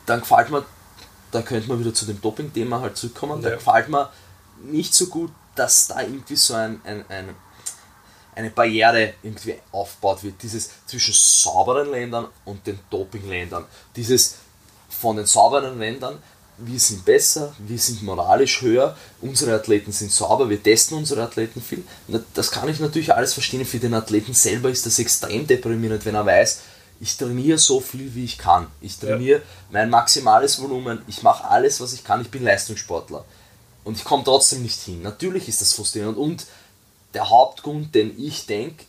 dann 0.04 0.20
gefällt 0.20 0.50
mir, 0.50 0.64
da 1.30 1.42
könnte 1.42 1.68
man 1.68 1.78
wieder 1.78 1.94
zu 1.94 2.06
dem 2.06 2.20
Doping-Thema 2.20 2.80
halt 2.80 2.96
zurückkommen, 2.96 3.40
ja. 3.42 3.50
da 3.50 3.54
gefällt 3.56 3.88
mir 3.88 4.10
nicht 4.64 4.94
so 4.94 5.06
gut, 5.06 5.30
dass 5.54 5.88
da 5.88 6.00
irgendwie 6.00 6.36
so 6.36 6.54
ein, 6.54 6.80
ein, 6.84 7.04
ein 7.08 7.34
eine 8.36 8.50
Barriere 8.50 9.14
irgendwie 9.22 9.54
aufgebaut 9.72 10.22
wird, 10.22 10.42
dieses 10.42 10.70
zwischen 10.86 11.14
sauberen 11.14 11.90
Ländern 11.90 12.28
und 12.44 12.66
den 12.66 12.78
Dopingländern. 12.90 13.64
Dieses 13.96 14.36
von 14.88 15.16
den 15.16 15.26
sauberen 15.26 15.78
Ländern, 15.78 16.22
wir 16.58 16.78
sind 16.78 17.04
besser, 17.04 17.54
wir 17.58 17.78
sind 17.78 18.02
moralisch 18.02 18.62
höher, 18.62 18.96
unsere 19.20 19.54
Athleten 19.54 19.92
sind 19.92 20.12
sauber, 20.12 20.48
wir 20.48 20.62
testen 20.62 20.96
unsere 20.96 21.22
Athleten 21.22 21.60
viel. 21.60 21.84
Das 22.34 22.50
kann 22.50 22.68
ich 22.68 22.78
natürlich 22.78 23.14
alles 23.14 23.34
verstehen. 23.34 23.64
Für 23.64 23.78
den 23.78 23.94
Athleten 23.94 24.32
selber 24.32 24.70
ist 24.70 24.86
das 24.86 24.98
extrem 24.98 25.46
deprimierend, 25.46 26.04
wenn 26.04 26.14
er 26.14 26.24
weiß, 26.24 26.60
ich 27.00 27.16
trainiere 27.16 27.58
so 27.58 27.80
viel, 27.80 28.14
wie 28.14 28.24
ich 28.24 28.38
kann. 28.38 28.68
Ich 28.80 28.98
trainiere 28.98 29.40
ja. 29.40 29.44
mein 29.70 29.90
maximales 29.90 30.60
Volumen, 30.60 31.02
ich 31.06 31.22
mache 31.22 31.48
alles, 31.48 31.80
was 31.80 31.92
ich 31.92 32.04
kann, 32.04 32.22
ich 32.22 32.30
bin 32.30 32.42
Leistungssportler. 32.42 33.24
Und 33.84 33.96
ich 33.96 34.04
komme 34.04 34.24
trotzdem 34.24 34.62
nicht 34.62 34.80
hin. 34.80 35.02
Natürlich 35.02 35.48
ist 35.48 35.60
das 35.60 35.74
frustrierend 35.74 36.16
und 36.16 36.46
der 37.16 37.30
Hauptgrund, 37.30 37.94
den 37.94 38.12
ich 38.22 38.44
denke, 38.44 38.84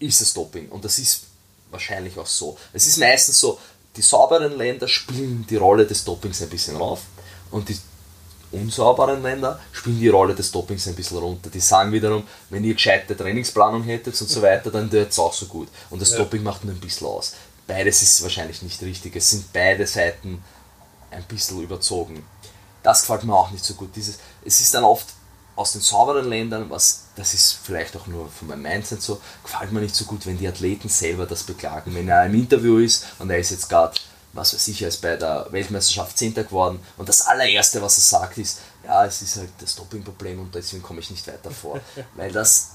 ist 0.00 0.20
das 0.20 0.34
Doping. 0.34 0.68
Und 0.68 0.84
das 0.84 0.98
ist 0.98 1.26
wahrscheinlich 1.70 2.18
auch 2.18 2.26
so. 2.26 2.58
Es 2.72 2.88
ist 2.88 2.98
meistens 2.98 3.38
so, 3.38 3.56
die 3.94 4.02
sauberen 4.02 4.58
Länder 4.58 4.88
spielen 4.88 5.46
die 5.48 5.54
Rolle 5.54 5.86
des 5.86 6.04
Dopings 6.04 6.42
ein 6.42 6.48
bisschen 6.48 6.74
rauf 6.74 7.02
und 7.52 7.68
die 7.68 7.78
unsauberen 8.50 9.22
Länder 9.22 9.60
spielen 9.70 10.00
die 10.00 10.08
Rolle 10.08 10.34
des 10.34 10.50
Dopings 10.50 10.88
ein 10.88 10.96
bisschen 10.96 11.18
runter. 11.18 11.50
Die 11.50 11.60
sagen 11.60 11.92
wiederum, 11.92 12.26
wenn 12.50 12.64
ihr 12.64 12.74
gescheite 12.74 13.16
Trainingsplanung 13.16 13.84
hättet 13.84 14.20
und 14.20 14.28
so 14.28 14.42
weiter, 14.42 14.72
dann 14.72 14.90
wäre 14.90 15.06
es 15.06 15.18
auch 15.20 15.32
so 15.32 15.46
gut. 15.46 15.68
Und 15.90 16.02
das 16.02 16.10
ja. 16.10 16.18
Doping 16.18 16.42
macht 16.42 16.64
nur 16.64 16.74
ein 16.74 16.80
bisschen 16.80 17.06
aus. 17.06 17.34
Beides 17.68 18.02
ist 18.02 18.20
wahrscheinlich 18.24 18.60
nicht 18.62 18.82
richtig. 18.82 19.14
Es 19.14 19.30
sind 19.30 19.52
beide 19.52 19.86
Seiten 19.86 20.42
ein 21.12 21.22
bisschen 21.28 21.62
überzogen. 21.62 22.26
Das 22.82 23.02
gefällt 23.02 23.22
mir 23.22 23.36
auch 23.36 23.52
nicht 23.52 23.64
so 23.64 23.74
gut. 23.74 23.94
Dieses, 23.94 24.18
es 24.44 24.60
ist 24.60 24.74
dann 24.74 24.82
oft 24.82 25.06
aus 25.58 25.72
den 25.72 25.80
sauberen 25.80 26.28
Ländern, 26.28 26.70
was 26.70 27.06
das 27.16 27.34
ist 27.34 27.58
vielleicht 27.64 27.96
auch 27.96 28.06
nur 28.06 28.28
von 28.28 28.46
meinem 28.46 28.62
Mindset 28.62 29.02
so, 29.02 29.20
gefällt 29.42 29.72
mir 29.72 29.80
nicht 29.80 29.94
so 29.94 30.04
gut, 30.04 30.24
wenn 30.24 30.38
die 30.38 30.46
Athleten 30.46 30.88
selber 30.88 31.26
das 31.26 31.42
beklagen. 31.42 31.92
Wenn 31.96 32.08
er 32.08 32.26
im 32.26 32.34
Interview 32.34 32.78
ist 32.78 33.06
und 33.18 33.28
er 33.28 33.38
ist 33.38 33.50
jetzt 33.50 33.68
gerade, 33.68 33.98
was 34.34 34.54
weiß 34.54 34.68
ich, 34.68 34.82
er 34.82 34.88
ist 34.88 35.02
bei 35.02 35.16
der 35.16 35.48
Weltmeisterschaft 35.50 36.16
Zehnter 36.16 36.44
geworden 36.44 36.78
und 36.96 37.08
das 37.08 37.22
allererste, 37.22 37.82
was 37.82 37.98
er 37.98 38.02
sagt, 38.02 38.38
ist, 38.38 38.60
ja, 38.84 39.04
es 39.04 39.20
ist 39.20 39.36
halt 39.36 39.50
das 39.58 39.74
Dopingproblem 39.74 40.38
und 40.38 40.54
deswegen 40.54 40.80
komme 40.82 41.00
ich 41.00 41.10
nicht 41.10 41.26
weiter 41.26 41.50
vor. 41.50 41.80
Weil 42.14 42.30
das 42.30 42.68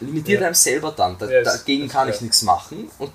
limitiert 0.00 0.40
ja. 0.40 0.46
einem 0.46 0.54
selber 0.54 0.92
dann. 0.92 1.18
Da, 1.18 1.28
ja, 1.28 1.42
dagegen 1.42 1.86
kann 1.86 2.08
ich 2.08 2.22
nichts 2.22 2.40
machen 2.40 2.90
und 2.98 3.12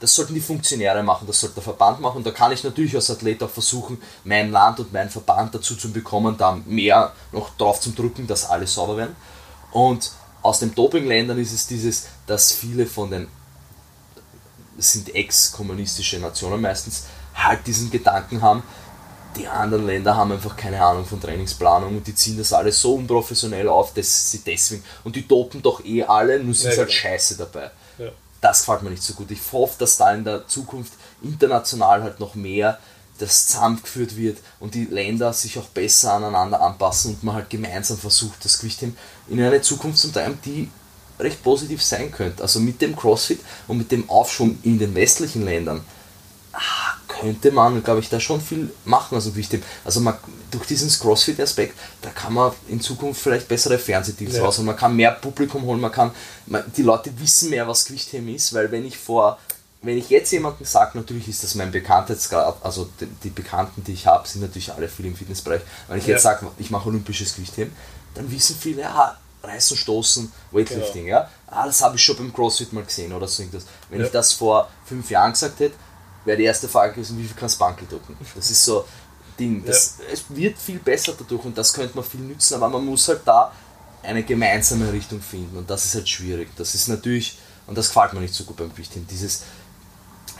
das 0.00 0.14
sollten 0.14 0.34
die 0.34 0.40
Funktionäre 0.40 1.02
machen, 1.02 1.26
das 1.26 1.40
sollte 1.40 1.56
der 1.56 1.62
Verband 1.62 2.00
machen. 2.00 2.18
Und 2.18 2.26
da 2.26 2.30
kann 2.30 2.52
ich 2.52 2.64
natürlich 2.64 2.94
als 2.94 3.10
Athlet 3.10 3.42
auch 3.42 3.50
versuchen, 3.50 4.00
mein 4.24 4.50
Land 4.50 4.80
und 4.80 4.92
meinen 4.92 5.10
Verband 5.10 5.54
dazu 5.54 5.76
zu 5.76 5.92
bekommen, 5.92 6.36
da 6.36 6.58
mehr 6.66 7.12
noch 7.32 7.56
drauf 7.56 7.80
zu 7.80 7.90
drücken, 7.90 8.26
dass 8.26 8.48
alle 8.48 8.66
sauber 8.66 8.96
werden. 8.96 9.16
Und 9.72 10.12
aus 10.42 10.60
den 10.60 10.74
Dopingländern 10.74 11.38
ist 11.38 11.52
es 11.52 11.66
dieses, 11.66 12.06
dass 12.26 12.52
viele 12.52 12.86
von 12.86 13.10
den, 13.10 13.28
sind 14.78 15.14
ex-kommunistische 15.14 16.18
Nationen 16.18 16.60
meistens, 16.60 17.04
halt 17.34 17.66
diesen 17.66 17.90
Gedanken 17.90 18.42
haben, 18.42 18.62
die 19.36 19.46
anderen 19.46 19.86
Länder 19.86 20.16
haben 20.16 20.32
einfach 20.32 20.56
keine 20.56 20.82
Ahnung 20.82 21.04
von 21.04 21.20
Trainingsplanung 21.20 21.98
und 21.98 22.06
die 22.06 22.14
ziehen 22.14 22.36
das 22.36 22.52
alles 22.52 22.80
so 22.80 22.94
unprofessionell 22.94 23.68
auf, 23.68 23.94
dass 23.94 24.30
sie 24.30 24.40
deswegen, 24.44 24.82
und 25.04 25.14
die 25.14 25.26
dopen 25.26 25.62
doch 25.62 25.84
eh 25.84 26.02
alle, 26.02 26.42
nur 26.42 26.54
sind 26.54 26.72
ja, 26.72 26.78
halt 26.78 26.88
genau. 26.88 27.00
scheiße 27.00 27.36
dabei. 27.36 27.70
Das 28.40 28.60
gefällt 28.60 28.82
mir 28.82 28.90
nicht 28.90 29.02
so 29.02 29.14
gut. 29.14 29.30
Ich 29.30 29.40
hoffe, 29.52 29.74
dass 29.78 29.96
da 29.96 30.14
in 30.14 30.24
der 30.24 30.46
Zukunft 30.46 30.92
international 31.22 32.02
halt 32.02 32.20
noch 32.20 32.34
mehr 32.34 32.78
das 33.18 33.46
zusammengeführt 33.46 34.16
wird 34.16 34.38
und 34.60 34.74
die 34.74 34.86
Länder 34.86 35.32
sich 35.32 35.58
auch 35.58 35.66
besser 35.66 36.14
aneinander 36.14 36.62
anpassen 36.62 37.14
und 37.14 37.22
man 37.22 37.34
halt 37.34 37.50
gemeinsam 37.50 37.98
versucht, 37.98 38.42
das 38.44 38.58
Gewicht 38.58 38.82
in 38.82 38.96
eine 39.28 39.60
Zukunft 39.60 39.98
zu 39.98 40.10
treiben, 40.10 40.38
die 40.44 40.70
recht 41.18 41.42
positiv 41.42 41.82
sein 41.82 42.10
könnte. 42.10 42.42
Also 42.42 42.60
mit 42.60 42.80
dem 42.80 42.96
CrossFit 42.96 43.40
und 43.68 43.76
mit 43.76 43.92
dem 43.92 44.08
Aufschwung 44.08 44.58
in 44.62 44.78
den 44.78 44.94
westlichen 44.94 45.44
Ländern 45.44 45.82
könnte 47.20 47.52
man, 47.52 47.82
glaube 47.82 48.00
ich, 48.00 48.08
da 48.08 48.18
schon 48.20 48.40
viel 48.40 48.70
machen. 48.84 49.14
Also, 49.14 49.32
also 49.84 50.00
man, 50.00 50.14
durch 50.50 50.66
diesen 50.66 50.88
CrossFit-Aspekt, 50.88 51.78
da 52.02 52.10
kann 52.10 52.34
man 52.34 52.52
in 52.68 52.80
Zukunft 52.80 53.20
vielleicht 53.20 53.48
bessere 53.48 53.78
Fernsehdeals 53.78 54.36
ja. 54.36 54.44
raus 54.44 54.58
und 54.58 54.66
man 54.66 54.76
kann 54.76 54.96
mehr 54.96 55.12
Publikum 55.12 55.62
holen, 55.62 55.80
man 55.80 55.92
kann, 55.92 56.10
man, 56.46 56.64
die 56.76 56.82
Leute 56.82 57.12
wissen 57.18 57.50
mehr, 57.50 57.66
was 57.68 57.84
Gewichtheben 57.84 58.28
ist, 58.34 58.52
weil 58.52 58.70
wenn 58.70 58.84
ich 58.84 58.96
vor 58.96 59.38
wenn 59.82 59.96
ich 59.96 60.10
jetzt 60.10 60.30
jemanden 60.30 60.64
sage, 60.64 60.98
natürlich 60.98 61.26
ist 61.26 61.42
das 61.42 61.54
mein 61.54 61.70
Bekanntheitsgrad, 61.70 62.56
also 62.62 62.90
die, 63.00 63.06
die 63.06 63.30
Bekannten, 63.30 63.82
die 63.82 63.92
ich 63.92 64.06
habe, 64.06 64.28
sind 64.28 64.42
natürlich 64.42 64.72
alle 64.72 64.88
viel 64.88 65.06
im 65.06 65.16
Fitnessbereich. 65.16 65.62
Wenn 65.88 65.98
ich 65.98 66.06
ja. 66.06 66.14
jetzt 66.14 66.22
sage, 66.22 66.46
ich 66.58 66.70
mache 66.70 66.88
olympisches 66.88 67.34
Gewichtheben, 67.34 67.72
dann 68.14 68.30
wissen 68.30 68.56
viele, 68.60 68.82
ja, 68.82 69.16
Reißen, 69.42 69.76
Stoßen, 69.76 70.30
Weightlifting, 70.50 71.06
genau. 71.06 71.18
ja. 71.20 71.30
Ah, 71.46 71.64
das 71.64 71.80
habe 71.80 71.96
ich 71.96 72.02
schon 72.02 72.16
beim 72.16 72.32
CrossFit 72.32 72.72
mal 72.74 72.84
gesehen 72.84 73.12
oder 73.12 73.26
so 73.26 73.42
irgendwas. 73.42 73.64
Wenn 73.88 74.00
ja. 74.00 74.06
ich 74.06 74.12
das 74.12 74.32
vor 74.32 74.68
fünf 74.84 75.10
Jahren 75.10 75.32
gesagt 75.32 75.60
hätte, 75.60 75.74
wäre 76.24 76.36
die 76.36 76.44
erste 76.44 76.68
Frage 76.68 76.94
gewesen, 76.94 77.18
wie 77.18 77.24
viel 77.24 77.36
kannst 77.36 77.56
du 77.56 77.60
Bankel 77.60 77.86
drücken? 77.88 78.16
Das 78.34 78.50
ist 78.50 78.64
so 78.64 78.84
Ding. 79.38 79.64
Das, 79.64 79.96
ja. 79.98 80.04
Es 80.12 80.24
wird 80.28 80.58
viel 80.58 80.78
besser 80.78 81.14
dadurch 81.18 81.44
und 81.44 81.56
das 81.56 81.72
könnte 81.72 81.96
man 81.96 82.04
viel 82.04 82.20
nützen, 82.20 82.54
aber 82.54 82.68
man 82.68 82.84
muss 82.84 83.08
halt 83.08 83.22
da 83.24 83.52
eine 84.02 84.22
gemeinsame 84.22 84.92
Richtung 84.92 85.20
finden 85.20 85.56
und 85.56 85.68
das 85.68 85.84
ist 85.84 85.94
halt 85.94 86.08
schwierig. 86.08 86.50
Das 86.56 86.74
ist 86.74 86.88
natürlich, 86.88 87.38
und 87.66 87.76
das 87.76 87.88
gefällt 87.88 88.12
mir 88.12 88.20
nicht 88.20 88.34
so 88.34 88.44
gut 88.44 88.56
beim 88.56 88.70
Gewichtheben, 88.70 89.06
dieses 89.06 89.42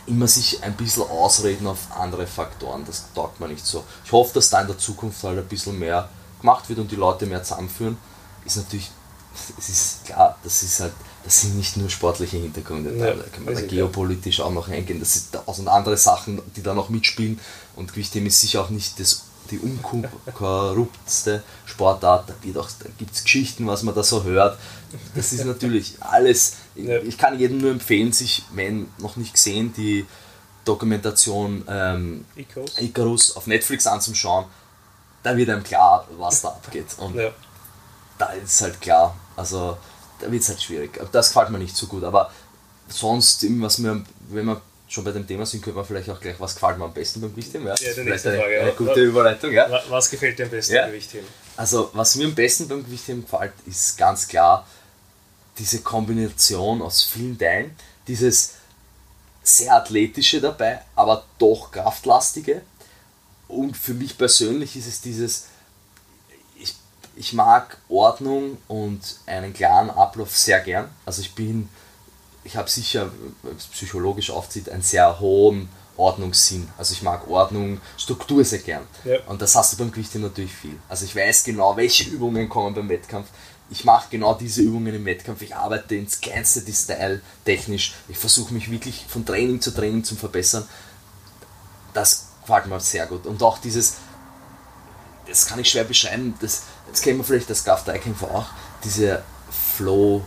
immer 0.06 0.26
sich 0.26 0.62
ein 0.62 0.74
bisschen 0.74 1.02
ausreden 1.04 1.66
auf 1.66 1.78
andere 1.96 2.26
Faktoren. 2.26 2.84
Das 2.86 3.04
taugt 3.14 3.38
man 3.40 3.50
nicht 3.50 3.64
so. 3.64 3.84
Ich 4.04 4.12
hoffe, 4.12 4.34
dass 4.34 4.50
da 4.50 4.60
in 4.60 4.66
der 4.66 4.78
Zukunft 4.78 5.22
halt 5.22 5.38
ein 5.38 5.46
bisschen 5.46 5.78
mehr 5.78 6.08
gemacht 6.40 6.68
wird 6.68 6.78
und 6.78 6.90
die 6.90 6.96
Leute 6.96 7.26
mehr 7.26 7.42
zusammenführen. 7.42 7.96
Ist 8.44 8.56
natürlich, 8.56 8.90
es 9.58 9.68
ist 9.68 10.04
klar, 10.04 10.36
das 10.42 10.62
ist 10.62 10.80
halt, 10.80 10.92
das 11.24 11.42
sind 11.42 11.56
nicht 11.56 11.76
nur 11.76 11.90
sportliche 11.90 12.38
Hintergründe, 12.38 12.96
ja, 12.96 13.14
da 13.14 13.22
kann 13.24 13.44
man 13.44 13.54
da 13.54 13.60
geopolitisch 13.60 14.38
ja. 14.38 14.46
auch 14.46 14.52
noch 14.52 14.68
eingehen. 14.68 15.00
Das 15.00 15.14
sind 15.14 15.32
tausend 15.32 15.68
andere 15.68 15.96
Sachen, 15.96 16.40
die 16.56 16.62
da 16.62 16.74
noch 16.74 16.88
mitspielen 16.88 17.38
und 17.76 17.92
Gewichtheben 17.92 18.26
ist 18.26 18.40
sicher 18.40 18.62
auch 18.62 18.70
nicht 18.70 18.98
das 18.98 19.24
die 19.50 19.58
unkorrupteste 19.58 21.42
Sportart. 21.66 22.28
Da, 22.28 22.34
da 22.52 22.88
gibt 22.98 23.14
es 23.14 23.24
Geschichten, 23.24 23.66
was 23.66 23.82
man 23.82 23.94
da 23.94 24.02
so 24.02 24.24
hört. 24.24 24.58
Das 25.14 25.32
ist 25.32 25.44
natürlich 25.44 25.96
alles. 26.00 26.56
Ich 26.74 27.18
kann 27.18 27.38
jedem 27.38 27.58
nur 27.58 27.70
empfehlen, 27.70 28.12
sich, 28.12 28.44
wenn 28.52 28.88
noch 28.98 29.16
nicht 29.16 29.34
gesehen, 29.34 29.72
die 29.76 30.06
Dokumentation 30.64 31.64
ähm, 31.68 32.24
Icarus 32.78 33.36
auf 33.36 33.46
Netflix 33.46 33.86
anzuschauen. 33.86 34.46
Da 35.22 35.36
wird 35.36 35.50
einem 35.50 35.62
klar, 35.62 36.06
was 36.16 36.42
da 36.42 36.48
abgeht. 36.48 36.86
Und 36.98 37.16
ja. 37.16 37.30
da 38.18 38.26
ist 38.26 38.60
halt 38.60 38.80
klar, 38.80 39.16
also 39.36 39.76
da 40.20 40.30
wird 40.30 40.42
es 40.42 40.48
halt 40.48 40.62
schwierig. 40.62 41.00
Das 41.12 41.28
gefällt 41.28 41.50
mir 41.50 41.58
nicht 41.58 41.76
so 41.76 41.86
gut. 41.86 42.04
Aber 42.04 42.30
sonst, 42.88 43.44
was 43.60 43.78
mir, 43.78 44.04
wenn 44.28 44.46
man 44.46 44.60
schon 44.88 45.04
bei 45.04 45.12
dem 45.12 45.26
Thema 45.26 45.46
sind, 45.46 45.62
könnte 45.62 45.76
man 45.76 45.86
vielleicht 45.86 46.10
auch 46.10 46.20
gleich, 46.20 46.38
was 46.38 46.54
gefällt 46.54 46.78
mir 46.78 46.84
am 46.84 46.92
besten 46.92 47.20
beim 47.20 47.30
Gewichtheben? 47.30 47.66
Ja, 47.66 47.74
ja 47.74 47.94
die 47.94 48.00
nächste 48.02 48.30
eine, 48.30 48.38
Frage. 48.40 48.60
Eine 48.60 48.72
gute 48.72 48.90
was, 48.90 48.98
Überleitung, 48.98 49.52
ja. 49.52 49.82
Was 49.88 50.10
gefällt 50.10 50.38
dir 50.38 50.44
am 50.44 50.50
besten 50.50 50.74
ja. 50.74 50.82
beim 50.82 50.90
Gewichtheben? 50.92 51.26
Also, 51.56 51.90
was 51.92 52.16
mir 52.16 52.26
am 52.26 52.34
besten 52.34 52.68
beim 52.68 52.84
Gewichtheben 52.84 53.24
gefällt, 53.24 53.52
ist 53.66 53.96
ganz 53.96 54.26
klar 54.26 54.66
diese 55.58 55.80
Kombination 55.80 56.82
aus 56.82 57.04
vielen 57.04 57.38
Teilen, 57.38 57.76
dieses 58.08 58.54
sehr 59.42 59.74
athletische 59.74 60.40
dabei, 60.40 60.80
aber 60.96 61.24
doch 61.38 61.70
kraftlastige. 61.70 62.62
Und 63.48 63.76
für 63.76 63.94
mich 63.94 64.16
persönlich 64.16 64.76
ist 64.76 64.86
es 64.86 65.00
dieses, 65.00 65.46
ich, 67.20 67.32
mag 67.32 67.78
Ordnung 67.88 68.58
und 68.68 69.00
einen 69.26 69.52
klaren 69.52 69.90
Ablauf 69.90 70.36
sehr 70.36 70.60
gern. 70.60 70.88
Also 71.04 71.20
ich 71.20 71.34
bin 71.34 71.68
ich 72.44 72.56
habe 72.56 72.70
sicher, 72.70 73.10
wenn 73.42 73.56
es 73.56 73.66
psychologisch 73.66 74.30
aufzieht, 74.30 74.68
einen 74.68 74.82
sehr 74.82 75.20
hohen 75.20 75.68
Ordnungssinn. 75.96 76.68
Also 76.78 76.94
ich 76.94 77.02
mag 77.02 77.28
Ordnung, 77.28 77.80
Struktur 77.98 78.44
sehr 78.44 78.60
gern. 78.60 78.86
Ja. 79.04 79.18
Und 79.26 79.42
das 79.42 79.54
hast 79.54 79.72
du 79.72 79.76
beim 79.76 79.92
Gewichtheben 79.92 80.22
natürlich 80.22 80.52
viel. 80.52 80.76
Also 80.88 81.04
ich 81.04 81.14
weiß 81.14 81.44
genau, 81.44 81.76
welche 81.76 82.08
Übungen 82.08 82.48
kommen 82.48 82.74
beim 82.74 82.88
Wettkampf. 82.88 83.28
Ich 83.68 83.84
mache 83.84 84.08
genau 84.10 84.34
diese 84.34 84.62
Übungen 84.62 84.94
im 84.94 85.04
Wettkampf. 85.04 85.42
Ich 85.42 85.54
arbeite 85.54 85.94
ins 85.94 86.20
kleinste 86.20 86.62
Detail 86.62 87.20
technisch. 87.44 87.94
Ich 88.08 88.18
versuche 88.18 88.52
mich 88.54 88.70
wirklich 88.70 89.04
von 89.06 89.24
Training 89.24 89.60
zu 89.60 89.72
Training 89.72 90.02
zu 90.02 90.16
verbessern. 90.16 90.66
Das 91.92 92.28
gefällt 92.40 92.66
mir 92.66 92.80
sehr 92.80 93.06
gut. 93.06 93.26
Und 93.26 93.42
auch 93.42 93.58
dieses, 93.58 93.96
das 95.28 95.46
kann 95.46 95.60
ich 95.60 95.70
schwer 95.70 95.84
beschreiben, 95.84 96.34
das, 96.40 96.62
jetzt 96.90 97.02
kennen 97.02 97.18
wir 97.18 97.24
vielleicht 97.24 97.48
das 97.48 97.64
Graf 97.64 97.84
Dreikämpfer 97.84 98.30
auch, 98.30 98.46
diese 98.84 99.22
Flow- 99.76 100.22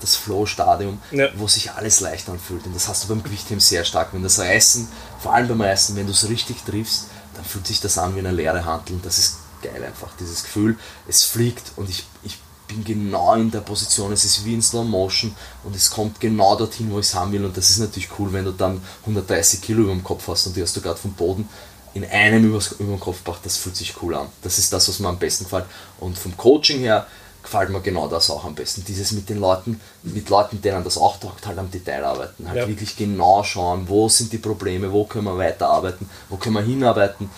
das 0.00 0.16
Flow-Stadium, 0.16 1.00
ja. 1.12 1.28
wo 1.36 1.48
sich 1.48 1.70
alles 1.72 2.00
leicht 2.00 2.28
anfühlt. 2.28 2.66
Und 2.66 2.76
das 2.76 2.88
hast 2.88 3.04
du 3.04 3.08
beim 3.08 3.22
Gewichtheben 3.22 3.60
sehr 3.60 3.84
stark. 3.84 4.08
Wenn 4.12 4.22
das 4.22 4.38
Reißen, 4.38 4.86
vor 5.18 5.32
allem 5.32 5.48
beim 5.48 5.62
Reißen, 5.62 5.96
wenn 5.96 6.04
du 6.04 6.12
es 6.12 6.28
richtig 6.28 6.62
triffst, 6.64 7.06
dann 7.34 7.44
fühlt 7.44 7.66
sich 7.66 7.80
das 7.80 7.96
an 7.96 8.14
wie 8.14 8.18
eine 8.18 8.32
leere 8.32 8.66
Handel. 8.66 8.96
Und 8.96 9.06
das 9.06 9.18
ist 9.18 9.36
geil 9.62 9.82
einfach, 9.82 10.10
dieses 10.20 10.42
Gefühl, 10.42 10.76
es 11.08 11.24
fliegt 11.24 11.72
und 11.76 11.88
ich, 11.88 12.04
ich 12.22 12.38
bin 12.68 12.84
genau 12.84 13.34
in 13.34 13.50
der 13.50 13.60
Position, 13.60 14.12
es 14.12 14.24
ist 14.24 14.44
wie 14.44 14.54
in 14.54 14.62
Slow 14.62 14.84
Motion 14.84 15.34
und 15.64 15.74
es 15.74 15.90
kommt 15.90 16.20
genau 16.20 16.56
dorthin, 16.56 16.90
wo 16.90 16.98
ich 16.98 17.06
es 17.06 17.14
haben 17.14 17.32
will. 17.32 17.44
Und 17.44 17.56
das 17.56 17.70
ist 17.70 17.78
natürlich 17.78 18.10
cool, 18.18 18.32
wenn 18.32 18.44
du 18.44 18.52
dann 18.52 18.82
130 19.02 19.62
Kilo 19.62 19.84
über 19.84 19.92
dem 19.92 20.04
Kopf 20.04 20.28
hast 20.28 20.46
und 20.46 20.56
die 20.56 20.62
hast 20.62 20.76
du 20.76 20.82
gerade 20.82 20.98
vom 20.98 21.12
Boden 21.14 21.48
in 21.94 22.04
einem 22.04 22.52
über 22.52 22.60
den 22.78 23.00
Kopf 23.00 23.24
gebracht, 23.24 23.40
das 23.44 23.56
fühlt 23.56 23.76
sich 23.76 24.02
cool 24.02 24.14
an. 24.14 24.26
Das 24.42 24.58
ist 24.58 24.72
das, 24.72 24.88
was 24.88 24.98
mir 24.98 25.08
am 25.08 25.18
besten 25.18 25.44
gefällt. 25.44 25.66
Und 26.00 26.18
vom 26.18 26.36
Coaching 26.36 26.80
her, 26.80 27.06
gefällt 27.44 27.70
mir 27.70 27.80
genau 27.80 28.08
das 28.08 28.30
auch 28.30 28.44
am 28.44 28.54
besten. 28.54 28.84
Dieses 28.84 29.12
mit 29.12 29.28
den 29.28 29.38
Leuten, 29.38 29.80
mit 30.02 30.28
Leuten, 30.30 30.60
denen 30.60 30.82
das 30.82 30.98
auch 30.98 31.20
taugt, 31.20 31.46
halt 31.46 31.58
am 31.58 31.70
Detail 31.70 32.04
arbeiten. 32.04 32.48
Halt 32.48 32.56
ja. 32.56 32.68
wirklich 32.68 32.96
genau 32.96 33.44
schauen, 33.44 33.88
wo 33.88 34.08
sind 34.08 34.32
die 34.32 34.38
Probleme, 34.38 34.90
wo 34.90 35.04
können 35.04 35.26
wir 35.26 35.38
weiterarbeiten, 35.38 36.08
wo 36.30 36.36
können 36.36 36.56
wir 36.56 36.62
hinarbeiten, 36.62 37.30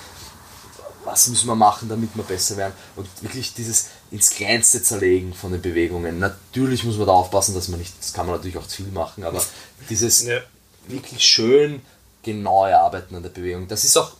was 1.04 1.28
müssen 1.28 1.48
wir 1.48 1.54
machen, 1.54 1.88
damit 1.88 2.10
wir 2.14 2.24
besser 2.24 2.56
werden. 2.56 2.72
Und 2.94 3.08
wirklich 3.20 3.52
dieses 3.54 3.88
ins 4.10 4.30
Kleinste 4.30 4.82
zerlegen 4.82 5.34
von 5.34 5.52
den 5.52 5.60
Bewegungen. 5.60 6.18
Natürlich 6.18 6.84
muss 6.84 6.96
man 6.96 7.08
da 7.08 7.12
aufpassen, 7.12 7.54
dass 7.54 7.68
man 7.68 7.80
nicht, 7.80 7.92
das 8.00 8.12
kann 8.12 8.26
man 8.26 8.36
natürlich 8.36 8.58
auch 8.58 8.66
zu 8.66 8.84
viel 8.84 8.92
machen, 8.92 9.24
aber 9.24 9.42
dieses 9.90 10.24
ja. 10.24 10.38
wirklich 10.86 11.24
schön 11.24 11.82
genaue 12.22 12.78
Arbeiten 12.78 13.14
an 13.14 13.22
der 13.22 13.30
Bewegung, 13.30 13.68
das 13.68 13.84
ist 13.84 13.96
auch, 13.96 14.12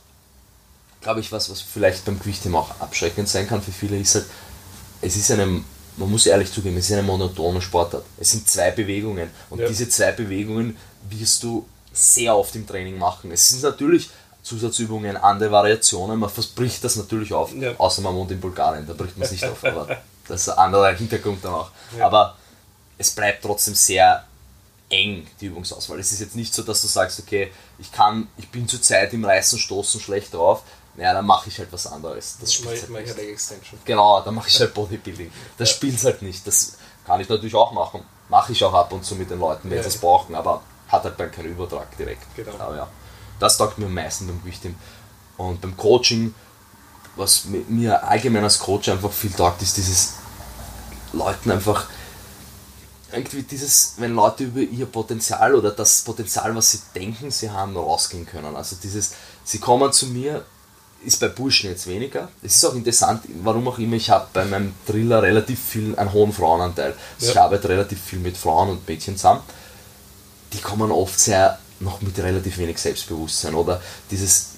glaube 1.07 1.21
ich, 1.21 1.31
was, 1.31 1.49
was 1.51 1.61
vielleicht 1.61 2.05
beim 2.05 2.19
Gewichtheben 2.19 2.57
auch 2.57 2.81
abschreckend 2.81 3.29
sein 3.29 3.47
kann 3.47 3.63
für 3.63 3.71
viele, 3.71 3.97
ist 3.97 4.17
halt, 4.17 4.27
es 5.03 5.15
ist 5.17 5.31
einem 5.31 5.65
man 5.99 6.11
muss 6.11 6.27
ehrlich 6.27 6.53
zugeben, 6.53 6.77
es 6.77 6.87
ist 6.87 6.93
eine 6.93 7.03
monotone 7.05 7.63
Sportart. 7.63 8.05
Es 8.19 8.31
sind 8.33 8.47
zwei 8.49 8.71
Bewegungen 8.71 9.31
und 9.49 9.61
Ja. 9.61 9.67
diese 9.69 9.89
zwei 9.89 10.13
Bewegungen 10.13 10.77
wirst 11.09 11.43
du 11.43 11.67
sehr 11.93 12.37
oft 12.37 12.55
im 12.55 12.67
Training 12.67 12.99
machen. 12.99 13.31
Es 13.33 13.49
sind 13.49 13.63
natürlich 13.63 14.11
Zusatzübungen, 14.43 15.17
andere 15.17 15.51
Variationen, 15.51 16.19
man 16.19 16.31
bricht 16.55 16.85
das 16.85 16.97
natürlich 16.97 17.33
auf, 17.33 17.55
Ja. 17.55 17.73
außer 17.79 18.03
man 18.03 18.15
wohnt 18.15 18.31
in 18.31 18.41
Bulgarien, 18.41 18.87
da 18.87 18.93
bricht 18.93 19.17
man 19.17 19.25
es 19.27 19.33
nicht 19.33 19.45
auf, 19.45 19.65
aber 19.65 19.87
das 20.29 20.43
ist 20.43 20.49
ein 20.51 20.59
anderer 20.59 20.93
Hintergrund 20.93 21.43
dann 21.43 21.55
auch. 21.55 21.71
Ja. 21.97 22.07
Aber 22.07 22.37
es 22.99 23.11
bleibt 23.13 23.43
trotzdem 23.43 23.75
sehr 23.75 24.25
eng, 24.91 25.27
die 25.41 25.47
Übungsauswahl. 25.47 25.99
Es 25.99 26.13
ist 26.13 26.21
jetzt 26.21 26.37
nicht 26.37 26.53
so, 26.53 26.63
dass 26.63 26.83
du 26.83 26.89
sagst, 26.89 27.19
okay, 27.21 27.51
ich 27.79 27.91
kann, 27.91 28.29
ich 28.37 28.49
bin 28.51 28.69
zurzeit 28.69 29.15
im 29.15 29.25
Reißen, 29.25 29.59
Stoßen 29.59 29.99
schlecht 30.01 30.35
drauf, 30.35 30.63
naja, 30.97 31.13
dann 31.15 31.27
mache 31.27 31.49
ich 31.49 31.59
halt 31.59 31.73
was 31.73 31.87
anderes. 31.87 32.37
Das 32.41 32.53
spielt 32.55 32.81
halt 32.83 32.91
nicht. 32.91 33.17
Leg 33.17 33.31
Extension. 33.31 33.79
Genau, 33.85 34.21
dann 34.23 34.35
mache 34.35 34.49
ich 34.49 34.59
halt 34.61 34.73
Bodybuilding. 34.75 35.31
Das 35.59 35.71
spielt 35.71 36.03
halt 36.05 36.23
nicht. 36.23 36.47
Das 36.47 36.73
kann 37.07 37.21
ich 37.21 37.29
natürlich 37.29 37.55
auch 37.55 37.73
machen. 37.73 38.03
Mache 38.29 38.53
ich 38.53 38.65
auch 38.65 38.73
ab 38.75 38.93
und 38.93 39.05
zu 39.05 39.15
mit 39.15 39.31
den 39.31 39.39
Leuten, 39.39 39.69
wenn 39.71 39.77
Ja. 39.77 39.83
sie 39.83 39.91
es 39.91 39.99
brauchen, 39.99 40.35
aber 40.35 40.63
hat 40.89 41.05
halt 41.05 41.19
dann 41.21 41.31
keinen 41.31 41.53
Übertrag 41.53 41.97
direkt. 41.97 42.23
Genau. 42.35 42.53
Aber 42.59 42.77
ja, 42.77 42.89
das 43.39 43.57
taugt 43.59 43.79
mir 43.79 43.87
am 43.87 43.95
meisten 43.95 44.27
beim 44.27 44.41
Gewichtheben. 44.43 44.77
Und 45.37 45.61
beim 45.61 45.77
Coaching, 45.77 46.35
was 47.17 47.45
mi- 47.45 47.65
mir 47.69 48.03
allgemein 48.03 48.43
als 48.45 48.59
Coach 48.59 48.89
einfach 48.89 49.13
viel 49.13 49.31
taugt, 49.33 49.61
ist 49.63 49.77
dieses 49.77 50.15
Leuten 51.13 51.51
einfach 51.51 51.87
irgendwie 53.13 53.43
dieses, 53.43 53.95
wenn 53.99 54.15
Leute 54.15 54.45
über 54.45 54.61
ihr 54.61 54.87
Potenzial 54.87 55.55
oder 55.55 55.71
das 55.71 56.03
Potenzial, 56.03 56.55
was 56.57 56.73
sie 56.73 56.81
denken, 56.95 57.31
sie 57.31 57.51
haben, 57.51 57.77
rausgehen 57.77 58.27
können. 58.27 58.57
Also 58.57 58.77
dieses, 58.83 59.13
sie 59.45 59.59
kommen 59.61 59.93
zu 59.93 60.07
mir, 60.07 60.45
ist 61.05 61.21
bei 61.21 61.29
Burschen 61.29 61.71
jetzt 61.71 61.87
weniger. 61.87 62.29
Es 62.43 62.57
ist 62.57 62.65
auch 62.65 62.75
interessant, 62.75 63.23
warum 63.43 63.69
auch 63.69 63.79
immer, 63.79 63.97
ich 63.97 64.11
habe 64.11 64.27
bei 64.33 64.45
meinem 64.45 64.73
Thriller 64.87 65.23
relativ 65.23 65.61
viel, 65.63 65.95
einen 65.97 66.13
hohen 66.13 66.33
Frauenanteil. 66.33 66.95
Also 67.17 67.27
Ja. 67.27 67.33
Ich 67.33 67.39
arbeite 67.41 67.69
relativ 67.69 68.01
viel 68.01 68.19
mit 68.19 68.37
Frauen 68.37 68.71
und 68.71 68.89
Mädchen 68.89 69.17
zusammen. 69.17 69.41
Die 70.53 70.59
kommen 70.59 70.91
oft 70.91 71.19
sehr 71.19 71.59
noch 71.79 72.01
mit 72.01 72.19
relativ 72.19 72.57
wenig 72.59 72.79
Selbstbewusstsein 72.79 73.55
oder 73.55 73.83
dieses, 74.11 74.53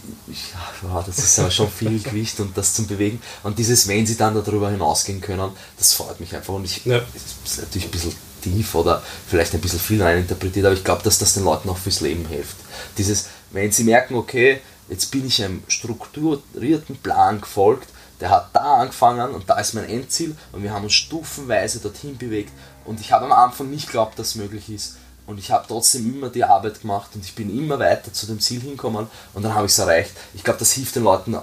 ja, 0.84 1.02
das 1.04 1.18
ist 1.18 1.36
aber 1.40 1.50
schon 1.50 1.68
viel 1.68 1.98
Gewicht 2.02 2.38
und 2.38 2.56
das 2.56 2.74
zum 2.74 2.86
Bewegen 2.86 3.20
und 3.42 3.58
dieses, 3.58 3.88
wenn 3.88 4.06
sie 4.06 4.16
dann 4.16 4.34
darüber 4.34 4.70
hinausgehen 4.70 5.20
können, 5.20 5.50
das 5.78 5.94
freut 5.94 6.20
mich 6.20 6.32
einfach 6.36 6.54
und 6.54 6.64
ich, 6.64 6.84
Ja. 6.86 7.00
das 7.00 7.52
ist 7.52 7.58
natürlich 7.60 7.88
ein 7.88 7.90
bisschen 7.90 8.14
tief 8.40 8.72
oder 8.76 9.02
vielleicht 9.28 9.52
ein 9.54 9.60
bisschen 9.60 9.80
viel 9.80 10.00
reininterpretiert, 10.00 10.64
aber 10.66 10.76
ich 10.76 10.84
glaube, 10.84 11.02
dass 11.02 11.18
das 11.18 11.34
den 11.34 11.42
Leuten 11.44 11.68
auch 11.68 11.76
fürs 11.76 12.00
Leben 12.00 12.24
hilft. 12.28 12.54
Dieses, 12.96 13.26
wenn 13.50 13.72
sie 13.72 13.82
merken, 13.82 14.14
okay, 14.14 14.60
jetzt 14.88 15.10
bin 15.10 15.26
ich 15.26 15.42
einem 15.42 15.62
strukturierten 15.68 16.96
Plan 16.96 17.40
gefolgt, 17.40 17.88
der 18.20 18.30
hat 18.30 18.50
da 18.52 18.80
angefangen 18.80 19.30
und 19.32 19.48
da 19.48 19.58
ist 19.60 19.74
mein 19.74 19.88
Endziel 19.88 20.36
und 20.52 20.62
wir 20.62 20.72
haben 20.72 20.84
uns 20.84 20.94
stufenweise 20.94 21.78
dorthin 21.78 22.16
bewegt 22.18 22.52
und 22.84 23.00
ich 23.00 23.12
habe 23.12 23.26
am 23.26 23.32
Anfang 23.32 23.70
nicht 23.70 23.86
geglaubt, 23.86 24.18
dass 24.18 24.28
es 24.28 24.34
möglich 24.34 24.68
ist 24.70 24.96
und 25.26 25.38
ich 25.38 25.50
habe 25.50 25.66
trotzdem 25.68 26.12
immer 26.12 26.28
die 26.28 26.42
Arbeit 26.42 26.80
gemacht 26.80 27.10
und 27.14 27.24
ich 27.24 27.34
bin 27.34 27.56
immer 27.56 27.78
weiter 27.78 28.12
zu 28.12 28.26
dem 28.26 28.40
Ziel 28.40 28.60
hinkommen 28.60 29.06
und 29.34 29.42
dann 29.42 29.54
habe 29.54 29.66
ich 29.66 29.72
es 29.72 29.78
erreicht. 29.78 30.12
Ich 30.34 30.42
glaube, 30.42 30.58
das 30.58 30.72
hilft 30.72 30.96
den 30.96 31.04
Leuten 31.04 31.36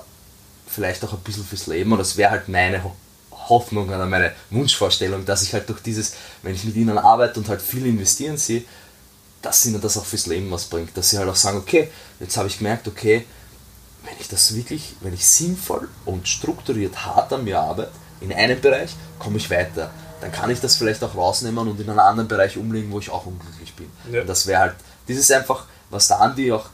vielleicht 0.67 1.03
auch 1.05 1.13
ein 1.13 1.19
bisschen 1.19 1.45
fürs 1.45 1.67
Leben 1.67 1.91
und 1.91 1.99
das 1.99 2.17
wäre 2.17 2.31
halt 2.31 2.49
meine 2.49 2.83
Ho- 2.83 2.95
Hoffnung 3.47 3.87
oder 3.87 4.07
meine 4.07 4.33
Wunschvorstellung, 4.49 5.23
dass 5.23 5.43
ich 5.43 5.53
halt 5.53 5.69
durch 5.69 5.81
dieses, 5.81 6.13
wenn 6.41 6.55
ich 6.55 6.63
mit 6.65 6.75
ihnen 6.75 6.97
arbeite 6.97 7.39
und 7.39 7.47
halt 7.47 7.61
viel 7.61 7.85
investieren 7.85 8.37
sehe, 8.37 8.63
dass 9.41 9.65
ihnen 9.67 9.79
das 9.79 9.95
auch 9.97 10.05
fürs 10.05 10.25
Leben 10.25 10.49
was 10.49 10.65
bringt. 10.65 10.97
Dass 10.97 11.11
sie 11.11 11.19
halt 11.19 11.29
auch 11.29 11.35
sagen, 11.35 11.59
okay, 11.59 11.91
jetzt 12.19 12.35
habe 12.35 12.47
ich 12.47 12.57
gemerkt, 12.57 12.87
okay, 12.87 13.25
wenn 14.05 14.15
ich 14.19 14.27
das 14.27 14.53
wirklich, 14.55 14.95
wenn 15.01 15.13
ich 15.13 15.25
sinnvoll 15.25 15.89
und 16.05 16.27
strukturiert 16.27 17.05
hart 17.05 17.31
an 17.33 17.43
mir 17.43 17.59
arbeite, 17.59 17.91
in 18.21 18.31
einem 18.33 18.59
Bereich, 18.61 18.95
komme 19.19 19.37
ich 19.37 19.49
weiter. 19.49 19.91
Dann 20.21 20.31
kann 20.31 20.49
ich 20.49 20.61
das 20.61 20.77
vielleicht 20.77 21.03
auch 21.03 21.15
rausnehmen 21.15 21.67
und 21.67 21.79
in 21.79 21.89
einen 21.89 21.99
anderen 21.99 22.27
Bereich 22.27 22.57
umlegen, 22.57 22.91
wo 22.91 22.99
ich 22.99 23.09
auch 23.09 23.25
unglücklich 23.25 23.73
bin. 23.75 23.91
Ja. 24.11 24.21
Und 24.21 24.27
das 24.29 24.47
wäre 24.47 24.59
halt, 24.61 24.75
das 25.07 25.17
ist 25.17 25.31
einfach, 25.31 25.65
was 25.89 26.07
der 26.07 26.21
Andi 26.21 26.51
auch, 26.51 26.65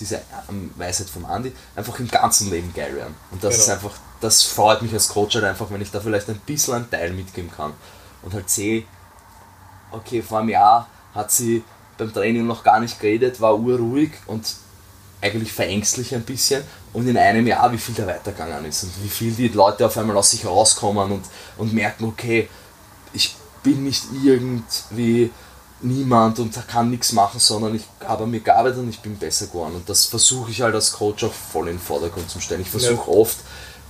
diese 0.00 0.20
ähm, 0.48 0.70
Weisheit 0.76 1.08
vom 1.08 1.24
Andi, 1.24 1.52
einfach 1.76 1.98
im 1.98 2.08
ganzen 2.08 2.50
Leben 2.50 2.72
geil 2.74 2.94
werden. 2.94 3.14
Und 3.30 3.42
das 3.42 3.54
Genau. 3.54 3.62
ist 3.64 3.70
einfach, 3.70 3.92
das 4.20 4.42
freut 4.42 4.82
mich 4.82 4.92
als 4.92 5.08
Coach 5.08 5.34
halt 5.36 5.44
einfach, 5.44 5.70
wenn 5.70 5.80
ich 5.80 5.90
da 5.90 6.00
vielleicht 6.00 6.28
ein 6.28 6.38
bisschen 6.44 6.74
einen 6.74 6.90
Teil 6.90 7.12
mitgeben 7.12 7.50
kann. 7.50 7.72
Und 8.22 8.34
halt 8.34 8.50
sehe, 8.50 8.84
okay, 9.92 10.22
vor 10.22 10.40
einem 10.40 10.50
Jahr 10.50 10.88
hat 11.14 11.30
sie 11.30 11.64
beim 11.96 12.12
Training 12.12 12.46
noch 12.46 12.62
gar 12.62 12.80
nicht 12.80 13.00
geredet, 13.00 13.40
war 13.40 13.56
urruhig 13.58 14.12
und 14.26 14.44
eigentlich 15.20 15.52
verängstlich 15.52 16.14
ein 16.14 16.22
bisschen 16.22 16.62
und 16.92 17.08
in 17.08 17.16
einem 17.16 17.46
Jahr, 17.46 17.72
wie 17.72 17.78
viel 17.78 17.94
da 17.94 18.06
weitergegangen 18.06 18.64
ist 18.64 18.84
und 18.84 18.92
wie 19.02 19.08
viel 19.08 19.32
die 19.32 19.48
Leute 19.48 19.84
auf 19.86 19.96
einmal 19.98 20.16
aus 20.16 20.30
sich 20.30 20.46
rauskommen 20.46 21.10
und, 21.10 21.24
und 21.56 21.72
merken, 21.72 22.04
okay, 22.04 22.48
ich 23.12 23.36
bin 23.62 23.84
nicht 23.84 24.04
irgendwie 24.22 25.30
niemand 25.80 26.38
und 26.38 26.56
kann 26.68 26.90
nichts 26.90 27.12
machen, 27.12 27.40
sondern 27.40 27.74
ich 27.74 27.84
habe 28.04 28.24
an 28.24 28.30
mir 28.30 28.40
gearbeitet 28.40 28.78
und 28.78 28.88
ich 28.88 29.00
bin 29.00 29.16
besser 29.16 29.46
geworden. 29.46 29.76
Und 29.76 29.88
das 29.88 30.06
versuche 30.06 30.50
ich 30.50 30.62
halt 30.62 30.74
als 30.74 30.92
Coach 30.92 31.24
auch 31.24 31.32
voll 31.32 31.68
in 31.68 31.76
den 31.76 31.80
Vordergrund 31.80 32.30
zu 32.30 32.40
stellen. 32.40 32.62
Ich 32.62 32.70
versuche 32.70 33.10
oft, 33.10 33.38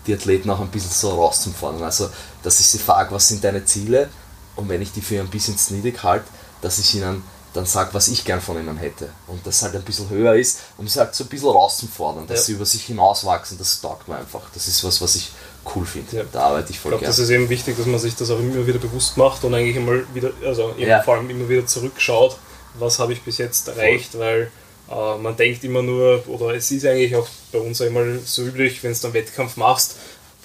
die 0.06 0.14
Athleten 0.14 0.50
auch 0.50 0.60
ein 0.60 0.68
bisschen 0.68 0.90
so 0.90 1.10
rauszufordern. 1.10 1.82
Also, 1.82 2.08
dass 2.42 2.60
ich 2.60 2.66
sie 2.66 2.78
frage, 2.78 3.14
was 3.14 3.28
sind 3.28 3.44
deine 3.44 3.64
Ziele? 3.64 4.08
Und 4.56 4.68
wenn 4.68 4.82
ich 4.82 4.92
die 4.92 5.00
für 5.00 5.20
ein 5.20 5.28
bisschen 5.28 5.56
niedrig 5.70 6.02
halte, 6.02 6.26
dass 6.60 6.78
ich 6.78 6.94
ihnen 6.94 7.22
dann 7.54 7.64
sage, 7.66 7.90
was 7.92 8.08
ich 8.08 8.24
gern 8.24 8.40
von 8.40 8.58
ihnen 8.58 8.76
hätte. 8.76 9.08
Und 9.26 9.46
das 9.46 9.62
halt 9.62 9.74
ein 9.74 9.82
bisschen 9.82 10.08
höher 10.10 10.34
ist, 10.34 10.58
um 10.76 10.86
sie 10.86 10.98
halt 11.00 11.14
so 11.14 11.24
ein 11.24 11.28
bisschen 11.28 11.48
rauszufordern, 11.48 12.26
dass 12.26 12.40
Ja. 12.40 12.44
sie 12.46 12.52
über 12.52 12.66
sich 12.66 12.84
hinauswachsen. 12.84 13.58
Das 13.58 13.80
taugt 13.80 14.06
mir 14.08 14.16
einfach. 14.16 14.42
Das 14.54 14.68
ist 14.68 14.84
was, 14.84 15.00
was 15.00 15.14
ich 15.16 15.30
cool 15.74 15.84
finde. 15.86 16.16
Ja. 16.18 16.24
Da 16.32 16.40
arbeite 16.42 16.70
ich 16.72 16.78
voll 16.78 16.92
Ich 16.92 16.98
glaube, 16.98 17.06
das 17.06 17.18
ist 17.18 17.30
eben 17.30 17.48
wichtig, 17.48 17.76
dass 17.76 17.86
man 17.86 17.98
sich 17.98 18.14
das 18.14 18.30
auch 18.30 18.38
immer 18.38 18.66
wieder 18.66 18.78
bewusst 18.78 19.16
macht 19.16 19.44
und 19.44 19.54
eigentlich 19.54 19.76
immer 19.76 19.92
wieder, 20.14 20.30
also 20.44 20.74
Ja. 20.78 21.02
vor 21.02 21.14
allem 21.16 21.28
immer 21.30 21.48
wieder 21.48 21.66
zurückschaut, 21.66 22.36
was 22.78 22.98
habe 22.98 23.12
ich 23.12 23.22
bis 23.22 23.38
jetzt 23.38 23.68
erreicht, 23.68 24.18
weil 24.18 24.50
äh, 24.90 25.18
man 25.18 25.36
denkt 25.36 25.64
immer 25.64 25.82
nur, 25.82 26.26
oder 26.28 26.54
es 26.54 26.70
ist 26.70 26.86
eigentlich 26.86 27.14
auch 27.16 27.28
bei 27.52 27.58
uns 27.58 27.80
immer 27.80 28.04
so 28.24 28.42
üblich, 28.44 28.82
wenn 28.82 28.92
du 28.94 28.98
dann 29.02 29.12
Wettkampf 29.12 29.56
machst, 29.56 29.96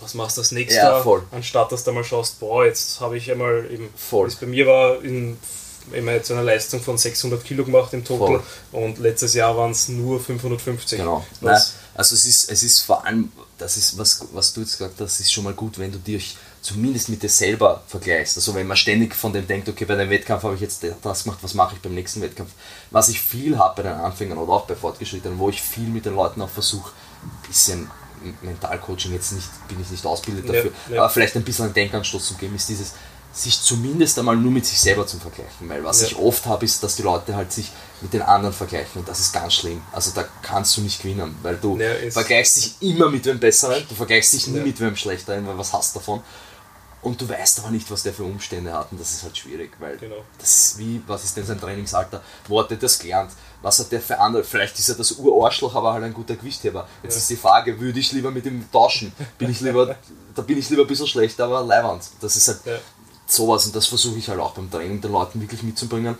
was 0.01 0.13
machst 0.15 0.35
du 0.35 0.41
als 0.41 0.51
nächstes, 0.51 0.77
Ja, 0.83 1.01
voll. 1.01 1.23
anstatt 1.31 1.71
dass 1.71 1.85
du 1.85 1.93
mal 1.93 2.03
schaust, 2.03 2.41
boah, 2.41 2.65
jetzt 2.65 2.99
habe 2.99 3.17
ich 3.17 3.31
einmal 3.31 3.65
eben, 3.71 3.89
Voll. 3.95 4.27
wie 4.27 4.31
es 4.33 4.35
bei 4.37 4.47
mir 4.47 4.67
war, 4.67 5.01
in, 5.01 5.37
immer 5.91 6.13
jetzt 6.13 6.31
eine 6.31 6.41
Leistung 6.41 6.81
von 6.81 6.97
600 6.97 7.43
Kilo 7.43 7.65
gemacht 7.65 7.93
im 7.93 8.03
Total 8.03 8.41
und 8.71 8.99
letztes 8.99 9.33
Jahr 9.33 9.57
waren 9.57 9.71
es 9.71 9.89
nur 9.89 10.19
550. 10.19 10.99
Genau. 10.99 11.25
Nein, 11.41 11.61
also 11.95 12.15
es 12.15 12.25
ist, 12.25 12.49
es 12.49 12.63
ist 12.63 12.81
vor 12.81 13.05
allem, 13.05 13.31
das 13.57 13.77
ist, 13.77 13.97
was, 13.97 14.25
was 14.33 14.53
du 14.53 14.61
jetzt 14.61 14.77
gesagt 14.77 14.99
hast, 14.99 15.19
ist 15.19 15.31
schon 15.31 15.43
mal 15.43 15.53
gut, 15.53 15.77
wenn 15.77 15.91
du 15.91 15.99
dich 15.99 16.37
zumindest 16.61 17.09
mit 17.09 17.21
dir 17.21 17.29
selber 17.29 17.83
vergleichst. 17.87 18.37
Also 18.37 18.55
wenn 18.55 18.65
man 18.65 18.77
ständig 18.77 19.13
von 19.13 19.33
dem 19.33 19.45
denkt, 19.45 19.67
okay, 19.69 19.85
bei 19.85 19.95
dem 19.95 20.09
Wettkampf 20.09 20.43
habe 20.43 20.55
ich 20.55 20.61
jetzt 20.61 20.85
das 21.01 21.23
gemacht, 21.23 21.39
was 21.41 21.53
mache 21.53 21.75
ich 21.75 21.81
beim 21.81 21.93
nächsten 21.93 22.21
Wettkampf. 22.21 22.51
Was 22.89 23.09
ich 23.09 23.21
viel 23.21 23.57
habe 23.57 23.83
bei 23.83 23.89
den 23.89 23.99
Anfängern 23.99 24.37
oder 24.37 24.53
auch 24.53 24.65
bei 24.65 24.75
Fortgeschrittenen, 24.75 25.37
wo 25.37 25.49
ich 25.49 25.61
viel 25.61 25.87
mit 25.87 26.05
den 26.05 26.15
Leuten 26.15 26.41
auch 26.41 26.49
versuche, 26.49 26.91
ein 27.23 27.47
bisschen 27.47 27.91
Mentalcoaching, 28.41 29.11
jetzt 29.13 29.33
nicht, 29.33 29.49
bin 29.67 29.79
ich 29.81 29.89
nicht 29.89 30.05
ausgebildet 30.05 30.47
Ja, 30.47 30.53
dafür, 30.53 30.71
ja. 30.89 31.01
aber 31.01 31.09
vielleicht 31.09 31.35
ein 31.35 31.43
bisschen 31.43 31.65
einen 31.65 31.73
Denkanstoß 31.73 32.25
zu 32.27 32.33
geben, 32.35 32.55
ist 32.55 32.69
dieses, 32.69 32.93
sich 33.33 33.59
zumindest 33.61 34.19
einmal 34.19 34.35
nur 34.37 34.51
mit 34.51 34.65
sich 34.65 34.79
selber 34.79 35.07
zu 35.07 35.17
vergleichen. 35.19 35.67
Weil 35.67 35.83
was 35.83 36.01
Ja. 36.01 36.07
ich 36.07 36.15
oft 36.17 36.45
habe, 36.45 36.65
ist, 36.65 36.83
dass 36.83 36.95
die 36.95 37.01
Leute 37.01 37.35
halt 37.35 37.51
sich 37.51 37.71
mit 38.01 38.13
den 38.13 38.21
anderen 38.21 38.53
vergleichen 38.53 38.99
und 39.01 39.07
das 39.07 39.19
ist 39.19 39.33
ganz 39.33 39.53
schlimm. 39.55 39.81
Also 39.91 40.11
da 40.13 40.23
kannst 40.43 40.77
du 40.77 40.81
nicht 40.81 41.01
gewinnen, 41.01 41.35
weil 41.41 41.55
du 41.57 41.77
Ja, 41.77 41.89
vergleichst 42.11 42.57
dich 42.57 42.75
immer 42.81 43.09
mit 43.09 43.25
wem 43.25 43.39
Besseren, 43.39 43.83
du 43.89 43.95
vergleichst 43.95 44.33
dich 44.33 44.47
nie 44.47 44.57
Ja. 44.59 44.63
mit 44.63 44.79
wem 44.79 44.95
Schlechteren, 44.95 45.47
weil 45.47 45.57
was 45.57 45.73
hast 45.73 45.95
du 45.95 45.99
davon? 45.99 46.21
Und 47.01 47.19
du 47.19 47.27
weißt 47.27 47.59
aber 47.59 47.71
nicht, 47.71 47.89
was 47.91 48.03
der 48.03 48.13
für 48.13 48.23
Umstände 48.23 48.71
hat 48.71 48.89
und 48.91 49.01
das 49.01 49.11
ist 49.11 49.23
halt 49.23 49.37
schwierig, 49.37 49.71
weil 49.79 49.97
Genau. 49.97 50.23
das 50.37 50.49
ist 50.55 50.77
wie, 50.77 51.01
was 51.07 51.23
ist 51.25 51.35
denn 51.35 51.45
sein 51.45 51.59
Trainingsalter? 51.59 52.21
Wo 52.47 52.59
hat 52.61 52.71
er 52.71 52.77
das 52.77 52.97
gelernt? 52.99 53.31
Was 53.61 53.79
hat 53.79 53.91
der 53.91 53.99
für 53.99 54.19
andere? 54.19 54.43
Vielleicht 54.43 54.77
ist 54.79 54.87
er 54.89 54.95
das 54.95 55.11
Urarschloch, 55.13 55.73
aber 55.75 55.93
halt 55.93 56.03
ein 56.03 56.13
guter 56.13 56.35
Gewichtheber. 56.35 56.87
Jetzt 57.01 57.17
ist 57.17 57.29
die 57.29 57.35
Frage, 57.35 57.77
würde 57.79 57.99
ich 57.99 58.11
lieber 58.13 58.31
mit 58.31 58.45
ihm 58.45 58.65
tauschen? 58.71 59.11
Bin 59.37 59.49
ich 59.49 59.59
lieber, 59.59 59.95
da 60.35 60.41
bin 60.43 60.57
ich 60.57 60.69
lieber 60.69 60.83
ein 60.83 60.87
bisschen 60.87 61.07
schlechter, 61.07 61.45
aber 61.45 61.63
leiwand. 61.63 62.03
Das 62.21 62.35
ist 62.37 62.47
halt. 62.47 62.59
Sowas 63.27 63.65
und 63.65 63.75
das 63.75 63.87
versuche 63.87 64.17
ich 64.19 64.27
halt 64.29 64.39
auch 64.39 64.51
beim 64.53 64.69
Training 64.69 65.01
den 65.01 65.11
Leuten 65.11 65.39
wirklich 65.41 65.63
mitzubringen. 65.63 66.17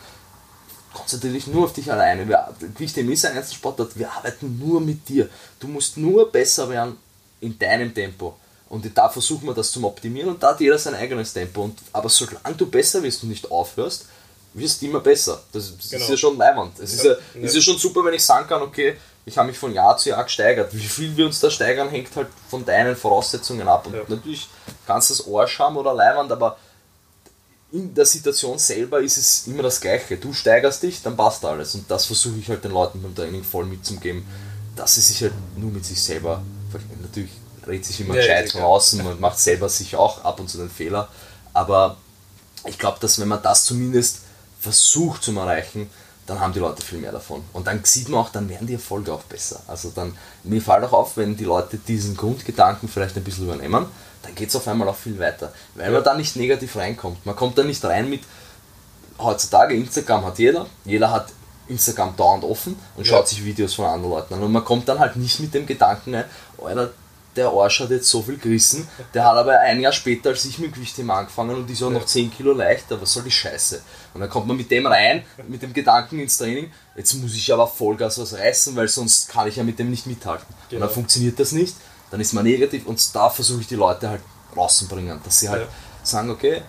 Konzentriere 0.94 1.34
dich 1.34 1.48
nur 1.48 1.66
auf 1.66 1.74
dich 1.74 1.92
alleine. 1.92 2.28
Wir, 2.28 2.54
Gewichtheben 2.60 3.12
ist 3.12 3.26
ein 3.26 3.36
Einzelsportart, 3.36 3.98
wir 3.98 4.12
arbeiten 4.12 4.60
nur 4.60 4.80
mit 4.80 5.10
dir. 5.10 5.28
Du 5.60 5.68
musst 5.68 5.98
nur 5.98 6.32
besser 6.32 6.70
werden 6.70 6.98
in 7.42 7.58
deinem 7.58 7.94
Tempo. 7.94 8.36
Und 8.70 8.86
da 8.96 9.10
versuchen 9.10 9.46
wir 9.48 9.54
das 9.54 9.72
zum 9.72 9.86
Optimieren 9.86 10.30
und 10.30 10.42
da 10.42 10.50
hat 10.50 10.60
jeder 10.60 10.78
sein 10.78 10.96
eigenes 10.96 11.34
Tempo. 11.34 11.64
Und, 11.64 11.80
aber 11.92 12.10
solange 12.10 12.56
du 12.58 12.68
besser 12.68 13.02
wirst 13.04 13.24
und 13.24 13.30
nicht 13.30 13.50
aufhörst, 13.52 14.06
wirst 14.54 14.82
du 14.82 14.86
immer 14.88 15.00
besser. 15.00 15.42
Das, 15.52 15.76
das 15.78 15.90
Genau. 15.90 16.04
ist 16.04 16.10
ja 16.12 16.18
schon 16.18 16.38
leibend. 16.38 16.80
Es 16.80 16.94
ist, 16.94 17.04
ja, 17.06 17.12
Ja. 17.36 17.42
ist 17.42 17.56
ja 17.56 17.62
schon 17.62 17.78
super, 17.78 18.04
wenn 18.06 18.14
ich 18.14 18.24
sagen 18.24 18.48
kann, 18.48 18.62
okay, 18.62 18.96
ich 19.26 19.38
habe 19.38 19.48
mich 19.50 19.58
von 19.58 19.74
Jahr 19.74 19.98
zu 19.98 20.10
Jahr 20.10 20.24
gesteigert. 20.24 20.74
Wie 20.76 20.80
viel 20.84 21.16
wir 21.18 21.26
uns 21.26 21.40
da 21.40 21.50
steigern, 21.50 21.90
hängt 21.90 22.16
halt 22.16 22.28
von 22.50 22.64
deinen 22.66 22.96
Voraussetzungen 22.96 23.68
ab. 23.68 23.88
Und 23.88 23.94
Ja. 23.94 24.02
natürlich 24.08 24.48
kannst 24.86 25.10
du 25.10 25.16
das 25.16 25.28
Arsch 25.34 25.58
haben 25.60 25.78
oder 25.78 25.94
leibend, 25.94 26.32
aber 26.32 26.58
in 27.74 27.94
der 27.94 28.06
Situation 28.06 28.60
selber 28.60 29.02
ist 29.02 29.18
es 29.18 29.48
immer 29.48 29.64
das 29.64 29.82
Gleiche. 29.82 30.18
Du 30.18 30.32
steigerst 30.32 30.84
dich, 30.84 31.02
dann 31.02 31.18
passt 31.18 31.44
alles. 31.44 31.74
Und 31.74 31.90
das 31.90 32.06
versuche 32.06 32.38
ich 32.38 32.48
halt 32.48 32.64
den 32.64 32.72
Leuten 32.72 33.02
beim 33.02 33.16
Training 33.16 33.44
voll 33.44 33.66
mitzugeben, 33.66 34.24
dass 34.76 34.96
sie 34.96 35.02
sich 35.02 35.24
halt 35.24 35.34
nur 35.58 35.72
mit 35.72 35.84
sich 35.84 36.00
selber. 36.00 36.44
Natürlich 37.02 37.32
redet 37.68 37.86
sich 37.86 38.00
immer 38.02 38.14
Ja, 38.14 38.22
gescheit 38.22 38.56
außen 38.56 39.02
und 39.02 39.20
macht 39.20 39.40
selber 39.40 39.70
sich 39.70 39.96
auch 39.96 40.24
ab 40.24 40.40
und 40.40 40.50
zu 40.50 40.60
den 40.60 40.70
Fehler. 40.70 41.10
Aber 41.52 41.98
ich 42.68 42.78
glaube, 42.78 43.00
dass 43.02 43.20
wenn 43.20 43.28
man 43.28 43.42
das 43.42 43.66
zumindest 43.66 44.20
versucht 44.60 45.24
zu 45.24 45.32
erreichen, 45.38 45.90
dann 46.28 46.40
haben 46.40 46.54
die 46.54 46.60
Leute 46.60 46.84
viel 46.84 47.00
mehr 47.00 47.12
davon. 47.12 47.44
Und 47.54 47.66
dann 47.66 47.84
sieht 47.84 48.08
man 48.08 48.22
auch, 48.22 48.30
dann 48.30 48.48
werden 48.50 48.68
die 48.68 48.76
Erfolge 48.76 49.12
auch 49.12 49.24
besser. 49.24 49.62
Also 49.68 49.92
dann, 49.94 50.16
mir 50.44 50.62
fällt 50.62 50.84
auch 50.84 50.94
auf, 50.94 51.18
wenn 51.18 51.36
die 51.36 51.44
Leute 51.44 51.78
diesen 51.78 52.16
Grundgedanken 52.16 52.88
vielleicht 52.88 53.18
ein 53.18 53.24
bisschen 53.24 53.46
übernehmen, 53.46 53.88
dann 54.24 54.34
geht 54.36 54.50
es 54.50 54.56
auf 54.56 54.68
einmal 54.68 54.90
auch 54.90 54.96
viel 54.96 55.20
weiter. 55.20 55.54
Weil 55.76 55.92
man 55.92 56.04
da 56.04 56.16
nicht 56.16 56.36
negativ 56.36 56.76
reinkommt. 56.76 57.26
Man 57.26 57.36
kommt 57.36 57.58
da 57.58 57.64
nicht 57.64 57.84
rein 57.86 58.10
mit, 58.10 58.22
heutzutage 59.20 59.76
Instagram 59.76 60.26
hat 60.26 60.40
jeder, 60.40 60.66
jeder 60.86 61.12
hat 61.12 61.28
Instagram 61.68 62.16
dauernd 62.16 62.44
offen 62.44 62.76
und 62.96 63.06
schaut 63.06 63.28
sich 63.28 63.44
Videos 63.46 63.74
von 63.74 63.86
anderen 63.86 64.14
Leuten 64.14 64.34
an. 64.34 64.44
Und 64.44 64.52
man 64.52 64.66
kommt 64.66 64.88
dann 64.90 65.00
halt 65.00 65.16
nicht 65.16 65.40
mit 65.40 65.54
dem 65.54 65.66
Gedanken 65.66 66.16
rein, 66.16 66.26
Alter, 66.62 66.92
der 67.36 67.48
Arsch 67.48 67.80
hat 67.80 67.90
jetzt 67.90 68.10
so 68.10 68.22
viel 68.22 68.38
gerissen, 68.38 68.88
der 69.14 69.26
hat 69.26 69.36
aber 69.36 69.60
ein 69.60 69.80
Jahr 69.80 69.92
später 69.92 70.30
als 70.30 70.46
ich 70.46 70.60
mit 70.60 70.74
Gewichtheben 70.74 71.10
angefangen 71.10 71.56
und 71.56 71.70
ist 71.70 71.82
auch 71.82 71.90
noch 71.90 72.06
10 72.06 72.32
Kilo 72.32 72.54
leichter, 72.54 73.02
was 73.02 73.14
soll 73.14 73.24
die 73.24 73.32
Scheiße? 73.32 73.82
Und 74.14 74.22
dann 74.22 74.30
kommt 74.30 74.48
man 74.48 74.58
mit 74.58 74.70
dem 74.70 74.86
rein, 74.86 75.24
mit 75.48 75.62
dem 75.62 75.74
Gedanken 75.74 76.20
ins 76.20 76.38
Training, 76.38 76.72
jetzt 76.96 77.14
muss 77.16 77.34
ich 77.34 77.52
aber 77.52 77.68
Vollgas 77.68 78.20
was 78.20 78.34
reißen, 78.34 78.76
weil 78.76 78.88
sonst 78.88 79.30
kann 79.30 79.48
ich 79.48 79.56
ja 79.56 79.64
mit 79.64 79.80
dem 79.80 79.90
nicht 79.90 80.06
mithalten. 80.06 80.46
Genau. 80.48 80.60
Und 80.60 80.72
dann 80.72 80.80
genau. 80.82 80.94
funktioniert 80.94 81.40
das 81.40 81.52
nicht, 81.54 81.76
dann 82.14 82.22
ist 82.22 82.32
man 82.34 82.44
negativ 82.44 82.86
und 82.86 83.16
da 83.16 83.28
versuche 83.28 83.62
ich 83.62 83.68
die 83.68 83.76
Leute 83.76 84.08
halt 84.08 84.22
rausbringen, 84.56 85.20
dass 85.24 85.40
sie 85.40 85.50
halt 85.50 85.64
ja. 85.64 85.68
sagen, 86.04 86.30
okay, 86.30 86.62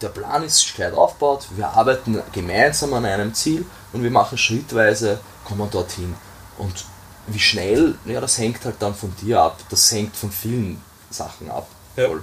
der 0.00 0.10
Plan 0.10 0.44
ist 0.44 0.62
gescheit 0.62 0.94
aufgebaut, 0.94 1.48
wir 1.56 1.68
arbeiten 1.68 2.22
gemeinsam 2.32 2.94
an 2.94 3.04
einem 3.04 3.34
Ziel 3.34 3.66
und 3.92 4.04
wir 4.04 4.12
machen 4.12 4.38
schrittweise, 4.38 5.18
kommen 5.44 5.68
dorthin. 5.72 6.14
Und 6.56 6.84
wie 7.26 7.40
schnell, 7.40 7.96
ja, 8.04 8.20
das 8.20 8.38
hängt 8.38 8.64
halt 8.64 8.76
dann 8.78 8.94
von 8.94 9.12
dir 9.20 9.40
ab. 9.40 9.58
Das 9.70 9.90
hängt 9.90 10.14
von 10.16 10.30
vielen 10.30 10.80
Sachen 11.10 11.50
ab. 11.50 11.66
Ja. 11.96 12.06
Voll. 12.06 12.22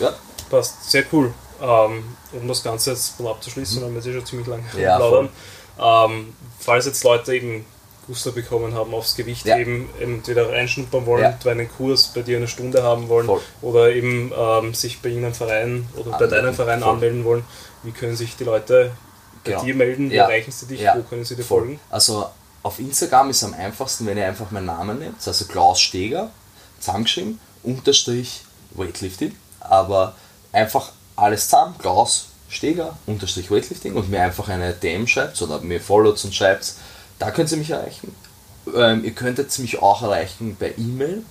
ja. 0.00 0.14
Passt, 0.50 0.90
sehr 0.90 1.04
cool. 1.12 1.32
Ähm, 1.62 2.16
um 2.32 2.48
das 2.48 2.60
Ganze 2.64 2.90
jetzt 2.90 3.20
mal 3.20 3.30
abzuschließen, 3.30 3.78
mhm. 3.78 3.84
haben 3.84 3.92
wir 3.92 4.00
jetzt 4.00 4.08
eh 4.08 4.14
schon 4.14 4.26
ziemlich 4.26 4.48
lange 4.48 4.64
ja, 4.76 4.96
plaudern. 4.96 5.28
Ähm, 5.78 6.34
falls 6.58 6.86
jetzt 6.86 7.04
Leute 7.04 7.36
eben 7.36 7.64
Guster 8.06 8.32
bekommen 8.32 8.74
haben 8.74 8.94
aufs 8.94 9.16
Gewicht 9.16 9.46
ja. 9.46 9.58
eben 9.58 9.88
entweder 10.00 10.50
reinschnuppern 10.50 11.06
wollen, 11.06 11.22
ja. 11.22 11.50
einen 11.50 11.70
Kurs 11.70 12.08
bei 12.14 12.22
dir 12.22 12.36
eine 12.36 12.48
Stunde 12.48 12.82
haben 12.82 13.08
wollen 13.08 13.26
Voll. 13.26 13.40
oder 13.62 13.90
eben 13.92 14.32
ähm, 14.36 14.74
sich 14.74 15.00
bei 15.00 15.08
irgendeinem 15.08 15.34
Verein 15.34 15.88
oder 15.94 16.14
anmelden. 16.14 16.18
bei 16.18 16.36
deinem 16.36 16.54
Verein 16.54 16.80
Voll. 16.80 16.90
anmelden 16.90 17.24
wollen, 17.24 17.44
wie 17.82 17.92
können 17.92 18.16
sich 18.16 18.36
die 18.36 18.44
Leute 18.44 18.92
bei 19.44 19.52
genau. 19.52 19.64
dir 19.64 19.74
melden? 19.74 20.10
Wie 20.10 20.16
ja. 20.16 20.24
erreichen 20.24 20.52
sie 20.52 20.66
dich? 20.66 20.80
Wo 20.94 21.02
können 21.02 21.24
sie 21.24 21.36
dir 21.36 21.44
Voll. 21.44 21.60
folgen? 21.60 21.80
Also 21.90 22.26
auf 22.62 22.78
Instagram 22.78 23.30
ist 23.30 23.42
es 23.42 23.44
am 23.44 23.54
einfachsten, 23.54 24.06
wenn 24.06 24.16
ihr 24.16 24.26
einfach 24.26 24.50
meinen 24.50 24.66
Namen 24.66 24.98
nehmt, 24.98 25.26
also 25.26 25.44
Klaus 25.44 25.80
Steger, 25.80 26.30
zusammengeschrieben, 26.80 27.38
unterstrich 27.62 28.42
Weightlifting, 28.72 29.34
aber 29.60 30.14
einfach 30.52 30.92
alles 31.16 31.48
zusammen, 31.48 31.76
Klaus 31.78 32.26
Steger, 32.48 32.96
unterstrich 33.06 33.50
Weightlifting 33.50 33.94
und 33.94 34.10
mir 34.10 34.22
einfach 34.22 34.48
eine 34.48 34.72
DM 34.72 35.06
schreibt 35.06 35.40
oder 35.42 35.60
mir 35.60 35.80
followt 35.80 36.24
und 36.24 36.34
schreibt, 36.34 36.74
da 37.18 37.30
könnt 37.30 37.50
ihr 37.52 37.58
mich 37.58 37.70
erreichen. 37.70 38.14
Ähm, 38.74 39.04
ihr 39.04 39.12
könntet 39.12 39.56
mich 39.58 39.80
auch 39.82 40.02
erreichen 40.02 40.56
per 40.56 40.76
E-Mail, 40.78 41.22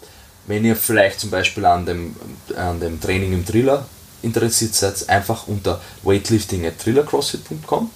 wenn 0.47 0.65
ihr 0.65 0.75
vielleicht 0.75 1.19
zum 1.19 1.29
Beispiel 1.29 1.65
an 1.65 1.85
dem, 1.85 2.15
an 2.55 2.79
dem 2.79 2.99
Training 3.01 3.33
im 3.33 3.45
Thriller 3.45 3.85
interessiert 4.21 4.75
seid, 4.75 5.09
einfach 5.09 5.47
unter 5.47 5.81
weightlifting 6.03 6.65
at 6.65 6.79
thrillercrossfit.com 6.79 7.89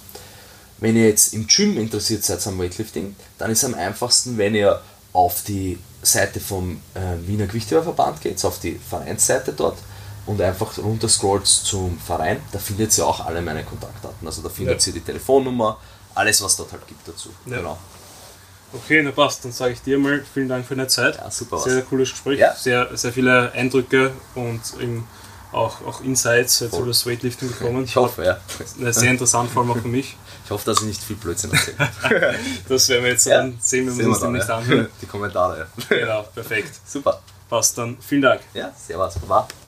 wenn 0.80 0.96
ihr 0.96 1.08
jetzt 1.08 1.34
im 1.34 1.46
Gym 1.46 1.76
interessiert 1.76 2.24
seid 2.24 2.46
am 2.46 2.58
Weightlifting, 2.58 3.16
dann 3.38 3.50
ist 3.50 3.62
es 3.62 3.64
am 3.64 3.74
einfachsten, 3.74 4.38
wenn 4.38 4.54
ihr 4.54 4.80
auf 5.12 5.42
die 5.42 5.78
Seite 6.02 6.40
vom 6.40 6.80
äh, 6.94 7.26
Wiener 7.26 7.46
Gewichtheberverband 7.46 8.20
geht, 8.20 8.44
auf 8.44 8.60
die 8.60 8.78
Vereinsseite 8.78 9.52
dort 9.52 9.78
und 10.26 10.40
einfach 10.40 10.78
runter 10.78 11.08
scrollt 11.08 11.46
zum 11.46 11.98
Verein. 11.98 12.38
Da 12.52 12.58
findet 12.58 12.96
ihr 12.96 13.06
auch 13.06 13.26
alle 13.26 13.42
meine 13.42 13.64
Kontaktdaten. 13.64 14.26
Also 14.26 14.42
da 14.42 14.48
findet 14.48 14.80
ja. 14.80 14.88
ihr 14.88 14.94
die 14.94 15.00
Telefonnummer, 15.00 15.78
alles 16.18 16.42
was 16.42 16.56
dort 16.56 16.72
halt 16.72 16.86
gibt 16.86 17.06
dazu. 17.06 17.30
Ja. 17.46 17.56
Genau. 17.56 17.78
Okay, 18.72 19.02
na 19.02 19.12
passt. 19.12 19.44
Dann 19.44 19.52
sage 19.52 19.72
ich 19.72 19.82
dir 19.82 19.98
mal 19.98 20.22
vielen 20.34 20.48
Dank 20.48 20.66
für 20.66 20.76
deine 20.76 20.88
Zeit. 20.88 21.16
Ja, 21.16 21.30
super. 21.30 21.58
Sehr, 21.58 21.74
sehr 21.74 21.82
cooles 21.82 22.10
Gespräch. 22.10 22.38
Ja. 22.38 22.54
Sehr, 22.54 22.96
sehr 22.96 23.12
viele 23.12 23.52
Eindrücke 23.52 24.12
und 24.34 24.60
auch, 25.52 25.80
auch 25.86 26.02
Insights 26.02 26.60
jetzt 26.60 26.76
über 26.76 26.88
das 26.88 27.06
Weightlifting 27.06 27.48
bekommen. 27.48 27.84
Ich 27.84 27.96
hoffe, 27.96 28.24
ja. 28.24 28.38
Sehr 28.92 29.10
interessant, 29.10 29.50
vor 29.50 29.62
allem 29.62 29.72
auch 29.72 29.78
für 29.78 29.88
mich. 29.88 30.16
Ich 30.44 30.50
hoffe, 30.50 30.64
dass 30.64 30.78
ich 30.80 30.86
nicht 30.86 31.02
viel 31.02 31.16
Blödsinn 31.16 31.52
erzähle. 31.52 32.34
das 32.70 32.88
werden 32.88 33.04
wir 33.04 33.10
jetzt 33.10 33.26
ja, 33.26 33.36
dann 33.36 33.58
sehen, 33.60 33.86
wenn 33.86 33.98
wir 33.98 34.08
uns 34.08 34.20
demnächst 34.20 34.48
anhören. 34.48 34.88
Die 35.02 35.04
Kommentare. 35.04 35.66
Genau, 35.90 36.22
perfekt. 36.22 36.72
Super. 36.86 37.20
Passt 37.50 37.76
dann. 37.76 37.98
Vielen 38.00 38.22
Dank. 38.22 38.40
Ja, 38.54 38.72
servus. 38.74 39.18
Baba. 39.18 39.48